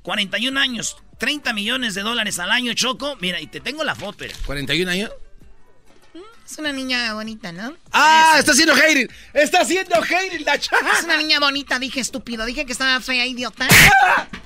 41 0.01 0.59
años, 0.59 0.97
30 1.19 1.53
millones 1.53 1.95
de 1.95 2.03
dólares 2.03 2.39
al 2.39 2.51
año, 2.51 2.73
Choco. 2.73 3.16
Mira, 3.20 3.41
y 3.41 3.49
te 3.49 3.61
tengo 3.61 3.85
la 3.85 3.95
foto. 3.95 4.24
Mira. 4.24 4.37
¿41 4.47 4.89
años? 4.89 5.11
Es 6.51 6.59
una 6.59 6.73
niña 6.73 7.12
bonita, 7.12 7.51
¿no? 7.51 7.77
¡Ah! 7.93 8.37
Está 8.39 8.53
haciendo 8.53 8.73
hating. 8.73 9.09
Está 9.35 9.62
haciendo 9.62 9.97
hating 9.97 10.45
la 10.45 10.59
chava. 10.59 10.93
Es 10.93 11.05
una 11.05 11.16
niña 11.19 11.41
bonita, 11.41 11.78
dije 11.81 11.99
estúpido. 12.01 12.47
Dije 12.47 12.65
que 12.65 12.73
estaba 12.73 13.01
fea, 13.01 13.27
idiota. 13.27 13.66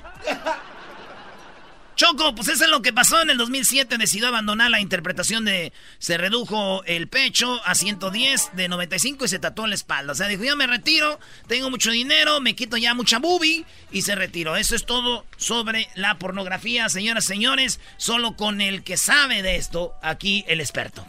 Choco, 2.01 2.33
pues 2.33 2.47
eso 2.47 2.63
es 2.63 2.71
lo 2.71 2.81
que 2.81 2.93
pasó 2.93 3.21
en 3.21 3.29
el 3.29 3.37
2007. 3.37 3.97
Decidió 3.99 4.29
abandonar 4.29 4.71
la 4.71 4.79
interpretación 4.79 5.45
de. 5.45 5.71
Se 5.99 6.17
redujo 6.17 6.83
el 6.85 7.07
pecho 7.07 7.61
a 7.63 7.75
110 7.75 8.51
de 8.53 8.67
95 8.69 9.25
y 9.25 9.27
se 9.27 9.37
tatuó 9.37 9.67
la 9.67 9.75
espalda. 9.75 10.13
O 10.13 10.15
sea, 10.15 10.27
dijo: 10.27 10.43
Yo 10.43 10.55
me 10.55 10.65
retiro, 10.65 11.19
tengo 11.45 11.69
mucho 11.69 11.91
dinero, 11.91 12.41
me 12.41 12.55
quito 12.55 12.77
ya 12.77 12.95
mucha 12.95 13.19
boobie 13.19 13.65
y 13.91 14.01
se 14.01 14.15
retiró. 14.15 14.55
Eso 14.55 14.75
es 14.75 14.87
todo 14.87 15.25
sobre 15.37 15.89
la 15.93 16.17
pornografía, 16.17 16.89
señoras 16.89 17.25
y 17.25 17.27
señores. 17.27 17.79
Solo 17.97 18.35
con 18.35 18.61
el 18.61 18.81
que 18.81 18.97
sabe 18.97 19.43
de 19.43 19.57
esto, 19.57 19.93
aquí 20.01 20.43
el 20.47 20.59
experto. 20.59 21.05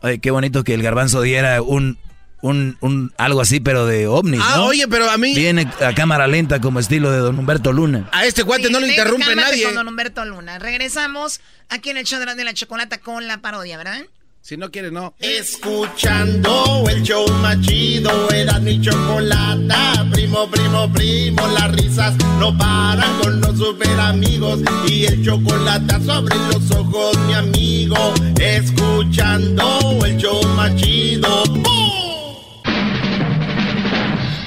Oye, 0.00 0.18
qué 0.18 0.32
bonito 0.32 0.64
que 0.64 0.74
el 0.74 0.82
garbanzo 0.82 1.22
diera 1.22 1.62
un, 1.62 1.98
un, 2.42 2.76
un 2.80 3.12
algo 3.16 3.40
así, 3.40 3.60
pero 3.60 3.86
de 3.86 4.06
ovnis, 4.06 4.40
ah, 4.42 4.62
oye, 4.62 4.86
pero 4.88 5.08
a 5.10 5.16
mí... 5.16 5.34
Viene 5.34 5.66
a 5.80 5.94
cámara 5.94 6.26
lenta 6.26 6.60
como 6.60 6.80
estilo 6.80 7.10
de 7.10 7.18
Don 7.18 7.38
Humberto 7.38 7.72
Luna. 7.72 8.08
A 8.12 8.26
este 8.26 8.44
cuate 8.44 8.68
no 8.68 8.80
le 8.80 8.88
interrumpe 8.88 9.34
nadie. 9.34 9.64
con 9.64 9.74
Don 9.74 9.88
Humberto 9.88 10.24
Luna. 10.24 10.58
Regresamos 10.58 11.40
aquí 11.68 11.90
en 11.90 11.96
el 11.96 12.04
show 12.04 12.20
de 12.20 12.44
la 12.44 12.52
chocolata 12.52 12.98
con 12.98 13.26
la 13.26 13.38
parodia, 13.38 13.78
¿verdad? 13.78 14.02
Si 14.40 14.56
no 14.56 14.72
quiere, 14.72 14.90
no. 14.90 15.14
Escuchando 15.20 16.84
el 16.90 17.04
show 17.04 17.24
más 17.34 17.60
chido, 17.60 18.28
era 18.30 18.58
mi 18.58 18.80
chocolata. 18.80 20.04
Primo, 20.10 20.50
primo, 20.50 20.92
primo, 20.92 21.46
las 21.46 21.70
risas 21.70 22.16
no 22.40 22.56
paran 22.58 23.20
con 23.20 23.40
los 23.40 23.56
super 23.56 24.00
amigos. 24.00 24.58
Y 24.88 25.04
el 25.04 25.24
chocolate 25.24 25.94
sobre 26.04 26.34
los 26.52 26.68
ojos, 26.72 27.16
mi 27.28 27.34
amigo. 27.34 28.14
Escuchando 28.40 29.78
el 30.04 30.16
show 30.16 30.42
más 30.56 30.74
chido. 30.74 31.44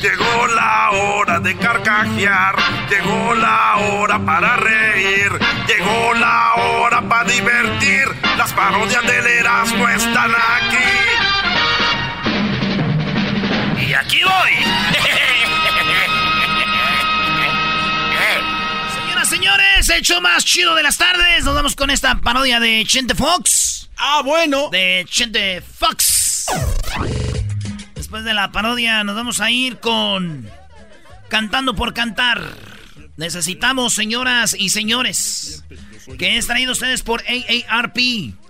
Llegó 0.01 0.47
la 0.47 0.91
hora 0.91 1.39
de 1.39 1.55
carcajear, 1.57 2.55
llegó 2.89 3.33
la 3.33 3.75
hora 3.77 4.19
para 4.19 4.57
reír, 4.57 5.31
llegó 5.67 6.13
la 6.13 6.53
hora 6.55 7.01
para 7.01 7.23
divertir. 7.29 8.05
Las 8.37 8.53
parodias 8.53 9.03
del 9.07 9.25
Erasmo 9.25 9.87
están 9.87 10.31
aquí. 10.31 10.77
Y 13.87 13.93
aquí 13.93 14.21
voy. 14.23 14.51
Señoras, 18.95 19.29
señores, 19.29 19.89
el 19.89 20.01
show 20.01 20.21
más 20.21 20.43
chido 20.43 20.75
de 20.75 20.83
las 20.83 20.97
tardes. 20.97 21.45
Nos 21.45 21.55
vamos 21.55 21.75
con 21.75 21.89
esta 21.89 22.15
parodia 22.15 22.59
de 22.59 22.83
Chente 22.85 23.15
Fox. 23.15 23.89
Ah, 23.97 24.21
bueno. 24.23 24.69
De 24.71 25.05
Chente 25.09 25.61
Fox. 25.61 26.47
Después 28.05 28.23
de 28.23 28.35
la 28.35 28.51
parodia 28.51 29.03
nos 29.03 29.15
vamos 29.15 29.41
a 29.41 29.49
ir 29.49 29.79
con 29.79 30.47
Cantando 31.27 31.73
por 31.73 31.95
Cantar. 31.95 32.39
Necesitamos, 33.17 33.93
señoras 33.93 34.55
y 34.55 34.69
señores, 34.69 35.65
que 36.19 36.37
es 36.37 36.45
traído 36.45 36.73
ustedes 36.73 37.01
por 37.01 37.23
AARP. 37.23 37.97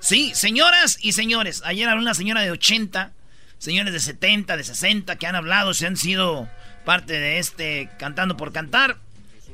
Sí, 0.01 0.33
señoras 0.35 0.97
y 1.01 1.13
señores. 1.13 1.61
Ayer 1.63 1.87
habló 1.87 2.01
una 2.01 2.13
señora 2.13 2.41
de 2.41 2.51
80, 2.51 3.13
señores 3.57 3.93
de 3.93 4.01
70, 4.01 4.57
de 4.57 4.65
60 4.65 5.15
que 5.15 5.25
han 5.25 5.35
hablado, 5.35 5.73
se 5.73 5.87
han 5.87 5.95
sido 5.95 6.49
parte 6.83 7.13
de 7.13 7.39
este 7.39 7.89
Cantando 7.97 8.35
por 8.35 8.51
Cantar, 8.51 8.97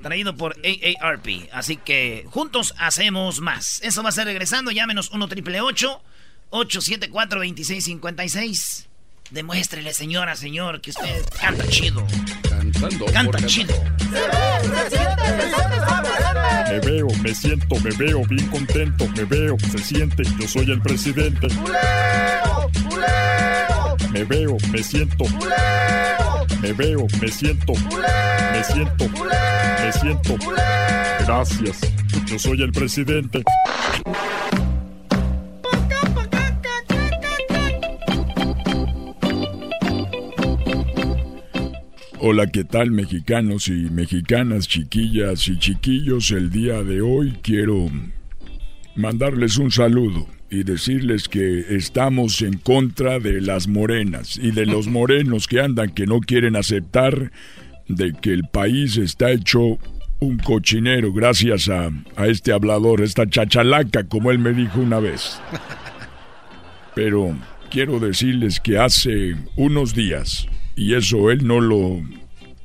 traído 0.02 0.36
por 0.36 0.58
AARP. 0.66 1.48
Así 1.54 1.78
que 1.78 2.26
juntos 2.32 2.74
hacemos 2.80 3.40
más. 3.40 3.80
Eso 3.84 4.02
va 4.02 4.10
a 4.10 4.14
ser 4.14 4.26
regresando. 4.26 4.72
Llámenos 4.72 5.12
1 5.12 5.28
triple 5.28 5.62
874 5.62 7.40
2656 7.40 8.88
Demuéstrele, 9.32 9.94
señora, 9.94 10.36
señor, 10.36 10.82
que 10.82 10.90
usted 10.90 11.26
canta 11.40 11.66
chido. 11.70 12.06
Cantando. 12.50 13.06
Canta 13.06 13.46
chido. 13.46 13.74
Me 16.70 16.80
veo, 16.82 17.08
me 17.24 17.34
siento, 17.34 17.76
me 17.80 17.92
veo 17.92 18.26
bien 18.26 18.46
contento. 18.48 19.08
Me 19.16 19.24
veo, 19.24 19.58
se 19.72 19.78
siente, 19.78 20.24
yo 20.38 20.48
soy 20.50 20.70
el 20.70 20.82
presidente. 20.82 21.48
Me 24.12 24.26
veo, 24.26 24.58
me 24.70 24.84
siento. 24.84 25.24
Me 26.62 26.74
veo, 26.74 27.08
me 27.22 27.28
siento. 27.30 27.74
Me 28.52 28.64
siento. 28.66 29.08
Me 29.08 29.94
siento. 29.94 30.36
Gracias. 31.26 31.80
Yo 32.26 32.38
soy 32.38 32.62
el 32.64 32.72
presidente. 32.74 33.44
Hola, 42.24 42.46
¿qué 42.46 42.64
tal 42.64 42.92
mexicanos 42.92 43.68
y 43.68 43.90
mexicanas, 43.90 44.68
chiquillas 44.68 45.48
y 45.48 45.58
chiquillos? 45.58 46.30
El 46.30 46.52
día 46.52 46.84
de 46.84 47.02
hoy 47.02 47.40
quiero 47.42 47.88
mandarles 48.96 49.58
un 49.58 49.72
saludo 49.72 50.28
y 50.48 50.62
decirles 50.62 51.28
que 51.28 51.76
estamos 51.76 52.44
en 52.44 52.60
contra 52.60 53.18
de 53.18 53.42
las 53.42 53.68
morenas 53.68 54.38
y 54.38 54.52
de 54.52 54.68
los 54.68 54.86
morenos 54.98 55.48
que 55.48 55.62
andan 55.62 55.96
que 55.96 56.06
no 56.06 56.20
quieren 56.20 56.56
aceptar 56.56 57.32
de 57.88 58.14
que 58.14 58.34
el 58.34 58.44
país 58.44 58.98
está 58.98 59.32
hecho 59.32 59.80
un 60.20 60.38
cochinero 60.38 61.12
gracias 61.14 61.70
a, 61.70 61.90
a 62.18 62.28
este 62.28 62.54
hablador, 62.54 63.02
esta 63.02 63.28
chachalaca, 63.28 64.04
como 64.04 64.30
él 64.30 64.38
me 64.38 64.54
dijo 64.54 64.80
una 64.80 65.00
vez. 65.00 65.42
Pero 66.94 67.36
quiero 67.72 68.00
decirles 68.00 68.60
que 68.60 68.78
hace 68.78 69.36
unos 69.56 69.96
días 69.96 70.48
y 70.76 70.94
eso 70.94 71.32
él 71.32 71.46
no 71.46 71.60
lo, 71.60 72.02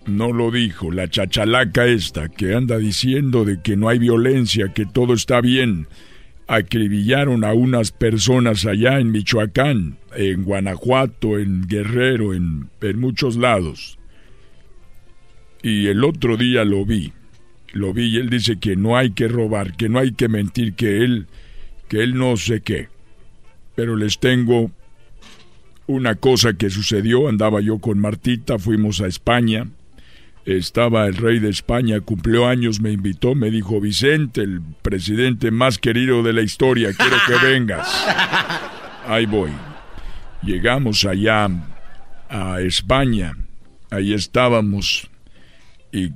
no 0.06 0.32
lo 0.32 0.50
dijo, 0.50 0.90
la 0.90 1.08
chachalaca 1.08 1.86
esta 1.86 2.28
que 2.28 2.54
anda 2.54 2.78
diciendo 2.78 3.44
de 3.44 3.60
que 3.60 3.76
no 3.76 3.88
hay 3.88 3.98
violencia, 3.98 4.72
que 4.72 4.86
todo 4.86 5.14
está 5.14 5.40
bien. 5.40 5.88
Acribillaron 6.48 7.42
a 7.42 7.52
unas 7.54 7.90
personas 7.90 8.66
allá 8.66 9.00
en 9.00 9.10
Michoacán, 9.10 9.98
en 10.14 10.44
Guanajuato, 10.44 11.38
en 11.38 11.66
Guerrero, 11.66 12.34
en, 12.34 12.70
en 12.80 13.00
muchos 13.00 13.36
lados. 13.36 13.98
Y 15.62 15.88
el 15.88 16.04
otro 16.04 16.36
día 16.36 16.64
lo 16.64 16.84
vi, 16.86 17.12
lo 17.72 17.92
vi 17.92 18.04
y 18.04 18.16
él 18.18 18.30
dice 18.30 18.60
que 18.60 18.76
no 18.76 18.96
hay 18.96 19.10
que 19.10 19.26
robar, 19.26 19.76
que 19.76 19.88
no 19.88 19.98
hay 19.98 20.12
que 20.12 20.28
mentir, 20.28 20.74
que 20.74 21.02
él, 21.02 21.26
que 21.88 22.04
él 22.04 22.14
no 22.14 22.36
sé 22.36 22.60
qué. 22.60 22.88
Pero 23.74 23.96
les 23.96 24.20
tengo 24.20 24.70
una 25.86 26.16
cosa 26.16 26.54
que 26.54 26.70
sucedió, 26.70 27.28
andaba 27.28 27.60
yo 27.60 27.78
con 27.78 27.98
Martita, 27.98 28.58
fuimos 28.58 29.00
a 29.00 29.06
España, 29.06 29.68
estaba 30.44 31.06
el 31.06 31.16
rey 31.16 31.38
de 31.38 31.48
España, 31.48 32.00
cumplió 32.00 32.46
años, 32.46 32.80
me 32.80 32.92
invitó, 32.92 33.34
me 33.34 33.50
dijo, 33.50 33.80
Vicente, 33.80 34.42
el 34.42 34.60
presidente 34.82 35.50
más 35.50 35.78
querido 35.78 36.22
de 36.22 36.32
la 36.32 36.42
historia, 36.42 36.92
quiero 36.92 37.16
que 37.26 37.46
vengas. 37.46 37.88
Ahí 39.06 39.26
voy. 39.26 39.50
Llegamos 40.42 41.04
allá 41.04 41.48
a 42.28 42.60
España, 42.60 43.36
ahí 43.90 44.12
estábamos 44.12 45.08
y 45.92 46.12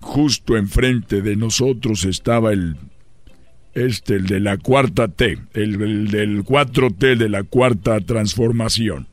justo 0.00 0.56
enfrente 0.56 1.22
de 1.22 1.36
nosotros 1.36 2.04
estaba 2.04 2.52
el 2.52 2.76
este, 3.74 4.14
el 4.14 4.26
de 4.26 4.40
la 4.40 4.56
cuarta 4.56 5.08
T, 5.08 5.38
el, 5.54 5.82
el 5.82 6.10
del 6.10 6.44
4T 6.44 7.16
de 7.16 7.28
la 7.28 7.42
cuarta 7.42 8.00
transformación. 8.00 9.08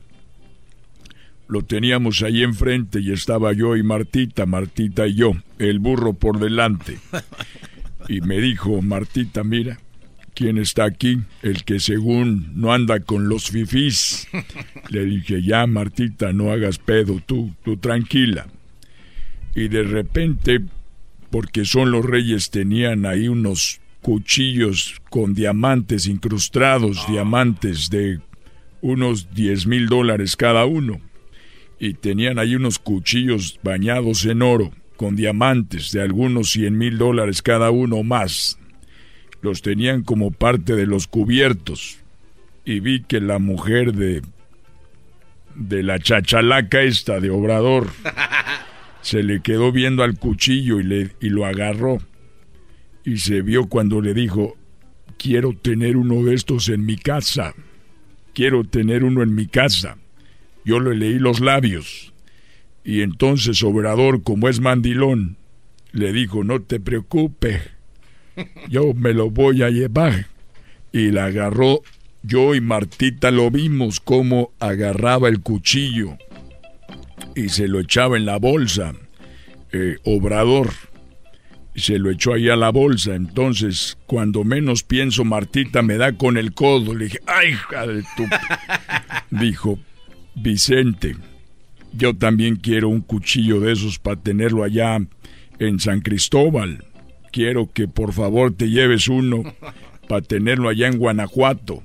Lo 1.52 1.60
teníamos 1.60 2.22
ahí 2.22 2.42
enfrente 2.42 2.98
y 3.00 3.12
estaba 3.12 3.52
yo 3.52 3.76
y 3.76 3.82
Martita, 3.82 4.46
Martita 4.46 5.06
y 5.06 5.16
yo, 5.16 5.32
el 5.58 5.80
burro 5.80 6.14
por 6.14 6.38
delante. 6.38 6.98
Y 8.08 8.22
me 8.22 8.40
dijo, 8.40 8.80
Martita, 8.80 9.44
mira, 9.44 9.78
¿quién 10.34 10.56
está 10.56 10.84
aquí? 10.84 11.20
El 11.42 11.64
que 11.64 11.78
según 11.78 12.52
no 12.54 12.72
anda 12.72 13.00
con 13.00 13.28
los 13.28 13.50
fifís. 13.50 14.28
Le 14.88 15.04
dije, 15.04 15.42
ya, 15.42 15.66
Martita, 15.66 16.32
no 16.32 16.52
hagas 16.52 16.78
pedo, 16.78 17.20
tú, 17.26 17.54
tú 17.62 17.76
tranquila. 17.76 18.46
Y 19.54 19.68
de 19.68 19.82
repente, 19.82 20.62
porque 21.30 21.66
son 21.66 21.90
los 21.90 22.02
reyes, 22.02 22.48
tenían 22.48 23.04
ahí 23.04 23.28
unos 23.28 23.82
cuchillos 24.00 25.02
con 25.10 25.34
diamantes 25.34 26.06
incrustados, 26.06 27.06
diamantes 27.08 27.90
de 27.90 28.20
unos 28.80 29.34
10 29.34 29.66
mil 29.66 29.88
dólares 29.88 30.34
cada 30.34 30.64
uno 30.64 30.98
y 31.82 31.94
tenían 31.94 32.38
ahí 32.38 32.54
unos 32.54 32.78
cuchillos 32.78 33.58
bañados 33.64 34.24
en 34.24 34.42
oro, 34.42 34.70
con 34.96 35.16
diamantes 35.16 35.90
de 35.90 36.00
algunos 36.00 36.52
cien 36.52 36.78
mil 36.78 36.96
dólares 36.96 37.42
cada 37.42 37.72
uno 37.72 38.04
más. 38.04 38.56
Los 39.40 39.62
tenían 39.62 40.04
como 40.04 40.30
parte 40.30 40.76
de 40.76 40.86
los 40.86 41.08
cubiertos. 41.08 41.98
Y 42.64 42.78
vi 42.78 43.02
que 43.02 43.20
la 43.20 43.40
mujer 43.40 43.94
de. 43.94 44.22
de 45.56 45.82
la 45.82 45.98
chachalaca 45.98 46.82
esta 46.82 47.18
de 47.18 47.30
Obrador 47.30 47.90
se 49.00 49.24
le 49.24 49.42
quedó 49.42 49.72
viendo 49.72 50.04
al 50.04 50.16
cuchillo 50.16 50.78
y, 50.78 50.84
le, 50.84 51.10
y 51.20 51.30
lo 51.30 51.46
agarró. 51.46 51.98
Y 53.04 53.16
se 53.16 53.42
vio 53.42 53.66
cuando 53.66 54.00
le 54.00 54.14
dijo: 54.14 54.56
Quiero 55.18 55.52
tener 55.52 55.96
uno 55.96 56.22
de 56.22 56.34
estos 56.34 56.68
en 56.68 56.86
mi 56.86 56.96
casa. 56.96 57.56
Quiero 58.34 58.62
tener 58.62 59.02
uno 59.02 59.24
en 59.24 59.34
mi 59.34 59.48
casa. 59.48 59.98
Yo 60.64 60.80
le 60.80 60.96
leí 60.96 61.18
los 61.18 61.40
labios. 61.40 62.12
Y 62.84 63.02
entonces 63.02 63.62
Obrador, 63.62 64.22
como 64.22 64.48
es 64.48 64.60
mandilón, 64.60 65.36
le 65.92 66.12
dijo, 66.12 66.42
no 66.42 66.62
te 66.62 66.80
preocupes, 66.80 67.62
yo 68.68 68.94
me 68.94 69.12
lo 69.12 69.30
voy 69.30 69.62
a 69.62 69.70
llevar. 69.70 70.26
Y 70.92 71.10
la 71.10 71.26
agarró, 71.26 71.82
yo 72.22 72.54
y 72.54 72.60
Martita 72.60 73.30
lo 73.30 73.50
vimos 73.50 74.00
cómo 74.00 74.52
agarraba 74.58 75.28
el 75.28 75.40
cuchillo 75.40 76.16
y 77.34 77.48
se 77.48 77.68
lo 77.68 77.80
echaba 77.80 78.16
en 78.16 78.26
la 78.26 78.38
bolsa. 78.38 78.94
Eh, 79.72 79.96
Obrador 80.04 80.70
se 81.74 81.98
lo 81.98 82.10
echó 82.10 82.34
ahí 82.34 82.48
a 82.48 82.56
la 82.56 82.70
bolsa. 82.70 83.14
Entonces, 83.14 83.96
cuando 84.06 84.44
menos 84.44 84.82
pienso, 84.82 85.24
Martita 85.24 85.82
me 85.82 85.96
da 85.96 86.12
con 86.12 86.36
el 86.36 86.52
codo. 86.52 86.94
Le 86.94 87.06
dije, 87.06 87.20
¡ay, 87.26 87.52
hija 87.52 87.86
de 87.86 88.02
tu... 88.16 88.26
Dijo, 89.30 89.78
Vicente, 90.34 91.16
yo 91.92 92.14
también 92.14 92.56
quiero 92.56 92.88
un 92.88 93.02
cuchillo 93.02 93.60
de 93.60 93.72
esos 93.72 93.98
para 93.98 94.20
tenerlo 94.20 94.64
allá 94.64 94.98
en 95.58 95.80
San 95.80 96.00
Cristóbal. 96.00 96.84
Quiero 97.30 97.70
que 97.72 97.86
por 97.86 98.12
favor 98.12 98.52
te 98.52 98.70
lleves 98.70 99.08
uno 99.08 99.42
para 100.08 100.22
tenerlo 100.22 100.68
allá 100.68 100.88
en 100.88 100.98
Guanajuato. 100.98 101.82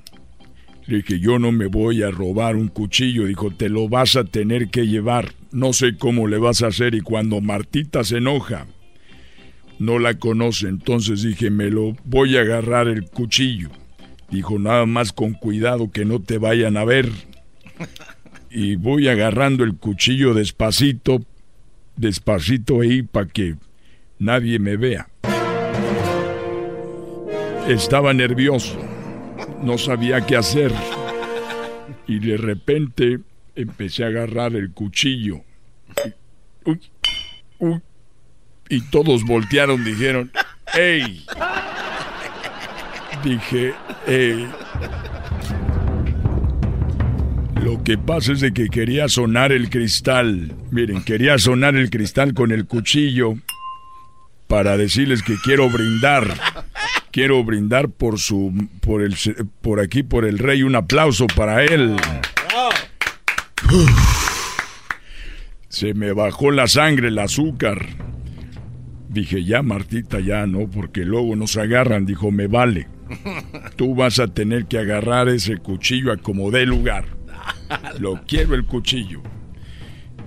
Le 0.86 0.98
dije, 0.98 1.20
yo 1.20 1.38
no 1.38 1.52
me 1.52 1.66
voy 1.66 2.02
a 2.02 2.10
robar 2.10 2.56
un 2.56 2.68
cuchillo. 2.68 3.26
Dijo, 3.26 3.50
te 3.50 3.68
lo 3.68 3.88
vas 3.88 4.16
a 4.16 4.24
tener 4.24 4.68
que 4.68 4.86
llevar. 4.86 5.34
No 5.52 5.74
sé 5.74 5.96
cómo 5.98 6.26
le 6.26 6.38
vas 6.38 6.62
a 6.62 6.68
hacer. 6.68 6.94
Y 6.94 7.02
cuando 7.02 7.42
Martita 7.42 8.04
se 8.04 8.16
enoja, 8.16 8.66
no 9.78 9.98
la 9.98 10.14
conoce. 10.14 10.68
Entonces 10.68 11.22
dije, 11.22 11.50
me 11.50 11.70
lo 11.70 11.94
voy 12.04 12.38
a 12.38 12.40
agarrar 12.40 12.88
el 12.88 13.04
cuchillo. 13.04 13.68
Dijo, 14.30 14.58
nada 14.58 14.86
más 14.86 15.12
con 15.12 15.34
cuidado 15.34 15.90
que 15.90 16.06
no 16.06 16.20
te 16.20 16.38
vayan 16.38 16.78
a 16.78 16.84
ver 16.84 17.10
y 18.58 18.74
voy 18.74 19.06
agarrando 19.06 19.62
el 19.62 19.76
cuchillo 19.76 20.34
despacito, 20.34 21.24
despacito 21.94 22.80
ahí 22.80 23.02
para 23.02 23.28
que 23.28 23.54
nadie 24.18 24.58
me 24.58 24.76
vea. 24.76 25.08
Estaba 27.68 28.12
nervioso, 28.12 28.76
no 29.62 29.78
sabía 29.78 30.26
qué 30.26 30.34
hacer 30.34 30.72
y 32.08 32.18
de 32.18 32.36
repente 32.36 33.20
empecé 33.54 34.02
a 34.02 34.08
agarrar 34.08 34.56
el 34.56 34.72
cuchillo. 34.72 35.44
Y, 38.68 38.80
todos 38.90 39.24
voltearon, 39.24 39.84
dijeron, 39.84 40.32
¡Ey! 40.74 41.24
Dije, 43.22 43.72
¡Ey! 44.08 44.48
Lo 47.62 47.82
que 47.82 47.98
pasa 47.98 48.32
es 48.32 48.40
de 48.40 48.52
que 48.52 48.68
quería 48.68 49.08
sonar 49.08 49.52
el 49.52 49.68
cristal. 49.68 50.54
Miren, 50.70 51.02
quería 51.02 51.38
sonar 51.38 51.76
el 51.76 51.90
cristal 51.90 52.34
con 52.34 52.52
el 52.52 52.66
cuchillo 52.66 53.34
para 54.46 54.76
decirles 54.76 55.22
que 55.22 55.36
quiero 55.42 55.68
brindar. 55.68 56.34
Quiero 57.10 57.42
brindar 57.42 57.88
por 57.88 58.18
su 58.18 58.68
por 58.80 59.02
el 59.02 59.16
por 59.60 59.80
aquí 59.80 60.02
por 60.02 60.24
el 60.24 60.38
rey 60.38 60.62
un 60.62 60.76
aplauso 60.76 61.26
para 61.26 61.64
él. 61.64 61.96
Se 65.68 65.94
me 65.94 66.12
bajó 66.12 66.50
la 66.50 66.66
sangre, 66.68 67.08
el 67.08 67.18
azúcar. 67.18 67.86
Dije, 69.08 69.44
ya 69.44 69.62
Martita, 69.62 70.20
ya 70.20 70.46
no, 70.46 70.68
porque 70.70 71.04
luego 71.04 71.34
nos 71.34 71.56
agarran. 71.56 72.06
Dijo, 72.06 72.30
me 72.30 72.46
vale. 72.46 72.88
Tú 73.76 73.94
vas 73.94 74.18
a 74.18 74.28
tener 74.28 74.66
que 74.66 74.78
agarrar 74.78 75.28
ese 75.28 75.56
cuchillo 75.56 76.12
a 76.12 76.18
como 76.18 76.50
dé 76.50 76.66
lugar. 76.66 77.17
Lo 77.98 78.20
quiero 78.26 78.54
el 78.54 78.64
cuchillo. 78.64 79.22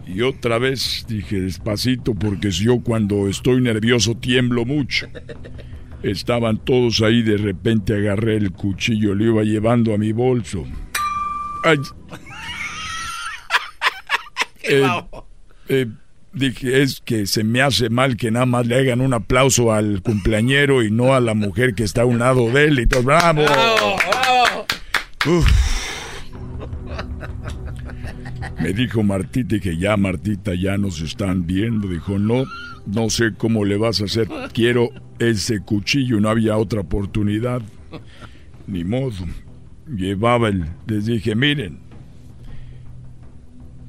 Y 0.07 0.21
otra 0.21 0.57
vez 0.57 1.05
dije 1.07 1.39
despacito 1.39 2.13
porque 2.13 2.51
yo 2.51 2.81
cuando 2.81 3.27
estoy 3.27 3.61
nervioso 3.61 4.15
tiemblo 4.15 4.65
mucho. 4.65 5.07
Estaban 6.03 6.57
todos 6.57 7.01
ahí, 7.01 7.21
de 7.21 7.37
repente 7.37 7.93
agarré 7.93 8.37
el 8.37 8.51
cuchillo, 8.51 9.13
lo 9.13 9.23
iba 9.23 9.43
llevando 9.43 9.93
a 9.93 9.97
mi 9.97 10.11
bolso. 10.11 10.65
Ay. 11.63 11.77
Eh, 14.63 14.85
eh, 15.69 15.87
Dije, 16.33 16.81
es 16.81 17.01
que 17.03 17.25
se 17.25 17.43
me 17.43 17.61
hace 17.61 17.89
mal 17.89 18.15
que 18.15 18.31
nada 18.31 18.45
más 18.45 18.65
le 18.65 18.79
hagan 18.79 19.01
un 19.01 19.13
aplauso 19.13 19.73
al 19.73 20.01
cumpleañero 20.01 20.81
y 20.81 20.89
no 20.89 21.13
a 21.13 21.19
la 21.19 21.33
mujer 21.33 21.75
que 21.75 21.83
está 21.83 22.03
a 22.03 22.05
un 22.05 22.19
lado 22.19 22.49
de 22.51 22.65
él 22.65 22.79
y 22.79 22.87
todo. 22.87 23.03
¡Bravo! 23.03 23.43
¡Bravo! 23.43 24.65
Me 28.61 28.73
dijo 28.73 29.01
Martita 29.01 29.59
que 29.59 29.77
ya 29.77 29.97
Martita 29.97 30.53
ya 30.53 30.77
nos 30.77 31.01
están 31.01 31.47
viendo. 31.47 31.87
Dijo, 31.87 32.19
no, 32.19 32.45
no 32.85 33.09
sé 33.09 33.33
cómo 33.35 33.65
le 33.65 33.77
vas 33.77 34.01
a 34.01 34.05
hacer. 34.05 34.27
Quiero 34.53 34.89
ese 35.19 35.61
cuchillo. 35.61 36.19
No 36.19 36.29
había 36.29 36.57
otra 36.57 36.81
oportunidad. 36.81 37.61
Ni 38.67 38.83
modo. 38.83 39.25
Llevaba 39.87 40.49
el... 40.49 40.65
Les 40.87 41.05
dije, 41.05 41.35
miren, 41.35 41.79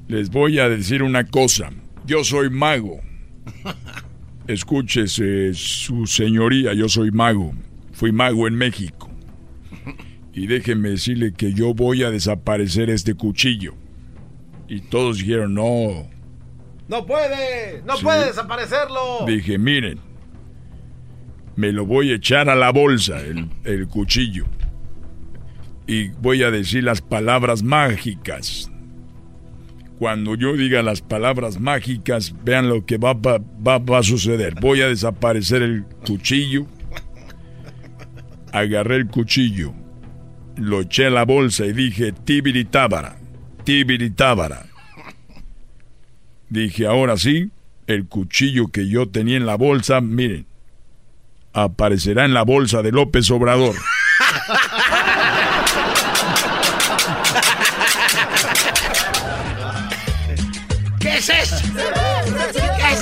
les 0.07 0.29
voy 0.29 0.59
a 0.59 0.69
decir 0.69 1.03
una 1.03 1.25
cosa. 1.25 1.69
Yo 2.05 2.23
soy 2.23 2.49
mago. 2.49 2.99
Escúchese, 4.47 5.53
su 5.53 6.05
señoría, 6.05 6.73
yo 6.73 6.89
soy 6.89 7.11
mago. 7.11 7.53
Fui 7.93 8.11
mago 8.11 8.47
en 8.47 8.55
México. 8.55 9.09
Y 10.33 10.47
déjenme 10.47 10.89
decirle 10.89 11.33
que 11.33 11.53
yo 11.53 11.73
voy 11.73 12.03
a 12.03 12.09
desaparecer 12.09 12.89
este 12.89 13.13
cuchillo. 13.13 13.75
Y 14.67 14.81
todos 14.81 15.17
dijeron, 15.17 15.53
no. 15.53 16.07
No 16.87 17.05
puede, 17.05 17.81
no 17.83 17.95
puede 17.97 18.27
desaparecerlo. 18.27 19.25
Dije, 19.25 19.57
miren, 19.57 19.99
me 21.55 21.71
lo 21.71 21.85
voy 21.85 22.11
a 22.11 22.15
echar 22.15 22.49
a 22.49 22.55
la 22.55 22.71
bolsa, 22.71 23.21
el, 23.21 23.49
el 23.63 23.87
cuchillo. 23.87 24.45
Y 25.87 26.09
voy 26.09 26.43
a 26.43 26.51
decir 26.51 26.83
las 26.83 27.01
palabras 27.01 27.63
mágicas 27.63 28.69
cuando 30.03 30.35
yo 30.35 30.57
diga 30.57 30.83
las 30.83 30.99
palabras 30.99 31.61
mágicas, 31.61 32.35
vean 32.43 32.67
lo 32.67 32.85
que 32.85 32.97
va, 32.97 33.13
va, 33.13 33.97
a 33.97 34.03
suceder. 34.03 34.55
Voy 34.59 34.81
a 34.81 34.87
desaparecer 34.89 35.61
el 35.61 35.85
cuchillo. 36.05 36.65
Agarré 38.51 38.97
el 38.97 39.07
cuchillo, 39.07 39.73
lo 40.57 40.81
eché 40.81 41.05
a 41.05 41.09
la 41.09 41.23
bolsa 41.23 41.65
y 41.65 41.71
dije, 41.71 42.11
tibiritábara, 42.11 43.15
tibiritábara. 43.63 44.65
Dije, 46.49 46.85
ahora 46.85 47.17
sí, 47.17 47.51
el 47.87 48.07
cuchillo 48.07 48.67
que 48.67 48.87
yo 48.87 49.09
tenía 49.09 49.37
en 49.37 49.45
la 49.45 49.55
bolsa, 49.55 50.01
miren, 50.01 50.45
aparecerá 51.53 52.25
en 52.25 52.33
la 52.33 52.43
bolsa 52.43 52.81
de 52.81 52.91
López 52.91 53.29
Obrador. 53.31 53.75
¿Qué 60.99 61.17
es 61.17 61.29
eso? 61.29 61.55
¿Qué 62.77 62.93
es 62.93 63.01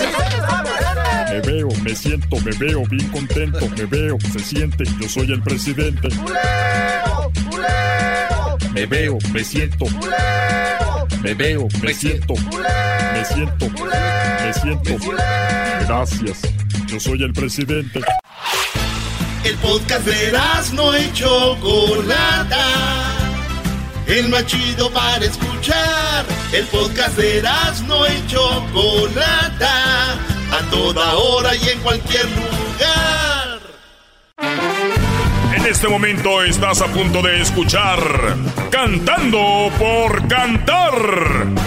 Me 1.32 1.42
veo, 1.42 1.70
me 1.84 1.96
siento, 1.96 2.38
me 2.42 2.52
veo 2.58 2.84
bien 2.90 3.08
contento, 3.10 3.70
me 3.78 3.86
veo, 3.86 4.18
se 4.34 4.40
siente, 4.40 4.84
yo 5.00 5.08
soy 5.08 5.32
el 5.32 5.42
presidente. 5.42 6.10
Me 8.74 8.86
veo, 8.86 9.18
me 9.34 9.44
siento. 9.44 9.86
Me 11.22 11.34
veo, 11.34 11.68
me 11.82 11.94
siento. 11.94 12.34
Me 12.36 13.26
siento, 13.26 13.70
me 13.70 14.54
siento. 14.54 15.12
Gracias, 15.88 16.42
yo 16.88 17.00
soy 17.00 17.24
el 17.24 17.34
presidente. 17.34 18.02
El 19.44 19.56
podcast 19.58 20.06
de 20.06 20.32
no 20.74 20.94
hecho 20.94 21.58
Chocolata 21.60 23.12
el 24.12 24.30
más 24.30 24.46
chido 24.46 24.92
para 24.92 25.24
escuchar. 25.24 26.26
El 26.52 26.66
podcast 26.68 27.16
de 27.18 27.42
no 27.88 28.06
y 28.06 28.28
Chocolata, 28.28 30.14
a 30.52 30.70
toda 30.70 31.16
hora 31.16 31.56
y 31.56 31.70
en 31.70 31.80
cualquier 31.80 32.26
lugar. 32.26 33.21
En 35.62 35.68
este 35.68 35.88
momento 35.88 36.44
estás 36.44 36.82
a 36.82 36.88
punto 36.88 37.22
de 37.22 37.42
escuchar 37.42 38.00
Cantando 38.72 39.72
por 39.78 40.28
Cantar 40.28 40.94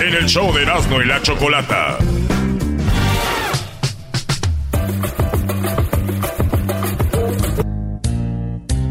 en 0.00 0.14
el 0.14 0.26
show 0.26 0.52
de 0.52 0.62
Erasmo 0.62 1.00
y 1.00 1.06
la 1.06 1.22
Chocolata. 1.22 1.98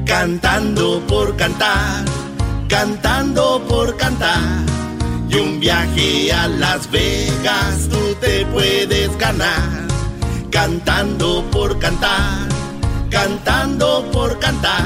Cantando 0.05 1.01
por 1.07 1.35
cantar 1.35 2.05
cantando 2.73 3.61
por 3.69 3.95
cantar. 3.97 4.65
Y 5.29 5.35
un 5.35 5.59
viaje 5.59 6.33
a 6.33 6.47
Las 6.47 6.89
Vegas 6.91 7.87
tú 7.89 8.15
te 8.19 8.45
puedes 8.47 9.15
ganar. 9.17 9.87
Cantando 10.51 11.43
por 11.51 11.79
cantar, 11.79 12.47
cantando 13.13 14.09
por 14.11 14.37
cantar. 14.39 14.81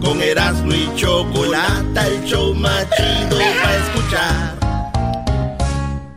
Con 0.00 0.22
Erasmo 0.22 0.72
y 0.72 0.88
Chocolata, 0.96 2.06
el 2.06 2.24
show 2.24 2.54
más 2.54 2.88
chido 2.96 3.38
para 3.38 3.76
escuchar. 3.76 4.54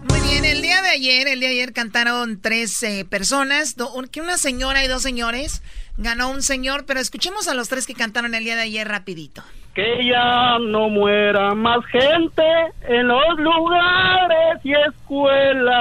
Muy 0.09 0.19
bien, 0.21 0.45
el 0.45 0.61
día 0.61 0.81
de 0.81 0.89
ayer, 0.89 1.27
el 1.27 1.39
día 1.39 1.49
de 1.49 1.55
ayer 1.55 1.73
cantaron 1.73 2.39
tres 2.41 2.81
eh, 2.83 3.05
personas, 3.09 3.75
que 4.11 4.21
una 4.21 4.37
señora 4.37 4.85
y 4.85 4.87
dos 4.87 5.01
señores. 5.01 5.61
Ganó 5.97 6.29
un 6.29 6.41
señor, 6.41 6.85
pero 6.85 6.99
escuchemos 6.99 7.47
a 7.47 7.53
los 7.53 7.69
tres 7.69 7.87
que 7.87 7.93
cantaron 7.93 8.35
el 8.35 8.43
día 8.43 8.55
de 8.55 8.63
ayer 8.63 8.87
rapidito 8.87 9.43
que 9.75 10.07
ya 10.07 10.57
no 10.57 10.87
muera 10.87 11.53
más 11.53 11.85
gente 11.87 12.43
en 12.87 13.09
los 13.09 13.37
lugares 13.37 14.61
y 14.63 14.71
escuelas. 14.71 15.75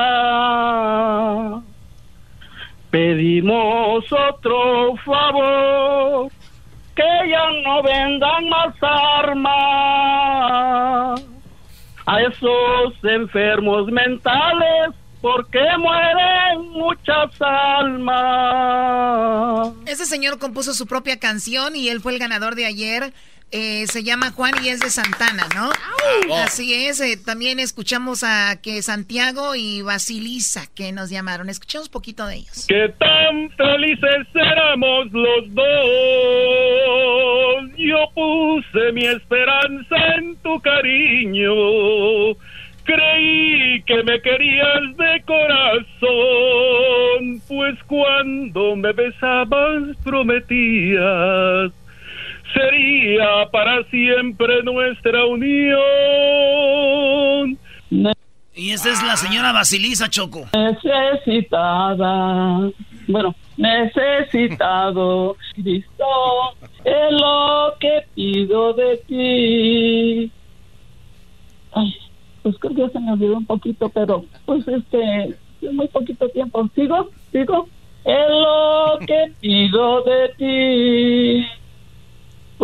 Pedimos 2.95 4.05
otro 4.13 4.95
favor, 5.05 6.31
que 6.95 7.03
ya 7.29 7.51
no 7.65 7.83
vendan 7.83 8.49
más 8.49 8.73
armas 9.21 9.61
a 12.07 12.23
esos 12.23 12.95
enfermos 13.03 13.89
mentales 13.89 14.95
porque 15.21 15.59
mueren 15.77 16.71
muchas 16.71 17.33
almas. 17.41 18.13
Ese 19.87 20.07
señor 20.07 20.39
compuso 20.39 20.73
su 20.73 20.87
propia 20.87 21.19
canción 21.19 21.75
y 21.75 21.89
él 21.89 22.01
fue 22.01 22.13
el 22.13 22.21
ganador 22.21 22.55
de 22.55 22.67
ayer 22.67 23.13
eh, 23.57 23.87
se 23.87 24.03
llama 24.03 24.33
Juan 24.33 24.53
y 24.65 24.69
es 24.69 24.81
de 24.81 24.91
Santana, 24.91 25.47
¿no? 25.55 25.71
Así 26.35 26.75
es. 26.75 27.01
Eh, 27.01 27.17
también 27.17 27.61
escuchamos 27.61 28.25
a 28.25 28.61
que 28.61 28.83
Santiago 28.83 29.55
y 29.55 29.81
Basilisa 29.81 30.63
que 30.75 30.91
nos 30.91 31.09
llamaron. 31.09 31.49
Escuchamos 31.49 31.89
poquito 31.89 32.27
de 32.27 32.35
ellos. 32.39 32.67
Que 32.67 32.89
tan 32.99 33.49
felices 33.51 34.27
éramos 34.35 35.13
los 35.13 35.55
dos. 35.55 35.65
Yo 37.77 38.11
puse 38.13 38.91
mi 38.93 39.07
esperanza 39.07 40.17
en 40.17 40.35
tu 40.43 40.61
cariño. 40.61 41.55
Creí 42.83 43.81
que 43.85 44.03
me 44.03 44.21
querías 44.21 44.97
de 44.97 45.23
corazón, 45.27 46.11
pues 47.47 47.79
cuando 47.87 48.75
me 48.75 48.93
besabas 48.93 49.97
prometías 50.03 51.71
sería 52.55 53.51
para 53.51 53.85
siempre 53.91 54.63
nuestra 54.63 55.27
unión. 55.27 55.75
Y 58.57 58.71
esa 58.71 58.91
es 58.91 59.03
la 59.03 59.17
señora 59.17 59.53
Basilisa 59.53 60.09
Choco. 60.09 60.47
Necesitada, 60.53 62.01
bueno, 63.09 63.35
necesitado, 63.57 65.37
Cristo, 65.55 66.05
es 66.85 67.11
lo 67.11 67.75
que 67.81 68.05
pido 68.15 68.73
de 68.75 68.97
ti. 69.09 70.31
Ay, 71.73 71.97
pues 72.45 72.57
creo 72.61 72.75
que 72.75 72.83
ya 72.83 72.89
se 72.91 73.01
me 73.01 73.13
olvidó 73.13 73.39
un 73.39 73.47
poquito, 73.47 73.89
pero 73.89 74.25
pues 74.47 74.69
este, 74.69 75.35
muy 75.73 75.89
poquito 75.89 76.29
tiempo. 76.29 76.71
¿Sigo? 76.77 77.11
¿Sigo? 77.33 77.69
Es 78.05 78.29
lo 78.29 78.99
que 79.05 79.33
pido 79.41 80.03
de 80.03 80.29
ti 80.37 81.47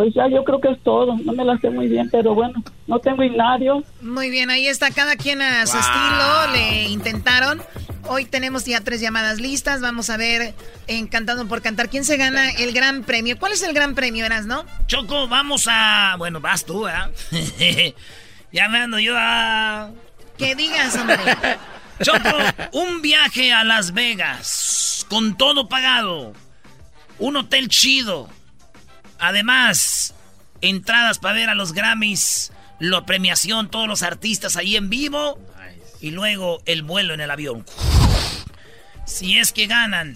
pues 0.01 0.15
ya 0.15 0.29
yo 0.29 0.45
creo 0.45 0.63
que 0.63 0.71
es 0.71 0.83
todo. 0.83 1.15
No 1.19 1.35
me 1.35 1.45
la 1.45 1.59
sé 1.59 1.69
muy 1.69 1.87
bien, 1.87 2.09
pero 2.11 2.35
bueno, 2.35 2.65
no 2.87 3.01
tengo 3.01 3.23
inario. 3.23 3.85
Muy 4.01 4.31
bien, 4.31 4.49
ahí 4.49 4.67
está 4.67 4.91
cada 4.91 5.15
quien 5.17 5.43
a 5.43 5.67
su 5.67 5.77
estilo, 5.77 6.53
le 6.55 6.85
intentaron. 6.85 7.63
Hoy 8.09 8.25
tenemos 8.25 8.65
ya 8.65 8.81
tres 8.81 9.03
llamadas 9.03 9.43
listas. 9.43 9.83
Vamos 9.83 10.09
a 10.09 10.17
ver 10.17 10.55
en 10.87 11.07
Cantando 11.07 11.47
por 11.47 11.61
Cantar 11.61 11.91
quién 11.91 12.07
se 12.07 12.17
gana 12.17 12.51
el 12.53 12.73
gran 12.73 13.03
premio. 13.03 13.39
¿Cuál 13.39 13.53
es 13.53 13.63
el 13.63 13.75
gran 13.75 13.95
premio, 13.95 14.25
Eras, 14.25 14.47
no? 14.47 14.65
Choco, 14.87 15.29
vamos 15.29 15.69
a. 15.71 16.15
Bueno, 16.17 16.41
vas 16.41 16.65
tú, 16.65 16.89
¿eh? 16.89 17.95
ya 18.53 18.71
me 18.71 18.79
ando 18.79 18.99
yo 18.99 19.13
a. 19.19 19.91
Que 20.39 20.55
digas, 20.55 20.97
hombre. 20.97 21.19
Choco, 22.03 22.39
un 22.73 23.03
viaje 23.03 23.53
a 23.53 23.65
Las 23.65 23.93
Vegas 23.93 25.05
con 25.11 25.37
todo 25.37 25.69
pagado. 25.69 26.33
Un 27.19 27.37
hotel 27.37 27.69
chido 27.69 28.31
Además, 29.21 30.15
entradas 30.61 31.19
para 31.19 31.35
ver 31.35 31.51
a 31.51 31.55
los 31.55 31.73
Grammys, 31.73 32.53
la 32.79 33.05
premiación, 33.05 33.71
todos 33.71 33.87
los 33.87 34.03
artistas 34.03 34.57
ahí 34.57 34.77
en 34.77 34.91
vivo. 34.91 35.39
Y 36.01 36.13
luego 36.13 36.63
el 36.65 36.83
vuelo 36.83 37.13
en 37.13 37.21
el 37.21 37.31
avión. 37.31 37.67
Si 39.05 39.39
es 39.39 39.53
que 39.53 39.67
ganan 39.67 40.15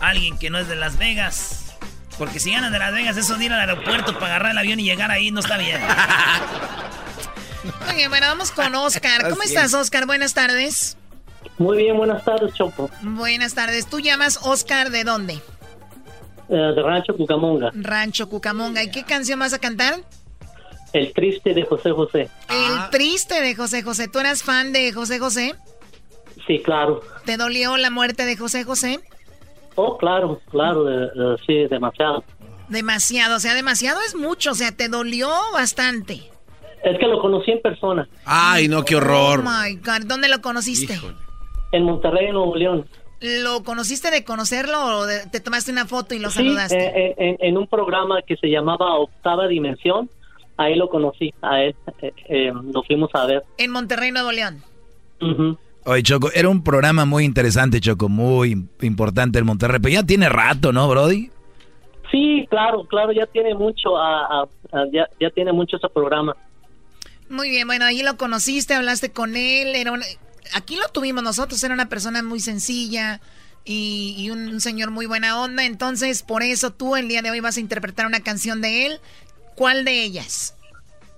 alguien 0.00 0.38
que 0.38 0.48
no 0.48 0.58
es 0.58 0.68
de 0.68 0.76
Las 0.76 0.96
Vegas. 0.96 1.74
Porque 2.18 2.40
si 2.40 2.52
ganan 2.52 2.72
de 2.72 2.78
Las 2.78 2.92
Vegas, 2.92 3.16
eso 3.16 3.36
de 3.36 3.44
ir 3.44 3.52
al 3.52 3.60
aeropuerto 3.60 4.14
para 4.14 4.26
agarrar 4.26 4.52
el 4.52 4.58
avión 4.58 4.80
y 4.80 4.84
llegar 4.84 5.10
ahí 5.10 5.30
no 5.30 5.40
está 5.40 5.58
bien. 5.58 5.80
Oye, 7.90 8.08
bueno, 8.08 8.26
vamos 8.26 8.50
con 8.50 8.74
Oscar. 8.74 9.28
¿Cómo 9.28 9.42
estás, 9.42 9.74
Oscar? 9.74 10.06
Buenas 10.06 10.34
tardes. 10.34 10.96
Muy 11.58 11.76
bien, 11.76 11.96
buenas 11.96 12.24
tardes, 12.24 12.54
Chopo. 12.54 12.90
Buenas 13.02 13.54
tardes. 13.54 13.86
¿Tú 13.86 14.00
llamas 14.00 14.38
Oscar 14.42 14.90
de 14.90 15.04
dónde? 15.04 15.40
Eh, 16.48 16.54
de 16.54 16.82
Rancho 16.82 17.16
Cucamonga. 17.16 17.70
Rancho 17.74 18.28
Cucamonga. 18.28 18.82
¿Y 18.82 18.90
qué 18.90 19.04
canción 19.04 19.38
vas 19.38 19.52
a 19.52 19.58
cantar? 19.58 20.00
El 20.92 21.12
triste 21.12 21.54
de 21.54 21.64
José 21.64 21.90
José. 21.92 22.28
El 22.50 22.90
triste 22.90 23.40
de 23.40 23.54
José 23.54 23.82
José. 23.82 24.08
¿Tú 24.08 24.18
eras 24.18 24.42
fan 24.42 24.72
de 24.72 24.92
José 24.92 25.18
José? 25.18 25.54
Sí, 26.46 26.60
claro. 26.60 27.00
¿Te 27.24 27.36
dolió 27.36 27.76
la 27.76 27.90
muerte 27.90 28.26
de 28.26 28.36
José 28.36 28.64
José? 28.64 29.00
Oh, 29.74 29.96
claro, 29.96 30.40
claro, 30.50 30.84
sí, 31.46 31.66
demasiado. 31.70 32.24
Demasiado, 32.68 33.36
o 33.36 33.40
sea, 33.40 33.54
demasiado 33.54 34.00
es 34.06 34.14
mucho, 34.14 34.50
o 34.50 34.54
sea, 34.54 34.72
te 34.72 34.88
dolió 34.88 35.30
bastante. 35.54 36.30
Es 36.84 36.98
que 36.98 37.06
lo 37.06 37.20
conocí 37.20 37.52
en 37.52 37.62
persona. 37.62 38.08
Ay, 38.24 38.68
no, 38.68 38.84
qué 38.84 38.96
horror. 38.96 39.40
Oh 39.40 39.42
my 39.42 39.76
God, 39.76 40.06
¿dónde 40.06 40.28
lo 40.28 40.42
conociste? 40.42 40.98
En 41.70 41.84
Monterrey, 41.84 42.32
Nuevo 42.32 42.54
León. 42.56 42.86
¿Lo 43.22 43.62
conociste 43.62 44.10
de 44.10 44.24
conocerlo 44.24 44.84
o 44.84 45.06
te 45.30 45.38
tomaste 45.38 45.70
una 45.70 45.86
foto 45.86 46.12
y 46.12 46.18
lo 46.18 46.30
saludaste? 46.30 46.76
Eh, 46.76 47.14
eh, 47.16 47.36
en, 47.38 47.56
un 47.56 47.68
programa 47.68 48.20
que 48.22 48.36
se 48.36 48.48
llamaba 48.48 48.96
Octava 48.96 49.46
Dimensión, 49.46 50.10
ahí 50.56 50.74
lo 50.74 50.88
conocí, 50.88 51.32
a 51.40 51.62
él, 51.62 51.76
eh, 52.02 52.52
lo 52.52 52.82
fuimos 52.82 53.10
a 53.14 53.26
ver. 53.26 53.44
En 53.58 53.70
Monterrey, 53.70 54.10
Nuevo 54.10 54.32
León. 54.32 54.64
Oye, 55.84 56.02
Choco, 56.02 56.32
era 56.34 56.48
un 56.48 56.64
programa 56.64 57.04
muy 57.04 57.24
interesante, 57.24 57.80
Choco, 57.80 58.08
muy 58.08 58.66
importante 58.80 59.38
el 59.38 59.44
Monterrey, 59.44 59.78
pero 59.80 59.94
ya 59.94 60.02
tiene 60.02 60.28
rato, 60.28 60.72
¿no, 60.72 60.88
Brody? 60.88 61.30
Sí, 62.10 62.44
claro, 62.50 62.84
claro, 62.88 63.12
ya 63.12 63.26
tiene 63.26 63.54
mucho, 63.54 63.90
ya, 64.92 65.08
ya 65.20 65.30
tiene 65.30 65.52
mucho 65.52 65.76
ese 65.76 65.88
programa. 65.88 66.36
Muy 67.30 67.50
bien, 67.50 67.68
bueno, 67.68 67.84
ahí 67.84 68.02
lo 68.02 68.16
conociste, 68.16 68.74
hablaste 68.74 69.12
con 69.12 69.36
él, 69.36 69.76
era 69.76 69.92
aquí 70.54 70.76
lo 70.76 70.88
tuvimos 70.88 71.22
nosotros, 71.22 71.62
era 71.62 71.74
una 71.74 71.88
persona 71.88 72.22
muy 72.22 72.40
sencilla 72.40 73.20
y, 73.64 74.30
un, 74.30 74.60
señor 74.60 74.90
muy 74.90 75.06
buena 75.06 75.40
onda, 75.40 75.64
entonces 75.64 76.22
por 76.22 76.42
eso 76.42 76.72
tú 76.72 76.96
el 76.96 77.08
día 77.08 77.22
de 77.22 77.30
hoy 77.30 77.40
vas 77.40 77.56
a 77.56 77.60
interpretar 77.60 78.06
una 78.06 78.20
canción 78.20 78.60
de 78.60 78.86
él. 78.86 79.00
¿Cuál 79.54 79.84
de 79.84 80.02
ellas? 80.02 80.56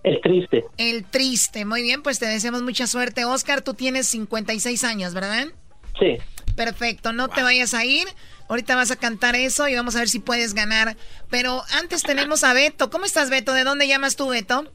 El 0.02 0.20
triste. 0.20 0.64
El 0.76 1.04
triste, 1.04 1.64
muy 1.64 1.82
bien, 1.82 2.02
pues 2.02 2.18
te 2.18 2.26
deseamos 2.26 2.62
mucha 2.62 2.86
suerte. 2.86 3.24
Oscar, 3.24 3.62
tú 3.62 3.74
tienes 3.74 4.06
56 4.08 4.84
años, 4.84 5.14
¿verdad? 5.14 5.46
Sí. 5.98 6.18
Perfecto, 6.56 7.12
no 7.12 7.28
te 7.28 7.42
vayas 7.42 7.72
a 7.74 7.84
ir. 7.84 8.06
Ahorita 8.48 8.76
vas 8.76 8.90
a 8.90 8.96
cantar 8.96 9.34
eso 9.36 9.66
y 9.68 9.74
vamos 9.74 9.96
a 9.96 10.00
ver 10.00 10.08
si 10.08 10.18
puedes 10.18 10.52
ganar. 10.52 10.96
Pero 11.30 11.62
antes 11.80 12.02
tenemos 12.02 12.44
a 12.44 12.52
Beto. 12.52 12.90
¿Cómo 12.90 13.06
estás, 13.06 13.30
Beto? 13.30 13.54
¿De 13.54 13.64
dónde 13.64 13.88
llamas 13.88 14.16
tú, 14.16 14.28
Beto? 14.28 14.70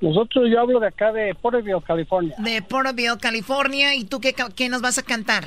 Nosotros, 0.00 0.44
yo 0.50 0.60
hablo 0.60 0.78
de 0.78 0.88
acá 0.88 1.12
de 1.12 1.34
Porterville, 1.34 1.80
California. 1.86 2.34
De 2.38 2.60
Porterville, 2.62 3.16
California. 3.20 3.94
¿Y 3.94 4.04
tú 4.04 4.20
qué, 4.20 4.34
qué 4.54 4.68
nos 4.68 4.82
vas 4.82 4.98
a 4.98 5.02
cantar? 5.02 5.44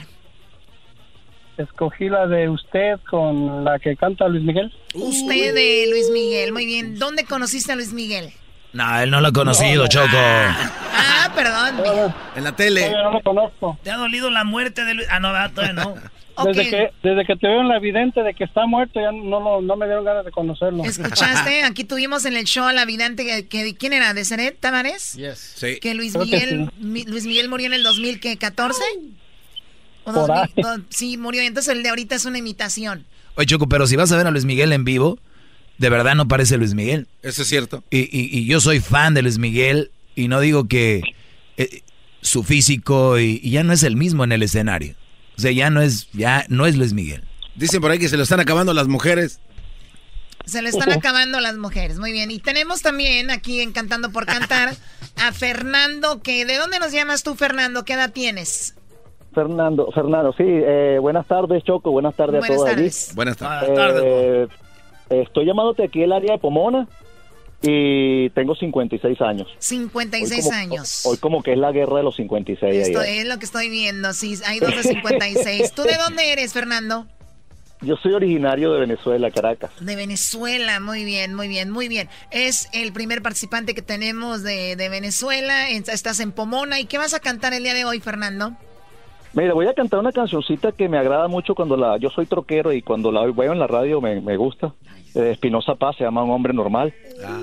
Escogí 1.57 2.07
la 2.09 2.25
de 2.25 2.49
usted 2.49 2.99
con 3.09 3.65
la 3.65 3.77
que 3.79 3.95
canta 3.95 4.27
Luis 4.27 4.43
Miguel. 4.43 4.73
Usted 4.95 5.53
de 5.53 5.87
Luis 5.89 6.09
Miguel, 6.11 6.53
muy 6.53 6.65
bien. 6.65 6.97
¿Dónde 6.97 7.25
conociste 7.25 7.73
a 7.73 7.75
Luis 7.75 7.91
Miguel? 7.93 8.31
No, 8.71 8.99
él 8.99 9.09
no 9.11 9.19
lo 9.19 9.27
ha 9.27 9.31
conocido, 9.33 9.87
Choco. 9.87 10.07
Ah, 10.13 11.31
perdón. 11.35 12.13
en 12.35 12.43
la 12.43 12.55
tele. 12.55 12.91
no 12.91 13.11
lo 13.11 13.21
conozco. 13.21 13.77
¿Te 13.83 13.91
ha 13.91 13.97
dolido 13.97 14.29
la 14.29 14.43
muerte 14.43 14.85
de 14.85 14.93
Luis? 14.93 15.07
Ah, 15.11 15.19
no, 15.19 15.29
todavía 15.51 15.73
no. 15.73 15.95
Desde, 16.45 16.69
que, 16.69 16.89
desde 17.03 17.25
que 17.25 17.35
te 17.35 17.47
veo 17.47 17.61
en 17.61 17.67
la 17.67 17.77
evidente 17.77 18.21
de 18.21 18.33
que 18.33 18.43
está 18.43 18.65
muerto, 18.65 18.99
ya 18.99 19.11
no, 19.11 19.61
no 19.61 19.75
me 19.75 19.85
dieron 19.85 20.05
ganas 20.05 20.25
de 20.25 20.31
conocerlo. 20.31 20.83
¿Escuchaste? 20.83 21.63
Aquí 21.65 21.83
tuvimos 21.83 22.25
en 22.25 22.35
el 22.35 22.45
show 22.45 22.65
a 22.65 22.73
la 22.73 22.85
vidente 22.85 23.47
que, 23.47 23.75
¿quién 23.75 23.93
era? 23.93 24.13
¿De 24.13 24.25
Seret 24.25 24.59
Tavares? 24.59 25.13
Yes. 25.13 25.53
Sí. 25.55 25.79
Que 25.79 25.93
Luis 25.93 26.17
Miguel, 26.17 26.71
Luis 26.79 27.25
Miguel 27.25 27.49
murió 27.49 27.67
en 27.67 27.73
el 27.73 27.83
2014. 27.83 28.81
¿O 30.05 30.27
sí, 30.89 31.17
murió. 31.17 31.41
Entonces 31.41 31.73
el 31.75 31.83
de 31.83 31.89
ahorita 31.89 32.15
es 32.15 32.25
una 32.25 32.37
imitación. 32.37 33.05
Oye, 33.35 33.45
Choco, 33.45 33.67
pero 33.67 33.87
si 33.87 33.95
vas 33.95 34.11
a 34.11 34.17
ver 34.17 34.27
a 34.27 34.31
Luis 34.31 34.45
Miguel 34.45 34.73
en 34.73 34.83
vivo, 34.83 35.19
de 35.77 35.89
verdad 35.89 36.15
no 36.15 36.27
parece 36.27 36.57
Luis 36.57 36.73
Miguel. 36.73 37.07
Eso 37.21 37.41
es 37.41 37.47
cierto. 37.47 37.83
Y, 37.89 38.09
y, 38.11 38.45
yo 38.45 38.59
soy 38.59 38.79
fan 38.79 39.13
de 39.13 39.21
Luis 39.21 39.37
Miguel 39.37 39.91
y 40.15 40.27
no 40.27 40.39
digo 40.41 40.67
que 40.67 41.01
eh, 41.57 41.81
su 42.21 42.43
físico 42.43 43.19
y, 43.19 43.39
ya 43.49 43.63
no 43.63 43.73
es 43.73 43.83
el 43.83 43.95
mismo 43.95 44.23
en 44.23 44.31
el 44.31 44.43
escenario. 44.43 44.95
O 45.39 45.41
sea, 45.41 45.53
ya 45.53 45.69
no 45.69 45.81
es, 45.81 46.11
ya 46.11 46.43
no 46.49 46.65
es 46.65 46.75
Luis 46.75 46.91
Miguel. 46.91 47.23
Dicen 47.55 47.79
por 47.79 47.91
ahí 47.91 47.97
que 47.97 48.09
se 48.09 48.17
lo 48.17 48.23
están 48.23 48.41
acabando 48.41 48.73
las 48.73 48.89
mujeres. 48.89 49.39
Se 50.43 50.61
le 50.61 50.67
están 50.67 50.91
acabando 50.91 51.39
las 51.39 51.55
mujeres, 51.55 51.97
muy 51.97 52.11
bien. 52.11 52.29
Y 52.29 52.39
tenemos 52.39 52.81
también 52.81 53.31
aquí 53.31 53.61
en 53.61 53.71
Cantando 53.71 54.11
por 54.11 54.25
Cantar 54.25 54.73
a 55.15 55.31
Fernando, 55.31 56.21
que 56.21 56.43
¿de 56.43 56.57
dónde 56.57 56.79
nos 56.79 56.91
llamas 56.91 57.23
tú, 57.23 57.35
Fernando? 57.35 57.85
¿Qué 57.85 57.93
edad 57.93 58.11
tienes? 58.11 58.75
Fernando, 59.33 59.89
Fernando, 59.93 60.33
sí, 60.33 60.43
eh, 60.45 60.97
buenas 60.99 61.25
tardes, 61.25 61.63
Choco, 61.63 61.91
buenas 61.91 62.15
tardes 62.15 62.43
a 62.43 62.47
todos 62.47 62.65
tardes. 62.65 63.13
Buenas 63.15 63.37
tardes. 63.37 63.69
Eh, 64.03 64.47
estoy 65.09 65.45
llamándote 65.45 65.85
aquí 65.85 66.03
el 66.03 66.11
área 66.11 66.33
de 66.33 66.39
Pomona 66.39 66.85
y 67.61 68.29
tengo 68.31 68.55
56 68.55 69.21
años. 69.21 69.47
56 69.59 70.51
años. 70.51 71.05
Hoy 71.05 71.17
como 71.17 71.43
que 71.43 71.53
es 71.53 71.57
la 71.57 71.71
guerra 71.71 71.97
de 71.97 72.03
los 72.03 72.15
56. 72.15 72.87
Esto 72.87 73.01
es 73.01 73.25
lo 73.25 73.37
que 73.37 73.45
estoy 73.45 73.69
viendo, 73.69 74.13
sí, 74.13 74.35
hay 74.45 74.59
dos 74.59 74.75
de 74.75 74.83
56. 74.83 75.71
¿Tú 75.75 75.83
de 75.83 75.97
dónde 75.97 76.31
eres, 76.31 76.53
Fernando? 76.53 77.07
Yo 77.81 77.95
soy 77.95 78.13
originario 78.13 78.73
de 78.73 78.81
Venezuela, 78.81 79.31
Caracas. 79.31 79.71
De 79.79 79.95
Venezuela, 79.95 80.81
muy 80.81 81.05
bien, 81.05 81.33
muy 81.33 81.47
bien, 81.47 81.69
muy 81.69 81.87
bien. 81.87 82.09
Es 82.29 82.67
el 82.73 82.91
primer 82.91 83.21
participante 83.21 83.73
que 83.73 83.81
tenemos 83.81 84.43
de, 84.43 84.75
de 84.75 84.89
Venezuela. 84.89 85.69
Estás 85.69 86.19
en 86.19 86.33
Pomona. 86.33 86.81
¿Y 86.81 86.85
qué 86.85 86.97
vas 86.97 87.13
a 87.13 87.21
cantar 87.21 87.53
el 87.53 87.63
día 87.63 87.73
de 87.73 87.85
hoy, 87.85 88.01
Fernando? 88.01 88.51
Mira, 89.31 89.53
voy 89.53 89.67
a 89.67 89.73
cantar 89.73 90.01
una 90.01 90.11
cancioncita 90.11 90.73
que 90.73 90.89
me 90.89 90.97
agrada 90.97 91.29
mucho 91.29 91.55
cuando 91.55 91.77
la... 91.77 91.97
Yo 91.97 92.09
soy 92.09 92.25
troquero 92.25 92.73
y 92.73 92.81
cuando 92.81 93.13
la 93.13 93.25
veo 93.31 93.53
en 93.53 93.59
la 93.59 93.67
radio 93.67 94.01
me, 94.01 94.19
me 94.19 94.35
gusta. 94.35 94.73
Espinosa 95.13 95.75
Paz 95.75 95.95
se 95.97 96.03
llama 96.03 96.23
Un 96.23 96.31
Hombre 96.31 96.53
Normal. 96.53 96.93
Ah, 97.25 97.39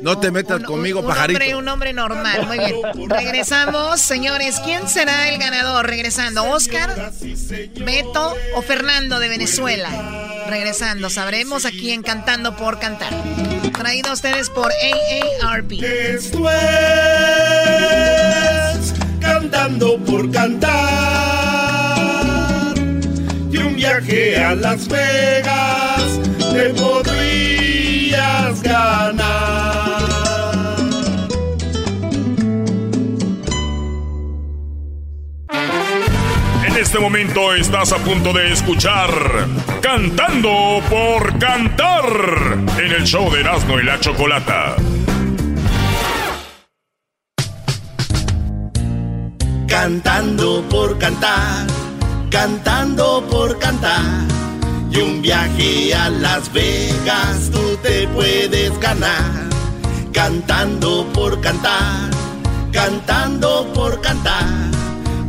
no 0.00 0.18
te 0.18 0.30
metas 0.30 0.62
conmigo, 0.62 1.00
un 1.00 1.06
pajarito. 1.06 1.38
Hombre, 1.38 1.56
un 1.56 1.68
hombre 1.68 1.92
normal, 1.92 2.46
muy 2.46 2.58
bien. 2.58 2.76
Regresamos, 3.08 4.00
señores. 4.00 4.60
¿Quién 4.64 4.86
será 4.88 5.28
el 5.28 5.38
ganador? 5.38 5.86
Regresando, 5.86 6.44
¿Oscar, 6.44 7.12
Beto 7.84 8.36
o 8.54 8.62
Fernando 8.62 9.18
de 9.18 9.28
Venezuela? 9.28 9.90
Regresando, 10.48 11.10
sabremos 11.10 11.64
aquí 11.64 11.90
en 11.90 12.02
Cantando 12.02 12.56
por 12.56 12.78
Cantar. 12.78 13.12
Traído 13.76 14.10
a 14.10 14.12
ustedes 14.14 14.50
por 14.50 14.70
AARP. 15.42 15.72
Esto 15.72 16.44
Cantando 19.20 19.98
por 19.98 20.30
Cantar. 20.30 21.37
Viaje 24.00 24.36
a 24.36 24.54
Las 24.54 24.86
Vegas 24.86 26.20
te 26.52 26.70
podrías 26.70 28.62
ganar. 28.62 29.18
En 36.64 36.76
este 36.76 37.00
momento 37.00 37.54
estás 37.54 37.90
a 37.92 37.96
punto 37.98 38.32
de 38.32 38.52
escuchar 38.52 39.10
Cantando 39.80 40.80
por 40.88 41.36
Cantar 41.40 42.04
en 42.78 42.92
el 42.92 43.04
show 43.04 43.28
de 43.32 43.40
Erasmo 43.40 43.80
y 43.80 43.84
la 43.84 43.98
Chocolata. 43.98 44.76
Cantando 49.66 50.64
por 50.68 50.98
cantar, 50.98 51.66
cantando 52.30 53.26
por 53.30 53.58
cantar 53.58 54.26
y 54.90 55.00
un 55.00 55.22
viaje 55.22 55.94
a 55.94 56.08
Las 56.10 56.52
Vegas 56.52 57.50
tú 57.52 57.76
te 57.82 58.08
puedes 58.08 58.78
ganar. 58.80 59.48
Cantando 60.12 61.06
por 61.12 61.40
cantar, 61.40 62.10
cantando 62.72 63.70
por 63.74 64.00
cantar. 64.00 64.46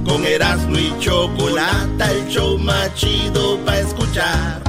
Con 0.05 0.25
Erasmo 0.25 0.77
y 0.77 0.95
Chocolata, 0.99 2.11
el 2.11 2.27
show 2.27 2.57
más 2.57 2.93
chido 2.95 3.63
para 3.63 3.79
escuchar. 3.79 4.63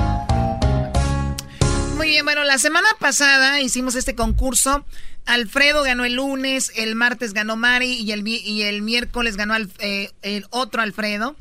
Muy 1.97 2.09
bien, 2.09 2.24
bueno, 2.24 2.44
la 2.44 2.59
semana 2.59 2.89
pasada 2.98 3.61
hicimos 3.61 3.94
este 3.94 4.15
concurso. 4.15 4.85
Alfredo 5.24 5.82
ganó 5.82 6.05
el 6.05 6.15
lunes, 6.15 6.73
el 6.77 6.94
martes 6.94 7.32
ganó 7.32 7.57
Mari 7.57 7.93
y 7.93 8.12
el, 8.12 8.27
y 8.27 8.62
el 8.62 8.82
miércoles 8.82 9.36
ganó 9.36 9.55
eh, 9.78 10.11
el 10.23 10.47
otro 10.51 10.82
Alfredo. 10.82 11.36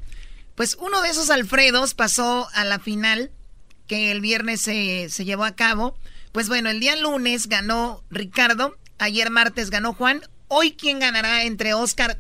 Pues 0.60 0.76
uno 0.82 1.02
de 1.02 1.08
esos 1.08 1.30
Alfredos 1.30 1.94
pasó 1.94 2.50
a 2.54 2.66
la 2.66 2.80
final 2.80 3.32
que 3.88 4.12
el 4.12 4.20
viernes 4.20 4.60
se, 4.60 5.08
se 5.08 5.24
llevó 5.24 5.46
a 5.46 5.56
cabo. 5.56 5.96
Pues 6.34 6.50
bueno, 6.50 6.70
el 6.70 6.82
día 6.82 6.98
lunes 6.98 7.48
ganó 7.48 8.04
Ricardo, 8.10 8.76
ayer 8.98 9.30
martes 9.30 9.70
ganó 9.70 9.94
Juan. 9.94 10.20
Hoy, 10.50 10.74
¿quién 10.74 11.00
ganará 11.00 11.44
entre 11.44 11.74
Oscar? 11.74 12.18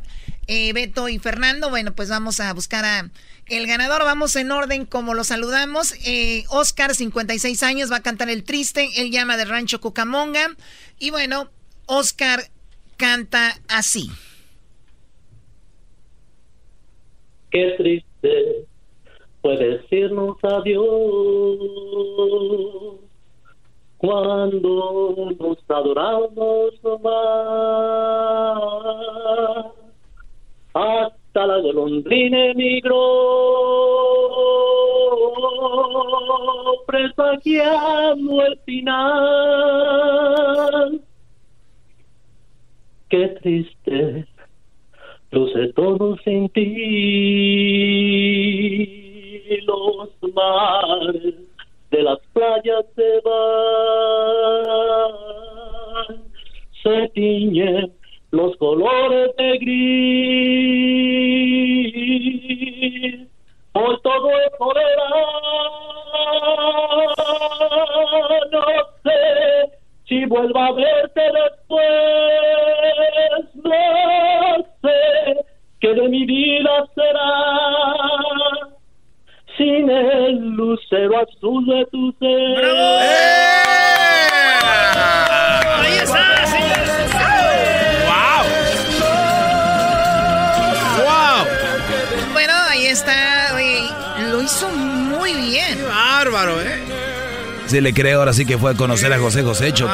eh, 0.47 0.71
Beto 0.71 1.09
y 1.09 1.19
Fernando. 1.19 1.69
Bueno, 1.69 1.93
pues 1.93 2.07
vamos 2.07 2.39
a 2.39 2.53
buscar 2.53 2.85
a 2.85 3.11
el 3.47 3.67
ganador. 3.67 4.05
Vamos 4.05 4.33
en 4.37 4.53
orden 4.53 4.85
como 4.85 5.13
lo 5.13 5.25
saludamos. 5.25 5.93
Eh, 6.05 6.45
Oscar, 6.47 6.95
56 6.95 7.61
años, 7.61 7.91
va 7.91 7.97
a 7.97 8.03
cantar 8.03 8.29
El 8.29 8.45
Triste. 8.45 8.87
Él 8.95 9.11
llama 9.11 9.35
de 9.35 9.43
Rancho 9.43 9.81
Cucamonga. 9.81 10.55
Y 10.97 11.09
bueno, 11.09 11.51
Oscar 11.87 12.49
canta 12.95 13.59
así. 13.67 14.09
Qué 17.51 17.75
triste 17.77 18.08
fue 19.41 19.57
decirnos 19.57 20.37
adiós 20.43 20.89
cuando 23.97 25.31
nos 25.37 25.57
adoramos 25.69 26.73
más. 27.01 27.13
Hasta 30.73 31.47
la 31.47 31.57
golondrina 31.59 32.51
emigró, 32.51 32.95
presagiando 36.85 38.45
el 38.45 38.57
final. 38.59 38.99
Qué 43.09 43.27
triste 43.41 44.27
luce 45.31 45.73
todo 45.73 46.17
sin 46.23 46.49
ti 46.49 46.65
los 49.65 50.09
mares 50.33 51.35
de 51.91 52.03
las 52.03 52.19
playas 52.33 52.85
se 52.95 53.21
van, 53.25 53.33
se 56.83 57.09
tiñen 57.09 57.91
los 58.31 58.55
colores 58.57 59.35
de 59.37 59.57
gris. 59.57 60.79
Hoy 63.73 63.97
todo 64.03 64.29
es 64.31 64.51
no 68.51 68.63
sé 69.03 69.78
si 70.09 70.25
vuelva 70.25 70.65
a 70.65 70.71
verte 70.71 71.21
después, 71.21 71.85
no 73.63 74.65
sé 74.81 75.45
qué 75.79 75.93
de 75.93 76.09
mi 76.09 76.25
vida 76.25 76.83
será 76.95 77.29
sin 79.55 79.89
el 79.89 80.35
lucero 80.55 81.19
azul 81.21 81.63
de 81.67 81.85
tu 81.91 82.11
ser. 82.19 82.65
¡Ahí 85.77 85.93
está, 86.01 86.45
señores! 86.47 87.13
¡Wow! 88.07 88.43
¡Wow! 91.05 91.45
Bueno, 92.33 92.53
ahí 92.69 92.85
está. 92.87 93.53
Oye, 93.55 93.79
lo 94.31 94.41
hizo 94.41 94.67
muy 94.69 95.33
bien. 95.33 95.77
¡Qué 95.77 95.83
bárbaro, 95.85 96.59
eh! 96.61 96.98
Sí 97.69 97.81
le 97.81 97.93
creo, 97.93 98.17
ahora 98.17 98.33
sí 98.33 98.47
que 98.47 98.57
fue 98.57 98.71
a 98.71 98.73
conocer 98.73 99.13
a 99.13 99.19
José 99.19 99.43
José 99.43 99.71
Choco. 99.71 99.93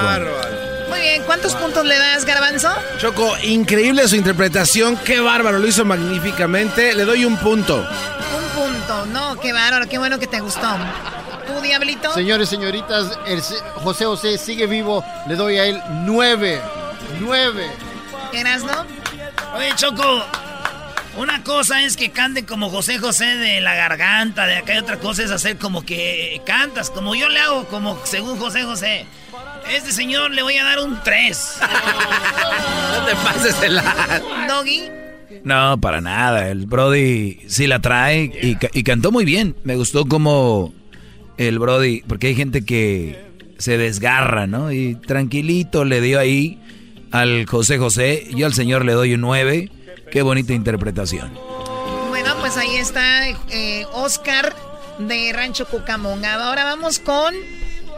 Muy 0.88 1.02
bien, 1.02 1.24
¿cuántos 1.26 1.54
puntos 1.56 1.86
le 1.86 2.00
das, 2.00 2.24
Garbanzo? 2.24 2.70
Choco, 3.00 3.36
increíble 3.44 4.08
su 4.08 4.16
interpretación, 4.16 4.96
qué 5.04 5.20
bárbaro, 5.20 5.60
lo 5.60 5.68
hizo 5.68 5.84
magníficamente. 5.84 6.94
Le 6.94 7.04
doy 7.04 7.26
un 7.26 7.36
punto. 7.36 7.76
Un 7.78 8.64
punto, 8.64 9.06
no, 9.08 9.38
qué 9.42 9.52
bárbaro, 9.52 9.90
qué 9.90 9.98
bueno 9.98 10.18
que 10.20 10.28
te 10.28 10.40
gustó. 10.40 10.70
¿Tú, 11.48 11.60
Diablito? 11.62 12.14
Señores, 12.14 12.48
señoritas, 12.48 13.20
el 13.28 13.42
José 13.42 14.06
José 14.06 14.38
sigue 14.38 14.68
vivo. 14.68 15.04
Le 15.28 15.36
doy 15.36 15.58
a 15.58 15.66
él 15.66 15.82
nueve. 16.06 16.62
Nueve. 17.20 17.70
¿Eras, 18.32 18.64
no? 18.64 18.86
Oye, 19.58 19.74
Choco, 19.76 20.24
una 21.18 21.44
cosa 21.44 21.84
es 21.84 21.96
que 21.98 22.10
canten 22.12 22.46
como 22.46 22.70
José 22.70 22.98
José 23.00 23.26
de 23.38 23.62
la 23.62 23.76
garganta, 23.76 24.46
de 24.48 24.58
acá 24.58 24.76
y 24.76 24.78
otra 24.80 24.98
cosa 25.00 25.24
es 25.24 25.32
hacer 25.32 25.58
como 25.58 25.86
que 25.86 26.42
cantas, 26.46 26.90
como 26.90 27.16
yo 27.16 27.30
le 27.30 27.40
hago, 27.40 27.66
como 27.66 28.00
según 28.06 28.38
José 28.38 28.64
José. 28.64 29.06
Este 29.74 29.92
señor 29.92 30.32
le 30.32 30.44
voy 30.44 30.58
a 30.58 30.64
dar 30.64 30.80
un 30.80 31.00
3. 31.04 31.58
No 31.62 33.06
te 33.06 33.16
pases 33.16 33.60
de 33.62 33.70
la... 33.70 34.22
Doggy. 34.48 34.84
No, 35.44 35.80
para 35.82 36.02
nada. 36.02 36.50
El 36.50 36.66
Brody 36.66 37.40
sí 37.48 37.66
la 37.68 37.80
trae 37.80 38.32
y, 38.42 38.56
ca- 38.56 38.70
y 38.74 38.84
cantó 38.84 39.12
muy 39.12 39.26
bien. 39.26 39.56
Me 39.64 39.76
gustó 39.76 40.06
como 40.06 40.74
el 41.38 41.60
Brody, 41.60 42.04
porque 42.08 42.28
hay 42.28 42.36
gente 42.36 42.64
que 42.64 43.20
se 43.58 43.78
desgarra, 43.78 44.48
¿no? 44.48 44.72
Y 44.72 44.96
tranquilito 44.96 45.84
le 45.86 46.00
dio 46.02 46.20
ahí 46.20 46.60
al 47.12 47.46
José 47.48 47.78
José. 47.78 48.28
Yo 48.36 48.46
al 48.46 48.54
señor 48.54 48.86
le 48.86 48.94
doy 48.94 49.14
un 49.16 49.22
9. 49.22 49.72
Qué 50.16 50.22
bonita 50.22 50.54
interpretación. 50.54 51.30
Bueno, 52.08 52.36
pues 52.40 52.56
ahí 52.56 52.78
está 52.78 53.28
eh, 53.52 53.86
Oscar 53.92 54.56
de 54.98 55.34
Rancho 55.34 55.68
Cucamonga. 55.68 56.36
Ahora 56.36 56.64
vamos 56.64 57.00
con. 57.00 57.34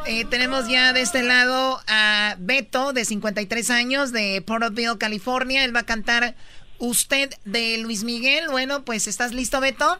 eh, 0.08 0.26
tenemos 0.26 0.68
ya 0.68 0.94
de 0.94 1.02
este 1.02 1.22
lado 1.22 1.78
a 1.88 2.34
Beto, 2.40 2.92
de 2.92 3.06
53 3.06 3.70
años, 3.70 4.12
de 4.12 4.42
Porterville, 4.42 4.98
California. 4.98 5.64
Él 5.64 5.76
va 5.76 5.82
a 5.82 5.86
cantar 5.86 6.34
Usted 6.80 7.30
de 7.46 7.78
Luis 7.84 8.04
Miguel. 8.04 8.46
Bueno, 8.50 8.84
pues 8.84 9.08
¿estás 9.08 9.32
listo, 9.32 9.62
Beto? 9.62 10.00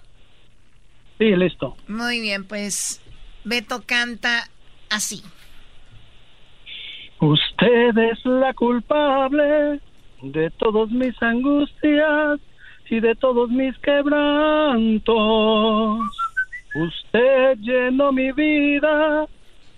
Sí, 1.20 1.36
listo. 1.36 1.78
Muy 1.88 2.20
bien, 2.20 2.46
pues 2.48 3.00
Beto 3.44 3.84
canta 3.86 4.50
así. 4.90 5.22
Usted 7.20 7.96
es 7.96 8.26
la 8.26 8.56
culpable 8.56 9.82
de 10.22 10.50
todas 10.52 10.90
mis 10.90 11.22
angustias 11.22 12.40
y 12.90 13.00
de 13.00 13.16
todos 13.16 13.50
mis 13.50 13.78
quebrantos. 13.80 15.16
Usted 16.76 17.58
llenó 17.60 18.12
mi 18.12 18.32
vida 18.32 19.26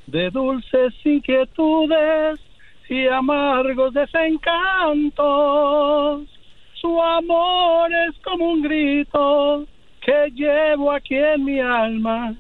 de 0.07 0.29
dulces 0.31 0.93
inquietudes 1.03 2.39
y 2.89 3.07
amargos 3.07 3.93
desencantos. 3.93 5.17
Su 6.73 7.01
amor 7.01 7.91
es 8.07 8.17
como 8.23 8.51
un 8.51 8.61
grito 8.61 9.65
que 10.01 10.31
llevo 10.33 10.91
aquí 10.91 11.15
en 11.15 11.45
mi 11.45 11.59
alma 11.59 12.33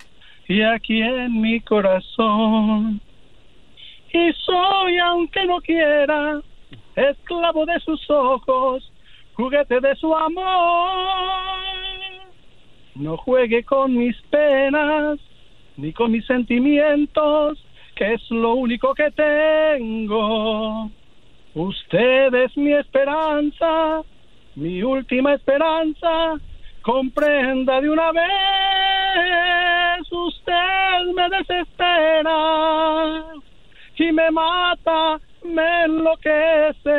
y 0.47 0.61
aquí 0.61 1.01
en 1.01 1.39
mi 1.39 1.59
corazón. 1.59 2.99
Y 4.11 4.33
soy, 4.33 4.97
aunque 4.97 5.45
no 5.45 5.61
quiera, 5.61 6.41
esclavo 6.95 7.65
de 7.65 7.79
sus 7.79 8.09
ojos, 8.09 8.91
juguete 9.33 9.79
de 9.79 9.95
su 9.95 10.15
amor. 10.15 10.49
No 12.95 13.17
juegue 13.17 13.63
con 13.63 13.95
mis 13.95 14.19
penas, 14.23 15.19
ni 15.77 15.93
con 15.93 16.11
mis 16.11 16.25
sentimientos, 16.25 17.63
que 17.95 18.13
es 18.13 18.31
lo 18.31 18.55
único 18.55 18.93
que 18.93 19.11
tengo. 19.11 20.89
Usted 21.53 22.33
es 22.33 22.57
mi 22.57 22.73
esperanza, 22.73 24.01
mi 24.55 24.83
última 24.83 25.33
esperanza. 25.33 26.35
Comprenda 26.81 27.81
de 27.81 27.89
una 27.89 28.11
vez, 28.11 30.11
usted 30.11 31.13
me 31.13 31.29
desespera 31.37 33.25
y 33.97 34.11
me 34.11 34.31
mata, 34.31 35.19
me 35.53 35.85
enloquece. 35.85 36.89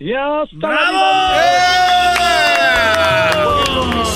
Y 0.00 0.12
hasta 0.12 0.68
con 3.74 3.88
mis 3.98 4.08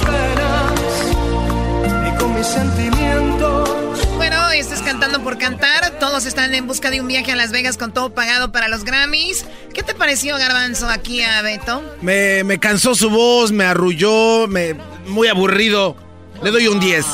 y 2.07 2.19
con 2.19 2.35
mis 2.35 2.47
sentimientos. 2.47 4.09
Bueno, 4.17 4.51
este 4.51 4.75
es 4.75 4.83
Cantando 4.83 5.23
por 5.23 5.39
Cantar. 5.39 5.99
Todos 5.99 6.27
están 6.27 6.55
en 6.55 6.67
busca 6.67 6.91
de 6.91 7.01
un 7.01 7.09
viaje 7.09 7.33
a 7.33 7.37
Las 7.37 7.53
Vegas 7.53 7.79
con 7.79 7.93
todo 7.93 8.15
pagado 8.15 8.53
para 8.53 8.69
los 8.69 8.85
Grammys. 8.85 9.47
¿Qué 9.73 9.83
te 9.83 9.95
pareció, 9.95 10.37
Garbanzo, 10.37 10.89
aquí 10.89 11.23
a 11.23 11.43
Beto? 11.43 11.83
Me, 12.03 12.45
me 12.45 12.59
cansó 12.59 12.95
su 12.95 13.11
voz, 13.11 13.53
me 13.53 13.65
arrulló, 13.65 14.47
me, 14.49 14.75
muy 15.07 15.29
aburrido. 15.29 15.97
Le 16.43 16.51
doy 16.51 16.69
un 16.69 16.81
10. 16.81 17.05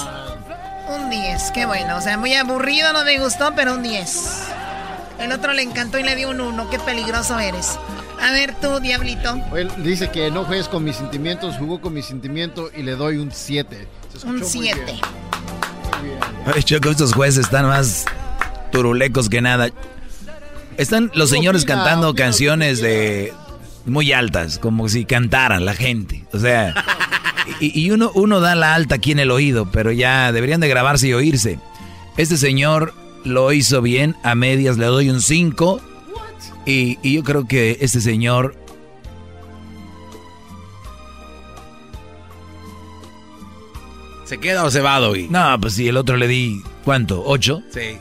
Un 0.89 1.11
10, 1.11 1.51
qué 1.53 1.67
bueno. 1.67 1.97
O 1.97 2.01
sea, 2.01 2.19
muy 2.19 2.35
aburrido, 2.35 2.93
no 2.93 3.05
me 3.05 3.19
gustó, 3.19 3.55
pero 3.55 3.75
un 3.75 3.83
10. 3.83 4.45
El 5.19 5.33
otro 5.33 5.53
le 5.53 5.63
encantó 5.63 5.99
y 5.99 6.03
le 6.03 6.17
dio 6.17 6.31
un 6.31 6.41
1. 6.41 6.71
Qué 6.71 6.79
peligroso 6.79 7.39
eres. 7.39 7.79
A 8.21 8.33
ver 8.33 8.55
tú, 8.61 8.81
Diablito. 8.81 9.37
Él 9.57 9.71
dice 9.79 10.11
que 10.11 10.31
no 10.31 10.45
juegues 10.45 10.69
con 10.69 10.85
mis 10.85 10.97
sentimientos, 10.97 11.57
jugó 11.59 11.81
con 11.81 11.95
mis 11.95 12.07
sentimientos 12.07 12.71
y 12.77 12.83
le 12.83 12.93
doy 12.97 13.19
un 13.19 13.31
7. 13.33 13.87
Un 14.25 14.45
7. 14.45 15.01
Ay, 16.55 16.63
Choco, 16.63 16.91
estos 16.91 17.13
jueces 17.13 17.45
están 17.45 17.67
más 17.67 18.07
turulecos 18.73 19.29
que 19.29 19.41
nada. 19.41 19.71
Están 20.77 21.11
los 21.15 21.31
señores 21.31 21.63
opina, 21.63 21.77
cantando 21.77 22.11
opina, 22.11 22.25
canciones 22.25 22.81
de 22.81 23.33
muy 23.87 24.13
altas, 24.13 24.59
como 24.59 24.89
si 24.89 25.05
cantaran 25.05 25.65
la 25.65 25.75
gente. 25.75 26.25
O 26.33 26.39
sea, 26.39 26.75
y, 27.61 27.79
y 27.81 27.91
uno, 27.91 28.11
uno 28.15 28.41
da 28.41 28.55
la 28.55 28.75
alta 28.75 28.97
aquí 28.97 29.13
en 29.13 29.21
el 29.21 29.31
oído, 29.31 29.71
pero 29.71 29.93
ya 29.93 30.33
deberían 30.33 30.61
de 30.61 30.69
grabarse 30.69 31.09
y 31.09 31.13
oírse. 31.13 31.59
Este 32.17 32.37
señor 32.37 32.95
lo 33.25 33.53
hizo 33.53 33.83
bien, 33.83 34.17
a 34.23 34.35
medias 34.35 34.79
le 34.79 34.87
doy 34.87 35.11
un 35.11 35.21
5. 35.21 35.81
Y, 36.67 36.99
y, 37.03 37.15
yo 37.15 37.23
creo 37.25 37.47
que 37.47 37.79
este 37.81 38.01
señor... 38.01 38.57
¿Se 44.25 44.39
queda 44.39 44.65
o 44.65 44.71
se 44.71 44.81
va, 44.81 44.99
Doggy? 44.99 45.29
No, 45.29 45.61
pues 45.61 45.75
si 45.75 45.89
el 45.89 45.99
otro 45.99 46.17
le 46.17 46.27
di, 46.27 46.63
¿cuánto? 46.85 47.23
¿Ocho? 47.25 47.63
Sí. 47.71 47.99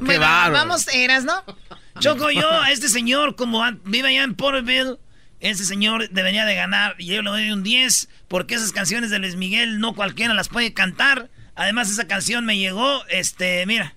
Bueno, 0.00 0.20
Vamos, 0.20 0.88
eras, 0.92 1.24
¿no? 1.24 1.34
Choco, 2.00 2.30
yo 2.30 2.50
a 2.50 2.72
este 2.72 2.88
señor, 2.88 3.36
como 3.36 3.62
vive 3.84 4.08
allá 4.08 4.24
en 4.24 4.34
Porterville, 4.34 4.96
este 5.40 5.64
señor 5.64 6.08
debería 6.10 6.44
de 6.44 6.54
ganar. 6.54 6.96
Y 6.98 7.06
yo 7.06 7.22
le 7.22 7.30
doy 7.30 7.50
un 7.50 7.62
10, 7.62 8.08
porque 8.26 8.54
esas 8.54 8.72
canciones 8.72 9.10
de 9.10 9.18
Luis 9.18 9.36
Miguel 9.36 9.78
no 9.78 9.94
cualquiera 9.94 10.34
las 10.34 10.48
puede 10.48 10.72
cantar. 10.72 11.30
Además, 11.54 11.90
esa 11.90 12.06
canción 12.06 12.44
me 12.44 12.56
llegó, 12.56 13.04
este, 13.08 13.64
mira, 13.66 13.94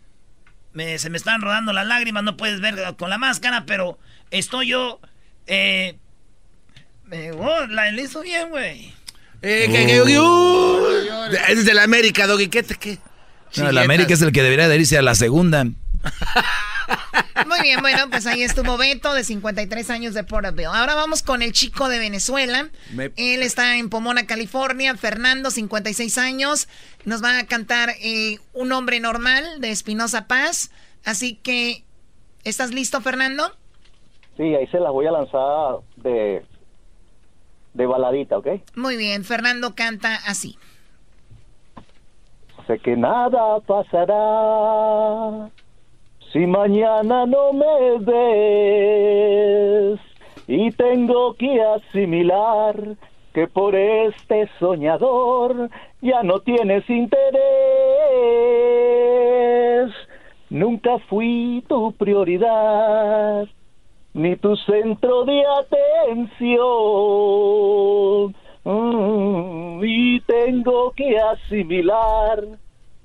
se 0.97 1.09
me 1.09 1.17
están 1.17 1.41
rodando 1.41 1.73
las 1.73 1.85
lágrimas, 1.85 2.23
no 2.23 2.35
puedes 2.35 2.59
ver 2.59 2.95
con 2.97 3.09
la 3.09 3.17
máscara, 3.17 3.65
pero 3.65 3.99
estoy 4.31 4.69
yo, 4.69 4.99
eh, 5.47 5.97
me 7.05 7.21
llegó, 7.21 7.67
la 7.67 7.89
hizo 7.91 8.21
bien, 8.21 8.49
güey. 8.49 8.93
Eh, 9.41 9.67
que, 9.69 9.85
que, 9.85 10.01
uh, 10.19 11.31
es 11.49 11.65
de 11.65 11.73
la 11.73 11.83
América, 11.83 12.27
Doggy, 12.27 12.47
¿qué 12.47 12.63
te 12.63 12.75
qué? 12.75 12.97
No, 13.57 13.71
la 13.71 13.81
América 13.81 14.13
es 14.13 14.21
el 14.21 14.31
que 14.31 14.41
debería 14.41 14.67
de 14.67 14.77
irse 14.77 14.97
a 14.97 15.01
la 15.01 15.15
segunda. 15.15 15.67
Muy 17.47 17.61
bien, 17.61 17.81
bueno, 17.81 18.09
pues 18.09 18.25
ahí 18.27 18.43
estuvo 18.43 18.77
Beto, 18.77 19.13
de 19.13 19.23
53 19.23 19.89
años 19.89 20.13
de 20.13 20.23
Porterville. 20.23 20.67
Ahora 20.67 20.95
vamos 20.95 21.23
con 21.23 21.41
el 21.41 21.51
chico 21.51 21.89
de 21.89 21.99
Venezuela. 21.99 22.69
Él 23.15 23.41
está 23.41 23.77
en 23.77 23.89
Pomona, 23.89 24.25
California. 24.25 24.95
Fernando, 24.95 25.51
56 25.51 26.17
años. 26.17 26.67
Nos 27.05 27.23
va 27.23 27.39
a 27.39 27.45
cantar 27.45 27.89
eh, 28.01 28.39
Un 28.53 28.71
hombre 28.71 28.99
normal 28.99 29.43
de 29.59 29.71
Espinosa 29.71 30.27
Paz. 30.27 30.71
Así 31.05 31.35
que, 31.35 31.83
¿estás 32.43 32.71
listo, 32.71 33.01
Fernando? 33.01 33.51
Sí, 34.37 34.55
ahí 34.55 34.67
se 34.67 34.79
las 34.79 34.91
voy 34.91 35.05
a 35.07 35.11
lanzar 35.11 35.79
de, 35.97 36.45
de 37.73 37.85
baladita, 37.85 38.37
¿ok? 38.37 38.47
Muy 38.75 38.97
bien, 38.97 39.23
Fernando 39.23 39.75
canta 39.75 40.15
así. 40.25 40.57
Sé 42.67 42.79
que 42.79 42.95
nada 42.95 43.59
pasará 43.59 45.51
si 46.33 46.45
mañana 46.47 47.27
no 47.27 47.53
me 47.53 47.99
ves 47.99 49.99
y 50.47 50.71
tengo 50.71 51.35
que 51.35 51.61
asimilar 51.61 52.97
que 53.33 53.47
por 53.47 53.75
este 53.75 54.49
soñador 54.59 55.69
ya 56.01 56.23
no 56.23 56.39
tienes 56.39 56.89
interés. 56.89 57.13
Nunca 60.49 60.97
fui 61.07 61.63
tu 61.67 61.91
prioridad, 61.93 63.47
ni 64.13 64.35
tu 64.35 64.57
centro 64.57 65.23
de 65.25 65.43
atención. 66.25 68.35
Mm, 68.63 69.83
y 69.83 70.19
tengo 70.21 70.91
que 70.91 71.19
asimilar 71.19 72.43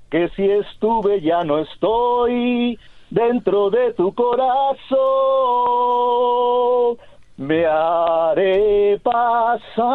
que 0.09 0.29
si 0.29 0.49
estuve 0.49 1.21
ya 1.21 1.43
no 1.43 1.59
estoy 1.59 2.79
dentro 3.09 3.69
de 3.69 3.93
tu 3.93 4.13
corazón. 4.13 4.99
Me 7.37 7.65
haré 7.65 8.99
pasar 9.01 9.87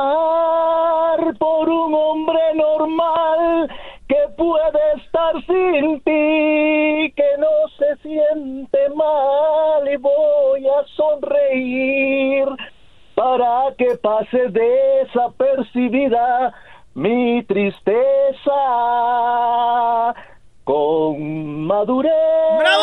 por 1.39 1.69
un 1.69 1.95
hombre 1.95 2.41
normal 2.55 3.71
que 4.09 4.17
puede 4.37 4.81
estar 4.97 5.35
sin 5.45 6.01
ti, 6.01 7.13
que 7.15 7.37
no 7.39 7.69
se 7.79 7.97
siente 7.97 8.89
mal 8.95 9.87
y 9.93 9.97
voy 9.97 10.67
a 10.67 10.83
sonreír 10.97 12.49
para 13.15 13.75
que 13.77 13.97
pase 13.97 14.49
desapercibida 14.49 16.55
mi 16.95 17.43
tristeza 17.45 18.55
con 20.65 21.67
madurez. 21.67 22.11
¡Bravo! 22.59 22.83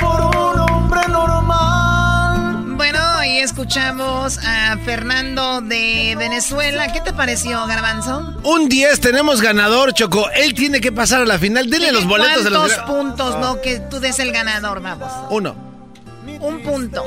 Por 0.00 0.20
un 0.20 0.60
hombre 0.60 1.08
normal. 1.08 2.74
Bueno, 2.76 2.98
ahí 3.18 3.38
escuchamos 3.38 4.38
a 4.38 4.76
Fernando 4.84 5.60
de 5.60 6.16
Venezuela. 6.18 6.92
¿Qué 6.92 7.00
te 7.00 7.12
pareció, 7.12 7.64
Garbanzo? 7.66 8.34
Un 8.42 8.68
10, 8.68 9.00
tenemos 9.00 9.40
ganador, 9.40 9.94
Choco. 9.94 10.28
Él 10.30 10.54
tiene 10.54 10.80
que 10.80 10.90
pasar 10.90 11.22
a 11.22 11.24
la 11.24 11.38
final. 11.38 11.70
Dile 11.70 11.92
los 11.92 12.04
boletos 12.04 12.42
de 12.42 12.50
los... 12.50 12.72
¿Cuántos 12.74 12.96
puntos, 12.96 13.38
no? 13.38 13.60
Que 13.60 13.78
tú 13.78 14.00
des 14.00 14.18
el 14.18 14.32
ganador, 14.32 14.82
vamos. 14.82 15.12
Uno. 15.30 15.54
Un 16.40 16.62
punto. 16.62 17.04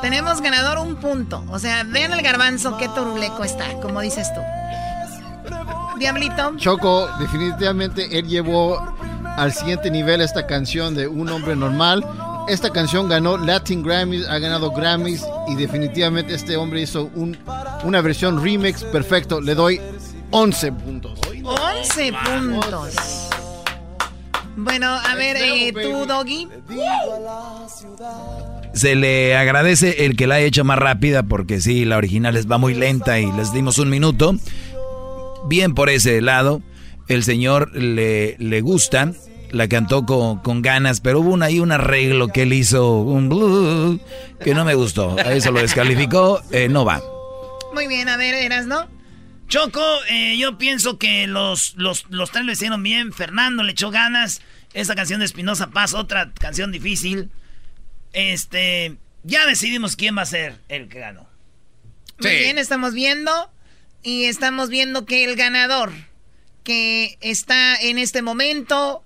Tenemos 0.00 0.40
ganador 0.40 0.78
un 0.78 0.96
punto. 0.96 1.44
O 1.50 1.58
sea, 1.58 1.84
vean 1.84 2.14
el 2.14 2.22
garbanzo 2.22 2.78
qué 2.78 2.88
toruleco 2.88 3.44
está, 3.44 3.74
como 3.82 4.00
dices 4.00 4.32
tú. 4.34 4.40
Diablito. 5.98 6.56
Choco, 6.56 7.08
definitivamente 7.18 8.18
él 8.18 8.26
llevó 8.26 8.80
al 9.36 9.52
siguiente 9.52 9.90
nivel 9.90 10.20
esta 10.20 10.46
canción 10.46 10.94
de 10.94 11.06
Un 11.06 11.28
hombre 11.28 11.56
normal. 11.56 12.04
Esta 12.48 12.70
canción 12.70 13.08
ganó 13.08 13.36
Latin 13.36 13.82
Grammys, 13.82 14.26
ha 14.28 14.38
ganado 14.38 14.72
Grammys 14.72 15.24
y 15.48 15.54
definitivamente 15.54 16.34
este 16.34 16.56
hombre 16.56 16.82
hizo 16.82 17.08
un, 17.14 17.36
una 17.84 18.00
versión 18.00 18.42
remix 18.42 18.82
perfecto. 18.84 19.40
Le 19.40 19.54
doy 19.54 19.80
11 20.32 20.72
puntos. 20.72 21.20
11 21.44 22.12
puntos. 22.24 23.28
Bueno, 24.56 24.88
a 24.88 25.14
ver, 25.14 25.36
eh, 25.38 25.72
tú, 25.72 26.04
Doggy. 26.04 26.48
Se 28.74 28.94
le 28.94 29.36
agradece 29.36 30.04
el 30.04 30.16
que 30.16 30.26
la 30.26 30.36
haya 30.36 30.46
hecho 30.46 30.64
más 30.64 30.78
rápida 30.78 31.22
porque 31.22 31.60
sí, 31.60 31.84
la 31.84 31.96
original 31.96 32.36
va 32.50 32.58
muy 32.58 32.74
lenta 32.74 33.18
y 33.18 33.30
les 33.32 33.52
dimos 33.52 33.78
un 33.78 33.88
minuto 33.88 34.34
bien 35.48 35.74
por 35.74 35.90
ese 35.90 36.20
lado. 36.20 36.62
El 37.08 37.24
señor 37.24 37.74
le, 37.74 38.36
le 38.38 38.60
gusta, 38.60 39.12
la 39.50 39.68
cantó 39.68 40.06
con, 40.06 40.38
con, 40.38 40.62
ganas, 40.62 41.00
pero 41.00 41.20
hubo 41.20 41.42
ahí 41.42 41.60
un 41.60 41.72
arreglo 41.72 42.28
que 42.28 42.42
él 42.42 42.52
hizo, 42.52 42.98
un 43.00 44.00
que 44.42 44.54
no 44.54 44.64
me 44.64 44.74
gustó. 44.74 45.16
A 45.18 45.32
eso 45.32 45.50
lo 45.50 45.60
descalificó, 45.60 46.42
eh, 46.52 46.68
no 46.68 46.84
va. 46.84 47.02
Muy 47.74 47.86
bien, 47.86 48.08
a 48.08 48.16
ver, 48.16 48.34
eras, 48.34 48.66
¿no? 48.66 48.88
Choco, 49.48 49.84
eh, 50.08 50.38
yo 50.38 50.56
pienso 50.56 50.96
que 50.98 51.26
los, 51.26 51.74
los, 51.76 52.06
los 52.08 52.30
tres 52.30 52.46
lo 52.46 52.52
hicieron 52.52 52.82
bien. 52.82 53.12
Fernando 53.12 53.62
le 53.62 53.72
echó 53.72 53.90
ganas. 53.90 54.40
Esa 54.72 54.94
canción 54.94 55.20
de 55.20 55.26
Espinosa 55.26 55.68
Paz, 55.68 55.92
otra 55.92 56.32
canción 56.32 56.72
difícil. 56.72 57.30
Este, 58.14 58.96
ya 59.22 59.44
decidimos 59.44 59.96
quién 59.96 60.16
va 60.16 60.22
a 60.22 60.26
ser 60.26 60.58
el 60.70 60.88
que 60.88 61.00
ganó. 61.00 61.28
Muy 62.18 62.36
bien, 62.36 62.56
estamos 62.56 62.94
viendo. 62.94 63.30
Y 64.02 64.24
estamos 64.24 64.68
viendo 64.68 65.06
que 65.06 65.24
el 65.24 65.36
ganador 65.36 65.92
que 66.64 67.18
está 67.20 67.76
en 67.76 67.98
este 67.98 68.22
momento 68.22 69.02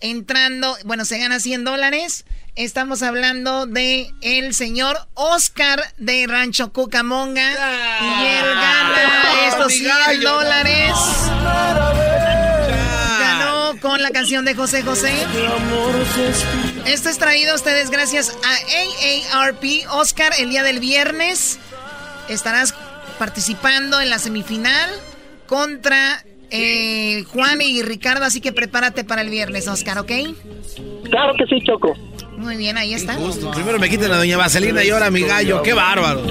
entrando, 0.00 0.76
bueno, 0.84 1.04
se 1.04 1.18
gana 1.18 1.40
100 1.40 1.64
dólares. 1.64 2.24
Estamos 2.54 3.02
hablando 3.02 3.66
de 3.66 4.12
el 4.20 4.54
señor 4.54 5.08
Oscar 5.14 5.82
de 5.96 6.26
Rancho 6.28 6.72
Cucamonga. 6.72 7.50
y 7.50 8.26
él 8.26 8.54
gana 8.54 9.48
estos 9.48 9.72
100 9.72 10.20
dólares. 10.20 10.92
Ganó 13.18 13.80
con 13.80 14.02
la 14.02 14.10
canción 14.10 14.44
de 14.44 14.54
José 14.54 14.82
José. 14.82 15.14
Esto 16.84 17.08
es 17.08 17.18
traído 17.18 17.52
a 17.52 17.54
ustedes 17.56 17.90
gracias 17.90 18.36
a 18.44 19.38
AARP. 19.38 19.64
Oscar, 19.90 20.32
el 20.38 20.50
día 20.50 20.62
del 20.62 20.78
viernes 20.78 21.58
estarás 22.28 22.74
participando 23.18 24.00
en 24.00 24.10
la 24.10 24.18
semifinal 24.18 24.90
contra 25.46 26.24
eh, 26.50 27.24
Juan 27.32 27.60
y 27.62 27.82
Ricardo, 27.82 28.24
así 28.24 28.40
que 28.40 28.52
prepárate 28.52 29.04
para 29.04 29.22
el 29.22 29.30
viernes, 29.30 29.68
Oscar, 29.68 29.98
¿ok? 29.98 30.12
Claro 31.04 31.34
que 31.38 31.46
sí, 31.46 31.62
Choco. 31.64 31.94
Muy 32.36 32.56
bien, 32.56 32.76
ahí 32.76 32.94
está. 32.94 33.16
Primero 33.54 33.78
me 33.78 33.88
quiten 33.88 34.10
a 34.12 34.16
doña 34.16 34.36
Vaselina 34.36 34.82
y 34.82 34.90
ahora 34.90 35.10
mi 35.10 35.22
gallo, 35.22 35.62
qué 35.62 35.72
bárbaro. 35.72 36.22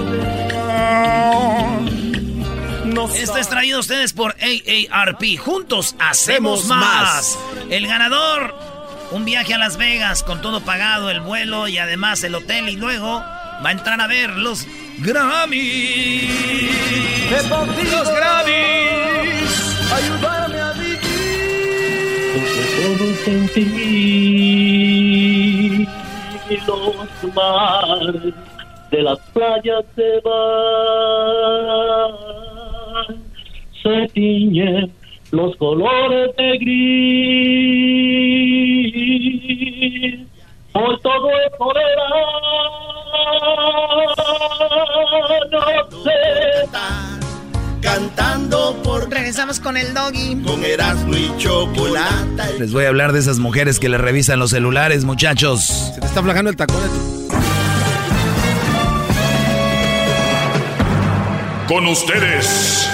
Esto 3.16 3.38
es 3.38 3.49
traído 3.49 3.78
a 3.78 3.80
ustedes 3.80 4.14
por 4.14 4.36
AARP. 4.41 5.38
Juntos 5.40 5.95
hacemos 5.99 6.66
más. 6.66 7.38
El 7.70 7.88
ganador, 7.88 8.56
un 9.12 9.26
viaje 9.26 9.53
a 9.53 9.58
Las 9.58 9.78
Vegas 9.78 10.24
con 10.24 10.41
todo 10.41 10.62
pagado, 10.62 11.10
el 11.10 11.22
vuelo 11.22 11.68
y 11.68 11.78
además 11.78 12.24
el 12.24 12.36
hotel 12.36 12.70
y 12.70 12.76
luego 12.76 13.24
va 13.64 13.70
a 13.70 13.72
entrar 13.72 14.02
a 14.02 14.08
ver 14.08 14.32
los 14.32 14.68
Grammy. 15.00 16.28
Los 17.32 18.10
Grammys. 18.10 19.52
Ayúdame 19.92 20.60
a 20.60 20.74
vivir. 20.74 21.00
Todos 22.82 23.28
en 23.28 23.48
ti. 23.50 23.62
Los 26.68 26.96
mares 27.34 28.34
de 28.92 29.02
las 29.02 29.20
playas 29.34 29.86
se 29.96 30.20
van. 30.24 30.52
Se 33.82 34.08
tiñen 34.14 34.92
los 35.32 35.56
colores 35.56 36.36
de 36.36 36.58
gris. 36.58 36.82
Hoy 40.74 40.98
todo 41.02 41.30
es 41.32 41.52
Regresamos 49.10 49.60
con 49.60 49.78
el 49.78 49.94
doggy. 49.94 50.42
Con 50.44 50.64
Erasmo 50.64 51.16
y 51.16 51.32
chocolate. 51.38 52.60
Les 52.60 52.72
voy 52.72 52.86
a 52.86 52.90
hablar 52.90 53.14
de 53.14 53.20
esas 53.20 53.40
mujeres 53.40 53.80
que 53.80 53.90
le 53.90 53.98
revisan 53.98 54.40
los 54.40 54.52
celulares, 54.52 55.04
muchachos. 55.04 55.92
Se 55.94 56.00
te 56.02 56.08
está 56.08 56.22
flajando 56.22 56.50
el 56.50 56.58
tacón. 56.58 56.78
Eh. 56.78 57.28
Con 61.68 61.88
ustedes. 61.88 62.90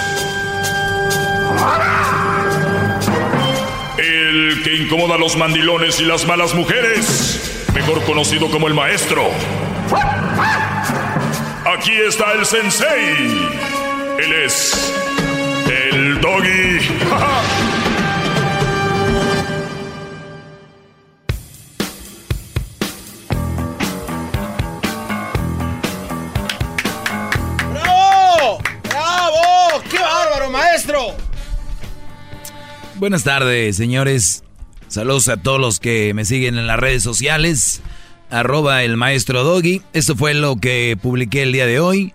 El 3.97 4.61
que 4.63 4.75
incomoda 4.75 5.15
a 5.15 5.17
los 5.17 5.35
mandilones 5.37 5.99
y 5.99 6.05
las 6.05 6.27
malas 6.27 6.53
mujeres 6.53 7.56
Mejor 7.77 8.03
conocido 8.05 8.49
como 8.49 8.67
el 8.67 8.73
maestro. 8.73 9.29
Aquí 11.63 11.91
está 11.91 12.31
el 12.33 12.43
sensei. 12.43 13.47
Él 14.17 14.33
es 14.33 14.95
el 15.69 16.19
doggy. 16.19 16.79
¡Bravo! 27.73 28.59
¡Bravo! 28.89 29.83
¡Qué 29.87 29.99
bárbaro, 29.99 30.49
maestro! 30.49 31.15
Buenas 32.95 33.23
tardes, 33.23 33.77
señores. 33.77 34.43
Saludos 34.87 35.27
a 35.27 35.37
todos 35.37 35.59
los 35.59 35.79
que 35.79 36.13
me 36.13 36.23
siguen 36.23 36.57
en 36.57 36.65
las 36.65 36.79
redes 36.79 37.03
sociales. 37.03 37.81
Arroba 38.29 38.83
el 38.83 38.95
maestro 38.95 39.43
Doggy. 39.43 39.81
Esto 39.93 40.15
fue 40.15 40.33
lo 40.33 40.55
que 40.55 40.97
publiqué 41.01 41.43
el 41.43 41.51
día 41.51 41.65
de 41.65 41.79
hoy. 41.79 42.13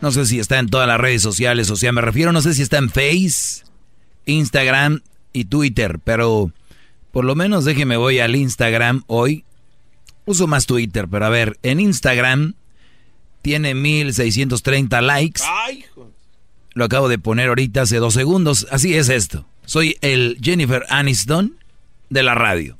No 0.00 0.10
sé 0.10 0.26
si 0.26 0.38
está 0.38 0.58
en 0.58 0.68
todas 0.68 0.88
las 0.88 1.00
redes 1.00 1.22
sociales, 1.22 1.70
o 1.70 1.76
sea, 1.76 1.90
me 1.92 2.02
refiero, 2.02 2.30
no 2.32 2.42
sé 2.42 2.52
si 2.52 2.60
está 2.60 2.76
en 2.76 2.90
Face, 2.90 3.64
Instagram 4.26 5.00
y 5.32 5.46
Twitter, 5.46 5.98
pero 6.04 6.52
por 7.10 7.24
lo 7.24 7.34
menos 7.34 7.64
déjeme 7.64 7.96
voy 7.96 8.18
al 8.18 8.36
Instagram 8.36 9.04
hoy. 9.06 9.44
Uso 10.26 10.46
más 10.46 10.66
Twitter, 10.66 11.06
pero 11.10 11.24
a 11.24 11.30
ver, 11.30 11.58
en 11.62 11.80
Instagram 11.80 12.54
tiene 13.40 13.74
1630 13.74 15.00
likes. 15.00 15.42
Lo 16.72 16.84
acabo 16.84 17.08
de 17.08 17.18
poner 17.18 17.48
ahorita 17.48 17.82
hace 17.82 17.98
dos 17.98 18.14
segundos. 18.14 18.66
Así 18.70 18.94
es 18.94 19.08
esto. 19.08 19.46
Soy 19.64 19.96
el 20.00 20.38
Jennifer 20.42 20.84
Aniston 20.88 21.56
de 22.10 22.22
la 22.22 22.34
radio. 22.34 22.78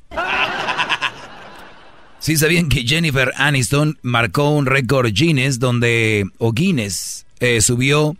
Sí 2.19 2.37
sabían 2.37 2.69
que 2.69 2.87
Jennifer 2.87 3.31
Aniston 3.35 3.99
marcó 4.01 4.49
un 4.49 4.65
récord 4.65 5.11
Guinness 5.13 5.59
donde, 5.59 6.25
o 6.39 6.53
Guinness, 6.53 7.27
eh, 7.39 7.61
subió 7.61 8.17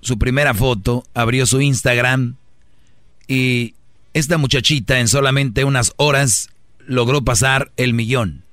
su 0.00 0.16
primera 0.16 0.54
foto, 0.54 1.04
abrió 1.14 1.44
su 1.44 1.60
Instagram 1.60 2.36
y 3.26 3.74
esta 4.12 4.38
muchachita 4.38 5.00
en 5.00 5.08
solamente 5.08 5.64
unas 5.64 5.92
horas 5.96 6.50
logró 6.86 7.24
pasar 7.24 7.72
el 7.76 7.94
millón. 7.94 8.44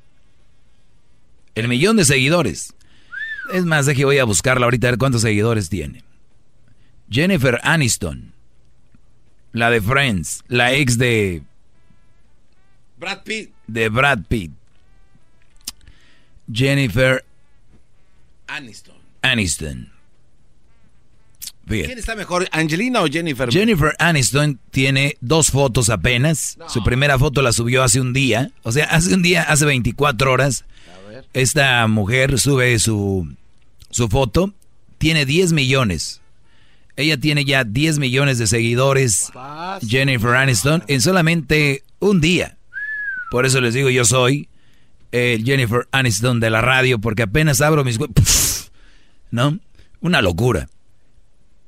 El 1.54 1.68
millón 1.68 1.98
de 1.98 2.06
seguidores. 2.06 2.74
Es 3.54 3.66
más, 3.66 3.86
de 3.86 3.94
que 3.94 4.06
voy 4.06 4.18
a 4.18 4.24
buscarla 4.24 4.66
ahorita 4.66 4.88
a 4.88 4.92
ver 4.92 4.98
cuántos 4.98 5.22
seguidores 5.22 5.70
tiene. 5.70 6.04
Jennifer 7.10 7.60
Aniston, 7.64 8.34
la 9.54 9.70
de 9.70 9.82
Friends, 9.82 10.44
la 10.48 10.74
ex 10.74 10.98
de 10.98 11.44
Brad 12.98 13.24
Pitt. 13.24 13.52
de 13.68 13.90
Brad 13.90 14.20
Pitt. 14.28 14.52
Jennifer 16.52 17.24
Aniston. 18.48 18.96
Aniston. 19.22 19.90
Fíjate. 21.68 21.86
¿Quién 21.88 22.00
está 22.00 22.16
mejor, 22.16 22.50
Angelina 22.52 23.02
o 23.02 23.08
Jennifer? 23.08 23.50
Jennifer 23.50 23.96
Aniston 24.00 24.60
tiene 24.72 25.16
dos 25.22 25.52
fotos 25.52 25.90
apenas. 25.90 26.58
Su 26.68 26.84
primera 26.84 27.18
foto 27.18 27.42
la 27.42 27.54
subió 27.54 27.84
hace 27.84 28.02
un 28.02 28.14
día. 28.14 28.52
O 28.64 28.72
sea, 28.72 28.86
hace 28.86 29.14
un 29.14 29.22
día, 29.22 29.44
hace 29.44 29.66
24 29.66 30.32
horas. 30.32 30.66
Esta 31.34 31.88
mujer 31.88 32.40
sube 32.40 32.78
su, 32.80 33.34
su 33.90 34.10
foto. 34.10 34.54
Tiene 34.98 35.26
10 35.26 35.54
millones. 35.54 36.21
Ella 36.96 37.18
tiene 37.18 37.46
ya 37.46 37.64
10 37.64 38.00
millones 38.00 38.38
de 38.38 38.48
seguidores. 38.48 39.32
Jennifer 39.88 40.36
Aniston 40.36 40.84
en 40.88 41.02
solamente 41.02 41.84
un 42.00 42.22
día. 42.22 42.58
Por 43.30 43.46
eso 43.46 43.62
les 43.62 43.74
digo, 43.74 43.90
yo 43.90 44.06
soy 44.06 44.50
el 45.12 45.44
Jennifer 45.44 45.88
Aniston 45.92 46.40
de 46.40 46.50
la 46.50 46.62
radio, 46.62 47.00
porque 47.00 47.24
apenas 47.24 47.62
abro 47.62 47.84
mis... 47.84 47.98
¡puf! 47.98 48.70
¿No? 49.32 49.60
Una 50.02 50.22
locura. 50.22 50.70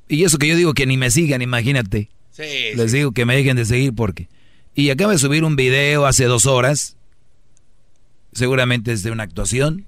Y 0.08 0.24
eso 0.24 0.38
que 0.38 0.48
yo 0.48 0.56
digo 0.56 0.74
que 0.74 0.86
ni 0.86 0.96
me 0.96 1.10
sigan, 1.10 1.42
imagínate. 1.42 2.10
Les 2.36 2.92
digo 2.92 3.12
que 3.12 3.24
me 3.24 3.36
dejen 3.36 3.56
de 3.56 3.64
seguir 3.64 3.94
porque... 3.94 4.28
Y 4.74 4.90
acaba 4.90 5.12
de 5.12 5.18
subir 5.18 5.44
un 5.44 5.56
video 5.56 6.04
hace 6.04 6.24
dos 6.24 6.46
horas. 6.46 6.96
Seguramente 8.32 8.92
es 8.92 9.02
de 9.04 9.12
una 9.12 9.22
actuación. 9.22 9.86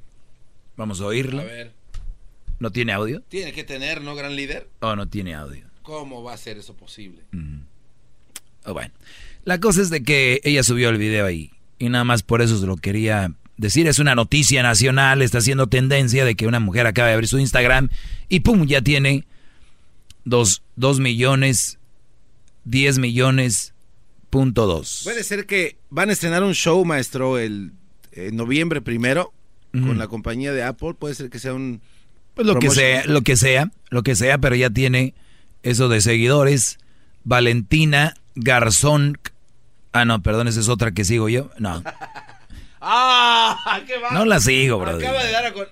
Vamos 0.76 1.00
a 1.00 1.06
oírlo. 1.06 1.40
A 1.40 1.44
ver. 1.44 1.76
¿No 2.59 2.70
tiene 2.70 2.93
audio? 2.93 3.23
Tiene 3.28 3.53
que 3.53 3.65
tener, 3.65 4.01
¿no, 4.03 4.15
gran 4.15 4.35
líder? 4.35 4.69
Oh, 4.81 4.97
no 4.97 5.09
tiene 5.09 5.35
audio. 5.35 5.66
¿Cómo 5.83 6.23
va 6.23 6.33
a 6.33 6.37
ser 6.37 6.59
eso 6.59 6.74
posible? 6.74 7.23
Oh, 8.65 8.73
bueno. 8.73 8.93
La 9.45 9.61
cosa 9.61 9.83
es 9.83 9.91
de 9.91 10.03
que 10.03 10.41
ella 10.43 10.62
subió 10.62 10.89
el 10.89 10.99
video 10.99 11.27
ahí. 11.27 11.51
Y 11.78 11.89
nada 11.89 12.05
más 12.05 12.23
por 12.23 12.43
eso 12.43 12.59
se 12.59 12.66
lo 12.66 12.77
quería 12.77 13.33
decir. 13.57 13.87
Es 13.87 13.99
una 13.99 14.15
noticia 14.15 14.62
nacional. 14.62 15.23
Está 15.23 15.39
haciendo 15.39 15.69
tendencia 15.69 16.24
de 16.24 16.35
que 16.35 16.47
una 16.47 16.59
mujer 16.59 16.87
acaba 16.87 17.09
de 17.09 17.15
abrir 17.15 17.28
su 17.28 17.39
Instagram 17.39 17.91
y 18.28 18.41
¡pum! 18.41 18.66
Ya 18.66 18.83
tiene 18.83 19.24
dos, 20.24 20.62
dos 20.74 20.99
millones, 20.99 21.78
diez 22.65 22.99
millones, 22.99 23.74
punto 24.31 24.66
dos. 24.66 25.03
Puede 25.05 25.23
ser 25.23 25.47
que 25.47 25.77
van 25.91 26.11
a 26.11 26.15
estrenar 26.15 26.43
un 26.43 26.55
show, 26.55 26.85
maestro, 26.85 27.39
el 27.39 27.73
en 28.12 28.35
noviembre 28.35 28.81
primero 28.81 29.33
con 29.73 29.99
la 29.99 30.09
compañía 30.09 30.53
de 30.53 30.62
Apple. 30.62 30.95
Puede 30.95 31.15
ser 31.15 31.28
que 31.28 31.39
sea 31.39 31.53
un... 31.53 31.83
Pues 32.36 32.46
lo 32.46 32.58
que 32.58 32.68
sea, 32.68 33.02
lo 33.06 33.22
que 33.22 33.34
sea, 33.34 33.70
lo 33.88 34.02
que 34.02 34.14
sea, 34.14 34.36
pero 34.36 34.54
ya 34.54 34.68
tiene 34.68 35.14
eso 35.62 35.88
de 35.88 36.02
seguidores. 36.02 36.78
Valentina 37.24 38.14
Garzón. 38.34 39.18
Ah, 39.92 40.04
no, 40.04 40.22
perdón, 40.22 40.46
esa 40.46 40.60
es 40.60 40.68
otra 40.68 40.92
que 40.92 41.06
sigo 41.06 41.30
yo. 41.30 41.50
No, 41.58 41.82
¡Ah! 42.82 43.80
¡Qué 43.86 43.98
va! 43.98 44.10
no 44.10 44.26
la 44.26 44.38
sigo, 44.38 44.78
bro. 44.78 44.96
Acaba 44.96 45.24
de 45.24 45.32
dar 45.32 45.46
a 45.46 45.52
con... 45.54 45.66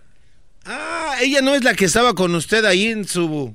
Ah, 0.64 1.16
ella 1.20 1.42
no 1.42 1.54
es 1.54 1.62
la 1.62 1.74
que 1.74 1.84
estaba 1.84 2.14
con 2.14 2.34
usted 2.34 2.64
ahí 2.64 2.86
en 2.86 3.04
su 3.04 3.54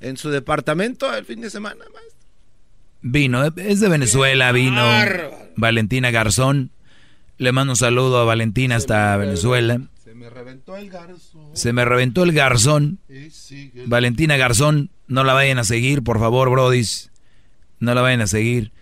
en 0.00 0.16
su 0.16 0.30
departamento 0.30 1.14
el 1.14 1.26
fin 1.26 1.42
de 1.42 1.50
semana, 1.50 1.84
maestro. 1.92 2.16
Vino, 3.02 3.44
es 3.44 3.80
de 3.80 3.88
Venezuela, 3.90 4.50
vino. 4.52 4.82
Valentina 5.56 6.10
Garzón. 6.10 6.70
Le 7.36 7.52
mando 7.52 7.74
un 7.74 7.76
saludo 7.76 8.18
a 8.18 8.24
Valentina 8.24 8.76
hasta 8.76 9.14
Venezuela. 9.18 9.78
Se 10.16 10.22
me 10.24 10.30
reventó 10.30 10.76
el 10.78 10.88
garzo. 10.88 11.50
Se 11.52 11.72
me 11.74 11.84
reventó 11.84 12.22
el 12.22 12.32
garzón. 12.32 12.98
Valentina 13.86 14.38
Garzón, 14.38 14.88
no 15.08 15.24
la 15.24 15.34
vayan 15.34 15.58
a 15.58 15.64
seguir, 15.64 16.02
por 16.02 16.18
favor, 16.18 16.48
brodis. 16.48 17.10
No 17.80 17.94
la 17.94 18.00
vayan 18.00 18.22
a 18.22 18.26
seguir. 18.26 18.72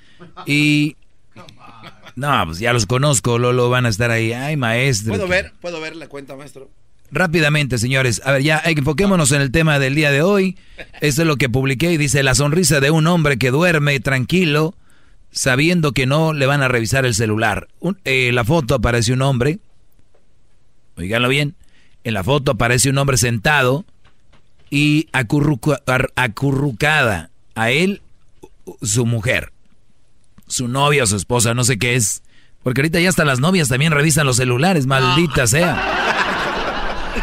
Y... 0.46 0.96
No, 2.16 2.30
pues 2.46 2.60
ya 2.60 2.72
los 2.72 2.86
conozco, 2.86 3.40
Lolo, 3.40 3.68
van 3.70 3.86
a 3.86 3.88
estar 3.88 4.12
ahí. 4.12 4.32
Ay, 4.32 4.56
maestro. 4.56 5.12
¿Puedo 5.12 5.26
ver? 5.26 5.52
¿Puedo 5.60 5.80
ver 5.80 5.96
la 5.96 6.06
cuenta, 6.06 6.36
maestro? 6.36 6.70
Rápidamente, 7.10 7.76
señores. 7.78 8.22
A 8.24 8.30
ver, 8.30 8.42
ya 8.44 8.62
enfoquémonos 8.64 9.32
en 9.32 9.40
el 9.40 9.50
tema 9.50 9.80
del 9.80 9.96
día 9.96 10.12
de 10.12 10.22
hoy. 10.22 10.56
Esto 11.00 11.22
es 11.22 11.26
lo 11.26 11.34
que 11.36 11.48
publiqué 11.48 11.90
y 11.92 11.96
dice 11.96 12.22
la 12.22 12.36
sonrisa 12.36 12.78
de 12.78 12.92
un 12.92 13.08
hombre 13.08 13.36
que 13.36 13.50
duerme 13.50 13.98
tranquilo 13.98 14.76
sabiendo 15.32 15.90
que 15.90 16.06
no 16.06 16.32
le 16.32 16.46
van 16.46 16.62
a 16.62 16.68
revisar 16.68 17.04
el 17.04 17.14
celular. 17.16 17.66
Un- 17.80 17.98
eh, 18.04 18.30
la 18.32 18.44
foto 18.44 18.76
aparece 18.76 19.12
un 19.12 19.22
hombre. 19.22 19.58
Oiganlo 20.96 21.28
bien. 21.28 21.54
En 22.04 22.14
la 22.14 22.22
foto 22.24 22.52
aparece 22.52 22.90
un 22.90 22.98
hombre 22.98 23.16
sentado 23.16 23.84
y 24.70 25.08
acurruca- 25.12 25.80
acurrucada 26.16 27.30
a 27.54 27.70
él 27.70 28.02
su 28.82 29.06
mujer. 29.06 29.52
Su 30.46 30.68
novia 30.68 31.04
o 31.04 31.06
su 31.06 31.16
esposa, 31.16 31.54
no 31.54 31.64
sé 31.64 31.78
qué 31.78 31.94
es. 31.96 32.22
Porque 32.62 32.80
ahorita 32.80 33.00
ya 33.00 33.08
hasta 33.08 33.24
las 33.24 33.40
novias 33.40 33.68
también 33.68 33.92
revisan 33.92 34.26
los 34.26 34.36
celulares, 34.36 34.86
maldita 34.86 35.46
sea. 35.46 35.74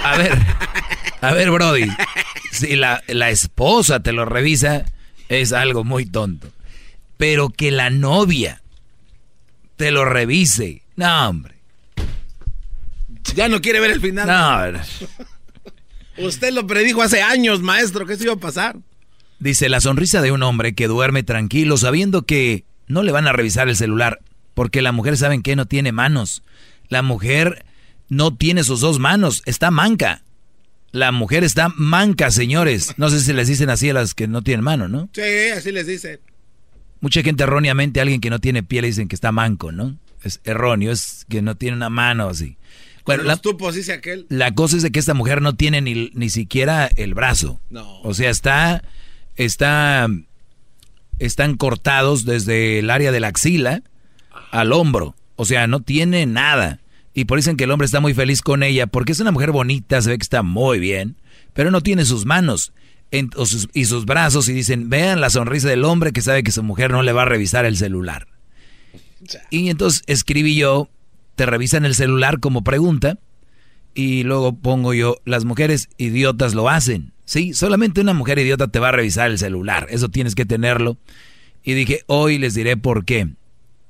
A 0.03 0.18
ver, 0.18 0.38
a 1.22 1.34
ver, 1.34 1.52
Brody. 1.52 1.88
Si 2.52 2.76
la, 2.76 3.02
la 3.07 3.30
esposa 3.30 4.02
te 4.02 4.11
lo 4.11 4.26
revisa, 4.26 4.85
es 5.30 5.53
algo 5.53 5.84
muy 5.84 6.06
tonto. 6.06 6.48
Pero 7.18 7.49
que 7.49 7.72
la 7.72 7.89
novia 7.89 8.61
te 9.77 9.91
lo 9.91 10.06
revise. 10.06 10.81
No, 10.95 11.30
hombre. 11.30 11.50
Ya 13.35 13.48
no 13.48 13.61
quiere 13.61 13.80
ver 13.80 13.91
el 13.91 14.02
final. 14.02 14.27
No. 14.27 14.80
Usted 16.26 16.53
lo 16.53 16.68
predijo 16.68 17.02
hace 17.02 17.22
años, 17.22 17.61
maestro, 17.61 18.06
que 18.06 18.14
eso 18.14 18.23
iba 18.23 18.34
a 18.34 18.38
pasar. 18.38 18.77
Dice 19.39 19.69
la 19.69 19.81
sonrisa 19.81 20.22
de 20.22 20.31
un 20.31 20.43
hombre 20.43 20.76
que 20.76 20.88
duerme 20.88 21.23
tranquilo 21.23 21.77
sabiendo 21.77 22.23
que 22.23 22.65
no 22.88 23.02
le 23.03 23.11
van 23.11 23.27
a 23.27 23.34
revisar 23.34 23.69
el 23.69 23.76
celular. 23.76 24.19
Porque 24.53 24.81
la 24.81 24.91
mujer, 24.91 25.18
¿saben 25.18 25.41
que 25.41 25.56
No 25.56 25.65
tiene 25.65 25.91
manos. 25.91 26.43
La 26.89 27.02
mujer 27.02 27.65
no 28.10 28.35
tiene 28.35 28.64
sus 28.64 28.81
dos 28.81 28.99
manos, 28.99 29.41
está 29.45 29.72
manca. 29.72 30.23
La 30.91 31.14
mujer 31.14 31.45
está 31.45 31.69
manca, 31.69 32.30
señores. 32.31 32.93
No 32.98 33.10
sé 33.10 33.22
si 33.22 33.31
les 33.31 33.48
dicen 33.48 33.69
así 33.69 33.89
a 33.89 33.93
las 33.93 34.14
que 34.14 34.27
no 34.27 34.41
tienen 34.41 34.64
mano, 34.64 34.89
¿no? 34.89 35.10
Sí, 35.14 35.49
así 35.56 35.72
les 35.72 35.88
dicen. 35.88 36.19
Mucha 36.99 37.23
gente 37.23 37.43
erróneamente 37.43 37.99
a 37.99 38.03
alguien 38.03 38.19
que 38.19 38.30
no 38.30 38.39
tiene 38.39 38.61
piel 38.61 38.81
le 38.81 38.89
dicen 38.89 39.07
que 39.07 39.15
está 39.15 39.31
manco, 39.31 39.72
¿no? 39.72 39.98
Es 40.22 40.41
erróneo, 40.43 40.91
es 40.91 41.26
que 41.30 41.41
no 41.41 41.56
tiene 41.56 41.77
una 41.77 41.89
mano 41.89 42.27
así. 42.27 42.57
Bueno, 43.05 43.23
la, 43.23 43.37
tupos, 43.37 43.75
dice 43.75 43.93
aquel. 43.93 44.25
la 44.29 44.53
cosa 44.53 44.77
es 44.77 44.83
de 44.83 44.91
que 44.91 44.99
esta 44.99 45.13
mujer 45.13 45.41
no 45.41 45.55
tiene 45.55 45.81
ni, 45.81 46.11
ni 46.13 46.29
siquiera 46.29 46.87
el 46.95 47.13
brazo. 47.13 47.59
No. 47.69 47.99
O 48.01 48.13
sea, 48.13 48.29
está, 48.29 48.83
está, 49.35 50.07
están 51.19 51.55
cortados 51.57 52.25
desde 52.25 52.79
el 52.79 52.89
área 52.89 53.11
de 53.11 53.19
la 53.19 53.27
axila 53.27 53.83
al 54.51 54.73
hombro. 54.73 55.15
O 55.35 55.45
sea, 55.45 55.67
no 55.67 55.79
tiene 55.81 56.25
nada. 56.25 56.79
Y 57.13 57.25
por 57.25 57.37
eso 57.39 57.47
dicen 57.49 57.57
que 57.57 57.65
el 57.65 57.71
hombre 57.71 57.85
está 57.85 57.99
muy 57.99 58.13
feliz 58.13 58.41
con 58.41 58.63
ella, 58.63 58.87
porque 58.87 59.11
es 59.11 59.19
una 59.19 59.31
mujer 59.31 59.51
bonita, 59.51 60.01
se 60.01 60.09
ve 60.11 60.17
que 60.17 60.23
está 60.23 60.43
muy 60.43 60.79
bien, 60.79 61.17
pero 61.53 61.69
no 61.71 61.81
tiene 61.81 62.05
sus 62.05 62.25
manos 62.25 62.71
en- 63.11 63.31
o 63.35 63.45
sus- 63.45 63.67
y 63.73 63.85
sus 63.85 64.05
brazos 64.05 64.47
y 64.47 64.53
dicen, 64.53 64.89
vean 64.89 65.19
la 65.19 65.29
sonrisa 65.29 65.67
del 65.67 65.83
hombre 65.83 66.13
que 66.13 66.21
sabe 66.21 66.43
que 66.43 66.51
su 66.53 66.63
mujer 66.63 66.91
no 66.91 67.03
le 67.03 67.11
va 67.11 67.23
a 67.23 67.25
revisar 67.25 67.65
el 67.65 67.75
celular. 67.75 68.27
Y 69.49 69.69
entonces 69.69 70.03
escribí 70.07 70.55
yo, 70.55 70.89
te 71.41 71.47
revisan 71.47 71.85
el 71.85 71.95
celular 71.95 72.39
como 72.39 72.63
pregunta, 72.63 73.18
y 73.95 74.22
luego 74.22 74.53
pongo 74.53 74.93
yo, 74.93 75.18
las 75.26 75.43
mujeres 75.43 75.89
idiotas 75.97 76.53
lo 76.53 76.69
hacen. 76.69 77.13
Sí, 77.26 77.55
solamente 77.55 77.99
una 77.99 78.13
mujer 78.13 78.38
idiota 78.38 78.68
te 78.68 78.77
va 78.77 78.89
a 78.89 78.91
revisar 78.91 79.31
el 79.31 79.39
celular, 79.39 79.88
eso 79.89 80.09
tienes 80.09 80.35
que 80.35 80.45
tenerlo. 80.45 80.97
Y 81.63 81.73
dije, 81.73 82.03
hoy 82.05 82.38
les 82.38 82.53
diré 82.53 82.77
por 82.77 83.05
qué. 83.05 83.30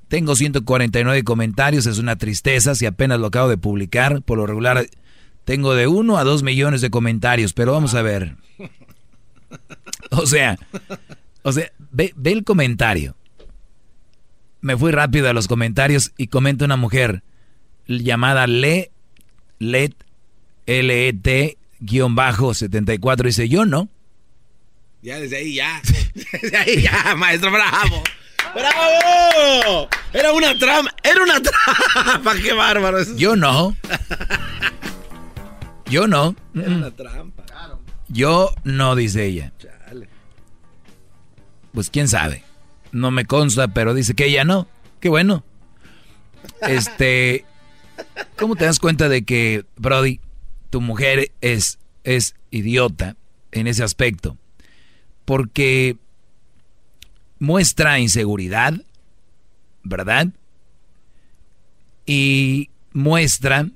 Tengo 0.08 0.38
149 0.38 1.26
comentarios, 1.26 1.88
es 1.88 1.98
una 1.98 2.16
tristeza 2.16 2.74
si 2.74 2.86
apenas 2.86 3.20
lo 3.20 3.28
acabo 3.28 3.50
de 3.50 3.58
publicar. 3.58 4.22
Por 4.22 4.38
lo 4.38 4.48
regular 4.48 4.88
tengo 5.44 5.76
de 5.76 5.88
1 5.88 6.18
a 6.18 6.24
2 6.24 6.44
millones 6.44 6.80
de 6.80 6.90
comentarios, 6.90 7.52
pero 7.52 7.74
vamos 7.74 7.96
a 7.96 8.02
ver. 8.02 8.38
O 10.12 10.26
sea, 10.26 10.58
o 11.42 11.52
sea, 11.52 11.70
ve, 11.92 12.14
ve 12.16 12.32
el 12.32 12.46
comentario. 12.46 13.18
Me 14.62 14.78
fui 14.78 14.94
rápido 14.94 15.30
a 15.30 15.34
los 15.34 15.50
comentarios 15.50 16.14
y 16.16 16.28
comenta 16.28 16.64
una 16.64 16.78
mujer 16.78 17.24
llamada 18.00 18.48
Le, 18.48 18.92
Let, 19.60 19.94
L-E-T, 20.66 21.58
guion 21.80 22.16
bajo 22.16 22.54
74, 22.54 23.28
dice, 23.28 23.50
yo 23.50 23.66
no. 23.66 23.90
Ya, 25.02 25.20
desde 25.20 25.38
ahí 25.38 25.56
ya. 25.56 25.82
Desde 26.42 26.58
ahí 26.58 26.82
ya, 26.82 27.16
maestro, 27.16 27.52
bravo. 27.52 28.04
¡Bravo! 28.54 29.88
Era 30.14 30.34
una 30.34 30.58
trampa, 30.58 30.94
era 31.04 31.24
una 31.24 31.42
trampa, 32.04 32.36
qué 32.36 32.54
bárbaro. 32.54 33.00
eso. 33.00 33.16
Yo 33.16 33.36
no. 33.36 33.76
Yo 35.90 36.08
no. 36.08 36.36
Era 36.54 36.68
una 36.70 36.92
trampa. 36.92 37.44
Yo 38.10 38.54
no, 38.64 38.96
dice 38.96 39.26
ella. 39.26 39.54
Pues 41.74 41.90
quién 41.90 42.08
sabe. 42.10 42.44
No 42.92 43.10
me 43.12 43.26
consta, 43.26 43.70
pero 43.70 43.94
dice 43.94 44.14
que 44.14 44.26
ella 44.26 44.44
no. 44.44 44.68
Qué 45.00 45.08
bueno. 45.08 45.46
Este, 46.62 47.46
¿cómo 48.38 48.56
te 48.56 48.66
das 48.66 48.80
cuenta 48.80 49.10
de 49.10 49.24
que, 49.24 49.66
Brody, 49.78 50.20
tu 50.70 50.82
mujer 50.82 51.32
es, 51.42 51.80
es 52.04 52.36
idiota 52.50 53.16
en 53.52 53.68
ese 53.68 53.84
aspecto? 53.84 54.38
Porque 55.26 55.98
muestra 57.40 58.00
inseguridad, 58.00 58.74
¿verdad? 59.84 60.28
Y 62.06 62.70
muestra, 62.94 63.68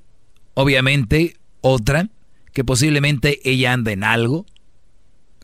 obviamente, 0.54 1.36
otra, 1.60 2.08
que 2.52 2.64
posiblemente 2.64 3.40
ella 3.48 3.72
anda 3.72 3.92
en 3.92 4.04
algo. 4.04 4.46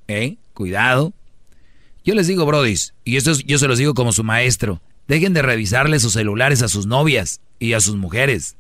¿Eh? 0.09 0.37
Cuidado. 0.55 1.13
Yo 2.05 2.15
les 2.15 2.27
digo, 2.27 2.45
brodis, 2.45 2.95
y 3.05 3.17
esto 3.17 3.31
es- 3.31 3.45
yo 3.45 3.59
se 3.59 3.69
los 3.69 3.79
digo 3.79 3.95
como 3.95 4.13
su 4.13 4.25
maestro, 4.25 4.83
dejen 5.07 5.33
de 5.33 5.43
revisarle 5.43 6.01
sus 6.01 6.15
celulares 6.15 6.61
a 6.63 6.69
sus 6.69 6.87
novias 6.87 7.41
y 7.61 7.75
a 7.75 7.81
sus 7.81 7.97
mujeres. 7.97 8.57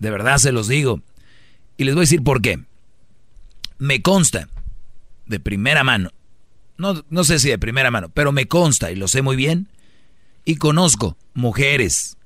De 0.00 0.10
verdad 0.10 0.38
se 0.38 0.50
los 0.50 0.66
digo. 0.66 1.02
Y 1.76 1.84
les 1.84 1.94
voy 1.94 2.00
a 2.00 2.08
decir 2.08 2.24
por 2.24 2.42
qué. 2.42 2.58
Me 3.78 4.02
consta, 4.02 4.48
de 5.26 5.38
primera 5.38 5.84
mano, 5.84 6.10
no, 6.76 7.04
no 7.08 7.24
sé 7.24 7.38
si 7.38 7.48
de 7.48 7.58
primera 7.58 7.90
mano, 7.90 8.08
pero 8.08 8.32
me 8.32 8.48
consta 8.48 8.90
y 8.90 8.96
lo 8.96 9.06
sé 9.06 9.22
muy 9.22 9.36
bien, 9.36 9.68
y 10.44 10.56
conozco 10.56 11.16
mujeres 11.34 12.16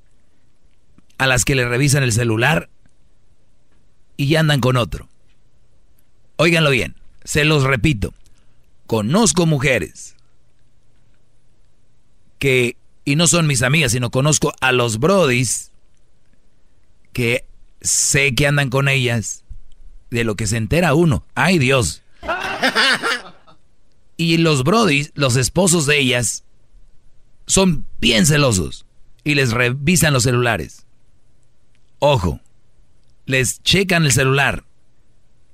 a 1.19 1.27
las 1.27 1.45
que 1.45 1.55
le 1.55 1.69
revisan 1.69 2.03
el 2.03 2.13
celular 2.13 2.71
y 4.17 4.29
ya 4.29 4.41
andan 4.41 4.61
con 4.61 4.77
otro. 4.77 5.09
Óiganlo 6.37 6.71
bien, 6.71 6.97
se 7.25 7.45
los 7.45 7.65
repito, 7.65 8.15
conozco 8.87 9.47
mujeres 9.47 10.17
que, 12.39 12.77
y 13.05 13.17
no 13.17 13.27
son 13.27 13.47
mis 13.47 13.63
amigas, 13.63 13.93
sino 13.93 14.11
conozco 14.11 14.53
a 14.61 14.73
los 14.73 14.99
brodis 14.99 15.71
que 17.13 17.45
sé 17.85 18.35
que 18.35 18.49
andan 18.49 18.71
con 18.71 18.89
ellas, 18.89 19.45
de 20.11 20.25
lo 20.25 20.35
que 20.35 20.49
se 20.49 20.57
entera 20.57 20.95
uno. 20.95 21.25
¡Ay 21.35 21.59
Dios! 21.59 22.03
Y 24.17 24.37
los 24.37 24.63
brodis, 24.63 25.11
los 25.17 25.35
esposos 25.35 25.87
de 25.87 25.99
ellas, 25.99 26.45
son 27.49 27.85
bien 28.01 28.27
celosos 28.27 28.87
y 29.25 29.35
les 29.35 29.51
revisan 29.51 30.13
los 30.13 30.23
celulares. 30.23 30.87
Ojo, 31.99 32.41
les 33.27 33.61
checan 33.65 34.05
el 34.05 34.13
celular 34.13 34.63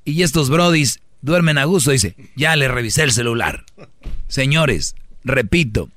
y 0.05 0.23
estos 0.23 0.51
brodis 0.51 1.01
duermen 1.23 1.57
a 1.57 1.65
gusto. 1.65 1.90
Dice, 1.90 2.16
ya 2.36 2.55
le 2.55 2.69
revisé 2.69 3.02
el 3.02 3.12
celular. 3.12 3.65
Señores, 4.28 4.94
repito, 5.24 5.89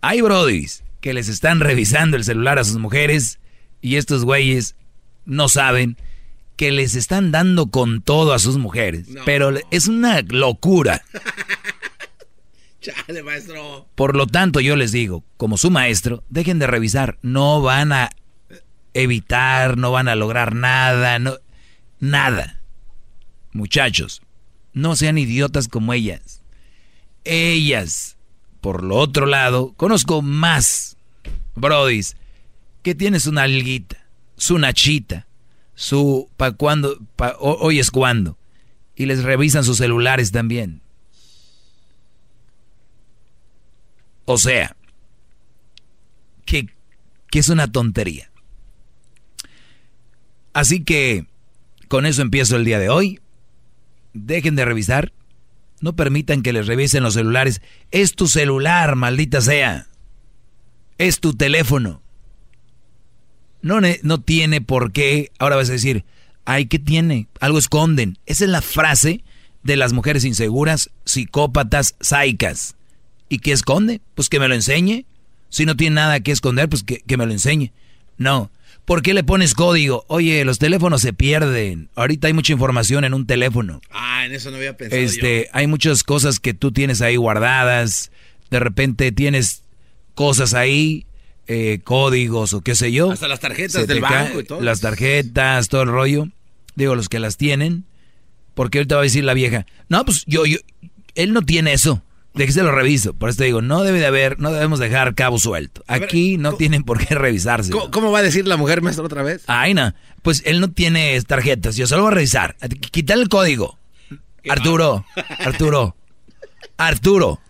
hay 0.00 0.20
brodis 0.20 0.84
que 1.00 1.12
les 1.12 1.28
están 1.28 1.58
revisando 1.58 2.16
el 2.16 2.24
celular 2.24 2.60
a 2.60 2.64
sus 2.64 2.78
mujeres 2.78 3.40
y 3.80 3.96
estos 3.96 4.24
güeyes 4.24 4.76
no 5.26 5.48
saben 5.48 5.96
que 6.56 6.72
les 6.72 6.94
están 6.94 7.30
dando 7.32 7.66
con 7.66 8.00
todo 8.00 8.32
a 8.32 8.38
sus 8.38 8.56
mujeres. 8.56 9.06
Pero 9.24 9.52
es 9.70 9.88
una 9.88 10.22
locura. 10.22 11.02
Chale, 12.80 13.22
maestro. 13.22 13.88
Por 13.94 14.16
lo 14.16 14.26
tanto, 14.26 14.60
yo 14.60 14.76
les 14.76 14.92
digo, 14.92 15.24
como 15.36 15.58
su 15.58 15.70
maestro, 15.70 16.24
dejen 16.30 16.58
de 16.58 16.66
revisar. 16.66 17.18
No 17.20 17.60
van 17.60 17.92
a 17.92 18.10
evitar, 18.94 19.76
no 19.76 19.90
van 19.90 20.08
a 20.08 20.14
lograr 20.14 20.54
nada, 20.54 21.18
no, 21.18 21.36
nada. 21.98 22.62
Muchachos, 23.52 24.22
no 24.72 24.96
sean 24.96 25.18
idiotas 25.18 25.68
como 25.68 25.92
ellas. 25.92 26.42
Ellas, 27.24 28.16
por 28.60 28.82
lo 28.82 28.96
otro 28.96 29.26
lado, 29.26 29.74
conozco 29.76 30.22
más, 30.22 30.96
brodis, 31.54 32.16
que 32.82 32.94
tiene 32.94 33.18
su 33.18 33.32
nalguita, 33.32 34.05
su 34.36 34.58
nachita, 34.58 35.26
su 35.74 36.28
pa 36.36 36.52
cuando, 36.52 36.98
pa, 37.16 37.36
ho- 37.38 37.58
hoy 37.60 37.78
es 37.78 37.90
cuando, 37.90 38.38
y 38.94 39.06
les 39.06 39.22
revisan 39.22 39.64
sus 39.64 39.78
celulares 39.78 40.32
también. 40.32 40.80
O 44.24 44.38
sea, 44.38 44.76
que, 46.44 46.68
que 47.30 47.38
es 47.38 47.48
una 47.48 47.70
tontería. 47.70 48.30
Así 50.52 50.82
que 50.82 51.26
con 51.88 52.06
eso 52.06 52.22
empiezo 52.22 52.56
el 52.56 52.64
día 52.64 52.78
de 52.78 52.88
hoy. 52.88 53.20
Dejen 54.14 54.56
de 54.56 54.64
revisar. 54.64 55.12
No 55.80 55.94
permitan 55.94 56.42
que 56.42 56.52
les 56.52 56.66
revisen 56.66 57.02
los 57.02 57.14
celulares. 57.14 57.60
Es 57.90 58.14
tu 58.14 58.26
celular, 58.26 58.96
maldita 58.96 59.40
sea. 59.42 59.86
Es 60.98 61.20
tu 61.20 61.34
teléfono. 61.34 62.02
No, 63.66 63.80
no 63.80 64.20
tiene 64.20 64.60
por 64.60 64.92
qué. 64.92 65.32
Ahora 65.40 65.56
vas 65.56 65.68
a 65.70 65.72
decir, 65.72 66.04
ay, 66.44 66.66
¿qué 66.66 66.78
tiene? 66.78 67.26
Algo 67.40 67.58
esconden. 67.58 68.16
Esa 68.24 68.44
es 68.44 68.50
la 68.50 68.62
frase 68.62 69.24
de 69.64 69.74
las 69.74 69.92
mujeres 69.92 70.24
inseguras, 70.24 70.90
psicópatas, 71.04 71.96
saicas. 72.00 72.76
¿Y 73.28 73.40
qué 73.40 73.50
esconde? 73.50 74.00
Pues 74.14 74.28
que 74.28 74.38
me 74.38 74.46
lo 74.46 74.54
enseñe. 74.54 75.04
Si 75.48 75.66
no 75.66 75.76
tiene 75.76 75.96
nada 75.96 76.20
que 76.20 76.30
esconder, 76.30 76.68
pues 76.68 76.84
que, 76.84 77.00
que 77.00 77.16
me 77.16 77.26
lo 77.26 77.32
enseñe. 77.32 77.72
No. 78.18 78.52
¿Por 78.84 79.02
qué 79.02 79.14
le 79.14 79.24
pones 79.24 79.54
código? 79.54 80.04
Oye, 80.06 80.44
los 80.44 80.60
teléfonos 80.60 81.02
se 81.02 81.12
pierden. 81.12 81.88
Ahorita 81.96 82.28
hay 82.28 82.34
mucha 82.34 82.52
información 82.52 83.04
en 83.04 83.14
un 83.14 83.26
teléfono. 83.26 83.80
Ah, 83.90 84.24
en 84.24 84.32
eso 84.32 84.52
no 84.52 84.58
había 84.58 84.76
pensado 84.76 85.02
Este, 85.02 85.48
hay 85.52 85.66
muchas 85.66 86.04
cosas 86.04 86.38
que 86.38 86.54
tú 86.54 86.70
tienes 86.70 87.00
ahí 87.00 87.16
guardadas. 87.16 88.12
De 88.48 88.60
repente 88.60 89.10
tienes 89.10 89.64
cosas 90.14 90.54
ahí, 90.54 91.04
eh, 91.46 91.80
códigos 91.84 92.52
o 92.52 92.60
qué 92.60 92.74
sé 92.74 92.92
yo. 92.92 93.10
Hasta 93.10 93.28
las 93.28 93.40
tarjetas 93.40 93.86
del 93.86 94.00
banco 94.00 94.40
y 94.40 94.44
todo. 94.44 94.60
Las 94.60 94.80
tarjetas, 94.80 95.68
todo 95.68 95.82
el 95.82 95.88
rollo. 95.88 96.28
Digo, 96.74 96.94
los 96.94 97.08
que 97.08 97.18
las 97.18 97.36
tienen. 97.36 97.84
Porque 98.54 98.78
ahorita 98.78 98.96
va 98.96 99.02
a 99.02 99.04
decir 99.04 99.22
la 99.22 99.34
vieja, 99.34 99.66
no, 99.88 100.02
pues 100.04 100.24
yo, 100.26 100.46
yo, 100.46 100.56
él 101.14 101.32
no 101.32 101.42
tiene 101.42 101.72
eso. 101.72 102.02
De 102.32 102.44
que 102.44 102.52
se 102.52 102.62
lo 102.62 102.70
reviso. 102.70 103.14
Por 103.14 103.30
eso 103.30 103.38
te 103.38 103.44
digo, 103.44 103.62
no 103.62 103.82
debe 103.82 103.98
de 103.98 104.06
haber, 104.06 104.38
no 104.38 104.52
debemos 104.52 104.78
dejar 104.78 105.14
cabo 105.14 105.38
suelto. 105.38 105.82
Aquí 105.86 106.36
no 106.36 106.52
tienen 106.52 106.82
por 106.82 106.98
qué 107.04 107.14
revisarse. 107.14 107.70
¿Cómo, 107.70 107.90
cómo 107.90 108.10
va 108.12 108.18
a 108.18 108.22
decir 108.22 108.46
la 108.46 108.58
mujer, 108.58 108.82
maestro, 108.82 109.06
otra 109.06 109.22
vez? 109.22 109.42
Ay, 109.46 109.72
no. 109.72 109.94
Pues 110.20 110.42
él 110.44 110.60
no 110.60 110.70
tiene 110.70 111.18
tarjetas. 111.22 111.76
Yo 111.76 111.86
se 111.86 111.96
lo 111.96 112.02
voy 112.02 112.12
a 112.12 112.14
revisar. 112.16 112.56
Quitar 112.90 113.18
el 113.18 113.30
código. 113.30 113.78
Arturo, 114.48 115.04
Arturo, 115.38 115.96
Arturo. 116.76 117.40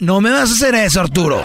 no 0.00 0.20
me 0.20 0.30
vas 0.30 0.50
a 0.50 0.54
hacer 0.54 0.74
eso, 0.74 1.00
Arturo. 1.00 1.42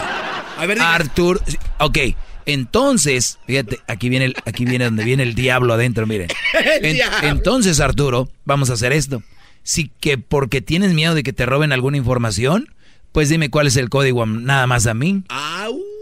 A 0.56 0.66
ver, 0.66 0.80
Arturo, 0.80 1.40
ok. 1.78 1.98
Entonces, 2.46 3.38
fíjate, 3.46 3.80
aquí 3.86 4.08
viene, 4.08 4.26
el, 4.26 4.36
aquí 4.44 4.64
viene 4.64 4.84
donde 4.84 5.04
viene 5.04 5.22
el 5.22 5.34
diablo 5.34 5.72
adentro, 5.72 6.06
miren. 6.06 6.28
entonces, 7.22 7.80
Arturo, 7.80 8.28
vamos 8.44 8.70
a 8.70 8.74
hacer 8.74 8.92
esto. 8.92 9.22
Si 9.62 9.90
que 10.00 10.18
porque 10.18 10.60
tienes 10.60 10.92
miedo 10.92 11.14
de 11.14 11.22
que 11.22 11.32
te 11.32 11.46
roben 11.46 11.72
alguna 11.72 11.96
información, 11.96 12.68
pues 13.12 13.30
dime 13.30 13.48
cuál 13.48 13.66
es 13.66 13.76
el 13.76 13.88
código 13.88 14.26
nada 14.26 14.66
más 14.66 14.86
a 14.86 14.92
mí. 14.92 15.22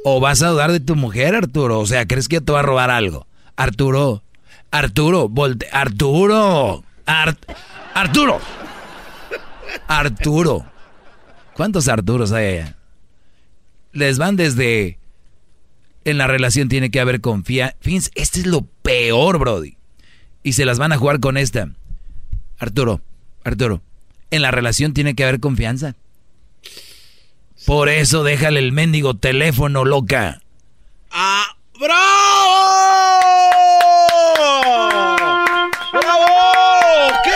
O 0.04 0.18
vas 0.18 0.42
a 0.42 0.48
dudar 0.48 0.72
de 0.72 0.80
tu 0.80 0.96
mujer, 0.96 1.36
Arturo. 1.36 1.78
O 1.78 1.86
sea, 1.86 2.06
¿crees 2.06 2.26
que 2.26 2.40
te 2.40 2.52
va 2.52 2.60
a 2.60 2.62
robar 2.62 2.90
algo? 2.90 3.26
Arturo, 3.54 4.24
Arturo, 4.72 5.28
volte, 5.28 5.68
Arturo, 5.70 6.82
Arturo, 7.94 8.40
Arturo. 9.86 10.66
¿Cuántos 11.54 11.86
Arturos 11.86 12.32
hay 12.32 12.58
allá? 12.58 12.76
Les 13.93 14.19
van 14.19 14.36
desde 14.36 14.98
en 16.05 16.19
la 16.19 16.27
relación 16.27 16.69
tiene 16.69 16.90
que 16.90 17.01
haber 17.01 17.20
confianza. 17.20 17.77
Fíjense, 17.81 18.10
este 18.14 18.40
es 18.40 18.47
lo 18.47 18.62
peor, 18.82 19.39
Brody. 19.39 19.77
Y 20.43 20.55
se 20.55 20.64
las 20.64 20.78
van 20.78 20.93
a 20.93 20.98
jugar 20.98 21.20
con 21.20 21.36
esta. 21.36 21.69
Arturo, 22.59 23.01
Arturo, 23.44 23.82
en 24.31 24.43
la 24.43 24.51
relación 24.51 24.94
tiene 24.94 25.14
que 25.14 25.24
haber 25.24 25.40
confianza. 25.40 25.94
Por 27.66 27.89
eso 27.89 28.24
déjale 28.24 28.59
el 28.59 28.73
mendigo 28.73 29.14
teléfono, 29.14 29.85
loca. 29.85 30.40
¡Ah! 31.10 31.56
¡Bravo! 31.78 31.93
¡Bravo! 35.93 36.27
¿Qué? 37.24 37.31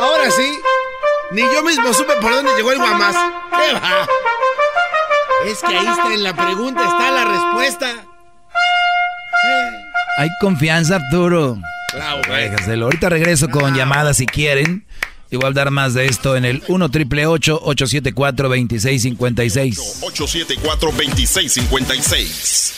Ahora 0.00 0.30
sí, 0.30 0.58
ni 1.32 1.42
yo 1.42 1.62
mismo 1.62 1.92
supe 1.92 2.14
por 2.20 2.32
dónde 2.32 2.52
llegó 2.56 2.72
el 2.72 2.78
guamás. 2.78 3.16
¿Qué 3.50 3.74
va? 3.74 4.06
Es 5.46 5.58
que 5.60 5.66
ahí 5.66 5.86
está 5.86 6.12
en 6.14 6.22
la 6.22 6.34
pregunta, 6.36 6.82
está 6.82 7.10
la 7.10 7.24
respuesta. 7.24 7.86
Hay 10.18 10.28
confianza, 10.40 10.96
Arturo. 10.96 11.58
Bravo, 11.94 12.22
Déjaselo. 12.28 12.84
Ahorita 12.86 13.08
regreso 13.08 13.48
con 13.48 13.74
llamadas 13.74 14.18
si 14.18 14.26
quieren. 14.26 14.84
Y 15.30 15.36
voy 15.36 15.44
a 15.44 15.48
hablar 15.48 15.70
más 15.70 15.94
de 15.94 16.06
esto 16.06 16.36
en 16.36 16.44
el 16.44 16.62
1 16.66 16.88
triple 16.90 17.26
874 17.26 18.48
2656. 18.48 19.98
874 20.02 20.90
2656. 20.90 22.74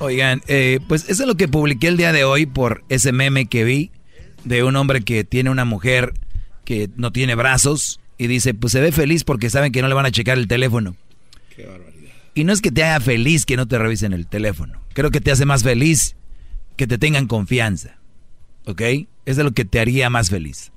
Oigan, 0.00 0.42
eh, 0.48 0.80
pues 0.88 1.08
eso 1.10 1.22
es 1.22 1.28
lo 1.28 1.36
que 1.36 1.46
publiqué 1.46 1.88
el 1.88 1.98
día 1.98 2.12
de 2.12 2.24
hoy 2.24 2.46
por 2.46 2.82
ese 2.88 3.12
meme 3.12 3.46
que 3.46 3.64
vi 3.64 3.90
de 4.44 4.64
un 4.64 4.74
hombre 4.76 5.02
que 5.02 5.24
tiene 5.24 5.50
una 5.50 5.66
mujer 5.66 6.14
que 6.64 6.88
no 6.96 7.12
tiene 7.12 7.34
brazos 7.34 8.00
y 8.16 8.26
dice, 8.26 8.54
pues 8.54 8.72
se 8.72 8.80
ve 8.80 8.92
feliz 8.92 9.24
porque 9.24 9.50
saben 9.50 9.72
que 9.72 9.82
no 9.82 9.88
le 9.88 9.94
van 9.94 10.06
a 10.06 10.10
checar 10.10 10.38
el 10.38 10.48
teléfono. 10.48 10.96
Qué 11.54 11.66
barbaridad. 11.66 12.12
Y 12.34 12.44
no 12.44 12.52
es 12.54 12.62
que 12.62 12.70
te 12.70 12.82
haga 12.82 13.00
feliz 13.00 13.44
que 13.44 13.58
no 13.58 13.68
te 13.68 13.78
revisen 13.78 14.14
el 14.14 14.26
teléfono. 14.26 14.80
Creo 14.94 15.10
que 15.10 15.20
te 15.20 15.32
hace 15.32 15.44
más 15.44 15.62
feliz 15.62 16.16
que 16.76 16.86
te 16.86 16.96
tengan 16.96 17.26
confianza. 17.26 17.98
¿Ok? 18.64 18.80
Eso 18.80 19.06
es 19.26 19.38
lo 19.38 19.52
que 19.52 19.66
te 19.66 19.80
haría 19.80 20.08
más 20.08 20.30
feliz. 20.30 20.72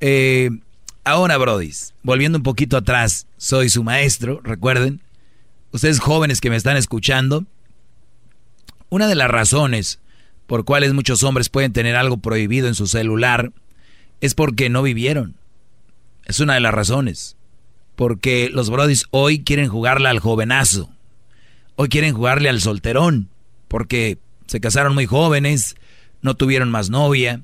Eh, 0.00 0.50
ahora, 1.02 1.38
Brodis, 1.38 1.94
volviendo 2.02 2.36
un 2.36 2.44
poquito 2.44 2.76
atrás, 2.76 3.26
soy 3.38 3.70
su 3.70 3.82
maestro, 3.84 4.42
recuerden. 4.44 5.00
Ustedes 5.72 5.98
jóvenes 5.98 6.42
que 6.42 6.50
me 6.50 6.56
están 6.56 6.76
escuchando, 6.76 7.46
una 8.90 9.06
de 9.06 9.14
las 9.14 9.30
razones 9.30 10.00
por 10.48 10.64
cuales 10.64 10.94
muchos 10.94 11.22
hombres 11.24 11.50
pueden 11.50 11.74
tener 11.74 11.94
algo 11.94 12.16
prohibido 12.16 12.68
en 12.68 12.74
su 12.74 12.86
celular 12.86 13.52
es 14.22 14.34
porque 14.34 14.70
no 14.70 14.82
vivieron. 14.82 15.36
Es 16.24 16.40
una 16.40 16.54
de 16.54 16.60
las 16.60 16.72
razones. 16.72 17.36
Porque 17.96 18.48
los 18.50 18.70
brodis 18.70 19.04
hoy 19.10 19.40
quieren 19.44 19.68
jugarle 19.68 20.08
al 20.08 20.20
jovenazo. 20.20 20.88
Hoy 21.76 21.90
quieren 21.90 22.14
jugarle 22.14 22.48
al 22.48 22.62
solterón. 22.62 23.28
Porque 23.68 24.16
se 24.46 24.58
casaron 24.58 24.94
muy 24.94 25.04
jóvenes, 25.04 25.76
no 26.22 26.34
tuvieron 26.34 26.70
más 26.70 26.88
novia, 26.88 27.42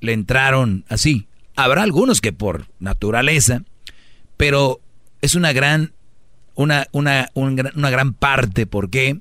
le 0.00 0.12
entraron 0.12 0.84
así. 0.88 1.28
Habrá 1.54 1.84
algunos 1.84 2.20
que 2.20 2.32
por 2.32 2.66
naturaleza, 2.80 3.62
pero 4.36 4.80
es 5.22 5.36
una 5.36 5.52
gran, 5.52 5.92
una, 6.56 6.88
una, 6.90 7.30
una 7.34 7.90
gran 7.90 8.12
parte 8.12 8.66
porque 8.66 9.20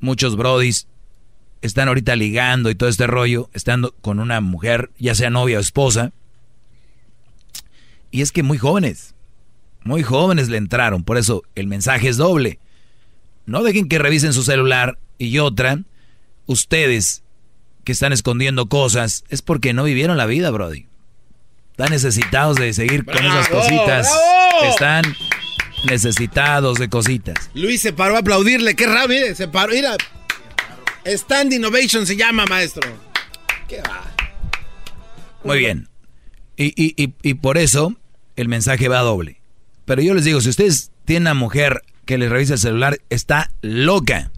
muchos 0.00 0.36
brodis 0.36 0.88
están 1.62 1.88
ahorita 1.88 2.16
ligando 2.16 2.70
y 2.70 2.74
todo 2.74 2.88
este 2.88 3.06
rollo, 3.06 3.50
estando 3.52 3.94
con 4.00 4.20
una 4.20 4.40
mujer, 4.40 4.90
ya 4.98 5.14
sea 5.14 5.30
novia 5.30 5.58
o 5.58 5.60
esposa. 5.60 6.12
Y 8.10 8.22
es 8.22 8.32
que 8.32 8.42
muy 8.42 8.58
jóvenes, 8.58 9.14
muy 9.82 10.02
jóvenes 10.02 10.48
le 10.48 10.56
entraron, 10.56 11.04
por 11.04 11.18
eso 11.18 11.42
el 11.54 11.66
mensaje 11.66 12.08
es 12.08 12.16
doble. 12.16 12.58
No 13.46 13.62
dejen 13.62 13.88
que 13.88 13.98
revisen 13.98 14.32
su 14.32 14.42
celular 14.42 14.98
y 15.18 15.38
otra, 15.38 15.80
ustedes 16.46 17.22
que 17.84 17.92
están 17.92 18.12
escondiendo 18.12 18.66
cosas, 18.66 19.24
es 19.28 19.42
porque 19.42 19.72
no 19.72 19.84
vivieron 19.84 20.16
la 20.16 20.26
vida, 20.26 20.50
Brody. 20.50 20.86
Están 21.70 21.90
necesitados 21.90 22.56
de 22.56 22.72
seguir 22.72 23.04
con 23.04 23.18
esas 23.18 23.48
cositas. 23.48 24.10
Están 24.64 25.04
necesitados 25.86 26.78
de 26.78 26.88
cositas. 26.88 27.50
Luis 27.54 27.82
se 27.82 27.92
paró 27.92 28.16
a 28.16 28.20
aplaudirle, 28.20 28.74
qué 28.74 28.88
mire, 29.08 29.34
se 29.34 29.46
paró, 29.46 29.72
mira. 29.72 29.96
Stand 31.06 31.52
Innovation 31.52 32.04
se 32.04 32.16
llama, 32.16 32.44
maestro. 32.46 32.82
¿Qué 33.68 33.80
va? 33.80 34.12
Muy 35.44 35.58
bien. 35.58 35.88
Y, 36.56 36.72
y, 36.76 37.14
y, 37.22 37.34
por 37.34 37.58
eso 37.58 37.94
el 38.34 38.48
mensaje 38.48 38.88
va 38.88 39.00
doble. 39.00 39.40
Pero 39.84 40.02
yo 40.02 40.14
les 40.14 40.24
digo, 40.24 40.40
si 40.40 40.48
ustedes 40.48 40.90
tienen 41.04 41.24
una 41.24 41.34
mujer 41.34 41.82
que 42.06 42.18
les 42.18 42.28
revisa 42.28 42.54
el 42.54 42.58
celular, 42.58 42.98
está 43.08 43.50
loca. 43.62 44.32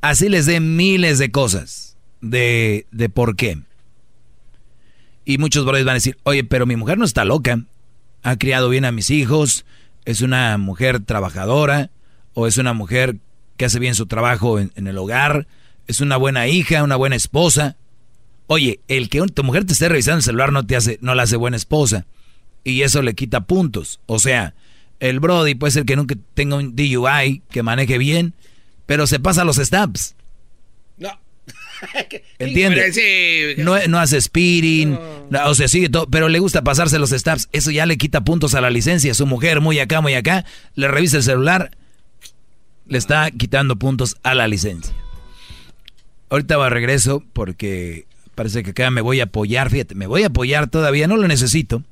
Así 0.00 0.30
les 0.30 0.46
dé 0.46 0.60
miles 0.60 1.18
de 1.18 1.30
cosas 1.30 1.98
de, 2.22 2.86
de 2.92 3.10
por 3.10 3.36
qué. 3.36 3.58
Y 5.26 5.36
muchos 5.36 5.64
brothers 5.64 5.84
van 5.84 5.92
a 5.92 5.94
decir, 5.94 6.16
oye, 6.22 6.44
pero 6.44 6.64
mi 6.64 6.76
mujer 6.76 6.96
no 6.96 7.04
está 7.04 7.26
loca. 7.26 7.62
Ha 8.22 8.36
criado 8.36 8.70
bien 8.70 8.86
a 8.86 8.92
mis 8.92 9.10
hijos, 9.10 9.66
es 10.06 10.22
una 10.22 10.56
mujer 10.56 11.00
trabajadora, 11.00 11.90
o 12.32 12.46
es 12.46 12.56
una 12.56 12.72
mujer 12.72 13.16
que 13.58 13.66
hace 13.66 13.78
bien 13.78 13.94
su 13.94 14.06
trabajo 14.06 14.58
en 14.58 14.86
el 14.86 14.96
hogar, 14.96 15.46
es 15.90 16.00
una 16.00 16.16
buena 16.16 16.46
hija, 16.46 16.82
una 16.84 16.96
buena 16.96 17.16
esposa. 17.16 17.76
Oye, 18.46 18.80
el 18.88 19.08
que 19.08 19.20
tu 19.26 19.44
mujer 19.44 19.64
te 19.64 19.72
esté 19.72 19.88
revisando 19.88 20.18
el 20.18 20.22
celular 20.22 20.52
no 20.52 20.64
te 20.64 20.76
hace, 20.76 20.98
no 21.02 21.14
la 21.14 21.24
hace 21.24 21.36
buena 21.36 21.56
esposa. 21.56 22.06
Y 22.64 22.82
eso 22.82 23.02
le 23.02 23.14
quita 23.14 23.40
puntos. 23.42 24.00
O 24.06 24.18
sea, 24.18 24.54
el 25.00 25.18
Brody 25.18 25.54
puede 25.54 25.72
ser 25.72 25.84
que 25.84 25.96
nunca 25.96 26.14
tenga 26.34 26.56
un 26.56 26.76
DUI, 26.76 27.42
que 27.50 27.62
maneje 27.62 27.98
bien, 27.98 28.34
pero 28.86 29.06
se 29.06 29.18
pasa 29.18 29.44
los 29.44 29.56
stabs. 29.56 30.14
No. 30.96 31.10
¿Entiendes? 32.38 32.96
No, 33.58 33.76
no, 33.88 33.98
hace 33.98 34.20
speeding, 34.20 34.96
o 35.44 35.54
sea, 35.54 35.66
sigue 35.66 35.88
todo, 35.88 36.06
pero 36.06 36.28
le 36.28 36.38
gusta 36.38 36.62
pasarse 36.62 36.98
los 36.98 37.10
stabs. 37.10 37.48
Eso 37.52 37.70
ya 37.72 37.86
le 37.86 37.98
quita 37.98 38.22
puntos 38.22 38.54
a 38.54 38.60
la 38.60 38.70
licencia. 38.70 39.12
Su 39.14 39.26
mujer, 39.26 39.60
muy 39.60 39.80
acá, 39.80 40.00
muy 40.00 40.14
acá, 40.14 40.44
le 40.74 40.86
revisa 40.86 41.16
el 41.16 41.22
celular, 41.24 41.70
le 42.86 42.98
está 42.98 43.30
quitando 43.32 43.76
puntos 43.76 44.16
a 44.22 44.34
la 44.34 44.46
licencia. 44.46 44.94
Ahorita 46.30 46.56
va 46.56 46.70
regreso 46.70 47.22
porque 47.32 48.06
parece 48.34 48.62
que 48.62 48.70
acá 48.70 48.90
me 48.90 49.00
voy 49.00 49.20
a 49.20 49.24
apoyar. 49.24 49.68
Fíjate, 49.68 49.94
me 49.94 50.06
voy 50.06 50.22
a 50.22 50.28
apoyar 50.28 50.68
todavía, 50.68 51.06
no 51.06 51.16
lo 51.16 51.28
necesito. 51.28 51.82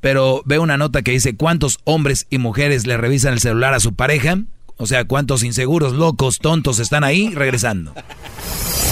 Pero 0.00 0.42
veo 0.44 0.62
una 0.62 0.76
nota 0.76 1.02
que 1.02 1.10
dice 1.10 1.36
cuántos 1.36 1.78
hombres 1.84 2.26
y 2.30 2.38
mujeres 2.38 2.86
le 2.86 2.96
revisan 2.96 3.32
el 3.32 3.40
celular 3.40 3.74
a 3.74 3.80
su 3.80 3.94
pareja. 3.94 4.38
O 4.76 4.86
sea, 4.86 5.04
cuántos 5.04 5.42
inseguros, 5.42 5.92
locos, 5.92 6.38
tontos 6.38 6.78
están 6.78 7.04
ahí 7.04 7.30
regresando. 7.34 7.94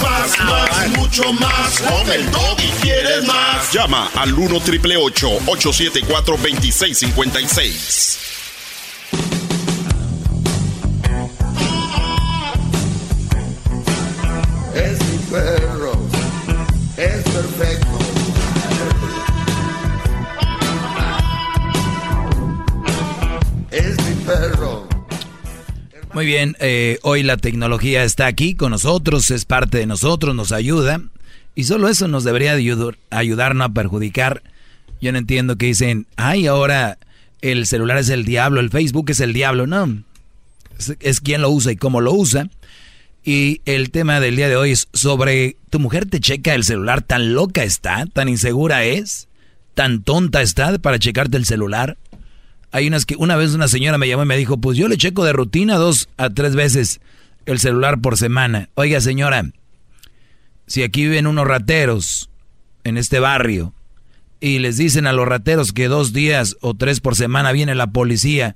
Más, 0.01 0.39
más, 0.39 0.89
mucho 0.97 1.31
más. 1.33 1.81
Con 1.81 2.11
el 2.11 2.21
y 2.21 2.71
quieres 2.81 3.25
más. 3.25 3.71
Llama 3.71 4.09
al 4.15 4.33
1 4.33 4.59
triple 4.61 4.97
874 4.97 6.37
2656. 6.37 8.32
Muy 26.13 26.25
bien, 26.27 26.55
eh, 26.59 26.99
hoy 27.01 27.23
la 27.23 27.37
tecnología 27.37 28.03
está 28.03 28.27
aquí 28.27 28.53
con 28.53 28.71
nosotros, 28.71 29.31
es 29.31 29.45
parte 29.45 29.79
de 29.79 29.87
nosotros, 29.87 30.35
nos 30.35 30.51
ayuda. 30.51 31.01
Y 31.55 31.63
solo 31.63 31.87
eso 31.87 32.07
nos 32.07 32.23
debería 32.23 32.53
ayudar, 32.53 32.97
ayudar 33.09 33.55
no 33.55 33.63
a 33.63 33.69
perjudicar. 33.69 34.43
Yo 35.01 35.11
no 35.11 35.17
entiendo 35.17 35.57
que 35.57 35.67
dicen, 35.67 36.05
ay, 36.15 36.47
ahora 36.47 36.97
el 37.41 37.65
celular 37.65 37.97
es 37.97 38.09
el 38.09 38.25
diablo, 38.25 38.59
el 38.59 38.69
Facebook 38.69 39.09
es 39.09 39.19
el 39.19 39.33
diablo, 39.33 39.65
no. 39.65 40.03
Es, 40.77 40.95
es 40.99 41.19
quien 41.19 41.41
lo 41.41 41.49
usa 41.49 41.71
y 41.71 41.75
cómo 41.75 41.99
lo 41.99 42.13
usa. 42.13 42.47
Y 43.25 43.61
el 43.65 43.89
tema 43.89 44.19
del 44.19 44.35
día 44.35 44.49
de 44.49 44.55
hoy 44.55 44.71
es 44.71 44.89
sobre 44.93 45.57
tu 45.69 45.79
mujer 45.79 46.05
te 46.07 46.19
checa 46.19 46.53
el 46.53 46.63
celular, 46.63 47.01
tan 47.01 47.33
loca 47.33 47.63
está, 47.63 48.05
tan 48.05 48.29
insegura 48.29 48.83
es, 48.83 49.29
tan 49.73 50.03
tonta 50.03 50.41
está 50.41 50.77
para 50.77 50.99
checarte 50.99 51.37
el 51.37 51.45
celular. 51.45 51.97
Hay 52.73 52.87
unas 52.87 53.05
que 53.05 53.15
una 53.15 53.35
vez 53.35 53.53
una 53.53 53.67
señora 53.67 53.99
me 53.99 54.07
llamó 54.07 54.23
y 54.23 54.25
me 54.25 54.35
dijo, 54.35 54.57
pues 54.57 54.75
yo 54.75 54.87
le 54.87 54.97
checo 54.97 55.23
de 55.23 55.31
rutina 55.31 55.75
dos 55.77 56.09
a 56.17 56.31
tres 56.31 56.55
veces 56.55 57.01
el 57.45 57.59
celular 57.59 58.01
por 58.01 58.17
semana. 58.17 58.69
Oiga 58.73 58.99
señora, 58.99 59.45
si 60.65 60.81
aquí 60.81 61.03
viven 61.03 61.27
unos 61.27 61.47
rateros 61.47 62.31
en 62.83 62.97
este 62.97 63.19
barrio 63.19 63.75
y 64.39 64.57
les 64.57 64.77
dicen 64.77 65.05
a 65.05 65.13
los 65.13 65.27
rateros 65.27 65.71
que 65.71 65.87
dos 65.87 66.13
días 66.13 66.57
o 66.61 66.73
tres 66.73 66.99
por 66.99 67.15
semana 67.15 67.51
viene 67.51 67.75
la 67.75 67.91
policía, 67.91 68.55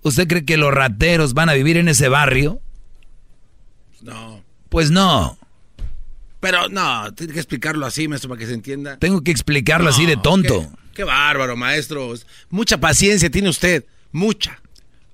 ¿usted 0.00 0.26
cree 0.26 0.46
que 0.46 0.56
los 0.56 0.72
rateros 0.72 1.34
van 1.34 1.50
a 1.50 1.54
vivir 1.54 1.76
en 1.76 1.88
ese 1.88 2.08
barrio? 2.08 2.62
No. 4.00 4.42
Pues 4.70 4.90
no. 4.90 5.36
Pero 6.40 6.70
no, 6.70 7.12
tiene 7.12 7.34
que 7.34 7.40
explicarlo 7.40 7.84
así, 7.84 8.08
maestro, 8.08 8.30
para 8.30 8.38
que 8.38 8.46
se 8.46 8.54
entienda. 8.54 8.96
Tengo 8.96 9.20
que 9.20 9.30
explicarlo 9.30 9.90
así 9.90 10.06
de 10.06 10.16
tonto. 10.16 10.72
Qué, 10.98 11.04
bárbaro, 11.04 11.56
maestro. 11.56 12.12
Mucha 12.50 12.78
paciencia 12.78 13.30
tiene 13.30 13.48
usted. 13.48 13.84
Mucha. 14.10 14.60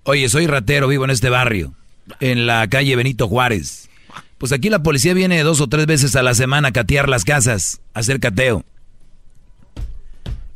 Oye, 0.04 0.30
soy 0.30 0.46
ratero, 0.46 0.88
vivo 0.88 1.04
en 1.04 1.10
este 1.10 1.28
barrio. 1.28 1.74
En 2.20 2.46
la 2.46 2.66
calle 2.68 2.96
Benito 2.96 3.28
Juárez. 3.28 3.90
Pues 4.38 4.52
aquí 4.52 4.70
la 4.70 4.82
policía 4.82 5.12
viene 5.12 5.42
dos 5.42 5.60
o 5.60 5.68
tres 5.68 5.84
veces 5.84 6.16
a 6.16 6.22
la 6.22 6.32
semana 6.32 6.68
a 6.68 6.72
catear 6.72 7.10
las 7.10 7.24
casas, 7.24 7.82
hacer 7.92 8.18
cateo. 8.18 8.64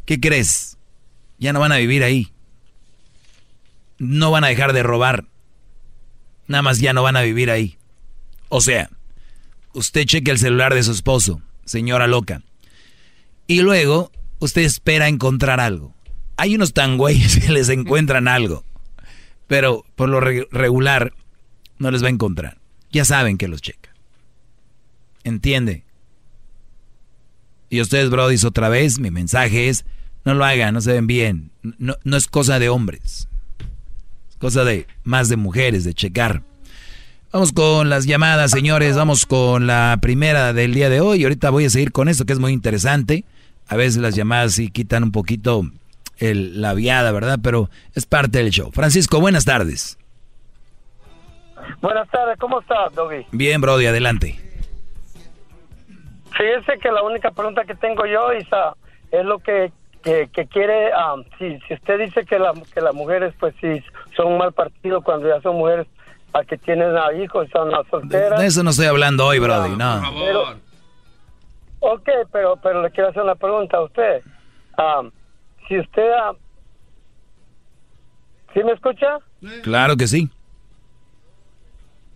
¿Qué 0.06 0.18
crees? 0.18 0.78
Ya 1.38 1.52
no 1.52 1.60
van 1.60 1.72
a 1.72 1.76
vivir 1.76 2.04
ahí. 2.04 2.32
No 3.98 4.30
van 4.30 4.44
a 4.44 4.48
dejar 4.48 4.72
de 4.72 4.82
robar. 4.82 5.26
Nada 6.46 6.62
más 6.62 6.78
ya 6.78 6.94
no 6.94 7.02
van 7.02 7.16
a 7.16 7.22
vivir 7.22 7.50
ahí. 7.50 7.76
O 8.48 8.62
sea, 8.62 8.88
usted 9.74 10.06
cheque 10.06 10.30
el 10.30 10.38
celular 10.38 10.72
de 10.72 10.82
su 10.82 10.92
esposo, 10.92 11.42
señora 11.66 12.06
loca. 12.06 12.40
Y 13.46 13.60
luego 13.60 14.10
usted 14.38 14.62
espera 14.62 15.08
encontrar 15.08 15.60
algo. 15.60 15.94
Hay 16.36 16.54
unos 16.54 16.72
tan 16.72 16.98
güeyes 16.98 17.38
que 17.38 17.52
les 17.52 17.68
encuentran 17.68 18.28
algo. 18.28 18.64
Pero 19.46 19.84
por 19.96 20.08
lo 20.08 20.20
regular 20.20 21.14
no 21.78 21.90
les 21.90 22.02
va 22.02 22.08
a 22.08 22.10
encontrar. 22.10 22.58
Ya 22.92 23.04
saben 23.04 23.38
que 23.38 23.48
los 23.48 23.62
checa. 23.62 23.94
¿Entiende? 25.24 25.84
Y 27.70 27.80
ustedes, 27.80 28.10
Brody, 28.10 28.36
otra 28.46 28.68
vez, 28.68 28.98
mi 28.98 29.10
mensaje 29.10 29.68
es, 29.68 29.84
no 30.24 30.34
lo 30.34 30.44
hagan, 30.44 30.74
no 30.74 30.80
se 30.80 30.92
ven 30.92 31.06
bien. 31.06 31.50
No, 31.62 31.96
no 32.04 32.16
es 32.16 32.26
cosa 32.26 32.58
de 32.58 32.68
hombres. 32.68 33.28
Es 34.30 34.36
cosa 34.36 34.64
de 34.64 34.86
más 35.04 35.28
de 35.28 35.36
mujeres, 35.36 35.84
de 35.84 35.94
checar. 35.94 36.42
Vamos 37.30 37.52
con 37.52 37.90
las 37.90 38.06
llamadas, 38.06 38.50
señores. 38.50 38.96
Vamos 38.96 39.26
con 39.26 39.66
la 39.66 39.98
primera 40.00 40.54
del 40.54 40.72
día 40.72 40.88
de 40.88 41.00
hoy. 41.00 41.24
Ahorita 41.24 41.50
voy 41.50 41.66
a 41.66 41.70
seguir 41.70 41.92
con 41.92 42.08
esto 42.08 42.24
que 42.24 42.32
es 42.32 42.38
muy 42.38 42.52
interesante. 42.52 43.24
A 43.68 43.76
veces 43.76 43.98
las 43.98 44.14
llamadas 44.14 44.54
sí 44.54 44.70
quitan 44.70 45.04
un 45.04 45.12
poquito 45.12 45.62
el, 46.18 46.60
la 46.60 46.74
viada, 46.74 47.12
¿verdad? 47.12 47.38
Pero 47.42 47.70
es 47.94 48.06
parte 48.06 48.38
del 48.38 48.50
show. 48.50 48.70
Francisco, 48.72 49.20
buenas 49.20 49.44
tardes. 49.44 49.98
Buenas 51.80 52.08
tardes, 52.08 52.38
¿cómo 52.38 52.60
estás, 52.60 52.94
Doggy? 52.94 53.26
Bien, 53.30 53.60
Brody, 53.60 53.86
adelante. 53.86 54.38
Fíjese 56.32 56.78
que 56.80 56.90
la 56.90 57.02
única 57.02 57.30
pregunta 57.30 57.64
que 57.64 57.74
tengo 57.74 58.06
yo, 58.06 58.32
Isa, 58.32 58.74
es 59.10 59.24
lo 59.24 59.38
que, 59.38 59.72
que, 60.02 60.28
quiere, 60.50 60.90
um, 60.94 61.24
si, 61.38 61.58
si 61.66 61.74
usted 61.74 61.98
dice 61.98 62.24
que, 62.24 62.38
la, 62.38 62.52
que 62.72 62.80
las 62.80 62.94
mujeres, 62.94 63.34
pues 63.38 63.54
sí, 63.60 63.82
son 64.16 64.28
un 64.28 64.38
mal 64.38 64.52
partido 64.52 65.02
cuando 65.02 65.28
ya 65.28 65.40
son 65.42 65.56
mujeres 65.56 65.86
a 66.32 66.44
que 66.44 66.56
tienen 66.58 66.96
a 66.96 67.12
hijos, 67.12 67.48
son 67.52 67.70
las 67.70 67.86
solteras. 67.88 68.40
De 68.40 68.46
eso 68.46 68.62
no 68.62 68.70
estoy 68.70 68.86
hablando 68.86 69.26
hoy, 69.26 69.38
Brody, 69.38 69.76
no. 69.76 70.02
Pero, 70.24 70.67
ok, 71.80 72.08
pero, 72.32 72.56
pero 72.62 72.82
le 72.82 72.90
quiero 72.90 73.10
hacer 73.10 73.22
una 73.22 73.34
pregunta 73.34 73.76
a 73.76 73.82
usted. 73.82 74.22
Um, 74.78 75.10
si 75.68 75.78
usted... 75.78 76.10
Uh, 76.10 76.36
¿Sí 78.54 78.64
me 78.64 78.72
escucha? 78.72 79.18
Claro 79.62 79.96
que 79.96 80.06
sí. 80.06 80.30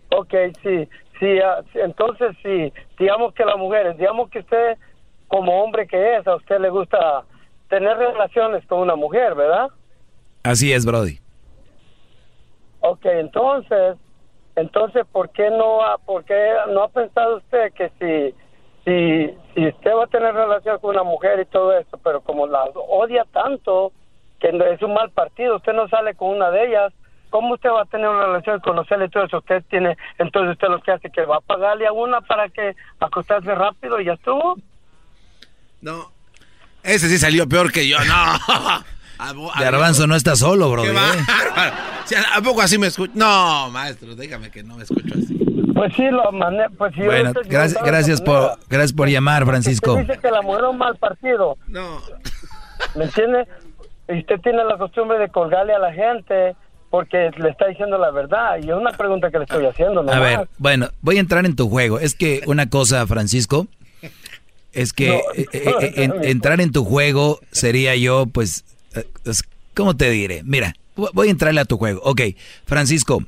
Ok, 0.09 0.33
sí. 0.61 0.89
Sí, 1.19 1.39
uh, 1.39 1.63
entonces, 1.75 2.35
sí, 2.43 2.73
digamos 2.99 3.33
que 3.33 3.45
las 3.45 3.57
mujeres, 3.57 3.97
digamos 3.97 4.29
que 4.29 4.39
usted, 4.39 4.77
como 5.27 5.63
hombre 5.63 5.87
que 5.87 6.17
es, 6.17 6.27
a 6.27 6.35
usted 6.35 6.59
le 6.59 6.69
gusta 6.69 7.23
tener 7.69 7.97
relaciones 7.97 8.65
con 8.67 8.79
una 8.79 8.95
mujer, 8.95 9.35
¿verdad? 9.35 9.69
Así 10.43 10.73
es, 10.73 10.85
Brody. 10.85 11.19
Ok, 12.81 13.05
entonces, 13.05 13.95
entonces, 14.55 15.05
¿por 15.11 15.29
qué 15.29 15.49
no 15.49 15.81
ha, 15.81 15.97
por 15.97 16.25
qué 16.25 16.53
no 16.69 16.83
ha 16.83 16.89
pensado 16.89 17.37
usted 17.37 17.71
que 17.73 17.89
si, 17.99 18.35
si, 18.85 19.33
si 19.55 19.67
usted 19.67 19.91
va 19.95 20.03
a 20.05 20.07
tener 20.07 20.33
relación 20.33 20.79
con 20.79 20.91
una 20.91 21.03
mujer 21.03 21.39
y 21.39 21.45
todo 21.45 21.77
eso, 21.77 21.97
pero 22.03 22.21
como 22.21 22.47
la 22.47 22.63
odia 22.89 23.25
tanto, 23.31 23.91
que 24.39 24.49
es 24.49 24.81
un 24.81 24.93
mal 24.93 25.09
partido, 25.11 25.57
usted 25.57 25.73
no 25.73 25.87
sale 25.87 26.15
con 26.15 26.29
una 26.29 26.51
de 26.51 26.67
ellas, 26.67 26.93
¿cómo 27.29 27.53
usted 27.53 27.69
va 27.69 27.83
a 27.83 27.85
tener 27.85 28.09
una 28.09 28.25
relación, 28.25 28.59
conocerle 28.59 29.05
y 29.05 29.09
todo 29.09 29.25
eso? 29.25 29.37
Usted 29.37 29.63
tiene, 29.69 29.97
entonces 30.17 30.51
usted 30.51 30.67
lo 30.67 30.81
que 30.81 30.91
hace 30.91 31.09
que 31.09 31.25
va 31.25 31.37
a 31.37 31.41
pagarle 31.41 31.87
a 31.87 31.93
una 31.93 32.21
para 32.21 32.49
que 32.49 32.75
acostarse 32.99 33.55
rápido 33.55 33.99
y 34.01 34.05
ya 34.05 34.13
estuvo. 34.13 34.57
No, 35.81 36.11
ese 36.83 37.07
sí 37.07 37.17
salió 37.17 37.47
peor 37.47 37.71
que 37.71 37.87
yo, 37.87 37.97
no. 37.99 38.83
Garbanzo 39.59 40.05
no 40.07 40.15
está 40.15 40.35
solo, 40.35 40.69
bro. 40.69 40.83
¿eh? 40.83 40.95
¿A 42.35 42.41
poco 42.41 42.61
así 42.61 42.77
me 42.77 42.87
escucho? 42.87 43.13
No, 43.15 43.69
maestro, 43.69 44.15
dígame 44.15 44.51
que 44.51 44.63
no 44.63 44.75
me 44.75 44.83
escucho 44.83 45.13
así. 45.13 45.42
Pues 45.73 45.93
sí, 45.95 46.03
lo 46.09 46.31
mandé. 46.31 46.65
Pues 46.77 46.93
sí, 46.95 47.01
bueno, 47.01 47.33
gracias, 47.45 47.83
gracias 47.83 48.21
por, 48.21 48.57
gracias 48.69 48.93
por 48.93 49.07
llamar, 49.07 49.45
Francisco. 49.45 49.93
Usted 49.93 50.07
dice 50.07 50.19
que 50.19 50.31
la 50.31 50.41
mujer 50.41 50.63
es 50.63 50.69
un 50.69 50.77
mal 50.77 50.95
partido. 50.97 51.57
No. 51.67 52.01
¿Me 52.95 53.05
entiende? 53.05 53.47
Y 54.09 54.19
usted 54.19 54.39
tiene 54.41 54.63
la 54.63 54.77
costumbre 54.77 55.17
de 55.17 55.29
colgarle 55.29 55.73
a 55.73 55.79
la 55.79 55.93
gente 55.93 56.55
porque 56.89 57.31
le 57.37 57.49
está 57.49 57.67
diciendo 57.67 57.97
la 57.97 58.11
verdad. 58.11 58.57
Y 58.61 58.69
es 58.69 58.75
una 58.75 58.91
pregunta 58.91 59.31
que 59.31 59.37
le 59.37 59.45
estoy 59.45 59.65
haciendo. 59.65 60.01
A 60.11 60.19
ver, 60.19 60.47
bueno, 60.57 60.89
voy 61.01 61.17
a 61.17 61.21
entrar 61.21 61.45
en 61.45 61.55
tu 61.55 61.69
juego. 61.69 61.99
Es 61.99 62.13
que 62.13 62.41
una 62.45 62.69
cosa, 62.69 63.07
Francisco, 63.07 63.67
es 64.73 64.93
que 64.93 65.15
eh, 65.35 65.47
eh, 65.53 66.11
entrar 66.23 66.61
en 66.61 66.71
tu 66.71 66.85
juego 66.85 67.39
sería 67.51 67.95
yo, 67.95 68.25
pues, 68.27 68.63
¿cómo 69.73 69.95
te 69.95 70.09
diré? 70.09 70.41
Mira, 70.43 70.75
voy 70.95 71.29
a 71.29 71.31
entrarle 71.31 71.61
a 71.61 71.65
tu 71.65 71.77
juego. 71.77 72.01
Ok, 72.03 72.21
Francisco, 72.65 73.23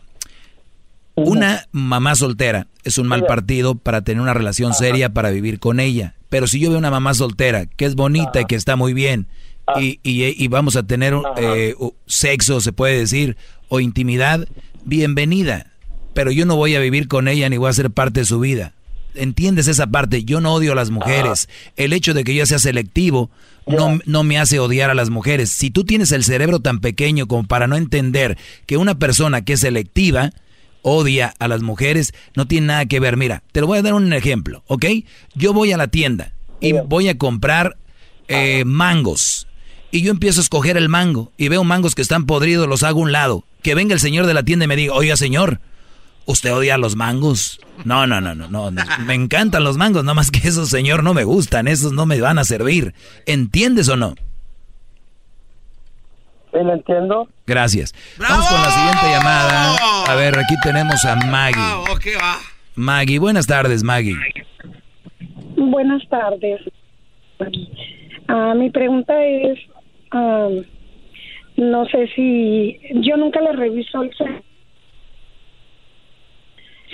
una 1.16 1.68
mamá 1.72 2.16
soltera 2.16 2.68
es 2.84 2.98
un 2.98 3.08
mal 3.08 3.26
partido 3.26 3.76
para 3.76 4.04
tener 4.04 4.22
una 4.22 4.34
relación 4.34 4.74
seria, 4.74 5.14
para 5.14 5.32
vivir 5.32 5.60
con 5.60 5.80
ella. 5.80 6.14
Pero 6.30 6.48
si 6.48 6.60
yo 6.60 6.70
veo 6.70 6.78
una 6.78 6.92
mamá 6.92 7.14
soltera 7.14 7.66
que 7.66 7.86
es 7.86 7.96
bonita 7.96 8.42
y 8.42 8.46
que 8.46 8.56
está 8.56 8.76
muy 8.76 8.94
bien 8.94 9.28
ah. 9.66 9.80
y, 9.80 10.48
vamos 10.50 10.76
a 10.76 10.84
tener 10.84 11.16
eh, 11.38 11.76
sexo, 12.06 12.62
se 12.62 12.74
puede 12.74 13.00
decir, 13.00 13.38
o 13.70 13.80
intimidad, 13.80 14.48
bienvenida. 14.84 15.72
Pero 16.14 16.32
yo 16.32 16.46
no 16.46 16.56
voy 16.56 16.76
a 16.76 16.80
vivir 16.80 17.08
con 17.08 17.28
ella 17.28 17.50
ni 17.50 17.58
voy 17.58 17.70
a 17.70 17.74
ser 17.74 17.90
parte 17.92 18.22
de 18.22 18.26
su 18.26 18.40
vida. 18.40 18.74
¿Entiendes 19.16 19.70
esa 19.70 19.88
parte? 19.88 20.26
Yo 20.26 20.42
no 20.42 20.54
odio 20.54 20.74
a 20.74 20.76
las 20.76 20.90
mujeres. 20.90 21.48
El 21.78 21.94
hecho 21.94 22.14
de 22.14 22.26
que 22.26 22.36
yo 22.36 22.46
sea 22.46 22.60
selectivo 22.60 23.30
no, 23.66 24.00
no 24.06 24.24
me 24.24 24.38
hace 24.38 24.60
odiar 24.60 24.90
a 24.90 24.96
las 24.96 25.10
mujeres. 25.10 25.50
Si 25.50 25.72
tú 25.72 25.86
tienes 25.86 26.12
el 26.12 26.26
cerebro 26.26 26.60
tan 26.60 26.82
pequeño 26.82 27.26
como 27.26 27.48
para 27.48 27.68
no 27.68 27.78
entender 27.78 28.38
que 28.66 28.78
una 28.78 29.00
persona 29.00 29.44
que 29.44 29.54
es 29.54 29.62
selectiva 29.62 30.32
odia 30.86 31.34
a 31.40 31.48
las 31.48 31.64
mujeres, 31.64 32.14
no 32.36 32.48
tiene 32.48 32.68
nada 32.68 32.86
que 32.86 33.00
ver. 33.00 33.18
Mira, 33.18 33.44
te 33.52 33.60
lo 33.60 33.68
voy 33.68 33.80
a 33.80 33.82
dar 33.82 33.96
un 33.96 34.14
ejemplo, 34.14 34.64
¿ok? 34.68 34.86
Yo 35.34 35.52
voy 35.52 35.72
a 35.72 35.78
la 35.78 35.88
tienda 35.88 36.34
y 36.62 36.74
voy 36.74 37.10
a 37.10 37.18
comprar 37.18 37.76
eh, 38.28 38.64
mangos. 38.66 39.48
Y 39.90 40.02
yo 40.02 40.12
empiezo 40.12 40.42
a 40.42 40.44
escoger 40.44 40.78
el 40.78 40.88
mango 40.88 41.32
y 41.38 41.48
veo 41.48 41.64
mangos 41.64 41.96
que 41.96 42.04
están 42.04 42.28
podridos, 42.28 42.68
los 42.68 42.84
hago 42.84 43.00
a 43.00 43.04
un 43.04 43.12
lado. 43.12 43.46
Que 43.64 43.74
venga 43.74 43.96
el 43.96 44.00
señor 44.00 44.28
de 44.28 44.36
la 44.36 44.44
tienda 44.44 44.66
y 44.66 44.68
me 44.68 44.76
diga, 44.76 44.94
oiga 44.94 45.18
señor, 45.18 45.60
¿usted 46.26 46.54
odia 46.54 46.78
los 46.78 46.96
mangos? 46.96 47.60
No, 47.84 48.06
no, 48.06 48.22
no, 48.22 48.36
no, 48.36 48.48
no. 48.48 48.72
Me 49.08 49.16
encantan 49.16 49.64
los 49.64 49.78
mangos, 49.78 50.04
nada 50.04 50.14
más 50.14 50.30
que 50.30 50.48
esos, 50.48 50.70
señor, 50.70 51.04
no 51.04 51.16
me 51.16 51.24
gustan. 51.24 51.68
Esos 51.68 51.94
no 51.94 52.06
me 52.06 52.22
van 52.22 52.38
a 52.38 52.46
servir. 52.46 52.94
¿Entiendes 53.26 53.90
o 53.90 53.96
no? 53.96 54.14
Sí, 56.56 56.64
lo 56.64 56.74
entiendo. 56.74 57.28
Gracias. 57.46 57.94
Vamos 58.18 58.48
con 58.48 58.62
la 58.62 58.70
siguiente 58.70 59.06
llamada. 59.12 59.76
A 60.08 60.16
ver, 60.16 60.38
aquí 60.38 60.56
tenemos 60.64 61.04
a 61.04 61.16
Maggie. 61.28 61.62
Maggie, 62.76 63.20
buenas 63.20 63.46
tardes, 63.46 63.84
Maggie. 63.84 64.16
Buenas 65.58 66.08
tardes. 66.08 66.62
Ah, 68.30 68.54
mi 68.56 68.70
pregunta 68.70 69.14
es, 69.26 69.60
ah, 70.12 70.48
no 71.58 71.86
sé 71.88 72.08
si 72.16 72.80
yo 73.02 73.18
nunca 73.18 73.42
le 73.42 73.52
reviso 73.52 74.02
el 74.02 74.12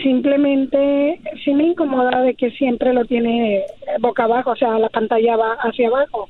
simplemente 0.01 1.19
sí 1.43 1.53
me 1.53 1.65
incomoda 1.65 2.21
de 2.21 2.33
que 2.33 2.49
siempre 2.51 2.93
lo 2.93 3.05
tiene 3.05 3.63
boca 3.99 4.23
abajo, 4.23 4.51
o 4.51 4.55
sea, 4.55 4.79
la 4.79 4.89
pantalla 4.89 5.35
va 5.35 5.53
hacia 5.53 5.87
abajo. 5.87 6.29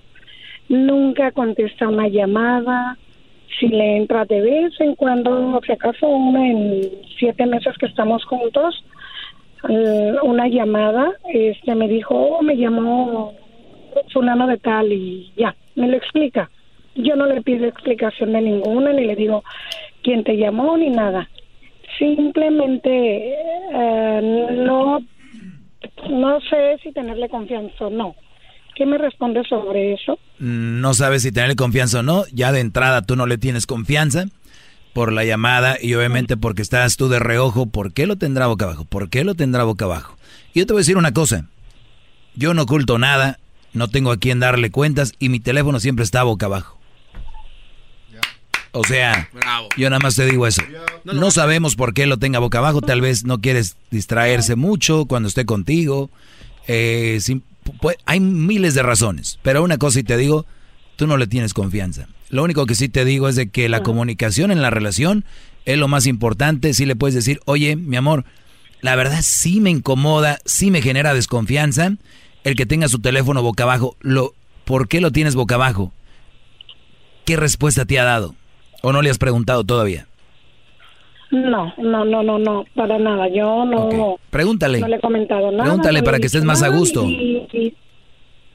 Nunca 0.67 1.31
contesta 1.31 1.87
una 1.87 2.09
llamada, 2.09 2.97
si 3.59 3.67
le 3.67 3.97
entra 3.97 4.25
de 4.25 4.41
vez 4.41 4.79
en 4.79 4.95
cuando, 4.95 5.59
si 5.65 5.71
acaso 5.71 6.07
una 6.07 6.47
en 6.47 6.89
siete 7.17 7.45
meses 7.45 7.77
que 7.77 7.85
estamos 7.85 8.23
juntos, 8.25 8.83
eh, 9.69 10.13
una 10.23 10.47
llamada, 10.47 11.13
este 11.33 11.75
me 11.75 11.87
dijo, 11.87 12.15
oh, 12.15 12.41
me 12.41 12.57
llamó 12.57 13.33
fulano 14.11 14.47
de 14.47 14.57
tal 14.57 14.91
y 14.91 15.31
ya, 15.37 15.55
me 15.75 15.87
lo 15.87 15.97
explica. 15.97 16.49
Yo 16.95 17.15
no 17.15 17.25
le 17.25 17.41
pido 17.41 17.65
explicación 17.65 18.33
de 18.33 18.41
ninguna, 18.41 18.91
ni 18.93 19.05
le 19.05 19.15
digo 19.15 19.43
quién 20.01 20.23
te 20.23 20.37
llamó, 20.37 20.77
ni 20.77 20.89
nada. 20.89 21.29
Simplemente 21.97 23.35
eh, 23.73 24.47
no, 24.51 24.99
no 26.09 26.41
sé 26.41 26.77
si 26.83 26.91
tenerle 26.91 27.29
confianza 27.29 27.87
o 27.87 27.89
no. 27.89 28.15
¿Qué 28.75 28.85
me 28.85 28.97
responde 28.97 29.43
sobre 29.47 29.93
eso? 29.93 30.17
No 30.39 30.93
sabes 30.93 31.23
si 31.23 31.31
tenerle 31.31 31.55
confianza 31.55 31.99
o 31.99 32.03
no. 32.03 32.23
Ya 32.31 32.51
de 32.51 32.61
entrada 32.61 33.01
tú 33.01 33.15
no 33.15 33.25
le 33.25 33.37
tienes 33.37 33.67
confianza 33.67 34.25
por 34.93 35.13
la 35.13 35.23
llamada 35.23 35.77
y 35.81 35.93
obviamente 35.93 36.37
porque 36.37 36.61
estás 36.61 36.97
tú 36.97 37.09
de 37.09 37.19
reojo. 37.19 37.67
¿Por 37.67 37.93
qué 37.93 38.07
lo 38.07 38.15
tendrá 38.15 38.47
boca 38.47 38.65
abajo? 38.65 38.85
¿Por 38.85 39.09
qué 39.09 39.23
lo 39.23 39.35
tendrá 39.35 39.63
boca 39.63 39.85
abajo? 39.85 40.17
Y 40.53 40.59
yo 40.59 40.65
te 40.65 40.73
voy 40.73 40.79
a 40.79 40.83
decir 40.83 40.97
una 40.97 41.13
cosa. 41.13 41.45
Yo 42.35 42.53
no 42.53 42.63
oculto 42.63 42.97
nada, 42.97 43.39
no 43.73 43.89
tengo 43.89 44.11
a 44.11 44.17
quién 44.17 44.39
darle 44.39 44.71
cuentas 44.71 45.13
y 45.19 45.29
mi 45.29 45.39
teléfono 45.39 45.79
siempre 45.79 46.03
está 46.03 46.23
boca 46.23 46.45
abajo. 46.45 46.81
O 48.73 48.85
sea, 48.85 49.29
yo 49.77 49.89
nada 49.89 49.99
más 49.99 50.15
te 50.15 50.25
digo 50.25 50.47
eso. 50.47 50.61
No 51.03 51.29
sabemos 51.31 51.75
por 51.75 51.93
qué 51.93 52.05
lo 52.05 52.17
tenga 52.17 52.39
boca 52.39 52.59
abajo. 52.59 52.81
Tal 52.81 53.01
vez 53.01 53.25
no 53.25 53.41
quieres 53.41 53.75
distraerse 53.89 54.55
mucho 54.55 55.05
cuando 55.05 55.27
esté 55.27 55.45
contigo. 55.45 56.09
Eh, 56.67 57.19
hay 58.05 58.19
miles 58.19 58.73
de 58.73 58.83
razones. 58.83 59.39
Pero 59.41 59.63
una 59.63 59.77
cosa 59.77 59.99
y 59.99 60.03
te 60.03 60.17
digo, 60.17 60.45
tú 60.95 61.07
no 61.07 61.17
le 61.17 61.27
tienes 61.27 61.53
confianza. 61.53 62.07
Lo 62.29 62.43
único 62.43 62.65
que 62.65 62.75
sí 62.75 62.89
te 62.89 63.05
digo 63.05 63.27
es 63.27 63.35
de 63.35 63.49
que 63.49 63.69
la 63.69 63.83
comunicación 63.83 64.51
en 64.51 64.61
la 64.61 64.69
relación 64.69 65.25
es 65.65 65.77
lo 65.77 65.87
más 65.87 66.05
importante. 66.05 66.73
Si 66.73 66.85
le 66.85 66.95
puedes 66.95 67.15
decir, 67.15 67.39
oye, 67.45 67.75
mi 67.75 67.97
amor, 67.97 68.25
la 68.81 68.95
verdad 68.95 69.19
sí 69.21 69.59
me 69.59 69.69
incomoda, 69.69 70.39
sí 70.45 70.71
me 70.71 70.81
genera 70.81 71.13
desconfianza 71.13 71.93
el 72.43 72.55
que 72.55 72.65
tenga 72.65 72.87
su 72.87 72.99
teléfono 72.99 73.41
boca 73.41 73.63
abajo. 73.63 73.97
Lo, 73.99 74.33
¿Por 74.65 74.87
qué 74.87 75.01
lo 75.01 75.11
tienes 75.11 75.35
boca 75.35 75.55
abajo? 75.55 75.91
¿Qué 77.25 77.35
respuesta 77.35 77.85
te 77.85 77.99
ha 77.99 78.03
dado? 78.03 78.35
¿O 78.81 78.91
no 78.91 79.01
le 79.01 79.09
has 79.09 79.17
preguntado 79.17 79.63
todavía? 79.63 80.07
No, 81.31 81.73
no, 81.77 82.03
no, 82.03 82.23
no, 82.23 82.37
no, 82.37 82.65
para 82.75 82.99
nada. 82.99 83.29
Yo 83.29 83.65
no. 83.65 84.17
Pregúntale. 84.29 84.79
No 84.79 84.87
le 84.87 84.97
he 84.97 84.99
comentado 84.99 85.51
nada. 85.51 85.63
Pregúntale 85.63 86.03
para 86.03 86.19
que 86.19 86.25
estés 86.25 86.43
más 86.43 86.61
a 86.61 86.67
gusto. 86.67 87.03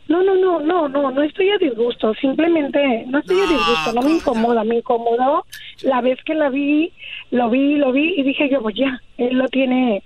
No, 0.09 0.23
no, 0.23 0.37
no, 0.37 0.61
no, 0.61 0.89
no, 0.89 1.11
no 1.11 1.23
estoy 1.23 1.51
a 1.51 1.59
disgusto. 1.59 2.15
Simplemente 2.15 3.05
no 3.09 3.19
estoy 3.19 3.41
a 3.41 3.47
disgusto. 3.47 3.93
No 3.95 4.03
me 4.03 4.13
incomoda. 4.13 4.63
Me 4.63 4.77
incomodó 4.77 5.47
la 5.83 6.03
vez 6.03 6.23
que 6.25 6.35
la 6.35 6.51
vi, 6.51 6.93
lo 7.31 7.49
vi, 7.49 7.77
lo 7.77 7.93
vi 7.93 8.15
y 8.19 8.23
dije 8.23 8.49
yo, 8.51 8.61
pues 8.61 8.77
ya, 8.77 9.01
él 9.19 9.37
lo 9.37 9.49
tiene, 9.49 10.03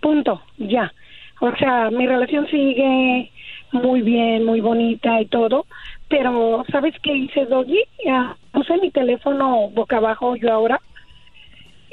punto, 0.00 0.42
ya. 0.58 0.92
O 1.40 1.54
sea, 1.56 1.90
mi 1.90 2.06
relación 2.06 2.46
sigue 2.48 3.30
muy 3.72 4.02
bien, 4.02 4.44
muy 4.44 4.60
bonita 4.60 5.20
y 5.20 5.26
todo, 5.26 5.66
pero 6.08 6.64
¿sabes 6.70 6.94
qué 7.02 7.14
hice, 7.14 7.46
Doggy? 7.46 7.82
Ya, 8.04 8.36
puse 8.52 8.76
mi 8.78 8.90
teléfono 8.90 9.70
boca 9.70 9.96
abajo 9.96 10.36
yo 10.36 10.52
ahora 10.52 10.80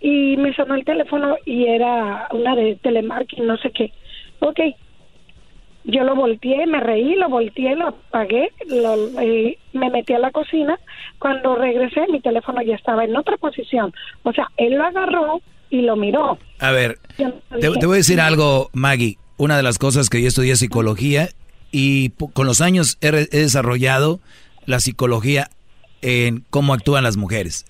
y 0.01 0.37
me 0.37 0.53
sonó 0.53 0.75
el 0.75 0.85
teléfono 0.85 1.35
y 1.45 1.65
era 1.65 2.27
una 2.31 2.55
de 2.55 2.75
telemarketing, 2.75 3.47
no 3.47 3.57
sé 3.57 3.71
qué. 3.71 3.91
Ok, 4.39 4.59
yo 5.85 6.03
lo 6.03 6.15
volteé, 6.15 6.65
me 6.67 6.79
reí, 6.79 7.15
lo 7.15 7.29
volteé, 7.29 7.75
lo 7.75 7.87
apagué, 7.87 8.51
lo, 8.67 8.95
eh, 9.21 9.57
me 9.73 9.89
metí 9.89 10.13
a 10.13 10.19
la 10.19 10.31
cocina. 10.31 10.79
Cuando 11.17 11.55
regresé, 11.55 12.05
mi 12.09 12.21
teléfono 12.21 12.61
ya 12.61 12.75
estaba 12.75 13.03
en 13.03 13.15
otra 13.15 13.37
posición. 13.37 13.93
O 14.23 14.31
sea, 14.33 14.49
él 14.57 14.75
lo 14.75 14.83
agarró 14.83 15.41
y 15.69 15.81
lo 15.81 15.95
miró. 15.95 16.37
A 16.59 16.71
ver, 16.71 16.97
te, 17.17 17.31
te 17.59 17.85
voy 17.85 17.95
a 17.95 17.97
decir 17.97 18.21
algo, 18.21 18.69
Maggie. 18.73 19.17
Una 19.37 19.55
de 19.55 19.63
las 19.63 19.77
cosas 19.77 20.09
que 20.09 20.21
yo 20.21 20.27
estudié 20.27 20.55
psicología 20.57 21.29
y 21.71 22.09
con 22.33 22.45
los 22.45 22.61
años 22.61 22.97
he, 23.01 23.11
desarrollado 23.11 24.19
la 24.65 24.79
psicología 24.79 25.49
en 26.01 26.43
cómo 26.49 26.73
actúan 26.73 27.03
las 27.03 27.17
mujeres. 27.17 27.65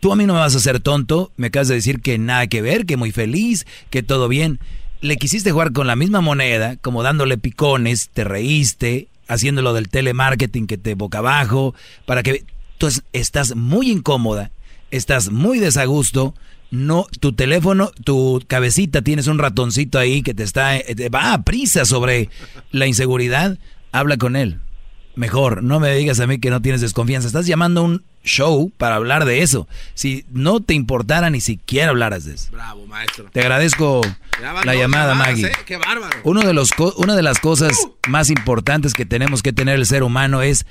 Tú 0.00 0.12
a 0.12 0.16
mí 0.16 0.26
no 0.26 0.34
me 0.34 0.40
vas 0.40 0.54
a 0.54 0.58
hacer 0.58 0.80
tonto, 0.80 1.32
me 1.36 1.48
acabas 1.48 1.68
de 1.68 1.76
decir 1.76 2.00
que 2.00 2.18
nada 2.18 2.46
que 2.46 2.62
ver, 2.62 2.86
que 2.86 2.96
muy 2.96 3.12
feliz, 3.12 3.66
que 3.90 4.02
todo 4.02 4.28
bien. 4.28 4.58
Le 5.00 5.16
quisiste 5.16 5.50
jugar 5.50 5.72
con 5.72 5.86
la 5.86 5.96
misma 5.96 6.20
moneda, 6.20 6.76
como 6.76 7.02
dándole 7.02 7.38
picones, 7.38 8.10
te 8.12 8.24
reíste, 8.24 9.08
haciéndolo 9.28 9.72
del 9.72 9.88
telemarketing 9.88 10.66
que 10.66 10.78
te 10.78 10.94
boca 10.94 11.18
abajo, 11.18 11.74
para 12.06 12.22
que 12.22 12.44
tú 12.78 12.88
estás 13.12 13.56
muy 13.56 13.90
incómoda, 13.90 14.50
estás 14.90 15.30
muy 15.30 15.58
desagusto, 15.58 16.34
no, 16.70 17.06
tu 17.20 17.32
teléfono, 17.32 17.90
tu 18.02 18.42
cabecita, 18.46 19.02
tienes 19.02 19.26
un 19.26 19.38
ratoncito 19.38 19.98
ahí 19.98 20.22
que 20.22 20.34
te 20.34 20.42
está, 20.42 20.76
eh, 20.78 21.08
va 21.14 21.34
a 21.34 21.42
prisa 21.42 21.84
sobre 21.84 22.30
la 22.70 22.86
inseguridad, 22.86 23.58
habla 23.92 24.16
con 24.16 24.36
él. 24.36 24.58
Mejor, 25.14 25.62
no 25.62 25.80
me 25.80 25.94
digas 25.94 26.18
a 26.20 26.26
mí 26.26 26.38
que 26.38 26.48
no 26.48 26.62
tienes 26.62 26.80
desconfianza. 26.80 27.26
Estás 27.26 27.46
llamando 27.46 27.82
un 27.82 28.02
show 28.22 28.70
para 28.76 28.96
hablar 28.96 29.24
de 29.24 29.42
eso. 29.42 29.68
Si 29.94 30.24
no 30.30 30.60
te 30.60 30.74
importara 30.74 31.30
ni 31.30 31.40
siquiera 31.40 31.90
hablaras 31.90 32.24
de 32.24 32.34
eso. 32.34 32.50
Bravo, 32.52 32.86
maestro. 32.86 33.30
Te 33.32 33.40
agradezco 33.40 34.00
la 34.64 34.74
llamada, 34.74 35.14
Maggie. 35.14 35.46
¿eh? 35.46 35.52
Qué 35.66 35.76
bárbaro. 35.76 36.18
Uno 36.24 36.42
de 36.42 36.52
los, 36.52 36.70
una 36.96 37.16
de 37.16 37.22
las 37.22 37.38
cosas 37.38 37.88
más 38.08 38.30
importantes 38.30 38.94
que 38.94 39.06
tenemos 39.06 39.42
que 39.42 39.52
tener 39.52 39.78
el 39.78 39.86
ser 39.86 40.02
humano 40.02 40.42
es, 40.42 40.66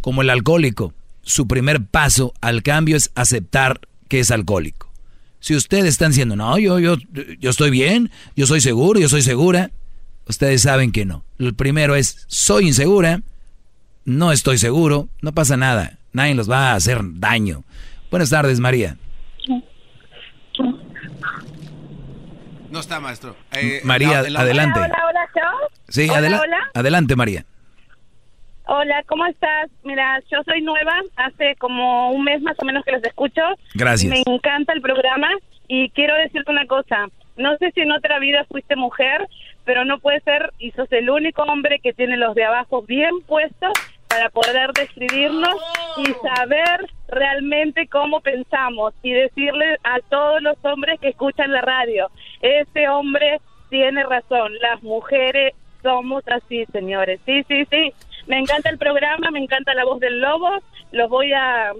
como 0.00 0.22
el 0.22 0.30
alcohólico, 0.30 0.92
su 1.22 1.46
primer 1.46 1.84
paso 1.84 2.32
al 2.40 2.62
cambio 2.62 2.96
es 2.96 3.10
aceptar 3.14 3.80
que 4.08 4.20
es 4.20 4.30
alcohólico. 4.30 4.90
Si 5.40 5.54
ustedes 5.54 5.86
están 5.86 6.10
diciendo, 6.10 6.36
no, 6.36 6.58
yo, 6.58 6.78
yo, 6.78 6.96
yo 7.38 7.50
estoy 7.50 7.70
bien, 7.70 8.10
yo 8.36 8.46
soy 8.46 8.60
seguro, 8.60 9.00
yo 9.00 9.08
soy 9.08 9.22
segura, 9.22 9.70
ustedes 10.26 10.62
saben 10.62 10.92
que 10.92 11.06
no. 11.06 11.24
El 11.38 11.54
primero 11.54 11.94
es, 11.96 12.24
soy 12.26 12.66
insegura, 12.68 13.22
no 14.04 14.32
estoy 14.32 14.58
seguro, 14.58 15.08
no 15.22 15.32
pasa 15.32 15.56
nada, 15.56 15.98
nadie 16.12 16.34
los 16.34 16.50
va 16.50 16.72
a 16.72 16.74
hacer 16.74 16.98
daño. 17.02 17.62
Buenas 18.10 18.30
tardes, 18.30 18.60
María. 18.60 18.96
No 22.70 22.78
está, 22.78 23.00
maestro. 23.00 23.34
Eh, 23.52 23.80
María, 23.84 24.20
adelante. 24.20 24.78
Hola, 24.78 25.02
hola, 25.08 25.28
hola, 25.34 25.70
Sí, 25.88 26.08
adelante, 26.74 27.16
María. 27.16 27.44
Hola, 28.66 29.02
¿cómo 29.08 29.26
estás? 29.26 29.68
Mira, 29.82 30.20
yo 30.30 30.38
soy 30.44 30.62
nueva, 30.62 30.92
hace 31.16 31.56
como 31.56 32.12
un 32.12 32.22
mes 32.22 32.40
más 32.42 32.56
o 32.60 32.64
menos 32.64 32.84
que 32.84 32.92
los 32.92 33.02
escucho. 33.02 33.42
Gracias. 33.74 34.10
Me 34.12 34.22
encanta 34.24 34.72
el 34.72 34.80
programa 34.80 35.28
y 35.66 35.90
quiero 35.90 36.14
decirte 36.14 36.52
una 36.52 36.66
cosa. 36.66 37.08
No 37.36 37.56
sé 37.56 37.72
si 37.74 37.80
en 37.80 37.90
otra 37.90 38.20
vida 38.20 38.44
fuiste 38.48 38.76
mujer, 38.76 39.26
pero 39.64 39.84
no 39.84 39.98
puede 39.98 40.20
ser 40.20 40.52
y 40.60 40.70
sos 40.70 40.90
el 40.92 41.10
único 41.10 41.42
hombre 41.42 41.80
que 41.82 41.92
tiene 41.92 42.16
los 42.16 42.36
de 42.36 42.44
abajo 42.44 42.82
bien 42.82 43.20
puestos 43.26 43.72
para 44.10 44.28
poder 44.30 44.72
describirnos 44.72 45.54
y 45.98 46.12
saber 46.28 46.90
realmente 47.08 47.86
cómo 47.86 48.20
pensamos 48.20 48.92
y 49.02 49.12
decirle 49.12 49.78
a 49.84 50.00
todos 50.10 50.42
los 50.42 50.56
hombres 50.62 50.98
que 51.00 51.08
escuchan 51.08 51.52
la 51.52 51.60
radio, 51.62 52.10
ese 52.42 52.88
hombre 52.88 53.40
tiene 53.70 54.02
razón, 54.02 54.52
las 54.60 54.82
mujeres 54.82 55.54
somos 55.82 56.22
así, 56.28 56.66
señores. 56.72 57.20
Sí, 57.24 57.42
sí, 57.48 57.64
sí. 57.70 57.92
Me 58.26 58.38
encanta 58.38 58.68
el 58.68 58.78
programa, 58.78 59.30
me 59.30 59.38
encanta 59.38 59.74
la 59.74 59.84
voz 59.84 60.00
del 60.00 60.20
lobo. 60.20 60.50
Los 60.92 61.08
voy 61.08 61.32
a 61.32 61.72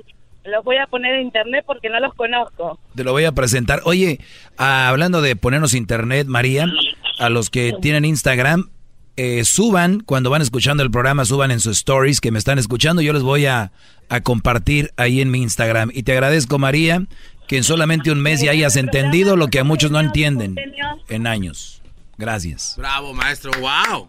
los 0.45 0.65
voy 0.65 0.79
a 0.79 0.87
poner 0.87 1.17
en 1.17 1.23
internet 1.23 1.65
porque 1.67 1.91
no 1.91 2.01
los 2.01 2.15
conozco. 2.15 2.79
Te 2.95 3.05
lo 3.05 3.13
voy 3.13 3.25
a 3.25 3.33
presentar. 3.33 3.81
Oye, 3.85 4.21
ah, 4.57 4.89
hablando 4.89 5.21
de 5.21 5.37
ponernos 5.37 5.75
internet, 5.75 6.27
María, 6.27 6.67
a 7.19 7.29
los 7.29 7.51
que 7.51 7.75
tienen 7.81 8.07
Instagram, 8.07 8.71
eh, 9.23 9.45
suban, 9.45 10.01
cuando 10.01 10.31
van 10.31 10.41
escuchando 10.41 10.83
el 10.83 10.91
programa, 10.91 11.27
suban 11.27 11.51
en 11.51 11.61
sus 11.61 11.77
stories 11.77 12.23
que 12.23 12.31
me 12.31 12.39
están 12.39 12.59
escuchando. 12.59 13.03
Yo 13.03 13.13
les 13.13 13.23
voy 13.23 13.45
a, 13.45 13.71
a 14.09 14.23
compartir 14.23 14.95
ahí 14.97 15.21
en 15.21 15.31
mi 15.31 15.43
Instagram. 15.43 15.91
Y 15.93 16.05
te 16.05 16.13
agradezco, 16.13 16.59
María, 16.59 17.07
que 17.47 17.59
en 17.59 17.65
solamente 17.65 18.11
un 18.11 18.23
mes 18.23 18.41
ya 18.41 18.53
hayas 18.53 18.77
entendido 18.77 19.37
lo 19.37 19.49
que 19.49 19.59
a 19.59 19.65
muchos 19.65 19.91
no 19.91 20.01
entienden 20.01 20.57
en 21.11 21.27
años. 21.27 21.83
Gracias. 22.17 22.77
Bravo, 22.79 23.13
maestro. 23.13 23.51
Wow. 23.61 24.09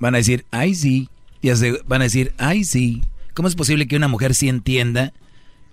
Van 0.00 0.16
a 0.16 0.18
decir, 0.18 0.44
ay 0.50 0.74
sí. 0.74 1.08
Y 1.40 1.50
van 1.86 2.00
a 2.00 2.04
decir, 2.04 2.34
ay 2.38 2.64
sí. 2.64 3.02
¿Cómo 3.34 3.46
es 3.46 3.54
posible 3.54 3.86
que 3.86 3.96
una 3.96 4.08
mujer 4.08 4.34
sí 4.34 4.48
entienda 4.48 5.12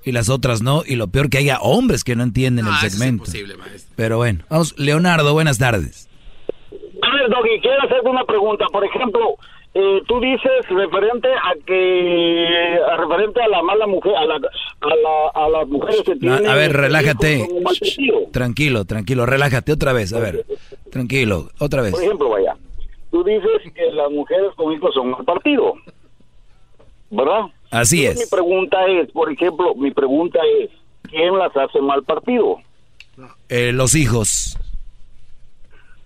y 0.06 0.12
las 0.12 0.30
otras 0.30 0.62
no? 0.62 0.84
Y 0.86 0.98
lo 0.98 1.08
peor 1.08 1.32
que 1.32 1.40
haya 1.40 1.60
hombres 1.60 2.04
que 2.04 2.16
no 2.16 2.22
entienden 2.22 2.68
el 2.68 2.76
segmento. 2.76 3.24
es 3.24 3.30
imposible, 3.30 3.58
maestro. 3.58 3.94
Pero 3.96 4.18
bueno, 4.18 4.46
vamos, 4.50 4.76
Leonardo, 4.78 5.34
buenas 5.34 5.58
tardes. 5.58 6.11
A 7.12 7.16
ver, 7.16 7.30
Doggy, 7.30 7.60
quiero 7.60 7.82
hacerte 7.84 8.10
una 8.10 8.24
pregunta. 8.24 8.66
Por 8.72 8.86
ejemplo, 8.86 9.36
eh, 9.74 10.02
tú 10.08 10.22
dices 10.22 10.66
referente 10.70 11.28
a 11.28 11.54
que 11.66 12.80
a 12.90 12.96
referente 12.96 13.42
a 13.42 13.48
la 13.50 13.62
mala 13.62 13.86
mujer 13.86 14.16
a 14.16 14.26
la 14.26 14.40
a, 15.34 15.50
las 15.50 15.68
mujeres 15.68 16.02
que 16.06 16.16
tienen 16.16 16.46
a 16.46 16.56
ver 16.56 16.74
relájate 16.74 17.48
tranquilo 18.34 18.84
tranquilo 18.84 19.26
relájate 19.26 19.72
otra 19.72 19.94
vez 19.94 20.12
a 20.12 20.20
ver 20.20 20.46
tranquilo 20.90 21.52
otra 21.58 21.82
vez 21.84 21.94
por 21.94 22.04
ejemplo 22.04 22.36
Tú 23.12 23.26
dices 23.26 23.74
que 23.76 23.92
las 23.92 24.10
mujeres 24.10 24.54
con 24.56 24.72
hijos 24.72 24.94
son 24.94 25.14
un 25.14 25.26
partido, 25.26 25.74
¿verdad? 27.10 27.48
Así 27.70 28.06
es. 28.06 28.18
Mi 28.18 28.26
pregunta 28.26 28.78
es, 28.88 29.12
por 29.12 29.30
ejemplo, 29.30 29.76
mi 29.76 29.92
pregunta 29.92 30.40
es, 30.62 30.70
¿quién 31.10 31.38
las 31.38 31.56
hace 31.58 31.82
mal 31.82 32.04
partido? 32.04 32.60
Eh, 33.50 33.74
los 33.74 33.96
hijos. 33.96 34.58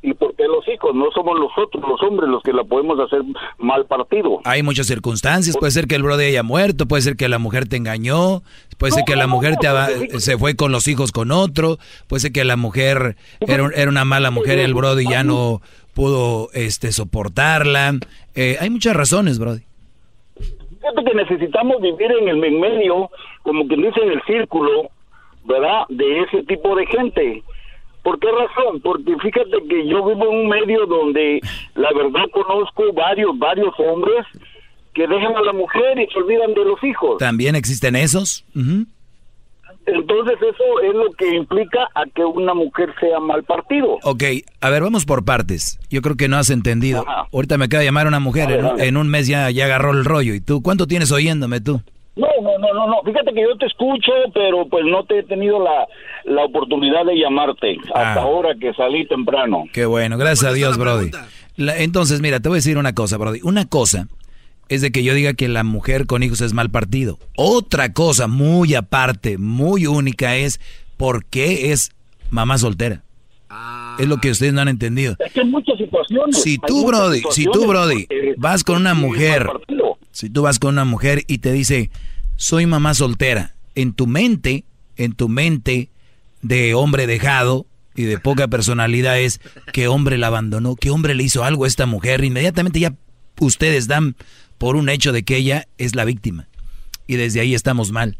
¿Y 0.05 0.13
por 0.13 0.35
qué 0.35 0.43
los 0.43 0.67
hijos? 0.67 0.93
No 0.93 1.09
somos 1.15 1.39
nosotros, 1.39 1.83
los 1.87 1.99
hombres, 2.03 2.29
los 2.29 2.43
que 2.43 2.53
la 2.53 2.63
podemos 2.63 2.99
hacer 2.99 3.23
mal 3.57 3.87
partido. 3.87 4.39
Hay 4.43 4.61
muchas 4.61 4.85
circunstancias. 4.85 5.57
Puede 5.57 5.71
ser 5.71 5.87
que 5.87 5.95
el 5.95 6.03
brother 6.03 6.27
haya 6.27 6.43
muerto, 6.43 6.85
puede 6.85 7.01
ser 7.01 7.15
que 7.15 7.27
la 7.27 7.39
mujer 7.39 7.67
te 7.67 7.77
engañó, 7.77 8.43
puede 8.77 8.91
ser 8.91 9.03
que 9.03 9.15
la 9.15 9.25
mujer 9.25 9.55
te 9.57 10.19
se 10.19 10.37
fue 10.37 10.55
con 10.55 10.71
los 10.71 10.87
hijos 10.87 11.11
con 11.11 11.31
otro, 11.31 11.79
puede 12.07 12.19
ser 12.19 12.31
que 12.31 12.43
la 12.43 12.55
mujer 12.55 13.15
era, 13.39 13.67
era 13.73 13.89
una 13.89 14.05
mala 14.05 14.29
mujer 14.29 14.59
y 14.59 14.61
el 14.61 14.75
brody 14.75 15.09
ya 15.09 15.23
no 15.23 15.61
pudo 15.95 16.49
este 16.53 16.91
soportarla. 16.91 17.93
Eh, 18.35 18.57
hay 18.59 18.69
muchas 18.69 18.95
razones, 18.95 19.39
brody. 19.39 19.63
Que 20.81 21.15
necesitamos 21.15 21.81
vivir 21.81 22.11
en 22.11 22.27
el 22.27 22.37
medio, 22.37 23.09
como 23.41 23.67
que 23.67 23.75
dice 23.75 24.01
en 24.03 24.11
el 24.11 24.21
círculo, 24.27 24.89
¿verdad? 25.45 25.85
De 25.89 26.21
ese 26.21 26.43
tipo 26.43 26.75
de 26.75 26.85
gente. 26.85 27.43
¿Por 28.05 28.19
qué 28.19 28.27
razón? 28.27 28.79
Porque 28.81 29.15
fíjate 29.19 29.67
que 29.67 29.87
yo 29.87 30.05
vivo 30.05 30.31
en 30.31 30.37
un 30.41 30.47
medio 30.47 30.85
donde 30.85 31.41
la 31.73 31.91
verdad 31.91 32.29
conozco 32.31 32.93
varios, 32.93 33.35
varios 33.39 33.73
hombres 33.79 34.27
que 34.93 35.07
dejan 35.07 35.35
a 35.35 35.41
la 35.41 35.53
mujer 35.53 35.97
y 35.97 36.05
se 36.13 36.19
olvidan 36.19 36.53
de 36.53 36.65
los 36.65 36.83
hijos. 36.83 37.17
¿También 37.17 37.55
existen 37.55 37.95
esos? 37.95 38.45
Entonces 39.87 40.35
eso 40.39 40.81
es 40.83 40.93
lo 40.93 41.11
que 41.17 41.35
implica 41.35 41.89
a 41.95 42.05
que 42.05 42.23
una 42.23 42.53
mujer 42.53 42.93
sea 42.99 43.19
mal 43.19 43.43
partido. 43.43 43.97
Ok, 44.03 44.23
a 44.61 44.69
ver, 44.69 44.83
vamos 44.83 45.05
por 45.05 45.25
partes. 45.25 45.79
Yo 45.89 46.03
creo 46.03 46.15
que 46.15 46.27
no 46.27 46.37
has 46.37 46.51
entendido. 46.51 47.03
Ahorita 47.33 47.57
me 47.57 47.65
acaba 47.65 47.79
de 47.79 47.87
llamar 47.87 48.05
una 48.05 48.19
mujer, 48.19 48.51
en, 48.51 48.81
en, 48.81 48.97
un 48.97 49.09
mes 49.09 49.25
ya, 49.25 49.49
ya 49.49 49.65
agarró 49.65 49.93
el 49.93 50.05
rollo. 50.05 50.35
¿Y 50.35 50.41
tú 50.41 50.61
cuánto 50.61 50.85
tienes 50.85 51.11
oyéndome 51.11 51.59
tú? 51.59 51.81
No, 52.15 52.27
no, 52.41 52.57
no, 52.57 52.73
no, 52.73 52.87
no. 52.87 53.01
Fíjate 53.03 53.33
que 53.33 53.41
yo 53.41 53.57
te 53.57 53.65
escucho, 53.65 54.11
pero 54.33 54.67
pues 54.69 54.85
no 54.85 55.03
te 55.03 55.19
he 55.19 55.23
tenido 55.23 55.61
la, 55.61 55.85
la 56.23 56.45
oportunidad 56.45 57.05
de 57.05 57.15
llamarte 57.17 57.77
hasta 57.87 58.13
ah. 58.13 58.23
ahora 58.23 58.55
que 58.59 58.73
salí 58.73 59.05
temprano. 59.05 59.65
Qué 59.73 59.85
bueno, 59.85 60.17
gracias 60.17 60.51
a 60.51 60.53
Dios, 60.53 60.77
Brody. 60.77 61.11
entonces, 61.57 62.21
mira, 62.21 62.39
te 62.39 62.47
voy 62.47 62.57
a 62.57 62.59
decir 62.59 62.77
una 62.77 62.93
cosa, 62.93 63.17
Brody. 63.17 63.41
Una 63.43 63.65
cosa 63.65 64.07
es 64.69 64.81
de 64.81 64.91
que 64.91 65.03
yo 65.03 65.13
diga 65.13 65.33
que 65.33 65.49
la 65.49 65.63
mujer 65.63 66.05
con 66.05 66.23
hijos 66.23 66.39
es 66.39 66.53
mal 66.53 66.69
partido. 66.69 67.19
Otra 67.35 67.91
cosa 67.91 68.27
muy 68.27 68.75
aparte, 68.75 69.37
muy 69.37 69.85
única 69.85 70.37
es 70.37 70.61
por 70.95 71.25
qué 71.25 71.73
es 71.73 71.91
mamá 72.29 72.57
soltera. 72.57 73.03
Ah. 73.49 73.97
Es 73.99 74.07
lo 74.07 74.17
que 74.17 74.31
ustedes 74.31 74.53
no 74.53 74.61
han 74.61 74.69
entendido. 74.69 75.15
Es 75.19 75.33
que 75.33 75.41
hay 75.41 75.47
muchas 75.47 75.77
situaciones. 75.77 76.41
Si 76.41 76.57
tú, 76.57 76.87
Brody, 76.87 77.23
si 77.31 77.45
tú, 77.45 77.67
Brody, 77.67 78.07
vas 78.37 78.63
con 78.63 78.77
una 78.77 78.93
mujer 78.93 79.47
si 80.15 80.29
tú 80.29 80.43
vas 80.43 80.59
con 80.59 80.75
una 80.75 80.85
mujer 80.85 81.25
y 81.27 81.39
te 81.39 81.51
dice, 81.51 81.91
soy 82.37 82.65
mamá 82.65 82.93
soltera, 82.93 83.53
en 83.75 83.91
tu 83.91 84.07
mente, 84.07 84.63
en 84.95 85.11
tu 85.11 85.27
mente 85.27 85.89
de 86.41 86.73
hombre 86.73 87.05
dejado 87.05 87.65
y 87.95 88.03
de 88.03 88.17
poca 88.17 88.47
personalidad 88.47 89.19
es, 89.19 89.41
¿qué 89.73 89.89
hombre 89.89 90.17
la 90.17 90.27
abandonó? 90.27 90.77
¿Qué 90.77 90.89
hombre 90.89 91.15
le 91.15 91.23
hizo 91.23 91.43
algo 91.43 91.65
a 91.65 91.67
esta 91.67 91.85
mujer? 91.85 92.23
Inmediatamente 92.23 92.79
ya 92.79 92.95
ustedes 93.41 93.87
dan 93.87 94.15
por 94.57 94.77
un 94.77 94.87
hecho 94.87 95.11
de 95.11 95.23
que 95.23 95.35
ella 95.35 95.67
es 95.77 95.95
la 95.95 96.05
víctima. 96.05 96.47
Y 97.07 97.17
desde 97.17 97.41
ahí 97.41 97.53
estamos 97.53 97.91
mal. 97.91 98.17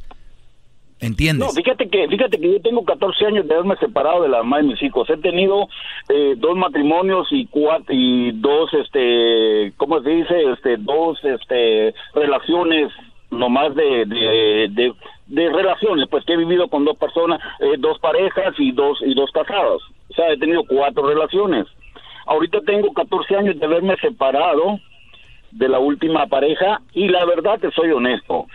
¿Entiendes? 1.06 1.48
No, 1.48 1.54
fíjate 1.54 1.88
que, 1.88 2.08
fíjate 2.08 2.40
que 2.40 2.54
yo 2.54 2.62
tengo 2.62 2.84
14 2.84 3.28
años 3.28 3.48
de 3.48 3.54
haberme 3.54 3.76
separado 3.78 4.24
de 4.24 4.30
la 4.30 4.40
mamá 4.40 4.58
de 4.58 4.64
mis 4.64 4.82
hijos. 4.82 5.08
He 5.08 5.18
tenido 5.18 5.68
eh, 6.10 6.34
dos 6.36 6.58
matrimonios 6.58 7.28
y 7.30 7.46
cuatro, 7.46 7.94
y 7.94 8.32
dos, 8.32 8.74
este, 8.74 9.72
¿cómo 9.78 10.02
se 10.02 10.10
dice? 10.10 10.52
Este, 10.52 10.78
dos, 10.78 11.24
este, 11.24 11.94
relaciones 12.16 12.92
nomás 13.30 13.76
de, 13.76 14.06
de, 14.08 14.94
de, 15.28 15.50
relaciones, 15.52 16.08
pues 16.10 16.26
que 16.26 16.34
he 16.34 16.38
vivido 16.38 16.70
con 16.70 16.86
dos 16.86 16.98
personas, 16.98 17.40
eh, 17.60 17.76
dos 17.78 18.00
parejas 18.00 18.56
y 18.58 18.72
dos, 18.72 18.98
y 19.06 19.14
dos 19.14 19.30
casados. 19.32 19.84
O 20.10 20.14
sea, 20.16 20.32
he 20.32 20.38
tenido 20.38 20.64
cuatro 20.64 21.08
relaciones. 21.08 21.68
Ahorita 22.26 22.62
tengo 22.66 22.92
14 22.94 23.36
años 23.36 23.60
de 23.60 23.66
haberme 23.66 23.96
separado 23.98 24.80
de 25.52 25.70
la 25.70 25.78
última 25.78 26.26
pareja 26.26 26.82
y 26.94 27.10
la 27.10 27.24
verdad 27.26 27.60
te 27.60 27.70
soy 27.72 27.92
honesto 27.92 28.48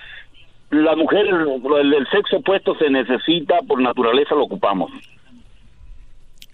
la 0.71 0.97
mujer, 0.97 1.27
el, 1.27 2.07
sexo 2.11 2.37
opuesto 2.39 2.75
se 2.77 2.91
necesita, 2.91 3.57
por 3.67 3.81
naturaleza 3.81 4.35
lo 4.35 4.45
ocupamos. 4.45 4.91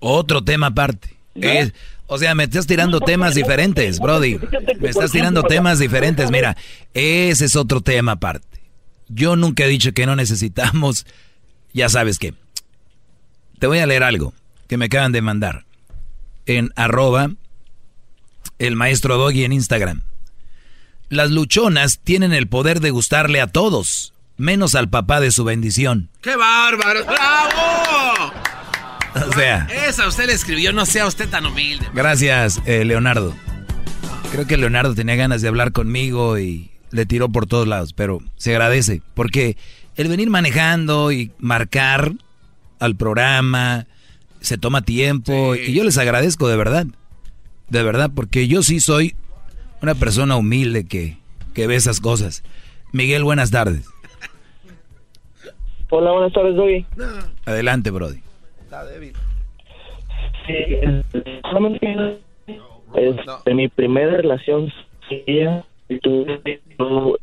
Otro 0.00 0.42
tema 0.42 0.68
aparte. 0.68 1.16
o 2.06 2.18
sea, 2.18 2.34
me 2.34 2.44
estás 2.44 2.66
tirando 2.66 3.00
temas 3.00 3.34
diferentes, 3.34 3.98
Brody. 3.98 4.38
Me 4.80 4.88
estás 4.88 5.12
tirando 5.12 5.42
temas 5.42 5.78
diferentes. 5.78 6.30
Mira, 6.30 6.56
ese 6.94 7.44
es 7.44 7.56
otro 7.56 7.80
tema 7.80 8.12
aparte. 8.12 8.60
Yo 9.08 9.36
nunca 9.36 9.64
he 9.64 9.68
dicho 9.68 9.92
que 9.92 10.06
no 10.06 10.16
necesitamos, 10.16 11.06
ya 11.72 11.88
sabes 11.88 12.18
qué. 12.18 12.34
Te 13.58 13.66
voy 13.66 13.78
a 13.78 13.86
leer 13.86 14.02
algo 14.02 14.32
que 14.66 14.76
me 14.76 14.86
acaban 14.86 15.12
de 15.12 15.22
mandar 15.22 15.64
en 16.46 16.70
arroba 16.76 17.30
el 18.58 18.76
maestro 18.76 19.16
Doggy 19.16 19.44
en 19.44 19.52
Instagram. 19.52 20.02
Las 21.08 21.30
luchonas 21.30 22.00
tienen 22.00 22.32
el 22.32 22.48
poder 22.48 22.80
de 22.80 22.90
gustarle 22.90 23.40
a 23.40 23.46
todos, 23.46 24.12
menos 24.36 24.74
al 24.74 24.88
papá 24.88 25.20
de 25.20 25.30
su 25.30 25.44
bendición. 25.44 26.10
¡Qué 26.20 26.36
bárbaro! 26.36 27.04
¡Bravo! 27.04 28.32
O 29.28 29.32
sea. 29.32 29.66
Esa 29.86 30.06
usted 30.06 30.26
le 30.26 30.32
escribió, 30.34 30.72
no 30.72 30.84
sea 30.86 31.06
usted 31.06 31.28
tan 31.28 31.46
humilde. 31.46 31.88
Gracias, 31.94 32.60
eh, 32.66 32.84
Leonardo. 32.84 33.34
Creo 34.30 34.46
que 34.46 34.56
Leonardo 34.56 34.94
tenía 34.94 35.16
ganas 35.16 35.40
de 35.40 35.48
hablar 35.48 35.72
conmigo 35.72 36.38
y 36.38 36.70
le 36.90 37.06
tiró 37.06 37.28
por 37.28 37.46
todos 37.46 37.66
lados, 37.66 37.92
pero 37.92 38.20
se 38.36 38.52
agradece, 38.52 39.02
porque 39.14 39.56
el 39.96 40.08
venir 40.08 40.28
manejando 40.30 41.12
y 41.12 41.32
marcar 41.38 42.12
al 42.78 42.96
programa 42.96 43.86
se 44.40 44.58
toma 44.58 44.82
tiempo 44.82 45.54
y 45.54 45.72
yo 45.72 45.84
les 45.84 45.98
agradezco 45.98 46.48
de 46.48 46.56
verdad. 46.56 46.86
De 47.68 47.82
verdad, 47.82 48.10
porque 48.14 48.46
yo 48.46 48.62
sí 48.62 48.80
soy 48.80 49.16
una 49.82 49.94
persona 49.94 50.36
humilde 50.36 50.84
que, 50.84 51.18
que 51.54 51.66
ve 51.66 51.76
esas 51.76 52.00
cosas. 52.00 52.42
Miguel, 52.92 53.24
buenas 53.24 53.50
tardes. 53.50 53.86
Hola, 55.90 56.12
buenas 56.12 56.32
tardes, 56.32 56.56
Doggy. 56.56 56.84
Adelante, 57.44 57.90
Brody. 57.90 58.20
Está 58.62 58.84
débil. 58.84 59.12
Sí, 60.46 60.52
solamente 61.42 62.18
es 62.94 63.16
de 63.44 63.54
mi 63.54 63.68
primera 63.68 64.16
relación 64.16 64.72
tú 66.02 66.26
no, 66.78 67.14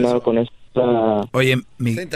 no 0.00 0.22
con 0.22 0.38
esta 0.38 0.56
Oye, 1.32 1.56
Miguel, 1.78 2.08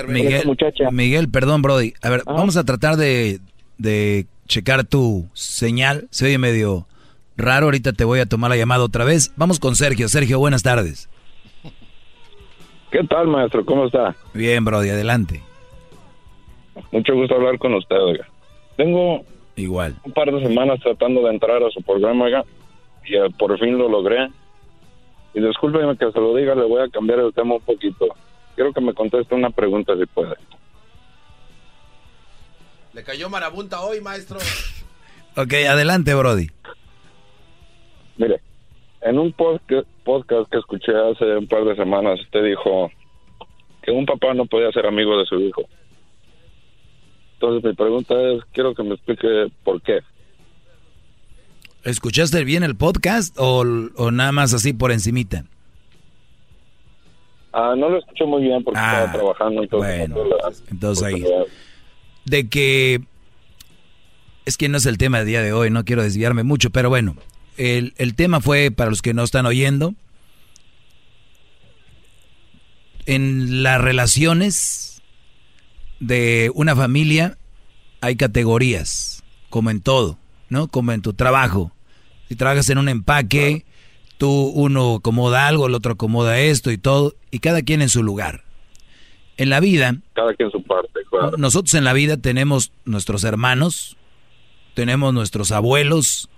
Miguel, 0.90 1.28
perdón, 1.31 1.62
Brody. 1.62 1.94
A 2.02 2.10
ver, 2.10 2.23
vamos 2.26 2.57
a 2.57 2.65
tratar 2.65 2.97
de, 2.97 3.40
de 3.78 4.26
checar 4.49 4.84
tu 4.84 5.28
señal. 5.32 6.08
Se 6.10 6.26
oye 6.26 6.39
medio 6.39 6.86
raro. 7.36 7.66
Ahorita 7.66 7.92
te 7.92 8.05
voy 8.05 8.20
a 8.20 8.26
tomar 8.26 8.50
la 8.50 8.57
llamada 8.57 8.84
otra 8.84 9.05
vez. 9.05 9.32
Vamos 9.36 9.60
con 9.60 9.76
Sergio. 9.76 10.08
Sergio, 10.08 10.39
buenas 10.39 10.62
tardes. 10.62 11.08
¿Qué 12.91 13.05
tal, 13.05 13.28
maestro? 13.28 13.65
¿Cómo 13.65 13.86
está? 13.86 14.17
Bien, 14.35 14.65
Brody, 14.65 14.91
adelante. 14.91 15.43
Mucho 16.91 17.15
gusto 17.15 17.36
hablar 17.36 17.59
con 17.59 17.75
usted, 17.75 17.97
oiga. 17.97 18.28
Tengo 18.77 19.25
igual 19.57 19.97
un 20.05 20.12
par 20.12 20.33
de 20.33 20.43
semanas 20.43 20.81
tratando 20.81 21.23
de 21.23 21.31
entrar 21.31 21.62
a 21.62 21.70
su 21.70 21.83
programa, 21.83 22.25
oiga, 22.25 22.44
y 23.05 23.17
eh, 23.17 23.31
por 23.39 23.57
fin 23.59 23.78
lo 23.78 23.89
logré. 23.89 24.28
Y 25.35 25.41
discúlpeme 25.41 25.97
que 25.97 26.10
se 26.10 26.19
lo 26.19 26.35
diga, 26.35 26.55
le 26.57 26.65
voy 26.65 26.83
a 26.83 26.89
cambiar 26.89 27.20
el 27.20 27.33
tema 27.33 27.55
un 27.55 27.60
poquito. 27.60 28.09
Quiero 28.57 28.73
que 28.73 28.81
me 28.81 28.93
conteste 28.93 29.35
una 29.35 29.51
pregunta 29.51 29.94
si 29.97 30.07
puede. 30.07 30.35
Le 32.93 33.05
cayó 33.05 33.31
marabunta 33.31 33.81
hoy, 33.83 34.01
maestro. 34.01 34.39
ok, 35.36 35.52
adelante, 35.69 36.12
Brody. 36.15 36.49
Mire, 38.17 38.41
en 39.02 39.18
un 39.18 39.32
podcast 39.32 40.50
que 40.50 40.58
escuché 40.58 40.92
hace 40.92 41.36
un 41.36 41.46
par 41.46 41.64
de 41.64 41.76
semanas, 41.76 42.20
usted 42.20 42.44
dijo 42.44 42.90
que 43.82 43.90
un 43.90 44.04
papá 44.04 44.34
no 44.34 44.46
podía 44.46 44.70
ser 44.72 44.86
amigo 44.86 45.18
de 45.18 45.26
su 45.26 45.40
hijo. 45.40 45.62
Entonces 47.34 47.64
mi 47.64 47.74
pregunta 47.74 48.14
es, 48.20 48.42
quiero 48.52 48.74
que 48.74 48.82
me 48.82 48.94
explique 48.94 49.50
por 49.64 49.80
qué. 49.80 50.00
¿Escuchaste 51.84 52.44
bien 52.44 52.62
el 52.62 52.76
podcast 52.76 53.34
o, 53.38 53.64
nada 54.10 54.32
más 54.32 54.52
así 54.52 54.74
por 54.74 54.92
encimita? 54.92 55.44
Ah, 57.52 57.74
no 57.76 57.88
lo 57.88 57.98
escuché 57.98 58.26
muy 58.26 58.42
bien 58.42 58.62
porque 58.62 58.78
estaba 58.78 59.02
ah, 59.04 59.12
trabajando. 59.12 59.62
Entonces, 59.62 60.10
bueno, 60.10 60.30
entonces 60.70 61.04
ahí. 61.04 61.24
De 62.26 62.48
que... 62.48 63.00
Es 64.44 64.56
que 64.56 64.68
no 64.68 64.76
es 64.76 64.86
el 64.86 64.98
tema 64.98 65.18
del 65.18 65.26
día 65.26 65.42
de 65.42 65.52
hoy, 65.52 65.70
no 65.70 65.84
quiero 65.84 66.02
desviarme 66.02 66.42
mucho, 66.42 66.70
pero 66.70 66.88
bueno, 66.88 67.14
el, 67.56 67.94
el 67.96 68.14
tema 68.14 68.40
fue, 68.40 68.70
para 68.70 68.90
los 68.90 69.02
que 69.02 69.14
no 69.14 69.22
están 69.22 69.46
oyendo, 69.46 69.94
en 73.06 73.62
las 73.62 73.80
relaciones 73.80 75.02
de 75.98 76.50
una 76.54 76.74
familia 76.74 77.36
hay 78.00 78.16
categorías, 78.16 79.22
como 79.50 79.70
en 79.70 79.80
todo, 79.80 80.18
¿no? 80.48 80.68
Como 80.68 80.92
en 80.92 81.02
tu 81.02 81.12
trabajo. 81.12 81.72
Si 82.28 82.36
trabajas 82.36 82.70
en 82.70 82.78
un 82.78 82.88
empaque, 82.88 83.64
tú 84.16 84.30
uno 84.30 84.96
acomoda 84.96 85.46
algo, 85.46 85.66
el 85.66 85.74
otro 85.74 85.92
acomoda 85.92 86.38
esto 86.38 86.70
y 86.70 86.78
todo, 86.78 87.14
y 87.30 87.40
cada 87.40 87.62
quien 87.62 87.82
en 87.82 87.88
su 87.88 88.02
lugar. 88.02 88.44
En 89.36 89.50
la 89.50 89.60
vida, 89.60 89.96
cada 90.14 90.34
quien 90.34 90.50
su 90.50 90.62
parte, 90.62 91.00
claro. 91.10 91.36
Nosotros 91.36 91.74
en 91.74 91.84
la 91.84 91.92
vida 91.92 92.16
tenemos 92.16 92.72
nuestros 92.84 93.24
hermanos, 93.24 93.96
tenemos 94.74 95.12
nuestros 95.12 95.50
abuelos, 95.50 96.30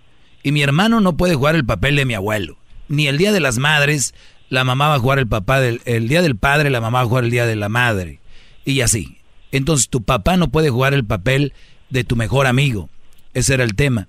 y 0.43 0.53
mi 0.53 0.62
hermano 0.62 1.01
no 1.01 1.17
puede 1.17 1.35
jugar 1.35 1.55
el 1.55 1.65
papel 1.65 1.97
de 1.97 2.05
mi 2.05 2.15
abuelo. 2.15 2.59
Ni 2.89 3.07
el 3.07 3.19
día 3.19 3.33
de 3.33 3.41
las 3.41 3.59
madres, 3.59 4.15
la 4.49 4.65
mamá 4.65 4.89
va 4.89 4.97
a 4.97 5.01
jugar 5.01 5.19
el 5.19 5.27
papá 5.27 5.61
del 5.61 5.81
el 5.85 6.09
día 6.09 6.23
del 6.23 6.37
padre, 6.37 6.71
la 6.71 6.81
mamá 6.81 6.99
va 6.99 7.05
a 7.05 7.09
jugar 7.09 7.25
el 7.25 7.31
día 7.31 7.47
de 7.47 7.57
la 7.57 7.69
madre. 7.69 8.21
Y 8.65 8.81
así. 8.81 9.19
Entonces 9.51 9.89
tu 9.89 10.03
papá 10.03 10.37
no 10.37 10.49
puede 10.49 10.71
jugar 10.71 10.95
el 10.95 11.05
papel 11.05 11.53
de 11.91 12.05
tu 12.05 12.17
mejor 12.17 12.47
amigo. 12.47 12.89
Ese 13.35 13.55
era 13.55 13.65
el 13.65 13.75
tema 13.75 14.09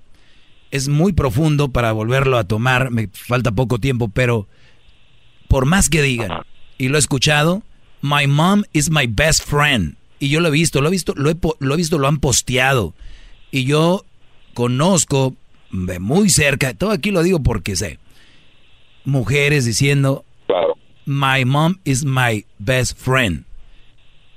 es 0.74 0.88
muy 0.88 1.14
profundo 1.14 1.70
para 1.70 1.92
volverlo 1.92 2.36
a 2.36 2.46
tomar, 2.46 2.90
me 2.90 3.08
falta 3.14 3.52
poco 3.52 3.78
tiempo, 3.78 4.10
pero 4.10 4.48
por 5.48 5.68
más 5.68 5.88
que 5.88 6.02
digan, 6.02 6.32
y 6.80 6.88
lo 6.88 6.98
he 6.98 7.00
escuchado, 7.00 7.62
my 8.02 8.26
mom 8.26 8.64
is 8.74 8.90
my 8.90 9.06
best 9.06 9.44
friend. 9.44 9.98
Y 10.18 10.30
yo 10.30 10.40
lo 10.40 10.48
he 10.48 10.52
visto, 10.52 10.82
lo 10.82 10.88
he 10.88 10.92
visto, 10.92 11.14
lo 11.16 11.30
he, 11.30 11.38
lo 11.60 11.76
he 11.76 11.78
visto, 11.78 12.00
lo 12.00 12.08
han 12.08 12.18
posteado. 12.18 12.96
Y 13.52 13.66
yo 13.66 14.04
conozco 14.56 15.36
de 15.74 16.00
muy 16.00 16.30
cerca, 16.30 16.74
todo 16.74 16.92
aquí 16.92 17.12
lo 17.12 17.24
digo 17.24 17.42
porque 17.42 17.76
sé, 17.76 18.00
mujeres 19.04 19.66
diciendo, 19.66 20.24
my 21.06 21.44
mom 21.46 21.80
is 21.84 22.06
my 22.06 22.46
best 22.60 22.98
friend. 22.98 23.46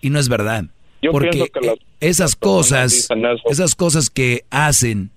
Y 0.00 0.10
no 0.10 0.18
es 0.18 0.28
verdad. 0.28 0.64
porque 1.12 1.50
esas 2.00 2.36
cosas, 2.36 3.08
esas 3.50 3.74
cosas 3.74 4.10
que 4.10 4.44
hacen 4.50 5.10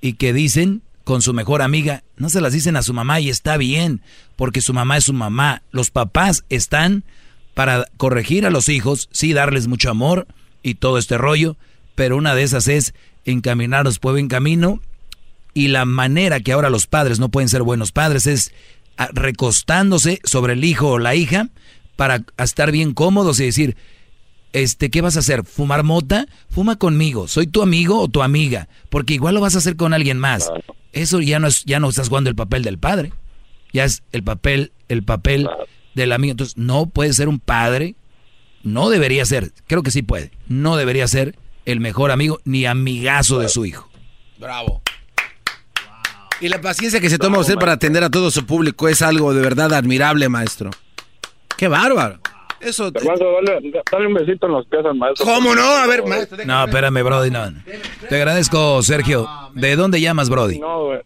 y 0.00 0.14
que 0.14 0.32
dicen 0.32 0.82
con 1.04 1.22
su 1.22 1.32
mejor 1.32 1.62
amiga, 1.62 2.02
no 2.16 2.28
se 2.28 2.40
las 2.40 2.52
dicen 2.52 2.76
a 2.76 2.82
su 2.82 2.92
mamá 2.92 3.20
y 3.20 3.30
está 3.30 3.56
bien, 3.56 4.02
porque 4.36 4.60
su 4.60 4.74
mamá 4.74 4.96
es 4.96 5.04
su 5.04 5.12
mamá. 5.12 5.62
Los 5.70 5.90
papás 5.90 6.44
están 6.48 7.04
para 7.54 7.86
corregir 7.96 8.44
a 8.44 8.50
los 8.50 8.68
hijos, 8.68 9.08
sí 9.12 9.32
darles 9.32 9.66
mucho 9.66 9.90
amor 9.90 10.26
y 10.62 10.74
todo 10.74 10.98
este 10.98 11.16
rollo, 11.16 11.56
pero 11.94 12.16
una 12.16 12.34
de 12.34 12.42
esas 12.42 12.68
es 12.68 12.94
encaminarlos 13.24 13.98
por 13.98 14.12
buen 14.12 14.28
camino 14.28 14.80
y 15.60 15.68
la 15.68 15.84
manera 15.84 16.40
que 16.40 16.52
ahora 16.52 16.70
los 16.70 16.86
padres 16.86 17.18
no 17.18 17.28
pueden 17.28 17.50
ser 17.50 17.62
buenos 17.62 17.92
padres 17.92 18.26
es 18.26 18.54
ah, 18.96 19.10
recostándose 19.12 20.18
sobre 20.24 20.54
el 20.54 20.64
hijo 20.64 20.92
o 20.92 20.98
la 20.98 21.14
hija 21.14 21.50
para 21.96 22.24
estar 22.38 22.72
bien 22.72 22.94
cómodos 22.94 23.38
y 23.40 23.44
decir, 23.44 23.76
este, 24.54 24.88
¿qué 24.88 25.02
vas 25.02 25.16
a 25.16 25.18
hacer? 25.18 25.44
¿Fumar 25.44 25.82
mota? 25.84 26.26
Fuma 26.48 26.76
conmigo. 26.76 27.28
¿Soy 27.28 27.46
tu 27.46 27.60
amigo 27.60 28.00
o 28.00 28.08
tu 28.08 28.22
amiga? 28.22 28.68
Porque 28.88 29.12
igual 29.12 29.34
lo 29.34 29.42
vas 29.42 29.54
a 29.54 29.58
hacer 29.58 29.76
con 29.76 29.92
alguien 29.92 30.18
más. 30.18 30.50
Eso 30.92 31.20
ya 31.20 31.38
no 31.38 31.48
es, 31.48 31.62
ya 31.66 31.78
no 31.78 31.90
estás 31.90 32.08
jugando 32.08 32.30
el 32.30 32.36
papel 32.36 32.62
del 32.62 32.78
padre. 32.78 33.12
Ya 33.74 33.84
es 33.84 34.02
el 34.12 34.22
papel, 34.22 34.72
el 34.88 35.02
papel 35.02 35.46
del 35.94 36.12
amigo. 36.12 36.30
Entonces, 36.30 36.56
no 36.56 36.86
puede 36.86 37.12
ser 37.12 37.28
un 37.28 37.38
padre. 37.38 37.96
No 38.62 38.88
debería 38.88 39.26
ser. 39.26 39.52
Creo 39.66 39.82
que 39.82 39.90
sí 39.90 40.00
puede. 40.00 40.30
No 40.48 40.76
debería 40.76 41.06
ser 41.06 41.36
el 41.66 41.80
mejor 41.80 42.12
amigo 42.12 42.40
ni 42.46 42.64
amigazo 42.64 43.40
de 43.40 43.50
su 43.50 43.66
hijo. 43.66 43.90
Bravo. 44.38 44.80
Y 46.40 46.48
la 46.48 46.60
paciencia 46.60 47.00
que 47.00 47.10
se 47.10 47.18
toma 47.18 47.38
usted 47.38 47.56
para 47.56 47.72
atender 47.72 48.02
a 48.02 48.10
todo 48.10 48.30
su 48.30 48.46
público 48.46 48.88
es 48.88 49.02
algo 49.02 49.34
de 49.34 49.42
verdad 49.42 49.72
admirable, 49.74 50.28
maestro. 50.28 50.70
Qué 51.56 51.68
bárbaro. 51.68 52.18
Eso. 52.60 52.90
dale, 52.90 54.06
un 54.06 54.14
besito 54.14 54.46
en 54.46 54.52
los 54.52 54.66
pies 54.66 54.84
al 54.84 54.94
maestro. 54.94 55.24
¿Cómo 55.24 55.54
no? 55.54 55.62
A 55.62 55.86
ver, 55.86 56.04
maestro. 56.04 56.44
No, 56.44 56.64
espérame, 56.64 57.02
Brody, 57.02 57.30
no. 57.30 57.52
Te 58.08 58.16
agradezco, 58.16 58.82
Sergio. 58.82 59.28
¿De 59.54 59.76
dónde 59.76 60.00
llamas, 60.00 60.28
Brody? 60.28 60.58
No, 60.58 60.84
güey. 60.84 61.00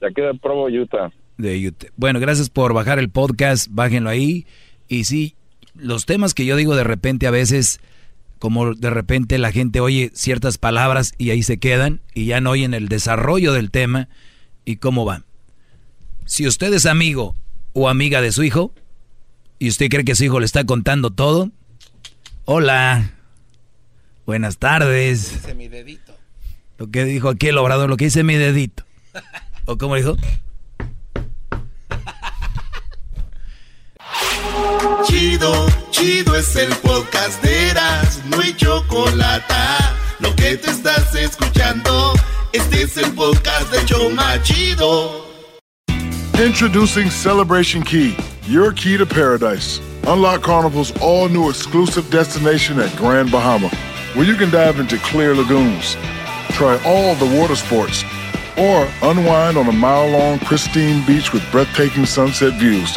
De 0.00 0.06
aquí 0.06 0.20
de 0.22 0.34
Provo, 0.34 0.66
Utah. 0.66 1.10
De 1.36 1.66
Utah. 1.66 1.88
Bueno, 1.96 2.20
gracias 2.20 2.48
por 2.48 2.72
bajar 2.72 2.98
el 2.98 3.10
podcast. 3.10 3.68
Bájenlo 3.70 4.08
ahí. 4.08 4.46
Y 4.88 5.04
sí, 5.04 5.36
los 5.74 6.06
temas 6.06 6.34
que 6.34 6.44
yo 6.44 6.56
digo 6.56 6.74
de 6.74 6.84
repente 6.84 7.26
a 7.26 7.30
veces, 7.30 7.80
como 8.40 8.74
de 8.74 8.90
repente 8.90 9.38
la 9.38 9.52
gente 9.52 9.78
oye 9.78 10.10
ciertas 10.14 10.58
palabras 10.58 11.12
y 11.16 11.30
ahí 11.30 11.44
se 11.44 11.58
quedan 11.58 12.00
y 12.14 12.24
ya 12.24 12.40
no 12.40 12.50
oyen 12.50 12.74
el 12.74 12.88
desarrollo 12.88 13.52
del 13.52 13.70
tema 13.70 14.08
y 14.64 14.76
cómo 14.76 15.04
va. 15.04 15.22
Si 16.26 16.48
usted 16.48 16.74
es 16.74 16.86
amigo 16.86 17.36
o 17.72 17.88
amiga 17.88 18.20
de 18.20 18.32
su 18.32 18.42
hijo, 18.42 18.74
¿Y 19.62 19.68
usted 19.68 19.90
cree 19.90 20.06
que 20.06 20.14
su 20.14 20.24
hijo 20.24 20.40
le 20.40 20.46
está 20.46 20.64
contando 20.64 21.10
todo? 21.10 21.50
Hola. 22.46 23.12
Buenas 24.24 24.56
tardes. 24.56 25.34
Dice 25.34 25.54
mi 25.54 25.68
dedito. 25.68 26.16
Lo 26.78 26.90
que 26.90 27.04
dijo 27.04 27.28
aquí 27.28 27.48
el 27.48 27.58
obrador, 27.58 27.90
lo 27.90 27.98
que 27.98 28.06
dice 28.06 28.24
mi 28.24 28.36
dedito. 28.36 28.84
¿O 29.66 29.76
cómo 29.76 29.96
dijo? 29.96 30.16
Chido, 35.04 35.66
chido 35.90 36.36
es 36.36 36.56
el 36.56 36.74
podcast 36.76 37.42
de 37.42 37.70
Eras, 37.70 38.20
no 38.26 38.40
hay 38.40 38.54
chocolate. 38.54 39.54
Lo 40.20 40.34
que 40.36 40.56
te 40.56 40.70
estás 40.70 41.14
escuchando, 41.14 42.14
este 42.52 42.82
es 42.82 42.96
el 42.96 43.12
podcast 43.12 43.70
de 43.72 43.84
Choma 43.84 44.42
Chido. 44.42 45.26
Introducing 46.38 47.10
Celebration 47.10 47.82
Key. 47.82 48.16
your 48.50 48.72
key 48.72 48.96
to 48.96 49.06
paradise. 49.06 49.78
Unlock 50.08 50.42
Carnival's 50.42 50.92
all 51.00 51.28
new 51.28 51.48
exclusive 51.48 52.10
destination 52.10 52.80
at 52.80 52.94
Grand 52.96 53.30
Bahama, 53.30 53.68
where 54.14 54.26
you 54.26 54.34
can 54.34 54.50
dive 54.50 54.80
into 54.80 54.98
clear 54.98 55.36
lagoons, 55.36 55.94
try 56.50 56.80
all 56.84 57.14
the 57.14 57.38
water 57.38 57.54
sports, 57.54 58.02
or 58.58 58.88
unwind 59.02 59.56
on 59.56 59.68
a 59.68 59.72
mile 59.72 60.10
long, 60.10 60.40
pristine 60.40 61.06
beach 61.06 61.32
with 61.32 61.48
breathtaking 61.52 62.06
sunset 62.06 62.54
views. 62.54 62.96